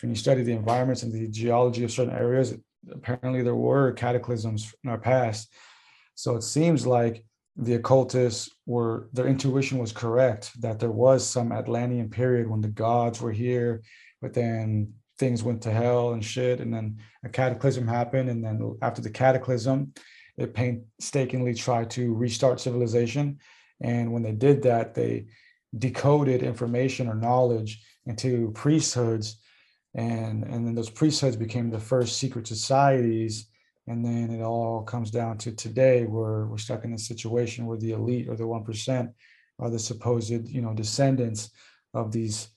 when 0.00 0.10
you 0.10 0.16
study 0.16 0.42
the 0.42 0.52
environments 0.52 1.02
and 1.02 1.12
the 1.12 1.28
geology 1.28 1.84
of 1.84 1.90
certain 1.90 2.14
areas 2.14 2.54
apparently 2.92 3.42
there 3.42 3.54
were 3.54 3.92
cataclysms 3.92 4.74
in 4.84 4.90
our 4.90 4.98
past. 4.98 5.52
So 6.14 6.36
it 6.36 6.42
seems 6.42 6.86
like 6.86 7.24
the 7.56 7.74
occultists 7.74 8.50
were 8.66 9.08
their 9.12 9.26
intuition 9.26 9.78
was 9.78 9.92
correct 9.92 10.50
that 10.60 10.78
there 10.78 10.90
was 10.90 11.26
some 11.26 11.52
atlantean 11.52 12.10
period 12.10 12.46
when 12.46 12.60
the 12.60 12.68
gods 12.68 13.22
were 13.22 13.32
here 13.32 13.80
but 14.20 14.34
then 14.34 14.92
things 15.18 15.42
went 15.42 15.62
to 15.62 15.70
hell 15.70 16.12
and 16.12 16.22
shit 16.22 16.60
and 16.60 16.70
then 16.74 16.98
a 17.24 17.30
cataclysm 17.30 17.88
happened 17.88 18.28
and 18.28 18.44
then 18.44 18.76
after 18.82 19.00
the 19.00 19.08
cataclysm 19.08 19.90
it 20.36 20.54
painstakingly 20.54 21.54
tried 21.54 21.90
to 21.90 22.14
restart 22.14 22.60
civilization. 22.60 23.38
And 23.80 24.12
when 24.12 24.22
they 24.22 24.32
did 24.32 24.62
that 24.62 24.94
they 24.94 25.26
decoded 25.76 26.42
information 26.42 27.08
or 27.08 27.14
knowledge 27.14 27.82
into 28.06 28.50
priesthoods. 28.52 29.40
And 29.94 30.44
and 30.44 30.66
then 30.66 30.74
those 30.74 30.90
priesthoods 30.90 31.36
became 31.36 31.70
the 31.70 31.78
first 31.78 32.18
secret 32.18 32.46
societies. 32.46 33.48
And 33.86 34.04
then 34.04 34.30
it 34.30 34.42
all 34.42 34.82
comes 34.82 35.10
down 35.10 35.38
to 35.38 35.52
today 35.52 36.04
where 36.04 36.46
we're 36.46 36.58
stuck 36.58 36.84
in 36.84 36.92
a 36.92 36.98
situation 36.98 37.66
where 37.66 37.78
the 37.78 37.92
elite 37.92 38.28
or 38.28 38.34
the 38.34 38.42
1% 38.42 39.12
are 39.58 39.70
the 39.70 39.78
supposed 39.78 40.48
you 40.48 40.60
know 40.60 40.74
descendants 40.74 41.50
of 41.94 42.12
these 42.12 42.48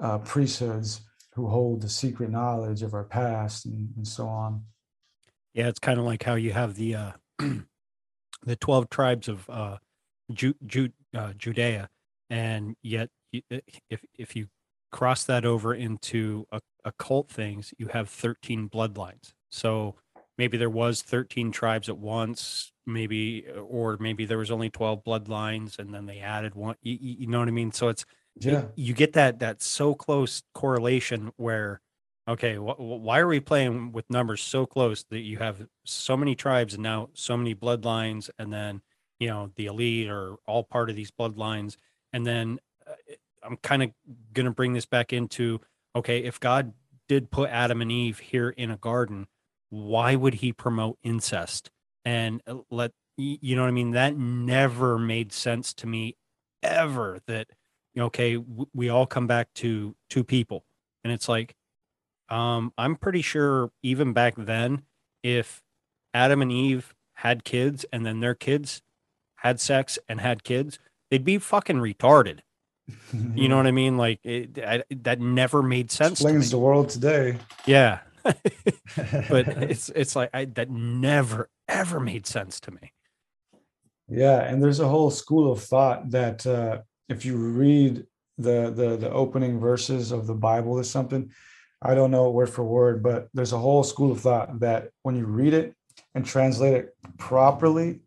uh, 0.00 0.18
priesthoods 0.18 1.00
who 1.34 1.48
hold 1.48 1.80
the 1.80 1.88
secret 1.88 2.30
knowledge 2.30 2.82
of 2.82 2.94
our 2.94 3.04
past 3.04 3.66
and, 3.66 3.90
and 3.96 4.06
so 4.06 4.26
on 4.26 4.62
yeah 5.54 5.68
it's 5.68 5.78
kind 5.78 5.98
of 5.98 6.04
like 6.04 6.22
how 6.22 6.34
you 6.34 6.52
have 6.52 6.74
the 6.74 6.94
uh 6.94 7.12
the 8.42 8.56
12 8.56 8.90
tribes 8.90 9.28
of 9.28 9.48
uh, 9.50 9.78
Ju- 10.32 10.54
Ju- 10.66 10.92
uh 11.16 11.32
judea 11.34 11.88
and 12.30 12.76
yet 12.82 13.10
if 13.32 14.04
if 14.18 14.36
you 14.36 14.48
cross 14.90 15.24
that 15.24 15.44
over 15.44 15.74
into 15.74 16.46
occult 16.84 17.30
things 17.30 17.74
you 17.78 17.88
have 17.88 18.08
13 18.08 18.68
bloodlines. 18.68 19.32
So 19.50 19.96
maybe 20.38 20.56
there 20.56 20.70
was 20.70 21.02
13 21.02 21.52
tribes 21.52 21.88
at 21.88 21.98
once 21.98 22.72
maybe 22.86 23.46
or 23.48 23.96
maybe 24.00 24.24
there 24.24 24.38
was 24.38 24.50
only 24.50 24.70
12 24.70 25.04
bloodlines 25.04 25.78
and 25.78 25.92
then 25.92 26.06
they 26.06 26.20
added 26.20 26.54
one 26.54 26.76
you, 26.82 26.96
you 27.00 27.26
know 27.26 27.38
what 27.38 27.48
i 27.48 27.50
mean? 27.50 27.72
So 27.72 27.88
it's 27.88 28.04
yeah. 28.40 28.66
you 28.76 28.94
get 28.94 29.14
that 29.14 29.40
that 29.40 29.62
so 29.62 29.94
close 29.94 30.42
correlation 30.54 31.32
where 31.36 31.80
okay 32.28 32.56
wh- 32.56 32.78
why 32.78 33.18
are 33.18 33.26
we 33.26 33.40
playing 33.40 33.92
with 33.92 34.08
numbers 34.10 34.42
so 34.42 34.66
close 34.66 35.04
that 35.10 35.20
you 35.20 35.38
have 35.38 35.66
so 35.84 36.16
many 36.16 36.34
tribes 36.34 36.74
and 36.74 36.82
now 36.82 37.08
so 37.14 37.36
many 37.36 37.54
bloodlines 37.54 38.30
and 38.38 38.52
then 38.52 38.80
you 39.18 39.28
know 39.28 39.50
the 39.56 39.66
elite 39.66 40.08
are 40.08 40.36
all 40.46 40.62
part 40.62 40.90
of 40.90 40.96
these 40.96 41.10
bloodlines 41.10 41.76
and 42.12 42.26
then 42.26 42.58
uh, 42.86 42.92
i'm 43.42 43.56
kind 43.58 43.82
of 43.82 43.90
to 44.34 44.50
bring 44.50 44.72
this 44.72 44.86
back 44.86 45.12
into 45.12 45.60
okay 45.96 46.18
if 46.24 46.38
god 46.40 46.72
did 47.08 47.30
put 47.30 47.50
adam 47.50 47.80
and 47.80 47.90
eve 47.90 48.18
here 48.18 48.50
in 48.50 48.70
a 48.70 48.76
garden 48.76 49.26
why 49.70 50.14
would 50.14 50.34
he 50.34 50.52
promote 50.52 50.98
incest 51.02 51.70
and 52.04 52.42
uh, 52.46 52.56
let 52.70 52.92
you 53.18 53.56
know 53.56 53.62
what 53.62 53.68
I 53.68 53.72
mean? 53.72 53.90
That 53.90 54.16
never 54.16 54.98
made 54.98 55.32
sense 55.32 55.74
to 55.74 55.86
me 55.86 56.16
ever 56.62 57.18
that 57.26 57.48
okay, 57.96 58.36
we 58.72 58.88
all 58.90 59.06
come 59.06 59.26
back 59.26 59.52
to 59.54 59.96
two 60.08 60.22
people. 60.22 60.64
And 61.02 61.12
it's 61.12 61.28
like, 61.28 61.56
um, 62.30 62.72
I'm 62.76 62.96
pretty 62.96 63.22
sure 63.22 63.70
even 63.82 64.12
back 64.12 64.34
then, 64.36 64.82
if 65.22 65.62
Adam 66.14 66.42
and 66.42 66.52
Eve 66.52 66.94
had 67.14 67.44
kids 67.44 67.84
and 67.92 68.04
then 68.06 68.20
their 68.20 68.34
kids 68.34 68.82
had 69.36 69.60
sex 69.60 69.98
and 70.08 70.20
had 70.20 70.44
kids, 70.44 70.78
they'd 71.10 71.24
be 71.24 71.38
fucking 71.38 71.78
retarded. 71.78 72.40
you 73.34 73.48
know 73.48 73.56
what 73.58 73.66
I 73.66 73.72
mean? 73.72 73.96
Like 73.96 74.20
it, 74.24 74.58
I, 74.58 74.82
that 74.90 75.20
never 75.20 75.62
made 75.62 75.90
sense. 75.90 76.20
Explains 76.20 76.50
the 76.50 76.58
world 76.58 76.88
today. 76.88 77.38
Yeah, 77.66 78.00
but 78.24 78.34
it's 79.48 79.88
it's 79.90 80.16
like 80.16 80.30
I, 80.34 80.46
that 80.46 80.70
never 80.70 81.48
ever 81.66 82.00
made 82.00 82.26
sense 82.26 82.60
to 82.60 82.70
me. 82.70 82.92
Yeah, 84.08 84.40
and 84.40 84.62
there's 84.62 84.80
a 84.80 84.88
whole 84.88 85.10
school 85.10 85.52
of 85.52 85.62
thought 85.62 86.10
that 86.10 86.46
uh, 86.46 86.80
if 87.08 87.24
you 87.24 87.36
read 87.36 88.06
the 88.38 88.70
the 88.70 88.96
the 88.96 89.10
opening 89.10 89.58
verses 89.58 90.12
of 90.12 90.26
the 90.26 90.34
Bible 90.34 90.72
or 90.72 90.84
something, 90.84 91.30
I 91.80 91.94
don't 91.94 92.10
know 92.10 92.30
word 92.30 92.50
for 92.50 92.64
word, 92.64 93.02
but 93.02 93.28
there's 93.32 93.52
a 93.52 93.58
whole 93.58 93.84
school 93.84 94.12
of 94.12 94.20
thought 94.20 94.60
that 94.60 94.90
when 95.02 95.16
you 95.16 95.26
read 95.26 95.54
it 95.54 95.74
and 96.14 96.24
translate 96.24 96.74
it 96.74 96.96
properly, 97.18 98.00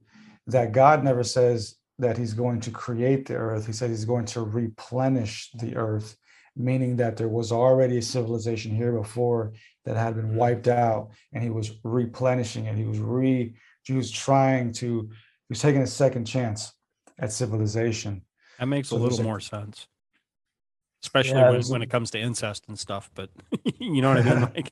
that 0.47 0.73
God 0.73 1.03
never 1.03 1.23
says 1.23 1.75
that 1.99 2.17
He's 2.17 2.33
going 2.33 2.59
to 2.61 2.71
create 2.71 3.25
the 3.25 3.35
earth. 3.35 3.65
He 3.65 3.73
said 3.73 3.89
He's 3.89 4.05
going 4.05 4.25
to 4.25 4.41
replenish 4.41 5.51
the 5.53 5.75
earth, 5.75 6.17
meaning 6.55 6.97
that 6.97 7.15
there 7.15 7.29
was 7.29 7.51
already 7.51 7.97
a 7.97 8.01
civilization 8.01 8.75
here 8.75 8.91
before 8.91 9.53
that 9.85 9.95
had 9.95 10.15
been 10.15 10.27
mm-hmm. 10.27 10.37
wiped 10.37 10.67
out 10.67 11.11
and 11.33 11.43
he 11.43 11.49
was 11.49 11.71
replenishing 11.83 12.65
it. 12.65 12.75
He 12.75 12.83
was 12.83 12.99
re 12.99 13.55
he 13.83 13.93
was 13.93 14.11
trying 14.11 14.73
to 14.73 15.09
he 15.09 15.45
was 15.49 15.61
taking 15.61 15.81
a 15.81 15.87
second 15.87 16.25
chance 16.25 16.73
at 17.17 17.31
civilization. 17.31 18.21
That 18.59 18.67
makes 18.67 18.89
so 18.89 18.97
a 18.97 18.99
little 18.99 19.23
more 19.23 19.39
sense 19.39 19.87
especially 21.03 21.39
yeah, 21.39 21.49
when, 21.49 21.61
when 21.63 21.81
it 21.81 21.89
comes 21.89 22.11
to 22.11 22.19
incest 22.19 22.65
and 22.67 22.77
stuff 22.77 23.09
but 23.15 23.29
you 23.79 24.01
know 24.01 24.13
what 24.13 24.25
i 24.25 24.33
mean 24.33 24.41
like 24.55 24.71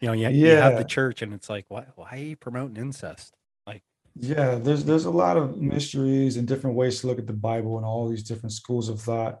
you 0.00 0.08
know 0.08 0.12
you, 0.12 0.22
yeah. 0.22 0.28
you 0.28 0.56
have 0.56 0.76
the 0.76 0.84
church 0.84 1.22
and 1.22 1.32
it's 1.32 1.48
like 1.48 1.64
why, 1.68 1.84
why 1.96 2.08
are 2.12 2.16
you 2.16 2.36
promoting 2.36 2.76
incest 2.76 3.34
like 3.66 3.82
yeah 4.16 4.56
there's 4.56 4.84
there's 4.84 5.04
a 5.04 5.10
lot 5.10 5.36
of 5.36 5.56
mysteries 5.56 6.36
and 6.36 6.48
different 6.48 6.76
ways 6.76 7.00
to 7.00 7.06
look 7.06 7.18
at 7.18 7.26
the 7.26 7.32
bible 7.32 7.76
and 7.76 7.86
all 7.86 8.08
these 8.08 8.22
different 8.22 8.52
schools 8.52 8.88
of 8.88 9.00
thought 9.00 9.40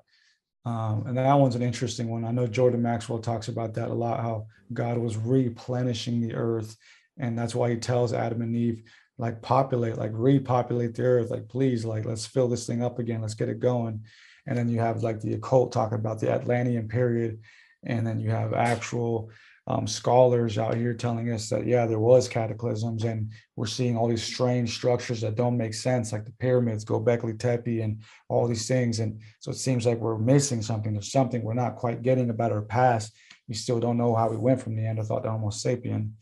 um, 0.64 1.04
and 1.06 1.16
that 1.16 1.34
one's 1.34 1.54
an 1.54 1.62
interesting 1.62 2.08
one. 2.08 2.24
I 2.24 2.32
know 2.32 2.46
Jordan 2.46 2.82
Maxwell 2.82 3.18
talks 3.18 3.48
about 3.48 3.74
that 3.74 3.88
a 3.88 3.94
lot, 3.94 4.20
how 4.20 4.46
God 4.72 4.98
was 4.98 5.16
replenishing 5.16 6.20
the 6.20 6.34
earth. 6.34 6.76
And 7.18 7.38
that's 7.38 7.54
why 7.54 7.70
he 7.70 7.76
tells 7.76 8.12
Adam 8.12 8.42
and 8.42 8.54
Eve, 8.54 8.82
like, 9.18 9.40
populate, 9.42 9.96
like, 9.96 10.12
repopulate 10.14 10.94
the 10.94 11.02
earth. 11.04 11.30
Like, 11.30 11.48
please, 11.48 11.84
like, 11.84 12.04
let's 12.04 12.26
fill 12.26 12.48
this 12.48 12.66
thing 12.66 12.82
up 12.82 12.98
again. 12.98 13.22
Let's 13.22 13.34
get 13.34 13.48
it 13.48 13.60
going. 13.60 14.04
And 14.46 14.56
then 14.56 14.68
you 14.68 14.80
have 14.80 15.02
like 15.02 15.20
the 15.20 15.34
occult 15.34 15.72
talking 15.72 15.98
about 15.98 16.20
the 16.20 16.30
Atlantean 16.30 16.88
period. 16.88 17.40
And 17.84 18.06
then 18.06 18.20
you 18.20 18.30
have 18.30 18.52
actual 18.52 19.30
um, 19.70 19.86
scholars 19.86 20.58
out 20.58 20.74
here 20.74 20.94
telling 20.94 21.30
us 21.30 21.48
that 21.50 21.66
yeah 21.66 21.86
there 21.86 22.00
was 22.00 22.28
cataclysms 22.28 23.04
and 23.04 23.32
we're 23.54 23.66
seeing 23.66 23.96
all 23.96 24.08
these 24.08 24.22
strange 24.22 24.74
structures 24.74 25.20
that 25.20 25.36
don't 25.36 25.56
make 25.56 25.74
sense 25.74 26.12
like 26.12 26.24
the 26.24 26.32
pyramids 26.32 26.84
gobekli 26.84 27.38
tepe 27.38 27.80
and 27.80 28.02
all 28.28 28.48
these 28.48 28.66
things. 28.66 29.00
And 29.00 29.20
so 29.38 29.50
it 29.50 29.58
seems 29.58 29.86
like 29.86 29.98
we're 29.98 30.18
missing 30.18 30.62
something. 30.62 30.92
There's 30.92 31.12
something 31.12 31.42
we're 31.42 31.54
not 31.54 31.76
quite 31.76 32.02
getting 32.02 32.30
about 32.30 32.52
our 32.52 32.62
past. 32.62 33.14
We 33.48 33.54
still 33.54 33.78
don't 33.78 33.98
know 33.98 34.14
how 34.14 34.28
we 34.28 34.36
went 34.36 34.60
from 34.60 34.74
neanderthal 34.74 35.22
to 35.22 35.30
homo 35.30 35.50
sapien. 35.50 36.12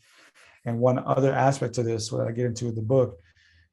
And 0.65 0.79
one 0.79 0.99
other 0.99 1.33
aspect 1.33 1.75
to 1.75 1.83
this 1.83 2.11
what 2.11 2.27
i 2.27 2.31
get 2.31 2.45
into 2.45 2.67
in 2.67 2.75
the 2.75 2.81
book 2.81 3.17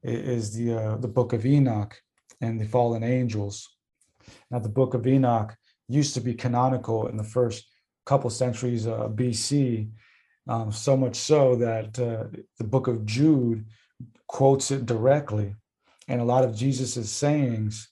is 0.03 0.55
the 0.55 0.73
uh, 0.73 0.97
the 0.97 1.09
book 1.09 1.33
of 1.33 1.45
enoch 1.45 2.01
and 2.41 2.61
the 2.61 2.67
fallen 2.67 3.03
angels 3.03 3.76
now 4.51 4.59
the 4.59 4.69
book 4.69 4.95
of 4.95 5.07
enoch 5.07 5.57
used 5.89 6.15
to 6.15 6.21
be 6.21 6.35
canonical 6.35 7.07
in 7.07 7.17
the 7.17 7.25
first 7.25 7.67
couple 8.07 8.31
centuries 8.31 8.87
uh, 8.87 9.09
BC, 9.09 9.91
um, 10.49 10.73
so 10.73 10.97
much 10.97 11.17
so 11.17 11.57
that 11.57 11.99
uh, 11.99 12.25
the 12.59 12.65
book 12.65 12.87
of 12.87 13.05
Jude 13.05 13.67
quotes 14.29 14.71
it 14.71 14.87
directly. 14.87 15.55
And 16.09 16.21
a 16.21 16.25
lot 16.25 16.45
of 16.45 16.55
Jesus's 16.55 17.11
sayings 17.11 17.89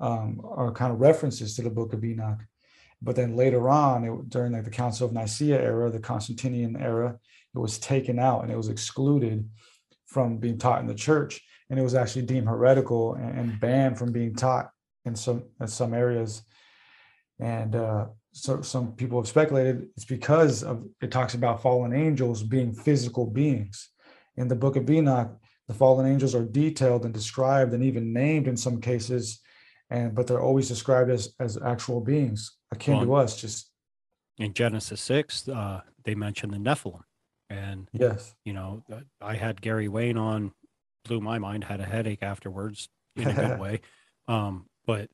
um, 0.00 0.40
are 0.44 0.72
kind 0.72 0.92
of 0.92 1.00
references 1.00 1.54
to 1.56 1.62
the 1.62 1.70
book 1.70 1.92
of 1.92 2.04
Enoch. 2.04 2.40
But 3.02 3.14
then 3.14 3.36
later 3.36 3.68
on, 3.68 4.04
it, 4.04 4.30
during 4.30 4.52
like 4.52 4.64
the 4.64 4.70
Council 4.70 5.06
of 5.06 5.12
Nicaea 5.12 5.60
era, 5.60 5.90
the 5.90 6.00
Constantinian 6.00 6.76
era, 6.80 7.18
it 7.54 7.58
was 7.58 7.78
taken 7.78 8.18
out 8.18 8.42
and 8.42 8.50
it 8.50 8.56
was 8.56 8.68
excluded 8.68 9.48
from 10.06 10.38
being 10.38 10.58
taught 10.58 10.80
in 10.80 10.86
the 10.86 10.94
church. 10.94 11.42
And 11.68 11.78
it 11.78 11.82
was 11.82 11.94
actually 11.94 12.22
deemed 12.22 12.48
heretical 12.48 13.14
and, 13.14 13.38
and 13.38 13.60
banned 13.60 13.98
from 13.98 14.12
being 14.12 14.34
taught 14.34 14.70
in 15.04 15.14
some 15.14 15.44
in 15.60 15.68
some 15.68 15.94
areas. 15.94 16.42
And 17.40 17.76
uh, 17.76 18.06
so 18.32 18.62
some 18.62 18.92
people 18.92 19.20
have 19.20 19.28
speculated 19.28 19.88
it's 19.96 20.04
because 20.04 20.62
of 20.62 20.84
it 21.00 21.10
talks 21.10 21.34
about 21.34 21.62
fallen 21.62 21.92
angels 21.92 22.42
being 22.42 22.72
physical 22.72 23.26
beings. 23.26 23.90
In 24.36 24.48
the 24.48 24.56
book 24.56 24.76
of 24.76 24.88
Enoch, 24.88 25.36
the 25.66 25.74
fallen 25.74 26.06
angels 26.06 26.34
are 26.34 26.44
detailed 26.44 27.04
and 27.04 27.14
described 27.14 27.74
and 27.74 27.82
even 27.82 28.12
named 28.12 28.48
in 28.48 28.56
some 28.56 28.80
cases 28.80 29.40
and 29.90 30.14
but 30.14 30.26
they're 30.26 30.40
always 30.40 30.68
described 30.68 31.10
as 31.10 31.34
as 31.40 31.60
actual 31.62 32.00
beings 32.00 32.56
akin 32.72 32.96
Well, 32.96 33.04
to 33.04 33.14
us. 33.14 33.40
Just 33.40 33.70
In 34.38 34.52
Genesis 34.52 35.00
6, 35.00 35.48
uh, 35.48 35.80
they 36.04 36.14
mention 36.14 36.50
the 36.50 36.58
Nephilim. 36.58 37.02
And, 37.50 37.88
yes, 37.92 38.34
you 38.44 38.52
know, 38.52 38.84
I 39.20 39.34
had 39.34 39.62
Gary 39.62 39.88
Wayne 39.88 40.18
on, 40.18 40.52
blew 41.04 41.20
my 41.20 41.38
mind, 41.38 41.64
had 41.64 41.80
a 41.80 41.84
headache 41.84 42.22
afterwards 42.22 42.88
in 43.16 43.28
a 43.28 43.32
good 43.32 43.60
way. 43.60 43.80
Um, 44.26 44.66
but 44.88 45.10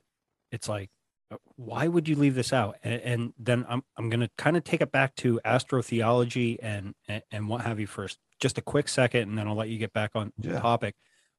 it's 0.53 0.71
like, 0.71 0.91
uh, 1.33 1.37
why 1.57 1.89
would 1.89 2.09
you 2.09 2.17
leave 2.17 2.37
this 2.37 2.55
out? 2.55 2.77
And, 2.85 3.03
and 3.03 3.35
then 3.39 3.67
I'm, 3.69 3.83
I'm 3.99 4.09
going 4.11 4.21
to 4.21 4.31
kind 4.39 4.57
of 4.57 4.65
take 4.65 4.81
it 4.81 4.93
back 4.93 5.17
to 5.17 5.41
astrotheology 5.45 6.59
and, 6.63 6.95
and, 7.09 7.23
and 7.33 7.49
what 7.49 7.63
have 7.63 7.81
you 7.81 7.87
first. 7.89 8.19
Just 8.41 8.59
a 8.59 8.63
quick 8.63 8.89
second, 8.89 9.29
and 9.29 9.39
then 9.39 9.49
I'll 9.49 9.57
let 9.57 9.69
you 9.69 9.79
get 9.79 9.93
back 9.93 10.13
on 10.15 10.33
Yeah. 10.41 10.61
topic. 10.61 10.95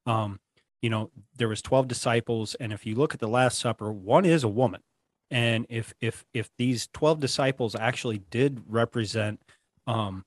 Um, 0.06 0.38
you 0.82 0.90
know, 0.90 1.10
there 1.36 1.48
was 1.48 1.62
12 1.62 1.88
disciples. 1.88 2.54
And 2.56 2.72
if 2.72 2.86
you 2.86 2.94
look 2.94 3.14
at 3.14 3.20
the 3.20 3.28
Last 3.28 3.58
Supper, 3.58 3.92
one 3.92 4.24
is 4.24 4.44
a 4.44 4.48
woman 4.48 4.82
and 5.30 5.66
if 5.68 5.92
if 6.00 6.24
if 6.32 6.50
these 6.56 6.86
12 6.92 7.18
disciples 7.18 7.74
actually 7.74 8.18
did 8.18 8.62
represent 8.68 9.40
um 9.88 10.24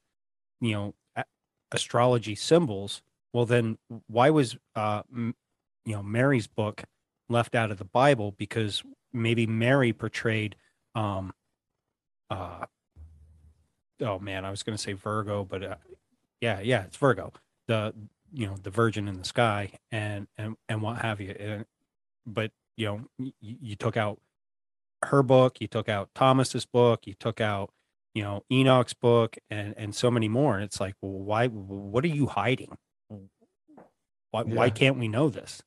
you 0.60 0.74
know 0.74 0.94
a- 1.16 1.24
astrology 1.72 2.36
symbols 2.36 3.02
well 3.34 3.46
then 3.46 3.78
why 4.08 4.30
was 4.30 4.58
uh 4.76 5.02
m- 5.10 5.36
you 5.86 5.94
know 5.94 6.04
mary's 6.04 6.48
book 6.48 6.84
left 7.30 7.56
out 7.56 7.72
of 7.72 7.78
the 7.78 7.86
bible 7.86 8.34
because 8.38 8.84
maybe 9.14 9.46
mary 9.48 9.94
portrayed 9.94 10.56
um 10.96 11.32
uh 12.30 12.66
oh 14.02 14.20
man 14.20 14.46
i 14.46 14.50
was 14.52 14.64
going 14.64 14.76
to 14.76 14.82
say 14.82 14.94
virgo 14.94 15.44
but 15.44 15.64
uh, 15.64 15.76
yeah 16.42 16.60
yeah 16.60 16.84
it's 16.84 16.98
virgo 16.98 17.32
the 17.68 17.94
you 18.34 18.46
know 18.46 18.56
the 18.62 18.70
virgin 18.70 19.08
in 19.08 19.18
the 19.18 19.24
sky 19.26 19.72
and 19.92 20.28
and 20.38 20.56
and 20.68 20.82
what 20.82 20.98
have 21.02 21.20
you 21.22 21.32
and, 21.40 21.66
but 22.26 22.52
you 22.78 22.86
know 22.86 23.02
y- 23.18 23.34
y- 23.42 23.58
you 23.62 23.76
took 23.76 23.98
out 23.98 24.20
her 25.06 25.24
book, 25.24 25.62
you 25.62 25.68
took 25.68 25.88
out 25.88 26.10
Thomas's 26.14 26.66
book, 26.66 27.08
you 27.08 27.14
took 27.14 27.40
out, 27.40 27.72
you 28.14 28.22
know, 28.22 28.44
Enoch's 28.52 28.94
book 28.94 29.38
and 29.50 29.74
and 29.78 29.96
so 29.96 30.12
many 30.12 30.28
more. 30.28 30.56
And 30.56 30.64
it's 30.64 30.80
like, 30.82 30.96
well, 31.02 31.14
why 31.14 31.48
what 31.48 32.04
are 32.04 32.10
you 32.10 32.28
hiding? 32.28 32.78
Why 34.32 34.44
why 34.44 34.70
can't 34.70 34.98
we 34.98 35.08
know 35.08 35.30
this? 35.30 35.64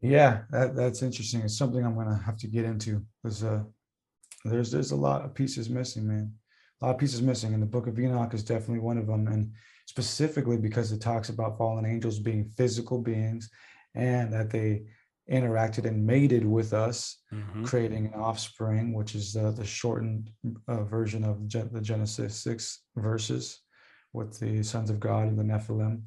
Yeah, 0.00 0.42
that, 0.50 0.74
that's 0.74 1.02
interesting. 1.02 1.42
It's 1.42 1.58
something 1.58 1.84
I'm 1.84 1.94
gonna 1.94 2.22
have 2.24 2.36
to 2.38 2.46
get 2.46 2.64
into 2.64 3.04
because 3.22 3.44
uh, 3.44 3.62
there's 4.44 4.70
there's 4.70 4.92
a 4.92 4.96
lot 4.96 5.24
of 5.24 5.34
pieces 5.34 5.68
missing, 5.68 6.06
man. 6.06 6.32
A 6.80 6.86
lot 6.86 6.92
of 6.94 6.98
pieces 6.98 7.20
missing, 7.20 7.52
and 7.52 7.62
the 7.62 7.66
Book 7.66 7.86
of 7.86 7.98
Enoch 7.98 8.32
is 8.32 8.42
definitely 8.42 8.78
one 8.80 8.96
of 8.98 9.06
them. 9.06 9.26
And 9.28 9.52
specifically 9.86 10.56
because 10.56 10.92
it 10.92 11.00
talks 11.00 11.28
about 11.28 11.58
fallen 11.58 11.84
angels 11.84 12.18
being 12.18 12.50
physical 12.56 13.02
beings, 13.02 13.50
and 13.94 14.32
that 14.32 14.50
they 14.50 14.84
interacted 15.30 15.84
and 15.84 16.04
mated 16.04 16.44
with 16.44 16.72
us, 16.72 17.18
Mhm. 17.32 17.64
creating 17.64 18.06
an 18.06 18.14
offspring, 18.14 18.92
which 18.92 19.14
is 19.14 19.36
uh, 19.36 19.50
the 19.52 19.64
shortened 19.64 20.30
uh, 20.66 20.84
version 20.84 21.22
of 21.24 21.46
Gen- 21.46 21.70
the 21.72 21.80
Genesis 21.80 22.34
six 22.34 22.82
verses 22.96 23.60
with 24.12 24.40
the 24.40 24.62
sons 24.62 24.90
of 24.90 24.98
God 24.98 25.28
and 25.28 25.38
the 25.38 25.44
Nephilim. 25.44 26.02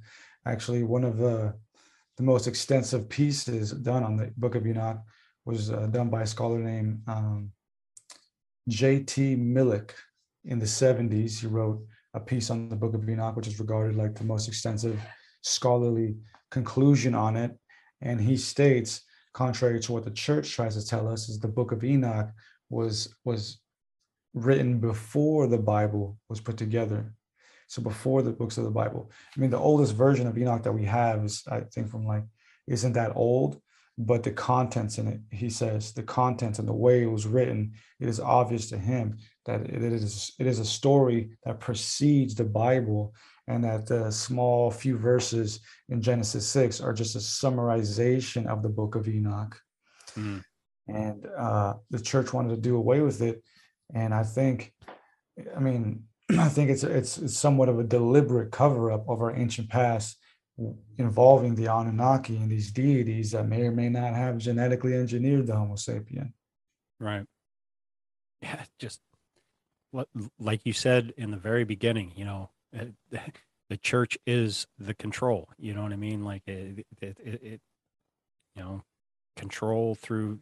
Actually, 0.45 0.83
one 0.83 1.03
of 1.05 1.17
the 1.17 1.53
the 2.17 2.23
most 2.23 2.47
extensive 2.47 3.09
pieces 3.09 3.71
done 3.71 4.03
on 4.03 4.17
the 4.17 4.31
Book 4.37 4.55
of 4.55 4.65
Enoch 4.67 4.99
was 5.45 5.71
uh, 5.71 5.87
done 5.87 6.09
by 6.09 6.21
a 6.21 6.27
scholar 6.27 6.59
named 6.59 7.01
um, 7.07 7.51
J.T. 8.69 9.35
Milik 9.35 9.91
in 10.45 10.59
the 10.59 10.65
70s. 10.65 11.41
He 11.41 11.47
wrote 11.47 11.85
a 12.13 12.19
piece 12.19 12.49
on 12.49 12.69
the 12.69 12.75
Book 12.75 12.93
of 12.93 13.09
Enoch, 13.09 13.35
which 13.35 13.47
is 13.47 13.59
regarded 13.59 13.95
like 13.95 14.15
the 14.15 14.23
most 14.23 14.47
extensive 14.47 14.99
scholarly 15.41 16.15
conclusion 16.51 17.15
on 17.15 17.35
it. 17.35 17.51
And 18.01 18.21
he 18.21 18.37
states, 18.37 19.01
contrary 19.33 19.79
to 19.81 19.91
what 19.91 20.05
the 20.05 20.11
church 20.11 20.51
tries 20.51 20.75
to 20.75 20.85
tell 20.85 21.07
us, 21.07 21.29
is 21.29 21.39
the 21.39 21.47
Book 21.47 21.71
of 21.71 21.83
Enoch 21.83 22.29
was 22.69 23.13
was 23.25 23.59
written 24.33 24.79
before 24.79 25.47
the 25.47 25.57
Bible 25.57 26.17
was 26.29 26.41
put 26.41 26.57
together. 26.57 27.13
So 27.73 27.81
before 27.81 28.21
the 28.21 28.31
books 28.31 28.57
of 28.59 28.65
the 28.65 28.69
Bible. 28.69 29.09
I 29.35 29.39
mean, 29.39 29.49
the 29.49 29.57
oldest 29.57 29.95
version 29.95 30.27
of 30.27 30.37
Enoch 30.37 30.61
that 30.61 30.71
we 30.71 30.85
have 30.85 31.25
is, 31.25 31.43
I 31.49 31.61
think, 31.61 31.89
from 31.89 32.05
like, 32.05 32.23
isn't 32.67 32.93
that 32.93 33.13
old, 33.15 33.59
but 33.97 34.21
the 34.21 34.31
contents 34.31 34.99
in 34.99 35.07
it, 35.07 35.19
he 35.31 35.49
says, 35.49 35.91
the 35.91 36.03
contents 36.03 36.59
and 36.59 36.67
the 36.67 36.73
way 36.85 37.01
it 37.01 37.11
was 37.17 37.25
written, 37.25 37.73
it 37.99 38.07
is 38.07 38.19
obvious 38.19 38.69
to 38.69 38.77
him 38.77 39.17
that 39.47 39.61
it 39.61 39.81
is 39.81 40.33
it 40.39 40.45
is 40.45 40.59
a 40.59 40.65
story 40.65 41.31
that 41.45 41.59
precedes 41.59 42.35
the 42.35 42.43
Bible, 42.43 43.15
and 43.47 43.63
that 43.63 43.87
the 43.87 44.11
small 44.11 44.69
few 44.69 44.95
verses 44.95 45.59
in 45.89 45.99
Genesis 45.99 46.47
six 46.47 46.79
are 46.79 46.93
just 46.93 47.15
a 47.15 47.19
summarization 47.19 48.45
of 48.45 48.61
the 48.61 48.69
book 48.69 48.93
of 48.95 49.07
Enoch. 49.07 49.59
Mm. 50.15 50.43
And 50.87 51.27
uh, 51.35 51.73
the 51.89 51.99
church 51.99 52.33
wanted 52.33 52.53
to 52.55 52.61
do 52.69 52.77
away 52.77 53.01
with 53.01 53.21
it, 53.23 53.43
and 53.95 54.13
I 54.13 54.23
think, 54.23 54.73
I 55.57 55.59
mean, 55.59 56.03
I 56.39 56.49
think 56.49 56.69
it's 56.69 56.83
it's, 56.83 57.17
it's 57.17 57.37
somewhat 57.37 57.69
of 57.69 57.79
a 57.79 57.83
deliberate 57.83 58.51
cover 58.51 58.91
up 58.91 59.07
of 59.09 59.21
our 59.21 59.35
ancient 59.35 59.69
past 59.69 60.17
involving 60.97 61.55
the 61.55 61.65
Anunnaki 61.65 62.37
and 62.37 62.49
these 62.49 62.71
deities 62.71 63.31
that 63.31 63.47
may 63.47 63.63
or 63.63 63.71
may 63.71 63.89
not 63.89 64.13
have 64.13 64.37
genetically 64.37 64.93
engineered 64.93 65.47
the 65.47 65.55
Homo 65.55 65.75
sapien. 65.75 66.33
Right. 66.99 67.25
Yeah, 68.41 68.63
just 68.77 68.99
li- 69.91 70.05
like 70.39 70.61
you 70.65 70.73
said 70.73 71.13
in 71.17 71.31
the 71.31 71.37
very 71.37 71.63
beginning, 71.63 72.11
you 72.15 72.25
know, 72.25 72.49
uh, 72.77 72.85
the 73.69 73.77
church 73.77 74.17
is 74.27 74.67
the 74.77 74.93
control. 74.93 75.49
You 75.57 75.73
know 75.73 75.81
what 75.83 75.93
I 75.93 75.95
mean? 75.95 76.23
Like 76.23 76.43
it, 76.47 76.85
it, 77.01 77.17
it, 77.19 77.43
it 77.43 77.61
you 78.55 78.61
know, 78.61 78.83
control 79.35 79.95
through 79.95 80.39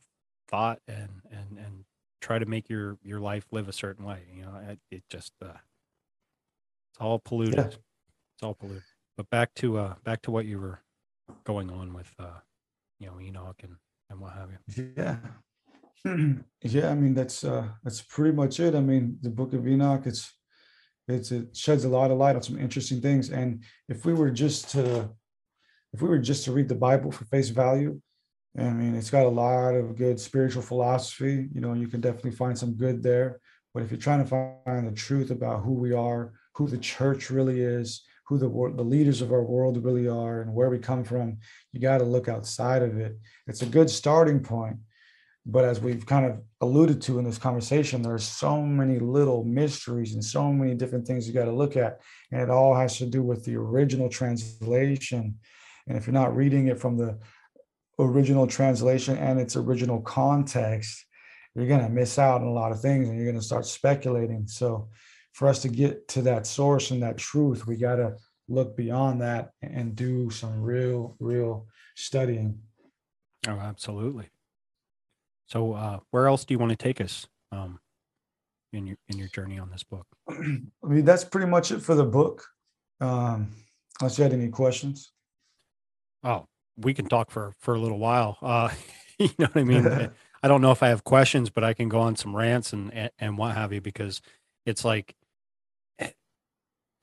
thought 0.47 0.79
and 0.87 1.21
and 1.31 1.57
and 1.57 1.85
try 2.19 2.39
to 2.39 2.45
make 2.45 2.69
your 2.69 2.97
your 3.03 3.19
life 3.19 3.45
live 3.51 3.69
a 3.69 3.73
certain 3.73 4.05
way. 4.05 4.23
You 4.35 4.43
know, 4.43 4.61
it, 4.69 4.79
it 4.89 5.03
just 5.09 5.31
uh, 5.41 5.53
all 7.01 7.19
polluted. 7.19 7.55
Yeah. 7.55 7.65
It's 7.65 8.43
all 8.43 8.53
polluted. 8.53 8.83
But 9.17 9.29
back 9.29 9.53
to 9.55 9.77
uh 9.77 9.95
back 10.03 10.21
to 10.23 10.31
what 10.31 10.45
you 10.45 10.59
were 10.59 10.79
going 11.43 11.69
on 11.69 11.93
with 11.93 12.13
uh 12.19 12.39
you 12.99 13.07
know 13.07 13.19
Enoch 13.19 13.61
and 13.63 13.75
and 14.09 14.19
what 14.19 14.33
have 14.33 14.49
you. 14.51 14.93
Yeah. 14.97 15.17
yeah, 16.63 16.89
I 16.89 16.95
mean 16.95 17.13
that's 17.13 17.43
uh 17.43 17.67
that's 17.83 18.01
pretty 18.01 18.35
much 18.35 18.59
it. 18.59 18.75
I 18.75 18.79
mean, 18.79 19.17
the 19.21 19.29
book 19.29 19.53
of 19.53 19.67
Enoch, 19.67 20.03
it's 20.05 20.33
it's 21.07 21.31
it 21.31 21.55
sheds 21.55 21.83
a 21.83 21.89
lot 21.89 22.11
of 22.11 22.17
light 22.17 22.35
on 22.35 22.41
some 22.41 22.59
interesting 22.59 23.01
things. 23.01 23.29
And 23.29 23.63
if 23.89 24.05
we 24.05 24.13
were 24.13 24.31
just 24.31 24.69
to 24.71 25.09
if 25.93 26.01
we 26.01 26.09
were 26.09 26.19
just 26.19 26.45
to 26.45 26.51
read 26.51 26.69
the 26.69 26.75
Bible 26.75 27.11
for 27.11 27.25
face 27.25 27.49
value, 27.49 27.99
I 28.57 28.69
mean 28.69 28.95
it's 28.95 29.09
got 29.09 29.25
a 29.25 29.29
lot 29.29 29.75
of 29.75 29.97
good 29.97 30.19
spiritual 30.19 30.63
philosophy. 30.63 31.49
You 31.53 31.61
know, 31.61 31.73
you 31.73 31.87
can 31.87 32.01
definitely 32.01 32.31
find 32.31 32.57
some 32.57 32.73
good 32.73 33.03
there. 33.03 33.39
But 33.73 33.83
if 33.83 33.91
you're 33.91 33.99
trying 33.99 34.23
to 34.23 34.29
find 34.65 34.87
the 34.87 34.91
truth 34.91 35.31
about 35.31 35.63
who 35.63 35.73
we 35.73 35.93
are, 35.93 36.33
who 36.53 36.67
the 36.67 36.77
church 36.77 37.29
really 37.29 37.61
is, 37.61 38.03
who 38.27 38.37
the 38.37 38.49
the 38.75 38.83
leaders 38.83 39.21
of 39.21 39.31
our 39.31 39.43
world 39.43 39.83
really 39.83 40.07
are, 40.07 40.41
and 40.41 40.53
where 40.53 40.69
we 40.69 40.79
come 40.79 41.03
from, 41.03 41.37
you 41.71 41.79
got 41.79 41.99
to 41.99 42.05
look 42.05 42.27
outside 42.27 42.81
of 42.81 42.97
it. 42.97 43.17
It's 43.47 43.61
a 43.61 43.65
good 43.65 43.89
starting 43.89 44.41
point. 44.41 44.77
But 45.45 45.65
as 45.65 45.79
we've 45.79 46.05
kind 46.05 46.25
of 46.25 46.39
alluded 46.61 47.01
to 47.03 47.17
in 47.17 47.25
this 47.25 47.39
conversation, 47.39 48.01
there's 48.01 48.23
so 48.23 48.61
many 48.61 48.99
little 48.99 49.43
mysteries 49.43 50.13
and 50.13 50.23
so 50.23 50.53
many 50.53 50.75
different 50.75 51.07
things 51.07 51.27
you 51.27 51.33
got 51.33 51.45
to 51.45 51.51
look 51.51 51.75
at. 51.75 51.99
And 52.31 52.41
it 52.41 52.49
all 52.51 52.75
has 52.75 52.97
to 52.99 53.07
do 53.07 53.23
with 53.23 53.43
the 53.43 53.55
original 53.55 54.07
translation. 54.07 55.39
And 55.87 55.97
if 55.97 56.05
you're 56.05 56.13
not 56.13 56.35
reading 56.35 56.67
it 56.67 56.79
from 56.79 56.95
the 56.95 57.17
original 57.97 58.45
translation 58.45 59.17
and 59.17 59.39
its 59.39 59.55
original 59.55 60.01
context, 60.01 61.05
you're 61.55 61.67
going 61.67 61.83
to 61.83 61.89
miss 61.89 62.19
out 62.19 62.41
on 62.41 62.47
a 62.47 62.53
lot 62.53 62.71
of 62.71 62.79
things 62.79 63.09
and 63.09 63.17
you're 63.17 63.25
going 63.25 63.39
to 63.39 63.45
start 63.45 63.65
speculating. 63.65 64.47
So, 64.47 64.89
for 65.33 65.47
us 65.47 65.61
to 65.61 65.69
get 65.69 66.07
to 66.09 66.21
that 66.23 66.45
source 66.45 66.91
and 66.91 67.01
that 67.03 67.17
truth, 67.17 67.67
we 67.67 67.75
got 67.75 67.95
to 67.95 68.15
look 68.47 68.75
beyond 68.75 69.21
that 69.21 69.51
and 69.61 69.95
do 69.95 70.29
some 70.29 70.61
real, 70.61 71.15
real 71.19 71.67
studying. 71.95 72.59
Oh, 73.47 73.59
absolutely. 73.59 74.29
So, 75.47 75.73
uh, 75.73 75.99
where 76.11 76.27
else 76.27 76.45
do 76.45 76.53
you 76.53 76.59
want 76.59 76.71
to 76.71 76.77
take 76.77 77.01
us 77.01 77.27
um, 77.51 77.79
in 78.71 78.87
your 78.87 78.97
in 79.09 79.17
your 79.17 79.27
journey 79.27 79.59
on 79.59 79.69
this 79.69 79.83
book? 79.83 80.07
I 80.29 80.33
mean, 80.83 81.03
that's 81.03 81.25
pretty 81.25 81.47
much 81.47 81.71
it 81.71 81.81
for 81.81 81.95
the 81.95 82.05
book. 82.05 82.45
Um, 83.01 83.51
unless 83.99 84.17
you 84.17 84.23
had 84.23 84.33
any 84.33 84.49
questions. 84.49 85.11
Oh, 86.23 86.45
we 86.77 86.93
can 86.93 87.07
talk 87.07 87.31
for 87.31 87.53
for 87.59 87.75
a 87.75 87.79
little 87.79 87.99
while. 87.99 88.37
Uh, 88.41 88.69
you 89.17 89.29
know 89.39 89.47
what 89.47 89.57
I 89.57 89.63
mean? 89.63 89.87
I 90.43 90.47
don't 90.47 90.61
know 90.61 90.71
if 90.71 90.81
I 90.81 90.87
have 90.87 91.03
questions, 91.03 91.49
but 91.49 91.63
I 91.63 91.73
can 91.73 91.89
go 91.89 91.99
on 91.99 92.15
some 92.15 92.35
rants 92.35 92.73
and 92.73 93.11
and, 93.19 93.37
what 93.37 93.55
have 93.55 93.73
you 93.73 93.81
because 93.81 94.21
it's 94.65 94.83
like 94.85 95.15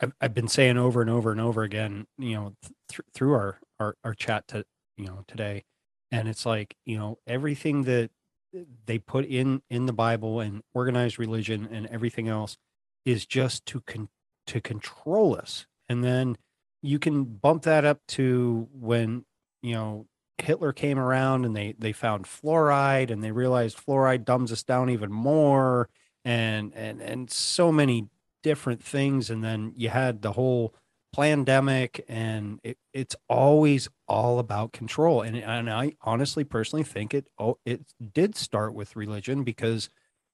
I've, 0.00 0.12
I've 0.20 0.34
been 0.34 0.48
saying 0.48 0.78
over 0.78 1.00
and 1.00 1.10
over 1.10 1.30
and 1.32 1.40
over 1.40 1.62
again, 1.62 2.06
you 2.18 2.34
know, 2.34 2.54
th- 2.90 3.00
through 3.12 3.32
our, 3.34 3.60
our 3.80 3.96
our 4.04 4.14
chat 4.14 4.46
to 4.48 4.64
you 4.96 5.06
know 5.06 5.24
today, 5.26 5.64
and 6.10 6.28
it's 6.28 6.46
like 6.46 6.76
you 6.84 6.98
know 6.98 7.18
everything 7.26 7.84
that 7.84 8.10
uh, 8.56 8.60
they 8.86 8.98
put 8.98 9.24
in 9.24 9.62
in 9.70 9.86
the 9.86 9.92
Bible 9.92 10.40
and 10.40 10.62
organized 10.74 11.18
religion 11.18 11.68
and 11.70 11.86
everything 11.88 12.28
else 12.28 12.56
is 13.04 13.26
just 13.26 13.66
to 13.66 13.80
con- 13.80 14.08
to 14.46 14.60
control 14.60 15.36
us, 15.36 15.66
and 15.88 16.04
then 16.04 16.36
you 16.82 16.98
can 16.98 17.24
bump 17.24 17.64
that 17.64 17.84
up 17.84 18.00
to 18.08 18.68
when 18.72 19.24
you 19.62 19.74
know 19.74 20.06
Hitler 20.38 20.72
came 20.72 20.98
around 20.98 21.44
and 21.44 21.56
they 21.56 21.74
they 21.78 21.92
found 21.92 22.24
fluoride 22.24 23.10
and 23.10 23.22
they 23.22 23.32
realized 23.32 23.78
fluoride 23.78 24.24
dumbs 24.24 24.52
us 24.52 24.62
down 24.62 24.90
even 24.90 25.12
more 25.12 25.88
and 26.24 26.72
and 26.74 27.00
and 27.00 27.30
so 27.30 27.72
many 27.72 28.06
different 28.42 28.82
things 28.82 29.30
and 29.30 29.42
then 29.42 29.72
you 29.76 29.88
had 29.88 30.22
the 30.22 30.32
whole 30.32 30.74
pandemic 31.14 32.04
and 32.08 32.60
it, 32.62 32.76
it's 32.92 33.16
always 33.28 33.88
all 34.06 34.38
about 34.38 34.72
control. 34.72 35.22
And, 35.22 35.36
and 35.36 35.70
i 35.70 35.92
honestly 36.02 36.44
personally 36.44 36.84
think 36.84 37.14
it 37.14 37.26
oh 37.38 37.58
it 37.64 37.82
did 38.12 38.36
start 38.36 38.74
with 38.74 38.96
religion 38.96 39.42
because 39.44 39.88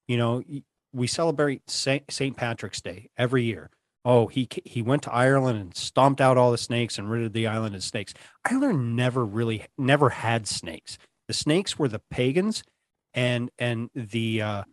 you 0.08 0.16
know 0.16 0.42
we 0.92 1.06
celebrate 1.06 1.68
saint, 1.68 2.10
saint 2.10 2.36
patrick's 2.36 2.80
day 2.80 3.08
every 3.16 3.44
year. 3.44 3.70
Oh 4.04 4.26
he 4.26 4.48
he 4.64 4.82
went 4.82 5.02
to 5.04 5.12
ireland 5.12 5.58
and 5.58 5.76
stomped 5.76 6.20
out 6.20 6.36
all 6.36 6.50
the 6.50 6.58
snakes 6.58 6.98
and 6.98 7.10
rid 7.10 7.32
the 7.32 7.46
island 7.46 7.74
of 7.74 7.82
snakes. 7.82 8.14
Ireland 8.44 8.96
never 8.96 9.24
really 9.24 9.66
never 9.78 10.10
had 10.10 10.46
snakes. 10.46 10.98
The 11.28 11.34
snakes 11.34 11.78
were 11.78 11.88
the 11.88 12.02
pagans 12.10 12.64
and 13.14 13.50
and 13.58 13.90
the 13.94 14.42
uh 14.42 14.64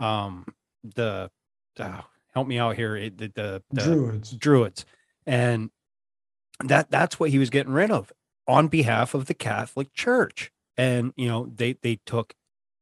um 0.00 0.46
the 0.82 1.30
uh, 1.78 2.02
help 2.32 2.46
me 2.46 2.58
out 2.58 2.76
here 2.76 2.94
the, 3.10 3.28
the, 3.34 3.62
the 3.70 3.82
druids 3.82 4.30
druids 4.32 4.84
and 5.26 5.70
that 6.64 6.90
that's 6.90 7.18
what 7.18 7.30
he 7.30 7.38
was 7.38 7.50
getting 7.50 7.72
rid 7.72 7.90
of 7.90 8.12
on 8.46 8.68
behalf 8.68 9.14
of 9.14 9.26
the 9.26 9.34
Catholic 9.34 9.92
Church. 9.94 10.50
And 10.76 11.12
you 11.16 11.28
know, 11.28 11.50
they 11.54 11.74
they 11.82 12.00
took, 12.06 12.34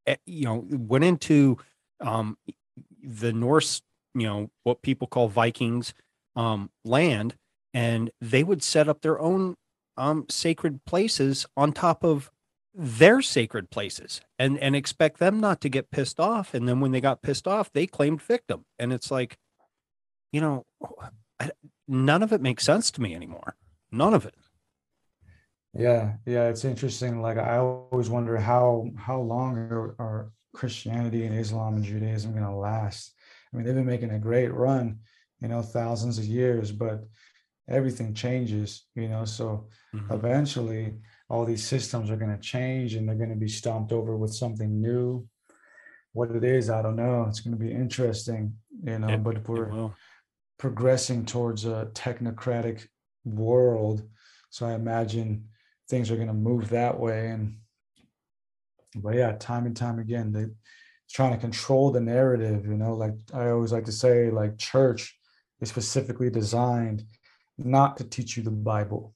eh, 0.07 0.17
you 0.27 0.45
know, 0.45 0.65
went 0.69 1.05
into 1.05 1.59
um, 2.01 2.39
the 3.03 3.33
Norse, 3.33 3.83
you 4.15 4.27
know, 4.27 4.51
what 4.63 4.83
people 4.83 5.07
call 5.07 5.29
Vikings 5.29 5.95
um, 6.37 6.71
land, 6.85 7.37
and 7.75 8.11
they 8.21 8.45
would 8.45 8.63
set 8.63 8.89
up 8.89 9.03
their 9.03 9.19
own 9.19 9.57
um, 9.97 10.27
sacred 10.29 10.85
places 10.85 11.47
on 11.57 11.73
top 11.73 12.05
of 12.05 12.31
their 12.75 13.21
sacred 13.21 13.71
places 13.71 14.21
and 14.39 14.59
and 14.59 14.77
expect 14.77 15.19
them 15.19 15.41
not 15.41 15.61
to 15.61 15.69
get 15.69 15.91
pissed 15.91 16.21
off 16.21 16.55
and 16.55 16.69
then 16.69 16.81
when 16.81 16.93
they 16.93 17.01
got 17.01 17.23
pissed 17.23 17.49
off 17.49 17.73
they 17.73 17.87
claimed 17.87 18.23
victim 18.23 18.65
and 18.79 18.93
it's 18.93 19.11
like 19.11 19.39
you 20.31 20.41
know 20.41 20.65
none 21.89 22.23
of 22.23 22.33
it 22.33 22.41
makes 22.41 22.65
sense 22.65 22.91
to 22.93 23.01
me 23.01 23.15
anymore. 23.15 23.57
None 23.91 24.15
of 24.15 24.27
it. 24.27 24.35
Yeah, 25.75 26.15
yeah, 26.27 26.49
it's 26.49 26.65
interesting. 26.65 27.23
Like 27.23 27.39
I 27.39 27.59
always 27.59 28.11
wonder 28.11 28.37
how 28.37 28.91
how 28.97 29.21
long 29.21 29.57
are, 29.57 29.95
are 29.99 30.31
Christianity 30.55 31.25
and 31.25 31.39
Islam 31.39 31.77
and 31.77 31.85
Judaism 31.85 32.33
going 32.33 32.45
to 32.45 32.53
last? 32.53 33.13
I 33.53 33.57
mean, 33.57 33.67
they've 33.67 33.75
been 33.75 33.87
making 33.87 34.11
a 34.11 34.19
great 34.19 34.53
run, 34.53 34.99
you 35.41 35.49
know, 35.49 35.63
thousands 35.63 36.19
of 36.19 36.25
years, 36.25 36.73
but 36.73 37.05
everything 37.69 38.15
changes, 38.15 38.85
you 38.95 39.09
know. 39.09 39.25
So 39.25 39.69
mm-hmm. 39.95 40.13
eventually, 40.13 40.95
all 41.29 41.45
these 41.45 41.67
systems 41.67 42.11
are 42.11 42.17
going 42.17 42.35
to 42.35 42.43
change, 42.43 42.95
and 42.95 43.09
they're 43.09 43.17
going 43.17 43.29
to 43.31 43.37
be 43.37 43.49
stomped 43.49 43.93
over 43.93 44.17
with 44.17 44.35
something 44.35 44.81
new. 44.81 45.27
What 46.13 46.31
it 46.31 46.43
is, 46.43 46.71
I 46.71 46.83
don't 46.83 46.97
know. 46.97 47.27
It's 47.29 47.41
going 47.41 47.57
to 47.57 47.63
be 47.63 47.71
interesting, 47.71 48.55
you 48.83 48.99
know. 48.99 49.09
It, 49.09 49.23
but 49.23 49.47
we're 49.49 49.91
progressing 50.59 51.25
towards 51.27 51.65
a 51.65 51.91
technocratic 51.93 52.87
world. 53.25 54.03
So 54.51 54.67
I 54.67 54.73
imagine 54.73 55.45
things 55.89 56.11
are 56.11 56.17
going 56.17 56.29
to 56.29 56.35
move 56.35 56.71
that 56.71 56.99
way. 56.99 57.29
And 57.29 57.59
but 58.97 59.15
yeah, 59.15 59.33
time 59.33 59.67
and 59.67 59.77
time 59.77 59.99
again, 59.99 60.33
they 60.33 60.47
trying 61.11 61.33
to 61.33 61.39
control 61.39 61.91
the 61.91 62.01
narrative. 62.01 62.67
You 62.67 62.77
know, 62.77 62.95
like 62.95 63.15
I 63.35 63.51
always 63.51 63.73
like 63.73 63.85
to 63.85 63.93
say, 63.93 64.31
like 64.31 64.59
church 64.59 65.17
is 65.61 65.69
specifically 65.69 66.31
designed 66.31 67.05
not 67.59 67.97
to 67.99 68.05
teach 68.05 68.37
you 68.37 68.43
the 68.43 68.51
Bible. 68.51 69.15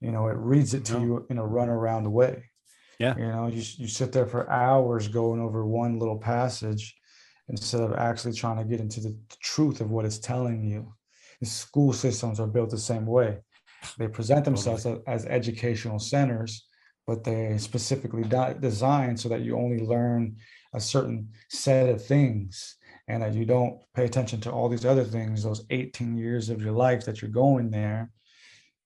You 0.00 0.12
know, 0.12 0.28
it 0.28 0.36
reads 0.36 0.74
it 0.74 0.84
to 0.86 0.94
no. 0.94 1.00
you 1.00 1.26
in 1.30 1.38
a 1.38 1.42
runaround 1.42 2.08
way. 2.10 2.44
Yeah. 2.98 3.16
You 3.16 3.28
know, 3.28 3.46
you, 3.46 3.62
you 3.76 3.88
sit 3.88 4.12
there 4.12 4.26
for 4.26 4.50
hours 4.50 5.08
going 5.08 5.40
over 5.40 5.64
one 5.66 5.98
little 5.98 6.18
passage 6.18 6.94
instead 7.48 7.80
of 7.80 7.94
actually 7.94 8.34
trying 8.34 8.58
to 8.58 8.64
get 8.64 8.80
into 8.80 9.00
the 9.00 9.16
truth 9.40 9.80
of 9.80 9.90
what 9.90 10.04
it's 10.04 10.18
telling 10.18 10.62
you. 10.62 10.92
The 11.40 11.46
school 11.46 11.92
systems 11.92 12.40
are 12.40 12.46
built 12.46 12.70
the 12.70 12.78
same 12.78 13.06
way. 13.06 13.38
They 13.96 14.08
present 14.08 14.44
themselves 14.44 14.82
totally. 14.82 15.04
as 15.06 15.24
educational 15.26 16.00
centers, 16.00 16.66
but 17.06 17.22
they 17.22 17.56
specifically 17.58 18.24
designed 18.60 19.20
so 19.20 19.28
that 19.28 19.42
you 19.42 19.56
only 19.56 19.78
learn 19.78 20.36
a 20.74 20.80
certain 20.80 21.30
set 21.48 21.88
of 21.88 22.04
things 22.04 22.76
and 23.06 23.22
that 23.22 23.34
you 23.34 23.44
don't 23.44 23.80
pay 23.94 24.04
attention 24.04 24.40
to 24.42 24.50
all 24.50 24.68
these 24.68 24.84
other 24.84 25.04
things, 25.04 25.42
those 25.42 25.64
18 25.70 26.16
years 26.16 26.50
of 26.50 26.60
your 26.60 26.72
life 26.72 27.04
that 27.06 27.22
you're 27.22 27.30
going 27.30 27.70
there. 27.70 28.10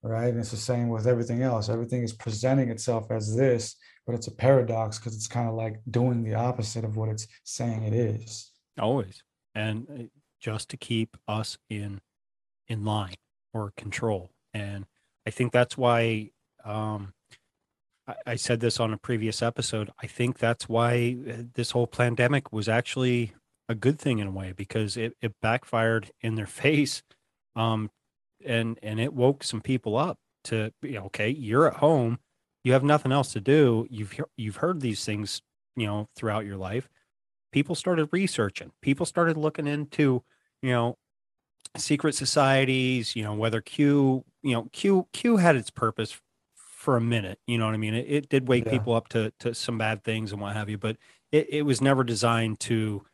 Right. 0.04 0.28
And 0.28 0.40
it's 0.40 0.50
the 0.50 0.56
same 0.56 0.88
with 0.88 1.06
everything 1.06 1.42
else. 1.42 1.68
Everything 1.68 2.02
is 2.02 2.12
presenting 2.12 2.70
itself 2.70 3.10
as 3.10 3.36
this, 3.36 3.76
but 4.04 4.16
it's 4.16 4.26
a 4.26 4.34
paradox 4.34 4.98
because 4.98 5.14
it's 5.14 5.28
kind 5.28 5.48
of 5.48 5.54
like 5.54 5.76
doing 5.90 6.24
the 6.24 6.34
opposite 6.34 6.84
of 6.84 6.96
what 6.96 7.08
it's 7.08 7.28
saying 7.44 7.84
it 7.84 7.94
is. 7.94 8.50
Always. 8.80 9.22
And 9.54 9.86
uh, 9.88 10.02
just 10.40 10.68
to 10.70 10.76
keep 10.76 11.16
us 11.28 11.56
in 11.70 12.00
in 12.68 12.84
line 12.84 13.14
or 13.52 13.72
control. 13.76 14.30
And 14.52 14.86
I 15.26 15.30
think 15.30 15.52
that's 15.52 15.76
why 15.76 16.30
um, 16.64 17.12
I, 18.06 18.14
I 18.26 18.36
said 18.36 18.60
this 18.60 18.80
on 18.80 18.92
a 18.92 18.98
previous 18.98 19.42
episode. 19.42 19.90
I 20.02 20.06
think 20.06 20.38
that's 20.38 20.68
why 20.68 21.16
uh, 21.28 21.42
this 21.54 21.72
whole 21.72 21.86
pandemic 21.86 22.52
was 22.52 22.68
actually 22.68 23.34
a 23.68 23.74
good 23.74 23.98
thing 23.98 24.18
in 24.18 24.26
a 24.26 24.32
way 24.32 24.52
because 24.52 24.96
it, 24.96 25.16
it 25.20 25.34
backfired 25.40 26.10
in 26.20 26.34
their 26.34 26.46
face 26.62 27.02
um, 27.54 27.90
and 28.46 28.78
and 28.82 29.00
it 29.00 29.12
woke 29.12 29.44
some 29.44 29.60
people 29.60 29.96
up 29.96 30.18
to 30.44 30.72
you 30.82 30.92
know, 30.92 31.04
okay 31.04 31.28
you're 31.28 31.68
at 31.68 31.74
home 31.74 32.18
you 32.64 32.72
have 32.72 32.82
nothing 32.82 33.12
else 33.12 33.32
to 33.32 33.40
do 33.40 33.86
you've 33.90 34.18
you've 34.36 34.56
heard 34.56 34.80
these 34.80 35.04
things 35.04 35.42
you 35.76 35.86
know 35.86 36.08
throughout 36.16 36.44
your 36.44 36.56
life 36.56 36.88
people 37.52 37.74
started 37.74 38.08
researching. 38.10 38.72
People 38.80 39.06
started 39.06 39.36
looking 39.36 39.66
into, 39.66 40.24
you 40.62 40.70
know, 40.70 40.98
secret 41.76 42.14
societies, 42.14 43.14
you 43.14 43.22
know, 43.22 43.34
whether 43.34 43.60
Q, 43.60 44.24
you 44.42 44.54
know, 44.54 44.68
Q 44.72 45.06
Q 45.12 45.36
had 45.36 45.54
its 45.54 45.70
purpose 45.70 46.18
for 46.54 46.96
a 46.96 47.00
minute, 47.00 47.38
you 47.46 47.58
know 47.58 47.66
what 47.66 47.74
I 47.74 47.78
mean? 47.78 47.94
It, 47.94 48.06
it 48.08 48.28
did 48.28 48.48
wake 48.48 48.64
yeah. 48.64 48.72
people 48.72 48.94
up 48.94 49.08
to 49.08 49.32
to 49.40 49.54
some 49.54 49.78
bad 49.78 50.02
things 50.02 50.32
and 50.32 50.40
what 50.40 50.56
have 50.56 50.68
you, 50.68 50.78
but 50.78 50.96
it, 51.30 51.46
it 51.48 51.62
was 51.62 51.80
never 51.80 52.02
designed 52.02 52.58
to 52.60 53.04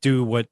do 0.00 0.24
what 0.24 0.48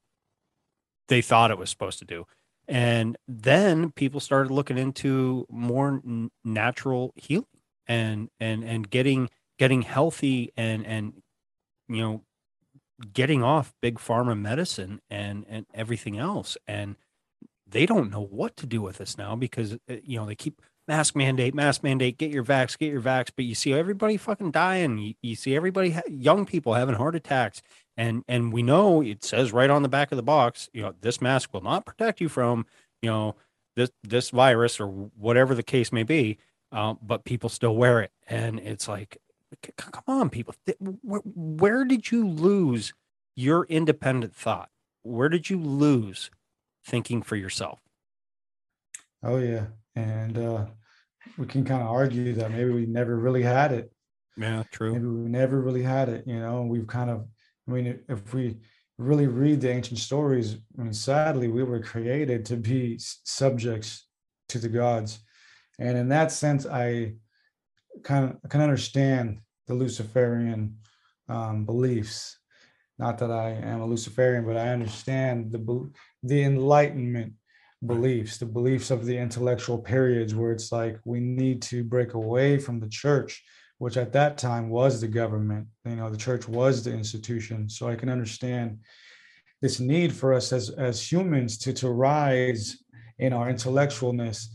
they 1.07 1.21
thought 1.21 1.51
it 1.51 1.57
was 1.57 1.69
supposed 1.69 1.99
to 1.99 2.05
do. 2.05 2.27
And 2.67 3.17
then 3.27 3.91
people 3.91 4.19
started 4.19 4.51
looking 4.51 4.77
into 4.77 5.45
more 5.49 6.01
n- 6.05 6.31
natural 6.43 7.13
healing 7.15 7.45
and 7.87 8.29
and 8.39 8.63
and 8.63 8.89
getting 8.89 9.29
getting 9.57 9.83
healthy 9.83 10.51
and 10.57 10.85
and 10.85 11.13
you 11.87 12.01
know 12.01 12.23
getting 13.13 13.43
off 13.43 13.73
big 13.81 13.99
pharma 13.99 14.37
medicine 14.37 14.99
and 15.09 15.45
and 15.47 15.65
everything 15.73 16.17
else. 16.17 16.57
And 16.67 16.95
they 17.65 17.85
don't 17.85 18.11
know 18.11 18.21
what 18.23 18.55
to 18.57 18.65
do 18.65 18.81
with 18.81 18.97
this 18.97 19.17
now 19.17 19.35
because 19.35 19.73
uh, 19.73 19.95
you 20.03 20.17
know 20.19 20.25
they 20.25 20.35
keep 20.35 20.61
mask 20.87 21.15
mandate 21.15 21.53
mask 21.53 21.83
mandate 21.83 22.17
get 22.17 22.31
your 22.31 22.43
vax 22.43 22.77
get 22.77 22.91
your 22.91 23.01
vax. 23.01 23.29
But 23.35 23.45
you 23.45 23.55
see 23.55 23.73
everybody 23.73 24.17
fucking 24.17 24.51
dying. 24.51 24.97
You, 24.97 25.13
you 25.21 25.35
see 25.35 25.55
everybody 25.55 25.91
ha- 25.91 26.01
young 26.09 26.45
people 26.45 26.73
having 26.73 26.95
heart 26.95 27.15
attacks 27.15 27.61
and 27.97 28.23
and 28.27 28.53
we 28.53 28.61
know 28.61 29.01
it 29.01 29.23
says 29.23 29.51
right 29.51 29.69
on 29.69 29.81
the 29.81 29.89
back 29.89 30.11
of 30.11 30.15
the 30.15 30.23
box 30.23 30.69
you 30.73 30.81
know 30.81 30.93
this 31.01 31.21
mask 31.21 31.53
will 31.53 31.61
not 31.61 31.85
protect 31.85 32.21
you 32.21 32.29
from 32.29 32.65
you 33.01 33.09
know 33.09 33.35
this 33.75 33.91
this 34.03 34.29
virus 34.29 34.79
or 34.79 34.87
whatever 34.87 35.53
the 35.53 35.63
case 35.63 35.91
may 35.91 36.03
be 36.03 36.37
uh, 36.71 36.93
but 37.01 37.25
people 37.25 37.49
still 37.49 37.75
wear 37.75 38.01
it 38.01 38.11
and 38.27 38.59
it's 38.59 38.87
like 38.87 39.17
come 39.75 40.03
on, 40.07 40.29
people. 40.29 40.55
Where 41.01 41.85
did 41.85 42.11
you 42.11 42.27
lose 42.27 42.93
your 43.35 43.65
independent 43.65 44.35
thought? 44.35 44.69
Where 45.03 45.29
did 45.29 45.49
you 45.49 45.59
lose 45.59 46.29
thinking 46.85 47.21
for 47.21 47.35
yourself? 47.35 47.79
Oh 49.23 49.37
yeah, 49.37 49.67
and 49.95 50.37
uh, 50.37 50.65
we 51.37 51.45
can 51.45 51.63
kind 51.63 51.81
of 51.81 51.89
argue 51.89 52.33
that 52.33 52.51
maybe 52.51 52.71
we 52.71 52.85
never 52.85 53.17
really 53.17 53.43
had 53.43 53.71
it. 53.71 53.91
Yeah, 54.35 54.63
true. 54.71 54.93
Maybe 54.93 55.05
we 55.05 55.29
never 55.29 55.61
really 55.61 55.81
had 55.81 56.09
it. 56.09 56.25
You 56.27 56.39
know, 56.39 56.63
we've 56.63 56.87
kind 56.87 57.09
of. 57.09 57.27
I 57.67 57.71
mean, 57.71 57.99
if 58.07 58.33
we 58.33 58.57
really 58.97 59.27
read 59.27 59.61
the 59.61 59.71
ancient 59.71 59.99
stories, 59.99 60.57
I 60.77 60.83
mean, 60.83 60.93
sadly, 60.93 61.47
we 61.47 61.63
were 61.63 61.81
created 61.81 62.45
to 62.45 62.57
be 62.57 62.97
subjects 62.99 64.07
to 64.49 64.59
the 64.59 64.69
gods, 64.69 65.19
and 65.79 65.97
in 65.97 66.09
that 66.09 66.31
sense, 66.31 66.65
I 66.65 67.13
kind 68.03 68.37
of 68.43 68.49
can 68.49 68.61
understand 68.61 69.39
the 69.67 69.73
Luciferian 69.73 70.77
um, 71.29 71.65
beliefs. 71.65 72.37
Not 72.97 73.17
that 73.19 73.31
I 73.31 73.51
am 73.51 73.81
a 73.81 73.85
Luciferian, 73.85 74.45
but 74.45 74.57
I 74.57 74.69
understand 74.69 75.51
the 75.51 75.91
the 76.23 76.43
Enlightenment 76.43 77.33
beliefs, 77.85 78.37
the 78.37 78.45
beliefs 78.45 78.89
of 78.89 79.05
the 79.05 79.17
intellectual 79.17 79.77
periods, 79.77 80.33
where 80.33 80.51
it's 80.51 80.71
like 80.71 80.99
we 81.05 81.19
need 81.19 81.61
to 81.63 81.83
break 81.83 82.15
away 82.15 82.57
from 82.57 82.79
the 82.79 82.89
church, 82.89 83.43
which 83.77 83.97
at 83.97 84.13
that 84.13 84.37
time 84.37 84.69
was 84.69 84.99
the 84.99 85.07
government. 85.07 85.67
You 85.85 85.95
know, 85.95 86.09
the 86.09 86.17
church 86.17 86.47
was 86.47 86.83
the 86.83 86.93
institution. 86.93 87.69
So 87.69 87.87
I 87.87 87.95
can 87.95 88.09
understand 88.09 88.79
this 89.61 89.79
need 89.79 90.13
for 90.13 90.33
us 90.33 90.53
as 90.53 90.69
as 90.71 91.11
humans 91.11 91.57
to 91.59 91.73
to 91.73 91.89
rise 91.89 92.77
in 93.19 93.33
our 93.33 93.51
intellectualness, 93.51 94.45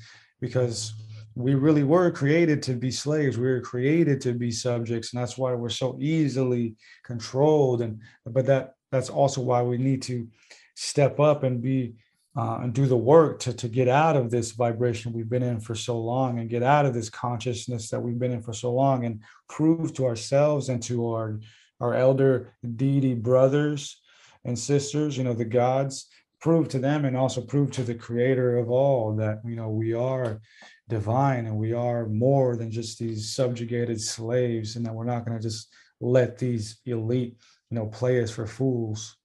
because 0.40 0.92
we 1.34 1.54
really 1.54 1.82
were 1.82 2.10
created 2.10 2.62
to 2.62 2.74
be 2.74 2.90
slaves. 2.90 3.38
We 3.38 3.48
were 3.48 3.60
created 3.60 4.20
to 4.22 4.32
be 4.34 4.50
subjects, 4.50 5.12
and 5.12 5.22
that's 5.22 5.38
why 5.38 5.54
we're 5.54 5.70
so 5.70 5.98
easily 6.00 6.76
controlled. 7.04 7.82
And 7.82 8.00
but 8.26 8.46
that 8.46 8.74
that's 8.90 9.10
also 9.10 9.40
why 9.40 9.62
we 9.62 9.78
need 9.78 10.02
to 10.02 10.28
step 10.74 11.18
up 11.20 11.42
and 11.42 11.62
be 11.62 11.94
uh, 12.36 12.60
and 12.62 12.72
do 12.72 12.86
the 12.86 12.96
work 12.96 13.38
to 13.40 13.52
to 13.52 13.68
get 13.68 13.88
out 13.88 14.16
of 14.16 14.30
this 14.30 14.52
vibration 14.52 15.12
we've 15.12 15.28
been 15.28 15.42
in 15.42 15.60
for 15.60 15.74
so 15.74 15.98
long, 15.98 16.38
and 16.38 16.50
get 16.50 16.62
out 16.62 16.86
of 16.86 16.94
this 16.94 17.10
consciousness 17.10 17.90
that 17.90 18.00
we've 18.00 18.18
been 18.18 18.32
in 18.32 18.42
for 18.42 18.52
so 18.52 18.72
long, 18.72 19.04
and 19.04 19.20
prove 19.48 19.92
to 19.94 20.06
ourselves 20.06 20.68
and 20.68 20.82
to 20.82 21.08
our 21.08 21.40
our 21.80 21.94
elder 21.94 22.54
deity 22.76 23.14
brothers 23.14 24.00
and 24.44 24.58
sisters, 24.58 25.16
you 25.16 25.24
know, 25.24 25.34
the 25.34 25.44
gods, 25.44 26.08
prove 26.42 26.68
to 26.68 26.78
them 26.78 27.04
and 27.04 27.16
also 27.16 27.40
prove 27.40 27.70
to 27.70 27.84
the 27.84 27.94
creator 27.94 28.58
of 28.58 28.68
all 28.68 29.14
that 29.14 29.40
you 29.44 29.54
know 29.54 29.68
we 29.68 29.94
are 29.94 30.40
divine 30.88 31.46
and 31.46 31.56
we 31.56 31.72
are 31.72 32.06
more 32.08 32.56
than 32.56 32.70
just 32.70 32.98
these 32.98 33.32
subjugated 33.32 34.00
slaves 34.00 34.74
and 34.76 34.84
that 34.84 34.92
we're 34.92 35.04
not 35.04 35.24
going 35.24 35.36
to 35.36 35.42
just 35.42 35.72
let 36.00 36.36
these 36.36 36.80
elite 36.84 37.36
you 37.70 37.76
know 37.76 37.86
play 37.86 38.20
us 38.20 38.30
for 38.30 38.46
fools. 38.46 39.16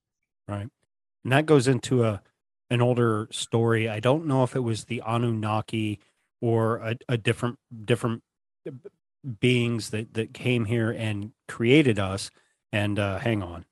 Right. 0.47 0.69
And 1.23 1.34
that 1.34 1.47
goes 1.47 1.67
into 1.67 2.05
a 2.05 2.21
an 2.69 2.81
older 2.81 3.27
story. 3.31 3.88
I 3.89 3.99
don't 3.99 4.26
know 4.26 4.44
if 4.44 4.56
it 4.56 4.60
was 4.60 4.85
the 4.85 5.02
anunnaki 5.06 5.99
or 6.41 6.77
a, 6.77 6.98
a 7.10 7.18
different 7.18 7.57
different 7.85 8.23
beings 9.39 9.89
that 9.91 10.14
that 10.14 10.34
came 10.34 10.65
here 10.65 10.91
and 10.91 11.31
created 11.48 11.99
us. 11.99 12.30
And 12.72 12.99
uh 12.99 13.19
hang 13.19 13.41
on 13.41 13.65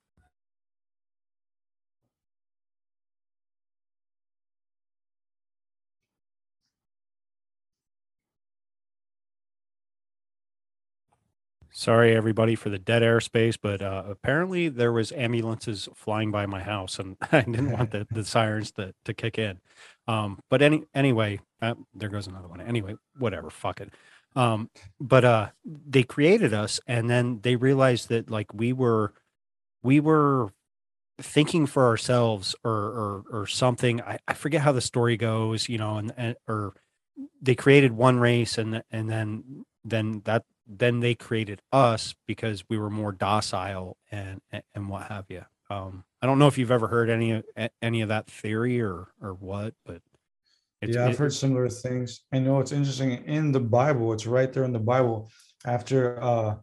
Sorry, 11.77 12.15
everybody, 12.15 12.55
for 12.55 12.69
the 12.69 12.79
dead 12.79 13.01
airspace, 13.01 13.57
but 13.61 13.81
uh, 13.81 14.03
apparently 14.07 14.69
there 14.69 14.93
was 14.93 15.11
ambulances 15.11 15.89
flying 15.93 16.31
by 16.31 16.45
my 16.45 16.61
house, 16.61 16.99
and 16.99 17.17
I 17.33 17.41
didn't 17.41 17.73
want 17.73 17.91
the, 17.91 18.07
the 18.09 18.23
sirens 18.23 18.71
to, 18.73 18.93
to 19.03 19.13
kick 19.13 19.37
in. 19.37 19.59
Um, 20.07 20.39
but 20.49 20.61
any 20.61 20.83
anyway, 20.93 21.41
uh, 21.61 21.75
there 21.93 22.07
goes 22.07 22.27
another 22.27 22.47
one. 22.47 22.61
Anyway, 22.61 22.95
whatever, 23.17 23.49
fuck 23.49 23.81
it. 23.81 23.91
Um, 24.37 24.69
but 25.01 25.25
uh, 25.25 25.49
they 25.65 26.03
created 26.03 26.53
us, 26.53 26.79
and 26.87 27.09
then 27.09 27.41
they 27.41 27.57
realized 27.57 28.07
that 28.07 28.31
like 28.31 28.53
we 28.53 28.71
were, 28.71 29.13
we 29.83 29.99
were 29.99 30.53
thinking 31.21 31.65
for 31.65 31.87
ourselves 31.87 32.55
or 32.63 32.71
or, 32.71 33.23
or 33.41 33.47
something. 33.47 34.01
I, 34.01 34.19
I 34.29 34.33
forget 34.33 34.61
how 34.61 34.71
the 34.71 34.79
story 34.79 35.17
goes, 35.17 35.67
you 35.67 35.77
know, 35.77 35.97
and, 35.97 36.13
and 36.15 36.37
or 36.47 36.73
they 37.41 37.53
created 37.53 37.91
one 37.91 38.17
race, 38.17 38.57
and 38.57 38.81
and 38.91 39.09
then 39.09 39.65
then 39.83 40.21
that 40.23 40.45
then 40.67 40.99
they 40.99 41.15
created 41.15 41.61
us 41.71 42.15
because 42.27 42.63
we 42.69 42.77
were 42.77 42.89
more 42.89 43.11
docile 43.11 43.97
and 44.11 44.41
and 44.73 44.89
what 44.89 45.03
have 45.03 45.25
you. 45.29 45.45
Um, 45.69 46.03
I 46.21 46.25
don't 46.25 46.39
know 46.39 46.47
if 46.47 46.57
you've 46.57 46.71
ever 46.71 46.87
heard 46.87 47.09
any 47.09 47.31
of 47.31 47.43
any 47.81 48.01
of 48.01 48.09
that 48.09 48.27
theory 48.27 48.81
or 48.81 49.07
or 49.21 49.33
what, 49.33 49.73
but 49.85 50.01
yeah, 50.81 51.07
I've 51.07 51.17
heard 51.17 51.33
similar 51.33 51.69
things. 51.69 52.21
I 52.31 52.39
know 52.39 52.59
it's 52.59 52.71
interesting 52.71 53.23
in 53.25 53.51
the 53.51 53.59
Bible. 53.59 54.13
It's 54.13 54.27
right 54.27 54.51
there 54.51 54.63
in 54.63 54.73
the 54.73 54.79
Bible. 54.79 55.29
After 55.65 56.21
uh, 56.21 56.55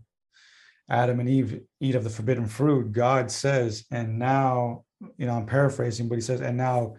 Adam 0.89 1.19
and 1.21 1.29
Eve 1.29 1.63
eat 1.81 1.95
of 1.95 2.05
the 2.05 2.11
forbidden 2.11 2.47
fruit, 2.47 2.93
God 2.93 3.31
says, 3.31 3.85
and 3.91 4.19
now 4.19 4.85
you 5.17 5.27
know 5.27 5.35
I'm 5.35 5.47
paraphrasing, 5.47 6.09
but 6.09 6.17
He 6.17 6.21
says, 6.21 6.41
and 6.41 6.57
now 6.57 6.95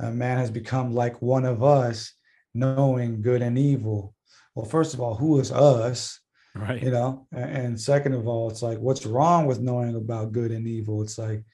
a 0.00 0.10
man 0.10 0.38
has 0.38 0.50
become 0.50 0.94
like 0.94 1.22
one 1.22 1.44
of 1.44 1.62
us, 1.62 2.12
knowing 2.54 3.22
good 3.22 3.42
and 3.42 3.58
evil. 3.58 4.14
Well, 4.54 4.66
first 4.66 4.94
of 4.94 5.00
all, 5.00 5.14
who 5.14 5.38
is 5.40 5.52
us? 5.52 6.20
Right. 6.54 6.82
You 6.82 6.90
know 6.90 7.26
and 7.32 7.80
second 7.80 8.14
of 8.14 8.26
all 8.26 8.50
it's 8.50 8.62
like 8.62 8.78
what's 8.78 9.06
wrong 9.06 9.46
with 9.46 9.60
knowing 9.60 9.96
about 9.96 10.32
good 10.32 10.50
and 10.50 10.66
evil? 10.66 11.02
It's 11.02 11.18
like 11.18 11.44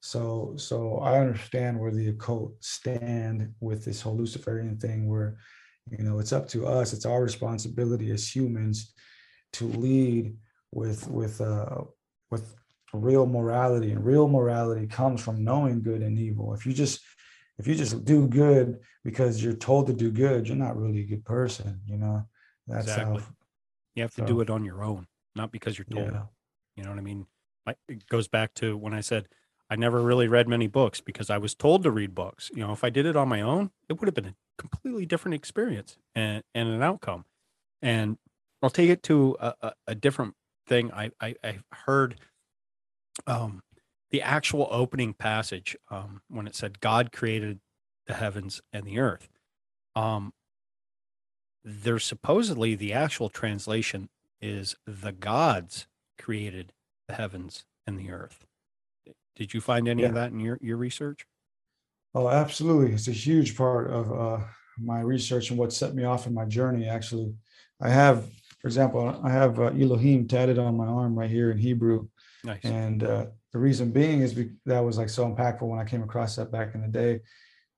so 0.00 0.52
so 0.56 0.98
i 0.98 1.18
understand 1.18 1.80
where 1.80 1.90
the 1.90 2.08
occult 2.08 2.52
stand 2.60 3.52
with 3.60 3.82
this 3.82 4.02
whole 4.02 4.14
luciferian 4.14 4.76
thing 4.76 5.08
where 5.08 5.38
you 5.90 6.04
know 6.04 6.18
it's 6.18 6.34
up 6.34 6.46
to 6.46 6.66
us 6.66 6.92
it's 6.92 7.06
our 7.06 7.22
responsibility 7.22 8.10
as 8.10 8.28
humans 8.28 8.92
to 9.54 9.64
lead 9.64 10.36
with 10.70 11.08
with 11.08 11.40
uh 11.40 11.80
with 12.30 12.54
real 12.92 13.26
morality. 13.26 13.92
And 13.92 14.04
real 14.04 14.28
morality 14.28 14.86
comes 14.86 15.22
from 15.22 15.44
knowing 15.44 15.82
good 15.82 16.02
and 16.02 16.18
evil. 16.18 16.54
If 16.54 16.66
you 16.66 16.72
just 16.72 17.00
if 17.58 17.66
you 17.66 17.74
just 17.74 18.04
do 18.04 18.28
good 18.28 18.78
because 19.04 19.42
you're 19.42 19.54
told 19.54 19.86
to 19.86 19.94
do 19.94 20.10
good 20.10 20.46
you're 20.46 20.58
not 20.58 20.76
really 20.76 21.00
a 21.00 21.06
good 21.06 21.24
person 21.24 21.80
you 21.86 21.96
know? 21.96 22.22
That's 22.66 22.86
exactly. 22.88 23.20
how 23.20 23.26
you 23.96 24.02
have 24.02 24.14
to 24.14 24.20
so, 24.20 24.26
do 24.26 24.40
it 24.40 24.50
on 24.50 24.64
your 24.64 24.84
own, 24.84 25.08
not 25.34 25.50
because 25.50 25.76
you're 25.76 25.86
told. 25.86 26.12
Yeah. 26.12 26.22
You 26.76 26.84
know 26.84 26.90
what 26.90 26.98
I 26.98 27.02
mean? 27.02 27.26
it 27.88 28.08
goes 28.08 28.28
back 28.28 28.54
to 28.54 28.76
when 28.76 28.94
I 28.94 29.00
said 29.00 29.26
I 29.68 29.76
never 29.76 30.00
really 30.00 30.28
read 30.28 30.48
many 30.48 30.68
books 30.68 31.00
because 31.00 31.30
I 31.30 31.38
was 31.38 31.54
told 31.54 31.82
to 31.82 31.90
read 31.90 32.14
books. 32.14 32.50
You 32.54 32.64
know, 32.64 32.72
if 32.72 32.84
I 32.84 32.90
did 32.90 33.06
it 33.06 33.16
on 33.16 33.28
my 33.28 33.40
own, 33.40 33.70
it 33.88 33.98
would 33.98 34.06
have 34.06 34.14
been 34.14 34.26
a 34.26 34.34
completely 34.58 35.06
different 35.06 35.34
experience 35.34 35.98
and, 36.14 36.44
and 36.54 36.68
an 36.68 36.82
outcome. 36.82 37.24
And 37.82 38.18
I'll 38.62 38.70
take 38.70 38.90
it 38.90 39.02
to 39.04 39.36
a, 39.40 39.54
a, 39.62 39.72
a 39.88 39.94
different 39.94 40.34
thing. 40.68 40.92
I, 40.92 41.10
I, 41.20 41.34
I 41.42 41.58
heard 41.72 42.16
um, 43.26 43.62
the 44.10 44.22
actual 44.22 44.68
opening 44.70 45.14
passage 45.14 45.76
um, 45.90 46.22
when 46.28 46.46
it 46.46 46.54
said 46.54 46.80
God 46.80 47.10
created 47.10 47.58
the 48.06 48.14
heavens 48.14 48.60
and 48.72 48.84
the 48.84 49.00
earth. 49.00 49.28
Um, 49.96 50.32
there's 51.68 52.04
supposedly 52.04 52.76
the 52.76 52.92
actual 52.92 53.28
translation 53.28 54.08
is 54.40 54.76
the 54.86 55.10
gods 55.10 55.88
created 56.16 56.72
the 57.08 57.14
heavens 57.14 57.64
and 57.86 57.98
the 57.98 58.12
earth. 58.12 58.46
Did 59.34 59.52
you 59.52 59.60
find 59.60 59.88
any 59.88 60.02
yeah. 60.02 60.08
of 60.08 60.14
that 60.14 60.30
in 60.30 60.38
your, 60.38 60.58
your 60.62 60.76
research? 60.76 61.26
Oh, 62.14 62.28
absolutely. 62.28 62.94
It's 62.94 63.08
a 63.08 63.12
huge 63.12 63.56
part 63.56 63.90
of 63.90 64.12
uh, 64.12 64.44
my 64.78 65.00
research 65.00 65.50
and 65.50 65.58
what 65.58 65.72
set 65.72 65.94
me 65.94 66.04
off 66.04 66.28
in 66.28 66.32
my 66.32 66.44
journey. 66.44 66.88
Actually, 66.88 67.34
I 67.80 67.90
have, 67.90 68.24
for 68.60 68.68
example, 68.68 69.20
I 69.22 69.30
have 69.30 69.58
uh, 69.58 69.64
Elohim 69.64 70.28
tatted 70.28 70.60
on 70.60 70.76
my 70.76 70.86
arm 70.86 71.18
right 71.18 71.28
here 71.28 71.50
in 71.50 71.58
Hebrew. 71.58 72.06
Nice. 72.44 72.60
And 72.62 73.02
uh, 73.02 73.26
the 73.52 73.58
reason 73.58 73.90
being 73.90 74.22
is 74.22 74.34
be- 74.34 74.52
that 74.66 74.80
was 74.80 74.98
like 74.98 75.08
so 75.08 75.28
impactful 75.28 75.62
when 75.62 75.80
I 75.80 75.84
came 75.84 76.04
across 76.04 76.36
that 76.36 76.52
back 76.52 76.76
in 76.76 76.80
the 76.80 76.88
day. 76.88 77.20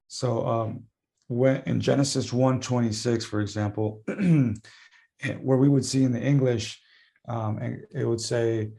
So 0.08 0.46
um, 0.46 0.84
when 1.28 1.62
in 1.66 1.80
Genesis 1.80 2.32
1:26, 2.32 3.24
for 3.24 3.40
example, 3.40 4.02
where 4.06 5.58
we 5.58 5.68
would 5.68 5.84
see 5.84 6.02
in 6.02 6.12
the 6.12 6.20
English, 6.20 6.80
um, 7.28 7.58
and 7.58 7.86
it 7.94 8.04
would 8.04 8.20
say, 8.20 8.70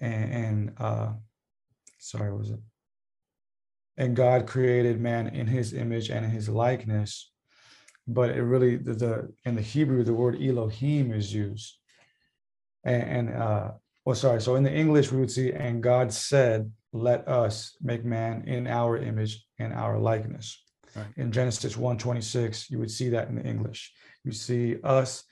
and, 0.00 0.32
and 0.32 0.72
uh, 0.78 1.12
sorry, 1.98 2.32
was 2.36 2.50
it? 2.50 2.60
And 3.96 4.16
God 4.16 4.46
created 4.46 5.00
man 5.00 5.28
in 5.28 5.46
His 5.46 5.72
image 5.72 6.10
and 6.10 6.24
in 6.24 6.30
His 6.30 6.48
likeness, 6.48 7.32
but 8.06 8.30
it 8.30 8.42
really 8.42 8.76
the, 8.76 8.94
the 8.94 9.32
in 9.46 9.54
the 9.54 9.62
Hebrew 9.62 10.04
the 10.04 10.14
word 10.14 10.40
Elohim 10.40 11.12
is 11.12 11.32
used, 11.32 11.78
and, 12.84 13.02
and 13.02 13.30
uh, 13.30 13.70
well, 14.04 14.14
sorry. 14.14 14.42
So 14.42 14.56
in 14.56 14.62
the 14.62 14.72
English 14.72 15.10
we 15.10 15.20
would 15.20 15.30
see, 15.30 15.52
and 15.52 15.82
God 15.82 16.12
said, 16.12 16.70
"Let 16.92 17.26
us 17.26 17.78
make 17.80 18.04
man 18.04 18.46
in 18.46 18.66
our 18.66 18.98
image 18.98 19.46
and 19.58 19.72
our 19.72 19.98
likeness." 19.98 20.63
Right. 20.96 21.06
In 21.16 21.32
Genesis 21.32 21.76
1:26, 21.76 22.70
you 22.70 22.78
would 22.78 22.90
see 22.90 23.08
that 23.10 23.28
in 23.28 23.36
the 23.36 23.44
English. 23.44 23.92
You 24.24 24.32
see 24.32 24.76
us, 24.82 25.24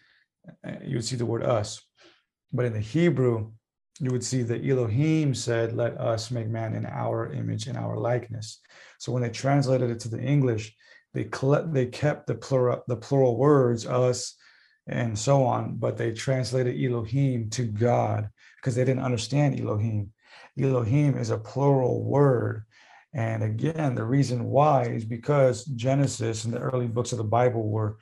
uh, 0.66 0.72
you 0.84 0.96
would 0.96 1.04
see 1.04 1.16
the 1.16 1.26
word 1.26 1.44
us. 1.44 1.80
But 2.52 2.66
in 2.66 2.72
the 2.72 2.80
Hebrew, 2.80 3.52
you 4.00 4.10
would 4.10 4.24
see 4.24 4.42
that 4.42 4.64
Elohim 4.64 5.34
said, 5.34 5.74
Let 5.74 5.98
us 5.98 6.30
make 6.30 6.48
man 6.48 6.74
in 6.74 6.86
our 6.86 7.32
image 7.32 7.66
and 7.66 7.78
our 7.78 7.96
likeness. 7.96 8.60
So 8.98 9.12
when 9.12 9.22
they 9.22 9.30
translated 9.30 9.90
it 9.90 10.00
to 10.00 10.08
the 10.08 10.20
English, 10.20 10.74
they, 11.14 11.28
they 11.66 11.86
kept 11.86 12.26
the 12.26 12.34
plural, 12.34 12.82
the 12.88 12.96
plural 12.96 13.36
words, 13.36 13.86
us, 13.86 14.36
and 14.86 15.16
so 15.16 15.44
on, 15.44 15.76
but 15.76 15.96
they 15.96 16.12
translated 16.12 16.82
Elohim 16.82 17.50
to 17.50 17.64
God 17.64 18.28
because 18.56 18.74
they 18.74 18.84
didn't 18.84 19.04
understand 19.04 19.60
Elohim. 19.60 20.12
Elohim 20.58 21.16
is 21.16 21.30
a 21.30 21.38
plural 21.38 22.02
word. 22.04 22.64
And 23.14 23.42
again, 23.42 23.94
the 23.94 24.04
reason 24.04 24.44
why 24.44 24.84
is 24.84 25.04
because 25.04 25.64
Genesis 25.64 26.44
and 26.44 26.52
the 26.52 26.58
early 26.58 26.86
books 26.86 27.12
of 27.12 27.18
the 27.18 27.24
Bible 27.24 27.68
were 27.68 27.98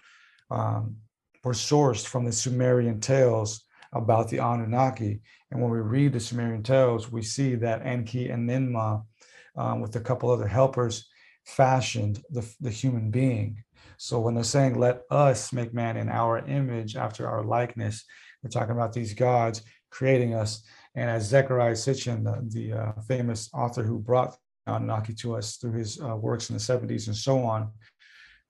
um, 0.50 0.96
were 1.42 1.52
sourced 1.52 2.06
from 2.06 2.24
the 2.24 2.32
Sumerian 2.32 3.00
tales 3.00 3.64
about 3.92 4.28
the 4.28 4.38
Anunnaki. 4.38 5.20
And 5.50 5.60
when 5.60 5.70
we 5.70 5.78
read 5.78 6.12
the 6.12 6.20
Sumerian 6.20 6.62
tales, 6.62 7.10
we 7.10 7.22
see 7.22 7.54
that 7.56 7.84
Enki 7.84 8.28
and 8.28 8.48
Ninmah, 8.48 9.04
um, 9.56 9.80
with 9.80 9.96
a 9.96 10.00
couple 10.00 10.30
other 10.30 10.46
helpers, 10.46 11.08
fashioned 11.44 12.22
the, 12.30 12.46
the 12.60 12.70
human 12.70 13.10
being. 13.10 13.64
So 13.96 14.20
when 14.20 14.34
they're 14.34 14.44
saying, 14.44 14.78
let 14.78 15.02
us 15.10 15.52
make 15.52 15.74
man 15.74 15.96
in 15.96 16.08
our 16.08 16.38
image 16.46 16.96
after 16.96 17.28
our 17.28 17.42
likeness, 17.42 18.04
they're 18.42 18.50
talking 18.50 18.76
about 18.76 18.92
these 18.92 19.14
gods 19.14 19.62
creating 19.90 20.34
us. 20.34 20.62
And 20.94 21.10
as 21.10 21.30
Zecharia 21.30 21.72
Sitchin, 21.72 22.24
the, 22.24 22.42
the 22.48 22.78
uh, 22.78 22.92
famous 23.08 23.50
author 23.52 23.82
who 23.82 23.98
brought 23.98 24.36
Anunnaki 24.74 25.14
to 25.14 25.36
us 25.36 25.56
through 25.56 25.72
his 25.72 26.00
uh, 26.00 26.16
works 26.16 26.50
in 26.50 26.56
the 26.56 26.60
70s 26.60 27.06
and 27.06 27.16
so 27.16 27.38
on. 27.44 27.70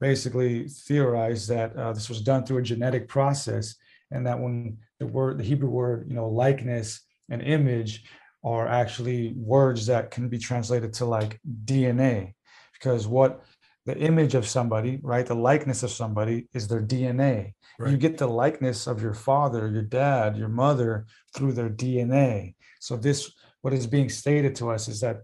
basically 0.01 0.67
theorized 0.69 1.49
that 1.49 1.77
uh, 1.77 1.93
this 1.93 2.09
was 2.09 2.23
done 2.23 2.45
through 2.45 2.59
a 2.59 2.63
genetic 2.63 3.09
process, 3.09 3.75
and 4.11 4.27
that 4.27 4.39
when 4.39 4.79
the 4.99 5.07
word, 5.07 5.39
the 5.39 5.45
Hebrew 5.45 5.69
word, 5.69 6.07
you 6.09 6.15
know, 6.15 6.29
likeness 6.29 7.01
and 7.29 7.43
image 7.43 8.05
are 8.43 8.67
actually 8.67 9.35
words 9.37 9.87
that 9.87 10.11
can 10.11 10.29
be 10.29 10.39
translated 10.39 10.93
to 10.95 11.05
like 11.05 11.39
DNA, 11.65 12.35
because 12.73 13.07
what 13.07 13.45
the 13.87 13.97
image 13.99 14.35
of 14.35 14.47
somebody, 14.47 14.99
right, 15.03 15.27
the 15.27 15.35
likeness 15.35 15.83
of 15.83 15.91
somebody 15.91 16.47
is 16.53 16.69
their 16.69 16.83
DNA. 16.83 17.55
Right. 17.79 17.91
You 17.91 17.97
get 17.97 18.19
the 18.19 18.29
likeness 18.29 18.87
of 18.87 19.03
your 19.03 19.15
father, 19.15 19.69
your 19.69 19.83
dad, 19.83 20.37
your 20.37 20.49
mother 20.49 21.07
through 21.35 21.53
their 21.53 21.71
DNA. 21.71 22.55
So 22.79 22.97
this, 22.97 23.33
what 23.63 23.73
is 23.73 23.87
being 23.87 24.09
stated 24.09 24.55
to 24.57 24.71
us 24.71 24.89
is 24.89 25.01
that 25.01 25.23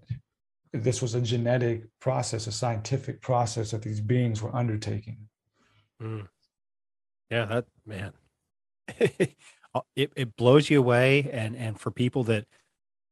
this 0.82 1.02
was 1.02 1.14
a 1.14 1.20
genetic 1.20 1.84
process, 2.00 2.46
a 2.46 2.52
scientific 2.52 3.20
process 3.20 3.70
that 3.70 3.82
these 3.82 4.00
beings 4.00 4.42
were 4.42 4.54
undertaking. 4.54 5.28
Mm. 6.02 6.28
Yeah, 7.30 7.44
that 7.46 7.66
man, 7.84 8.12
it 8.98 9.34
it 10.14 10.36
blows 10.36 10.70
you 10.70 10.78
away, 10.78 11.28
and 11.32 11.56
and 11.56 11.78
for 11.78 11.90
people 11.90 12.24
that 12.24 12.46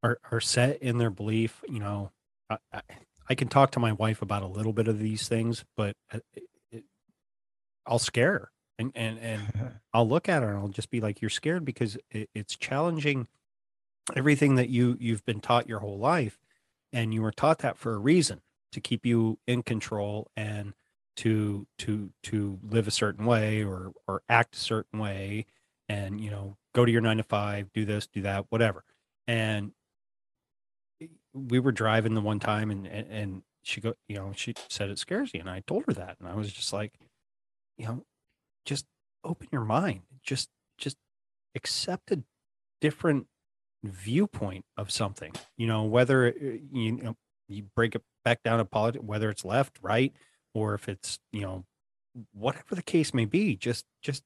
are 0.03 0.19
are 0.31 0.41
set 0.41 0.81
in 0.83 0.99
their 0.99 1.11
belief, 1.11 1.63
you 1.69 1.81
know, 1.81 2.13
I, 2.49 2.59
I, 2.73 2.83
I 3.31 3.35
can 3.35 3.49
talk 3.49 3.73
to 3.73 3.81
my 3.81 3.93
wife 3.93 4.23
about 4.23 4.43
a 4.43 4.47
little 4.47 4.73
bit 4.73 4.87
of 4.87 4.99
these 4.99 5.29
things, 5.29 5.65
but 5.77 5.97
uh, 6.13 6.21
it, 6.35 6.45
it, 6.71 6.85
I'll 7.87 7.99
scare 7.99 8.33
her, 8.33 8.51
and 8.79 8.93
and 8.95 9.19
and 9.19 9.81
I'll 9.93 10.09
look 10.09 10.29
at 10.29 10.43
her 10.43 10.51
and 10.51 10.59
I'll 10.59 10.69
just 10.69 10.91
be 10.91 11.01
like, 11.01 11.21
"You're 11.21 11.31
scared 11.31 11.65
because 11.65 11.97
it, 12.11 12.31
it's 12.35 12.57
challenging 12.57 13.27
everything 14.15 14.55
that 14.57 14.69
you 14.69 14.97
you've 15.01 15.25
been 15.25 15.41
taught 15.41 15.69
your 15.69 15.81
whole 15.81 15.99
life." 15.99 16.39
And 16.95 17.13
you 17.13 17.21
were 17.21 17.33
taught 17.33 17.59
that 17.59 17.77
for 17.77 17.93
a 17.93 17.99
reason 17.99 18.41
to 18.73 18.81
keep 18.81 19.05
you 19.05 19.39
in 19.47 19.63
control 19.63 20.31
and 20.37 20.73
to 21.17 21.67
to 21.79 22.11
to 22.23 22.59
live 22.63 22.89
a 22.89 22.93
certain 22.93 23.27
way 23.27 23.63
or 23.63 23.93
or 24.09 24.23
act 24.29 24.57
a 24.57 24.61
certain 24.61 24.99
way 24.99 25.45
and 25.89 26.21
you 26.21 26.31
know 26.31 26.57
go 26.75 26.85
to 26.85 26.91
your 26.91 27.01
9 27.01 27.19
to 27.19 27.23
5 27.23 27.73
do 27.73 27.85
this 27.85 28.07
do 28.07 28.23
that 28.23 28.47
whatever. 28.49 28.85
And 29.27 29.73
we 31.33 31.59
were 31.59 31.73
driving 31.73 32.15
the 32.15 32.21
one 32.21 32.41
time 32.41 32.71
and 32.71 32.87
and, 32.87 33.07
and 33.11 33.43
she 33.63 33.81
go 33.81 33.95
you 34.09 34.17
know 34.17 34.33
she 34.35 34.55
said 34.69 34.89
it 34.89 34.99
scares 34.99 35.33
you. 35.35 35.41
And 35.41 35.51
I 35.51 35.63
told 35.67 35.85
her 35.87 35.93
that. 35.93 36.17
And 36.21 36.29
I 36.29 36.35
was 36.35 36.53
just 36.53 36.73
like 36.73 36.95
you 37.77 37.87
know 37.87 38.05
just 38.65 38.87
open 39.25 39.49
your 39.51 39.65
mind. 39.65 40.03
Just 40.23 40.49
just 40.79 40.97
accept 41.55 42.11
a 42.13 42.23
different 42.81 43.27
viewpoint 43.85 44.65
of 44.77 44.91
something 44.91 45.33
you 45.57 45.67
know 45.67 45.85
whether 45.85 46.29
uh, 46.29 46.33
you 46.73 46.93
know 46.93 47.15
you 47.49 47.65
break 47.77 47.95
it 47.95 48.03
back 48.25 48.43
down 48.43 48.59
to 48.59 48.65
politics 48.65 49.05
whether 49.05 49.31
it's 49.31 49.45
left 49.45 49.79
right 49.83 50.13
or 50.55 50.75
if 50.75 50.89
it's 50.89 51.19
you 51.33 51.43
know 51.43 51.65
whatever 52.33 52.75
the 52.75 52.83
case 52.83 53.13
may 53.13 53.25
be 53.25 53.57
just 53.57 53.85
just 54.03 54.23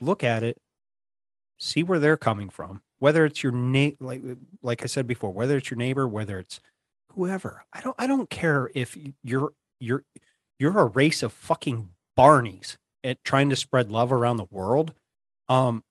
look 0.00 0.24
at 0.24 0.42
it 0.42 0.56
see 1.58 1.82
where 1.82 1.98
they're 1.98 2.16
coming 2.16 2.48
from 2.48 2.80
whether 3.00 3.24
it's 3.24 3.42
your 3.42 3.52
name 3.52 3.96
like 4.00 4.22
like 4.62 4.82
i 4.82 4.86
said 4.86 5.06
before 5.06 5.30
whether 5.30 5.58
it's 5.58 5.70
your 5.70 5.78
neighbor 5.78 6.08
whether 6.08 6.38
it's 6.38 6.60
whoever. 7.14 7.64
I 7.72 7.80
don't 7.80 7.96
i 7.98 8.06
don't 8.06 8.30
care 8.30 8.70
if 8.74 8.96
you're 9.22 9.52
you're 9.78 10.04
you're 10.58 10.78
a 10.78 10.86
race 10.86 11.22
of 11.22 11.32
fucking 11.32 11.90
barneys 12.18 12.76
at 13.02 13.22
trying 13.24 13.48
to 13.50 13.56
spread 13.56 13.90
love 13.90 14.12
around 14.12 14.36
the 14.36 14.46
world. 14.50 14.94
Um 15.48 15.82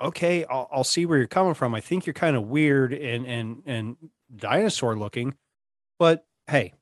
okay, 0.00 0.44
I'll, 0.44 0.68
I'll 0.72 0.84
see 0.84 1.06
where 1.06 1.18
you're 1.18 1.26
coming 1.26 1.54
from. 1.54 1.74
I 1.74 1.80
think 1.80 2.06
you're 2.06 2.14
kind 2.14 2.36
of 2.36 2.44
weird 2.44 2.92
and 2.92 3.26
and 3.26 3.62
and 3.66 3.96
dinosaur 4.34 4.96
looking, 4.96 5.34
but 5.98 6.24
hey, 6.46 6.74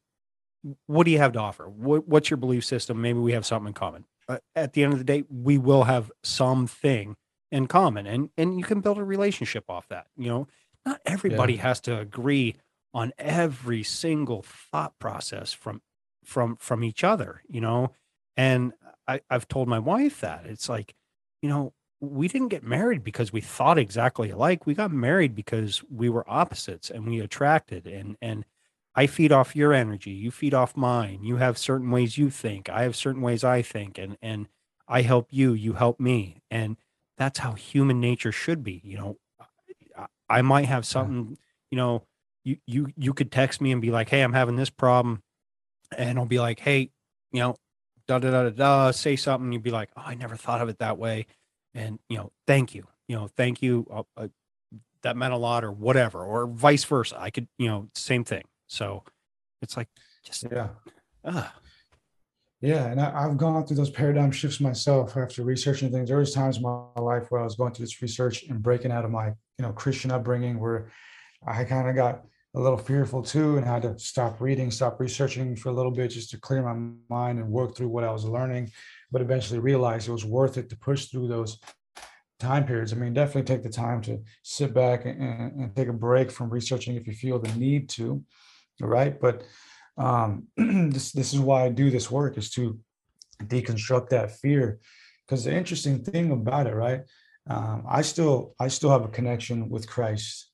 what 0.86 1.04
do 1.04 1.10
you 1.10 1.18
have 1.18 1.32
to 1.32 1.38
offer? 1.38 1.68
What, 1.68 2.08
what's 2.08 2.30
your 2.30 2.36
belief 2.36 2.64
system? 2.64 3.00
Maybe 3.00 3.18
we 3.18 3.32
have 3.32 3.46
something 3.46 3.68
in 3.68 3.74
common. 3.74 4.04
Uh, 4.28 4.38
at 4.54 4.72
the 4.72 4.84
end 4.84 4.92
of 4.92 4.98
the 4.98 5.04
day, 5.04 5.24
we 5.30 5.58
will 5.58 5.84
have 5.84 6.10
something 6.22 7.16
in 7.50 7.66
common, 7.66 8.06
and 8.06 8.30
and 8.36 8.58
you 8.58 8.64
can 8.64 8.80
build 8.80 8.98
a 8.98 9.04
relationship 9.04 9.64
off 9.68 9.88
that. 9.88 10.06
You 10.16 10.28
know, 10.28 10.48
not 10.84 11.00
everybody 11.06 11.54
yeah. 11.54 11.62
has 11.62 11.80
to 11.82 11.98
agree 11.98 12.56
on 12.92 13.12
every 13.18 13.82
single 13.82 14.42
thought 14.42 14.98
process 14.98 15.52
from 15.52 15.80
from 16.24 16.56
from 16.56 16.84
each 16.84 17.04
other. 17.04 17.42
You 17.48 17.62
know, 17.62 17.92
and 18.36 18.72
I, 19.06 19.20
I've 19.30 19.48
told 19.48 19.68
my 19.68 19.78
wife 19.78 20.20
that 20.20 20.44
it's 20.44 20.68
like, 20.68 20.94
you 21.40 21.48
know, 21.48 21.72
we 22.00 22.28
didn't 22.28 22.48
get 22.48 22.62
married 22.62 23.02
because 23.02 23.32
we 23.32 23.40
thought 23.40 23.78
exactly 23.78 24.30
alike. 24.30 24.66
We 24.66 24.74
got 24.74 24.92
married 24.92 25.34
because 25.34 25.82
we 25.90 26.08
were 26.08 26.28
opposites 26.30 26.90
and 26.90 27.06
we 27.06 27.20
attracted 27.20 27.86
and 27.86 28.16
and 28.22 28.44
I 28.94 29.06
feed 29.06 29.32
off 29.32 29.54
your 29.54 29.72
energy, 29.72 30.10
you 30.10 30.30
feed 30.30 30.54
off 30.54 30.76
mine. 30.76 31.22
You 31.22 31.36
have 31.36 31.56
certain 31.58 31.90
ways 31.90 32.18
you 32.18 32.30
think, 32.30 32.68
I 32.68 32.82
have 32.82 32.96
certain 32.96 33.22
ways 33.22 33.44
I 33.44 33.62
think 33.62 33.98
and 33.98 34.16
and 34.22 34.46
I 34.88 35.02
help 35.02 35.28
you, 35.30 35.52
you 35.52 35.74
help 35.74 36.00
me. 36.00 36.42
And 36.50 36.76
that's 37.16 37.40
how 37.40 37.52
human 37.52 38.00
nature 38.00 38.32
should 38.32 38.62
be, 38.64 38.80
you 38.84 38.96
know. 38.98 39.18
I 40.28 40.42
might 40.42 40.66
have 40.66 40.86
something, 40.86 41.38
you 41.70 41.76
know, 41.76 42.04
you 42.44 42.58
you 42.66 42.88
you 42.96 43.12
could 43.14 43.32
text 43.32 43.60
me 43.60 43.72
and 43.72 43.80
be 43.82 43.90
like, 43.90 44.08
"Hey, 44.08 44.22
I'm 44.22 44.32
having 44.32 44.56
this 44.56 44.70
problem." 44.70 45.22
And 45.96 46.18
I'll 46.18 46.26
be 46.26 46.40
like, 46.40 46.60
"Hey, 46.60 46.90
you 47.32 47.40
know, 47.40 47.56
da 48.08 48.18
da 48.18 48.30
da 48.30 48.44
da 48.44 48.50
da, 48.50 48.90
say 48.92 49.16
something." 49.16 49.52
You'd 49.52 49.62
be 49.62 49.70
like, 49.70 49.90
"Oh, 49.96 50.02
I 50.06 50.14
never 50.14 50.36
thought 50.36 50.62
of 50.62 50.68
it 50.68 50.78
that 50.78 50.98
way." 50.98 51.26
And 51.74 51.98
you 52.08 52.16
know 52.16 52.32
thank 52.46 52.74
you 52.74 52.86
you 53.06 53.16
know 53.16 53.28
thank 53.28 53.62
you 53.62 53.86
uh, 53.90 54.02
uh, 54.16 54.28
that 55.02 55.16
meant 55.16 55.32
a 55.32 55.36
lot 55.36 55.64
or 55.64 55.72
whatever 55.72 56.24
or 56.24 56.46
vice 56.46 56.84
versa 56.84 57.16
i 57.18 57.30
could 57.30 57.48
you 57.58 57.68
know 57.68 57.88
same 57.94 58.24
thing. 58.24 58.44
So 58.66 59.04
it's 59.62 59.76
like 59.76 59.88
just 60.24 60.44
yeah. 60.50 60.68
uh. 61.24 61.48
yeah 62.60 62.86
and 62.86 63.00
I, 63.00 63.22
have 63.22 63.36
gone 63.36 63.66
through 63.66 63.76
those 63.76 63.90
paradigm 63.90 64.30
shifts 64.30 64.60
myself 64.60 65.16
after 65.16 65.42
researching 65.42 65.90
things. 65.90 66.08
There 66.08 66.18
was 66.18 66.34
times 66.34 66.58
in 66.58 66.62
my 66.62 66.84
life 66.96 67.30
where 67.30 67.40
i 67.40 67.44
was 67.44 67.56
going 67.56 67.72
through 67.72 67.86
this 67.86 68.02
research 68.02 68.44
and 68.44 68.62
breaking 68.62 68.92
out 68.92 69.04
of 69.04 69.10
my 69.10 69.28
you 69.28 69.62
know 69.62 69.72
christian 69.72 70.10
upbringing 70.10 70.60
where 70.60 70.90
i 71.46 71.64
kind 71.64 71.88
of 71.88 71.94
got 71.94 72.24
a 72.54 72.60
little 72.60 72.78
fearful 72.78 73.22
too 73.22 73.56
and 73.56 73.66
had 73.66 73.82
to 73.82 73.98
stop 73.98 74.40
reading 74.40 74.70
stop 74.70 75.00
researching 75.00 75.54
for 75.56 75.68
a 75.68 75.72
little 75.72 75.92
bit 75.92 76.08
just 76.08 76.30
to 76.30 76.38
clear 76.38 76.62
my 76.62 76.74
mind 77.14 77.38
and 77.38 77.48
work 77.48 77.76
through 77.76 77.88
what 77.88 78.04
i 78.04 78.10
was 78.10 78.24
learning 78.24 78.70
but 79.10 79.22
eventually 79.22 79.58
realized 79.58 80.08
it 80.08 80.12
was 80.12 80.24
worth 80.24 80.58
it 80.58 80.68
to 80.70 80.76
push 80.76 81.06
through 81.06 81.28
those 81.28 81.58
time 82.38 82.66
periods. 82.66 82.92
I 82.92 82.96
mean, 82.96 83.14
definitely 83.14 83.42
take 83.42 83.62
the 83.62 83.70
time 83.70 84.00
to 84.02 84.22
sit 84.42 84.72
back 84.72 85.04
and, 85.04 85.20
and 85.20 85.74
take 85.74 85.88
a 85.88 85.92
break 85.92 86.30
from 86.30 86.50
researching 86.50 86.96
if 86.96 87.06
you 87.06 87.12
feel 87.12 87.38
the 87.38 87.52
need 87.58 87.88
to, 87.90 88.22
right? 88.80 89.18
But 89.20 89.42
um, 89.96 90.46
this 90.56 91.12
this 91.12 91.32
is 91.32 91.40
why 91.40 91.64
I 91.64 91.68
do 91.70 91.90
this 91.90 92.10
work 92.10 92.38
is 92.38 92.50
to 92.50 92.78
deconstruct 93.42 94.10
that 94.10 94.32
fear, 94.38 94.80
because 95.26 95.44
the 95.44 95.54
interesting 95.54 96.02
thing 96.02 96.30
about 96.30 96.66
it, 96.66 96.74
right? 96.74 97.02
Um, 97.48 97.84
I 97.88 98.02
still 98.02 98.54
I 98.60 98.68
still 98.68 98.90
have 98.90 99.04
a 99.04 99.08
connection 99.08 99.68
with 99.68 99.88
Christ, 99.88 100.50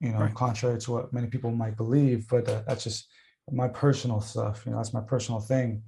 you 0.00 0.12
know, 0.12 0.20
right. 0.20 0.34
contrary 0.34 0.78
to 0.80 0.92
what 0.92 1.12
many 1.12 1.26
people 1.26 1.50
might 1.50 1.76
believe, 1.76 2.28
but 2.28 2.48
uh, 2.48 2.62
that's 2.66 2.84
just 2.84 3.08
my 3.50 3.66
personal 3.66 4.20
stuff. 4.20 4.62
You 4.64 4.72
know, 4.72 4.78
that's 4.78 4.94
my 4.94 5.00
personal 5.00 5.40
thing. 5.40 5.82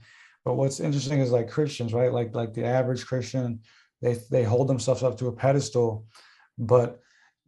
But 0.45 0.55
what's 0.55 0.81
interesting 0.81 1.21
is 1.21 1.31
like 1.31 1.49
Christians, 1.49 1.95
right? 1.95 2.13
Like 2.13 2.35
like 2.35 2.53
the 2.53 2.65
average 2.65 3.07
Christian, 3.07 3.61
they 4.03 4.19
they 4.31 4.45
hold 4.45 4.69
themselves 4.69 5.03
up 5.03 5.19
to 5.19 5.29
a 5.29 5.33
pedestal, 5.33 6.07
but 6.59 7.01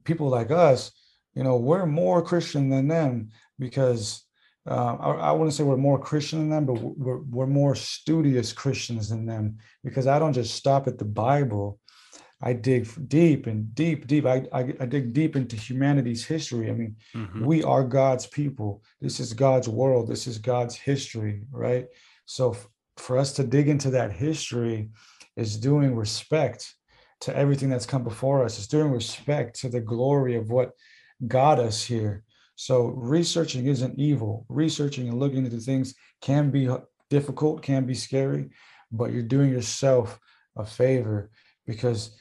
people 0.04 0.28
like 0.28 0.50
us, 0.50 0.92
you 1.34 1.44
know, 1.44 1.56
we're 1.56 1.86
more 1.86 2.22
Christian 2.22 2.70
than 2.70 2.88
them 2.88 3.30
because 3.58 4.22
uh, 4.68 4.96
I, 4.98 5.10
I, 5.12 5.32
wouldn't 5.32 5.54
say 5.54 5.62
we're 5.62 5.76
more 5.76 5.98
Christian 5.98 6.40
than 6.40 6.50
them, 6.50 6.66
but 6.66 6.82
we're, 6.82 7.18
we're 7.18 7.46
more 7.46 7.76
studious 7.76 8.52
Christians 8.52 9.10
than 9.10 9.24
them 9.24 9.58
because 9.84 10.08
I 10.08 10.18
don't 10.18 10.32
just 10.32 10.54
stop 10.54 10.88
at 10.88 10.98
the 10.98 11.04
Bible. 11.04 11.78
I 12.42 12.52
dig 12.52 12.88
deep 13.08 13.46
and 13.46 13.72
deep, 13.74 14.06
deep. 14.06 14.26
I, 14.26 14.44
I, 14.52 14.74
I 14.80 14.86
dig 14.86 15.12
deep 15.12 15.36
into 15.36 15.56
humanity's 15.56 16.24
history. 16.24 16.68
I 16.68 16.72
mean, 16.72 16.96
mm-hmm. 17.14 17.44
we 17.44 17.62
are 17.62 17.84
God's 17.84 18.26
people. 18.26 18.82
This 19.00 19.20
is 19.20 19.32
God's 19.32 19.68
world. 19.68 20.08
This 20.08 20.26
is 20.26 20.38
God's 20.38 20.74
history, 20.74 21.42
right? 21.50 21.86
So 22.26 22.56
for 22.96 23.18
us 23.18 23.32
to 23.34 23.44
dig 23.44 23.68
into 23.68 23.90
that 23.90 24.12
history 24.12 24.90
is 25.36 25.56
doing 25.56 25.94
respect 25.94 26.74
to 27.20 27.36
everything 27.36 27.68
that's 27.68 27.86
come 27.86 28.04
before 28.04 28.44
us. 28.44 28.58
It's 28.58 28.66
doing 28.66 28.90
respect 28.90 29.58
to 29.60 29.68
the 29.68 29.80
glory 29.80 30.36
of 30.36 30.50
what 30.50 30.72
got 31.26 31.58
us 31.58 31.82
here. 31.82 32.24
So 32.56 32.86
researching 32.86 33.66
isn't 33.66 33.98
evil. 33.98 34.46
Researching 34.48 35.08
and 35.08 35.18
looking 35.18 35.44
into 35.44 35.58
things 35.58 35.94
can 36.22 36.50
be 36.50 36.68
difficult, 37.10 37.62
can 37.62 37.86
be 37.86 37.94
scary, 37.94 38.50
but 38.90 39.12
you're 39.12 39.22
doing 39.22 39.52
yourself 39.52 40.18
a 40.56 40.64
favor 40.64 41.30
because 41.66 42.16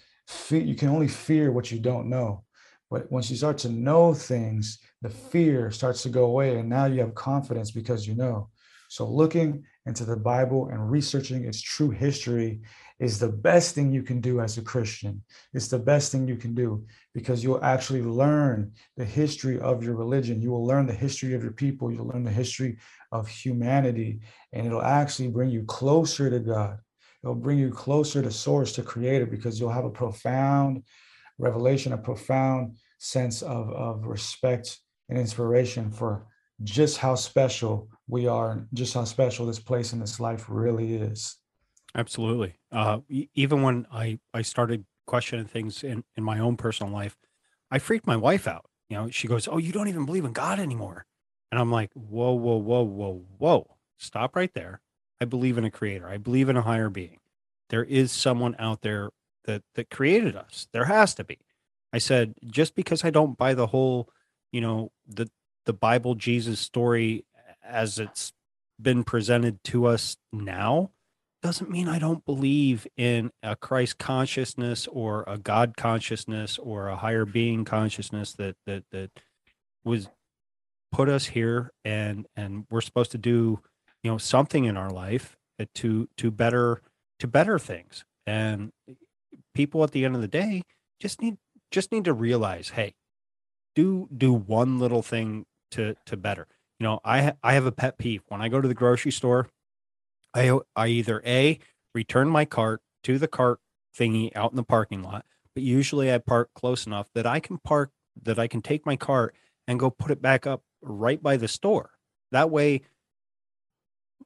you 0.50 0.76
can 0.76 0.90
only 0.90 1.08
fear 1.08 1.52
what 1.52 1.72
you 1.72 1.80
don't 1.80 2.10
know. 2.10 2.44
But 2.92 3.12
once 3.12 3.30
you 3.32 3.38
start 3.38 3.58
to 3.60 3.70
know 3.70 4.14
things, 4.14 4.80
the 5.02 5.10
fear 5.10 5.72
starts 5.72 6.04
to 6.04 6.10
go 6.10 6.26
away, 6.26 6.58
and 6.58 6.70
now 6.70 6.86
you 6.86 7.00
have 7.02 7.16
confidence 7.16 7.72
because 7.72 8.08
you 8.08 8.16
know. 8.16 8.50
So 8.90 9.08
looking 9.08 9.64
into 9.86 10.06
the 10.06 10.18
Bible 10.18 10.70
and 10.70 10.90
researching 10.90 11.46
its 11.46 11.62
true 11.62 11.92
history 11.92 12.62
is 13.00 13.20
the 13.20 13.30
best 13.30 13.76
thing 13.76 13.92
you 13.92 14.02
can 14.02 14.22
do 14.22 14.40
as 14.40 14.58
a 14.58 14.62
Christian. 14.62 15.22
It's 15.54 15.68
the 15.68 15.80
best 15.80 16.12
thing 16.12 16.28
you 16.28 16.38
can 16.38 16.56
do 16.56 16.86
because 17.14 17.44
you'll 17.44 17.64
actually 17.64 18.02
learn 18.02 18.72
the 18.98 19.06
history 19.06 19.60
of 19.60 19.84
your 19.84 19.96
religion. 19.96 20.42
You 20.42 20.52
will 20.52 20.66
learn 20.66 20.86
the 20.86 20.94
history 20.94 21.34
of 21.34 21.44
your 21.44 21.52
people. 21.52 21.92
You'll 21.92 22.08
learn 22.08 22.24
the 22.24 22.32
history 22.32 22.78
of 23.12 23.28
humanity, 23.28 24.22
and 24.54 24.66
it'll 24.66 24.82
actually 24.82 25.28
bring 25.28 25.50
you 25.50 25.64
closer 25.64 26.30
to 26.30 26.40
God. 26.40 26.80
It'll 27.24 27.36
bring 27.36 27.60
you 27.60 27.70
closer 27.70 28.22
to 28.22 28.32
Source, 28.32 28.72
to 28.74 28.84
Creator, 28.84 29.26
because 29.26 29.60
you'll 29.60 29.72
have 29.72 29.86
a 29.86 29.90
profound 29.90 30.84
revelation, 31.38 31.94
a 31.94 31.98
profound 31.98 32.78
sense 32.98 33.42
of, 33.42 33.70
of 33.72 34.06
respect 34.06 34.80
and 35.10 35.18
inspiration 35.18 35.92
for 35.92 36.28
just 36.64 36.98
how 36.98 37.16
special 37.16 37.90
we 38.08 38.28
are, 38.28 38.68
just 38.74 38.94
how 38.94 39.04
special 39.04 39.46
this 39.46 39.60
place 39.60 39.94
and 39.94 40.02
this 40.02 40.20
life 40.20 40.46
really 40.48 40.96
is. 40.96 41.38
Absolutely. 41.96 42.56
Uh, 42.72 43.00
even 43.34 43.62
when 43.62 43.88
I, 43.92 44.20
I 44.34 44.42
started 44.42 44.86
questioning 45.08 45.46
things 45.46 45.84
in, 45.84 46.04
in 46.16 46.24
my 46.24 46.40
own 46.40 46.58
personal 46.58 46.92
life, 46.92 47.18
I 47.72 47.80
freaked 47.80 48.06
my 48.06 48.18
wife 48.18 48.48
out. 48.48 48.66
You 48.90 48.98
know, 48.98 49.10
she 49.10 49.28
goes, 49.28 49.48
Oh, 49.48 49.58
you 49.58 49.72
don't 49.72 49.88
even 49.88 50.06
believe 50.06 50.26
in 50.26 50.34
God 50.34 50.60
anymore. 50.60 51.06
And 51.52 51.60
I'm 51.60 51.72
like, 51.72 51.92
Whoa, 51.94 52.34
whoa, 52.34 52.58
whoa, 52.58 52.84
whoa, 52.84 53.26
whoa. 53.38 53.78
Stop 53.98 54.36
right 54.36 54.54
there. 54.54 54.82
I 55.22 55.26
believe 55.26 55.58
in 55.58 55.64
a 55.64 55.72
creator. 55.72 56.08
I 56.08 56.18
believe 56.18 56.50
in 56.50 56.58
a 56.58 56.62
higher 56.62 56.90
being. 56.90 57.20
There 57.70 57.84
is 57.84 58.12
someone 58.12 58.56
out 58.60 58.82
there 58.82 59.10
that 59.46 59.64
that 59.76 59.90
created 59.90 60.36
us. 60.36 60.68
There 60.72 60.86
has 60.86 61.16
to 61.16 61.24
be. 61.24 61.40
I 61.94 61.98
said, 61.98 62.36
just 62.46 62.76
because 62.76 63.06
I 63.06 63.10
don't 63.10 63.38
buy 63.38 63.54
the 63.54 63.68
whole, 63.68 64.10
you 64.52 64.62
know, 64.62 64.92
the 65.08 65.30
the 65.66 65.74
Bible 65.74 66.16
Jesus 66.16 66.60
story 66.60 67.26
as 67.68 68.00
it's 68.00 68.34
been 68.82 69.04
presented 69.04 69.64
to 69.64 69.86
us 69.86 70.18
now 70.34 70.92
doesn't 71.42 71.70
mean 71.70 71.88
I 71.88 72.00
don't 72.00 72.26
believe 72.26 72.88
in 72.98 73.32
a 73.44 73.56
Christ 73.56 74.00
consciousness 74.00 74.88
or 74.88 75.24
a 75.28 75.38
God 75.38 75.78
consciousness 75.78 76.58
or 76.58 76.88
a 76.88 76.96
higher 76.96 77.26
being 77.26 77.66
consciousness 77.66 78.34
that 78.34 78.56
that 78.66 78.84
that 78.92 79.12
was 79.84 80.10
put 80.92 81.08
us 81.08 81.26
here 81.28 81.72
and 81.84 82.26
and 82.36 82.66
we're 82.72 82.82
supposed 82.82 83.12
to 83.12 83.18
do 83.18 83.60
you 84.02 84.12
know 84.12 84.18
something 84.18 84.66
in 84.66 84.76
our 84.76 84.90
life 84.90 85.38
to 85.76 86.10
to 86.18 86.32
better 86.32 86.82
to 87.20 87.28
better 87.28 87.60
things. 87.60 88.06
And 88.26 88.72
people 89.54 89.84
at 89.84 89.92
the 89.92 90.04
end 90.04 90.16
of 90.16 90.22
the 90.22 90.28
day 90.28 90.64
just 91.00 91.22
need 91.22 91.38
just 91.70 91.92
need 91.92 92.06
to 92.06 92.14
realize 92.14 92.70
hey 92.70 92.96
do 93.76 94.10
do 94.16 94.34
one 94.34 94.80
little 94.80 95.02
thing 95.02 95.46
to 95.72 95.96
to 96.06 96.18
better 96.18 96.48
you 96.80 96.84
know 96.84 97.00
i 97.04 97.34
i 97.44 97.54
have 97.54 97.66
a 97.66 97.72
pet 97.72 97.98
peeve 97.98 98.22
when 98.28 98.42
i 98.42 98.50
go 98.50 98.62
to 98.62 98.68
the 98.68 98.74
grocery 98.74 99.12
store 99.12 99.48
I 100.36 100.60
I 100.76 100.88
either 100.88 101.24
a 101.26 101.60
return 101.94 102.30
my 102.30 102.46
cart 102.46 102.82
to 103.04 103.18
the 103.18 103.28
cart 103.28 103.60
thingy 103.98 104.36
out 104.36 104.52
in 104.52 104.58
the 104.58 104.64
parking 104.64 105.02
lot, 105.02 105.26
but 105.54 105.64
usually 105.64 106.14
I 106.14 106.18
park 106.18 106.50
close 106.54 106.86
enough 106.86 107.08
that 107.16 107.26
I 107.26 107.40
can 107.40 107.58
park 107.58 107.92
that 108.22 108.38
I 108.38 108.48
can 108.48 108.62
take 108.62 108.86
my 108.86 108.98
cart 108.98 109.34
and 109.68 109.80
go 109.80 109.90
put 109.90 110.12
it 110.12 110.22
back 110.22 110.46
up 110.46 110.62
right 110.82 111.22
by 111.24 111.38
the 111.38 111.48
store. 111.48 111.92
That 112.32 112.52
way 112.52 112.82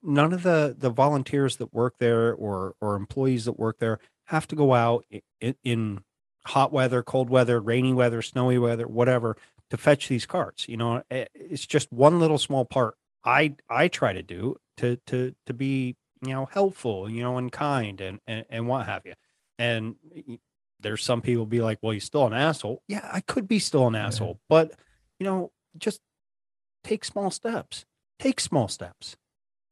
none 0.02 0.34
of 0.34 0.44
the 0.44 0.76
the 0.78 0.90
volunteers 0.90 1.58
that 1.58 1.74
work 1.74 1.96
there 2.00 2.34
or 2.34 2.74
or 2.82 2.96
employees 2.96 3.46
that 3.46 3.60
work 3.60 3.78
there 3.80 4.00
have 4.26 4.48
to 4.48 4.56
go 4.56 4.74
out 4.74 5.06
in, 5.40 5.56
in 5.64 6.00
hot 6.46 6.72
weather, 6.74 7.04
cold 7.04 7.30
weather, 7.30 7.60
rainy 7.60 7.94
weather, 7.94 8.22
snowy 8.24 8.58
weather, 8.58 8.88
whatever 8.88 9.38
to 9.70 9.78
fetch 9.78 10.08
these 10.08 10.26
carts. 10.26 10.68
You 10.68 10.78
know, 10.78 11.04
eh, 11.12 11.26
it's 11.34 11.66
just 11.66 11.92
one 11.92 12.20
little 12.20 12.38
small 12.38 12.66
part 12.66 12.96
I 13.24 13.56
I 13.70 13.88
try 13.88 14.14
to 14.14 14.24
do 14.24 14.58
to 14.78 14.98
to 15.08 15.36
to 15.46 15.54
be 15.54 15.96
you 16.26 16.34
know 16.34 16.46
helpful 16.46 17.10
you 17.10 17.22
know 17.22 17.38
and 17.38 17.52
kind 17.52 18.02
and 18.02 18.20
and, 18.28 18.46
and 18.50 18.68
what 18.68 18.86
have 18.86 19.06
you 19.06 19.14
and 19.58 19.96
there's 20.80 21.04
some 21.04 21.22
people 21.22 21.46
be 21.46 21.62
like 21.62 21.80
well 21.82 21.94
you're 21.94 22.00
still 22.00 22.26
an 22.26 22.34
asshole 22.34 22.82
yeah 22.88 23.10
i 23.12 23.22
could 23.22 23.48
be 23.48 23.60
still 23.60 23.88
an 23.88 23.96
asshole 23.96 24.40
yeah. 24.40 24.46
but 24.50 24.72
you 25.20 25.26
know 25.26 25.52
just 25.78 26.02
take 26.84 27.06
small 27.06 27.32
steps 27.32 27.86
take 28.20 28.40
small 28.40 28.68
steps 28.68 29.16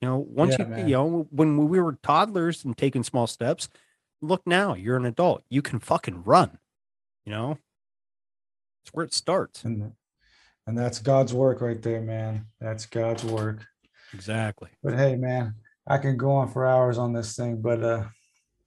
you 0.01 0.07
know 0.07 0.17
once 0.17 0.55
yeah, 0.57 0.65
you 0.65 0.67
man. 0.67 0.87
you 0.87 0.93
know 0.93 1.27
when 1.31 1.67
we 1.67 1.79
were 1.79 1.97
toddlers 2.03 2.63
and 2.63 2.77
taking 2.77 3.03
small 3.03 3.27
steps 3.27 3.69
look 4.21 4.41
now 4.45 4.73
you're 4.73 4.97
an 4.97 5.05
adult 5.05 5.43
you 5.49 5.61
can 5.61 5.79
fucking 5.79 6.23
run 6.23 6.57
you 7.25 7.31
know 7.31 7.57
it's 8.87 8.93
where 8.93 9.05
it 9.05 9.13
starts 9.13 9.63
and 9.63 9.91
and 10.65 10.77
that's 10.77 10.99
god's 10.99 11.33
work 11.33 11.61
right 11.61 11.81
there 11.81 12.01
man 12.01 12.45
that's 12.59 12.85
god's 12.85 13.23
work 13.23 13.65
exactly 14.13 14.69
but 14.81 14.95
hey 14.95 15.15
man 15.15 15.53
I 15.87 15.97
can 15.97 16.17
go 16.17 16.31
on 16.31 16.49
for 16.49 16.65
hours 16.67 16.97
on 16.97 17.13
this 17.13 17.35
thing, 17.35 17.61
but 17.61 17.83
uh 17.83 18.03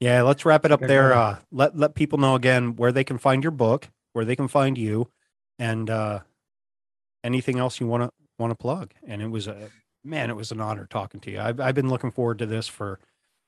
yeah, 0.00 0.22
let's 0.22 0.46
wrap 0.46 0.64
it 0.64 0.72
up 0.72 0.80
there. 0.80 1.12
Uh 1.12 1.38
let 1.52 1.76
let 1.76 1.94
people 1.94 2.18
know 2.18 2.34
again 2.34 2.76
where 2.76 2.92
they 2.92 3.04
can 3.04 3.18
find 3.18 3.44
your 3.44 3.50
book, 3.50 3.88
where 4.14 4.24
they 4.24 4.36
can 4.36 4.48
find 4.48 4.78
you, 4.78 5.10
and 5.58 5.90
uh 5.90 6.20
anything 7.22 7.58
else 7.58 7.78
you 7.78 7.86
want 7.86 8.04
to 8.04 8.10
want 8.38 8.50
to 8.50 8.56
plug. 8.56 8.92
And 9.06 9.20
it 9.20 9.28
was 9.28 9.46
a 9.46 9.70
man, 10.02 10.30
it 10.30 10.36
was 10.36 10.50
an 10.50 10.60
honor 10.60 10.86
talking 10.88 11.20
to 11.20 11.30
you. 11.30 11.40
I've 11.40 11.60
I've 11.60 11.74
been 11.74 11.90
looking 11.90 12.10
forward 12.10 12.38
to 12.38 12.46
this 12.46 12.66
for 12.66 12.98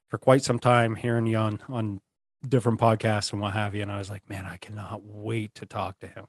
for 0.08 0.18
quite 0.18 0.44
some 0.44 0.58
time, 0.58 0.94
hearing 0.94 1.26
you 1.26 1.38
on 1.38 1.60
on 1.68 2.00
different 2.46 2.78
podcasts 2.78 3.32
and 3.32 3.40
what 3.40 3.54
have 3.54 3.74
you. 3.74 3.82
And 3.82 3.90
I 3.90 3.98
was 3.98 4.10
like, 4.10 4.28
man, 4.28 4.44
I 4.44 4.58
cannot 4.58 5.02
wait 5.02 5.54
to 5.54 5.66
talk 5.66 5.98
to 6.00 6.06
him. 6.06 6.26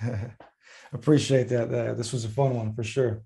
Appreciate 0.92 1.48
that. 1.48 1.72
Uh, 1.72 1.94
this 1.94 2.12
was 2.12 2.24
a 2.24 2.28
fun 2.28 2.54
one 2.54 2.74
for 2.74 2.84
sure. 2.84 3.22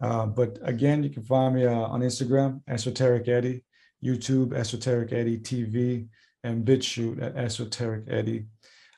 Uh, 0.00 0.26
but 0.26 0.58
again, 0.62 1.02
you 1.02 1.10
can 1.10 1.22
find 1.22 1.54
me 1.54 1.64
uh, 1.64 1.72
on 1.72 2.00
Instagram, 2.00 2.60
Esoteric 2.68 3.28
Eddie, 3.28 3.64
YouTube, 4.04 4.52
Esoteric 4.52 5.12
Eddie 5.12 5.38
TV, 5.38 6.08
and 6.42 6.66
BitChute 6.66 7.22
at 7.22 7.36
Esoteric 7.36 8.04
Eddie. 8.08 8.46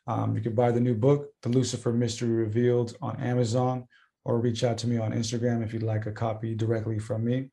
Um, 0.07 0.35
you 0.35 0.43
can 0.43 0.55
buy 0.55 0.71
the 0.71 0.81
new 0.81 0.95
book, 0.95 1.29
The 1.43 1.51
Lucifer 1.51 1.93
Mystery 1.93 2.31
Revealed, 2.31 2.97
on 3.03 3.21
Amazon, 3.21 3.87
or 4.25 4.39
reach 4.39 4.65
out 4.65 4.79
to 4.79 4.87
me 4.87 4.99
on 4.99 5.13
Instagram 5.13 5.63
if 5.63 5.73
you'd 5.73 5.83
like 5.83 6.07
a 6.07 6.13
copy 6.13 6.55
directly 6.55 6.99
from 6.99 7.25
me. 7.25 7.51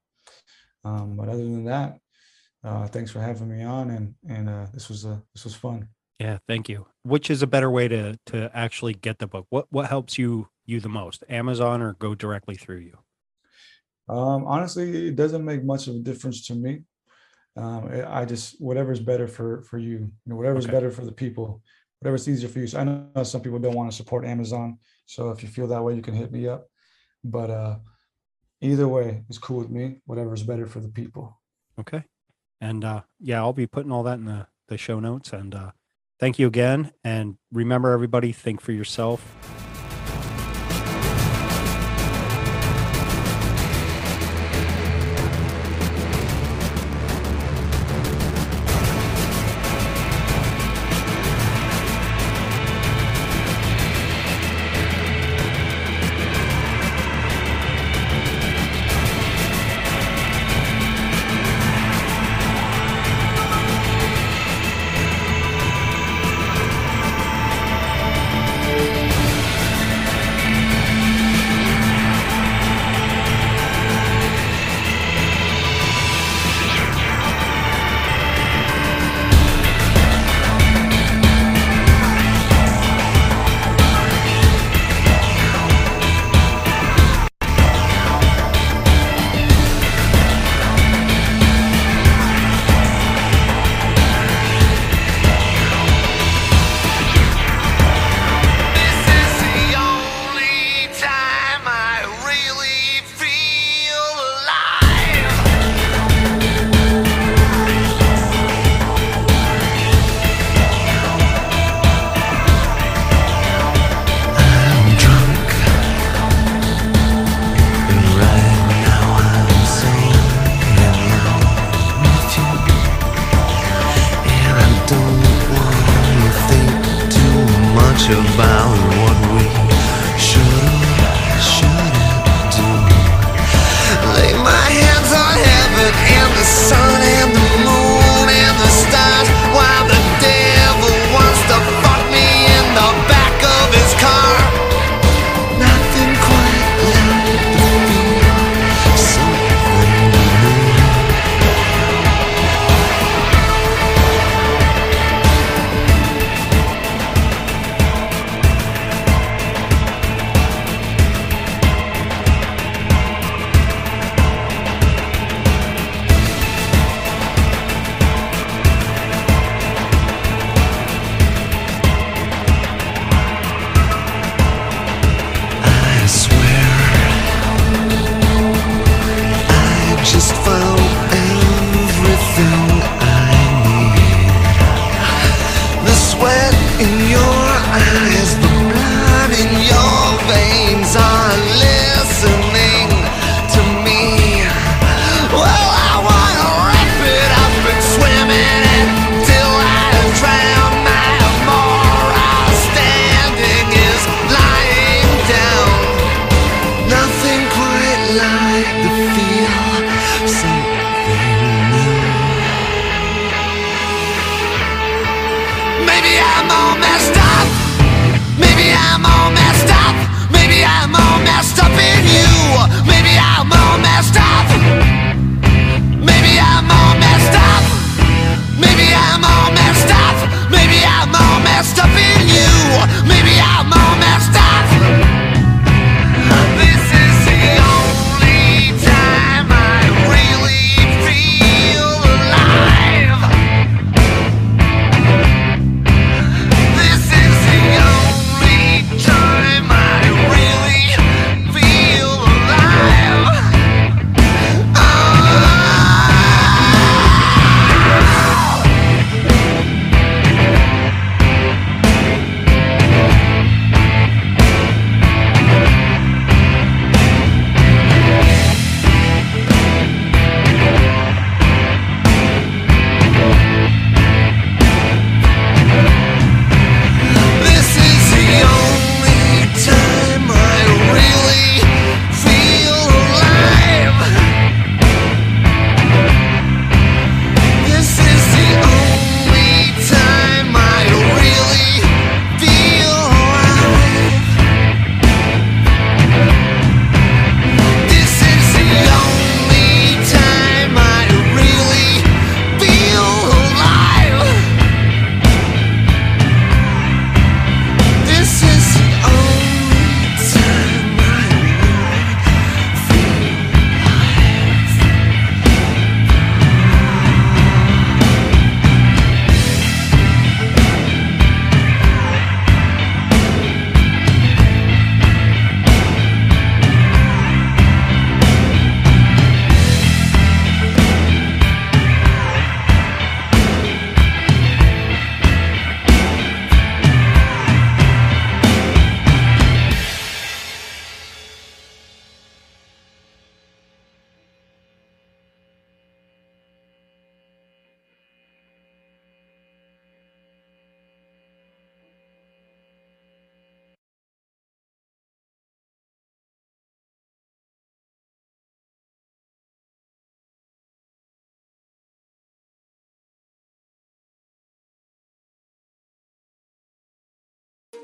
Um, 0.83 1.15
but 1.17 1.27
other 1.27 1.43
than 1.43 1.65
that, 1.65 1.97
uh, 2.63 2.87
thanks 2.87 3.11
for 3.11 3.19
having 3.19 3.49
me 3.49 3.63
on, 3.63 3.89
and 3.89 4.15
and 4.27 4.49
uh, 4.49 4.67
this 4.73 4.87
was 4.87 5.05
a 5.05 5.21
this 5.33 5.43
was 5.43 5.55
fun. 5.55 5.87
Yeah, 6.21 6.37
thank 6.47 6.69
you. 6.69 6.85
Which 7.01 7.31
is 7.31 7.41
a 7.41 7.47
better 7.47 7.71
way 7.71 7.87
to 7.87 8.15
to 8.27 8.51
actually 8.55 8.93
get 8.93 9.17
the 9.17 9.25
book? 9.25 9.47
What 9.49 9.65
what 9.71 9.87
helps 9.87 10.19
you 10.19 10.49
you 10.65 10.79
the 10.79 10.87
most, 10.87 11.23
Amazon 11.29 11.81
or 11.81 11.93
go 11.93 12.13
directly 12.13 12.53
through 12.53 12.77
you? 12.77 12.97
Um, 14.07 14.45
honestly, 14.45 15.07
it 15.07 15.15
doesn't 15.15 15.43
make 15.43 15.63
much 15.63 15.87
of 15.87 15.95
a 15.95 15.99
difference 15.99 16.45
to 16.47 16.53
me. 16.53 16.83
Um, 17.57 17.89
I 18.07 18.25
just 18.25 18.61
whatever's 18.61 18.99
better 18.99 19.27
for 19.27 19.63
for 19.63 19.79
you, 19.79 19.97
you 19.97 20.11
know, 20.27 20.35
whatever's 20.35 20.65
okay. 20.65 20.73
better 20.73 20.91
for 20.91 21.03
the 21.05 21.11
people, 21.11 21.63
whatever's 21.99 22.29
easier 22.29 22.49
for 22.49 22.59
you. 22.59 22.67
So 22.67 22.79
I 22.79 22.83
know 22.83 23.23
some 23.23 23.41
people 23.41 23.57
don't 23.57 23.75
want 23.75 23.89
to 23.89 23.97
support 23.97 24.23
Amazon, 24.23 24.77
so 25.07 25.31
if 25.31 25.41
you 25.41 25.49
feel 25.49 25.67
that 25.67 25.83
way, 25.83 25.95
you 25.95 26.03
can 26.03 26.13
hit 26.13 26.31
me 26.31 26.47
up. 26.47 26.67
But 27.23 27.49
uh, 27.49 27.77
either 28.61 28.87
way, 28.87 29.23
it's 29.27 29.39
cool 29.39 29.57
with 29.57 29.71
me. 29.71 30.01
Whatever's 30.05 30.43
better 30.43 30.67
for 30.67 30.81
the 30.81 30.89
people. 30.89 31.41
Okay, 31.79 32.03
and 32.61 32.85
uh, 32.85 33.01
yeah, 33.19 33.39
I'll 33.39 33.53
be 33.53 33.65
putting 33.65 33.91
all 33.91 34.03
that 34.03 34.19
in 34.19 34.25
the 34.25 34.45
the 34.67 34.77
show 34.77 34.99
notes. 34.99 35.33
And 35.33 35.55
uh, 35.55 35.71
thank 36.21 36.39
you 36.39 36.47
again. 36.47 36.91
And 37.03 37.35
remember, 37.51 37.91
everybody, 37.91 38.31
think 38.31 38.61
for 38.61 38.71
yourself. 38.71 39.60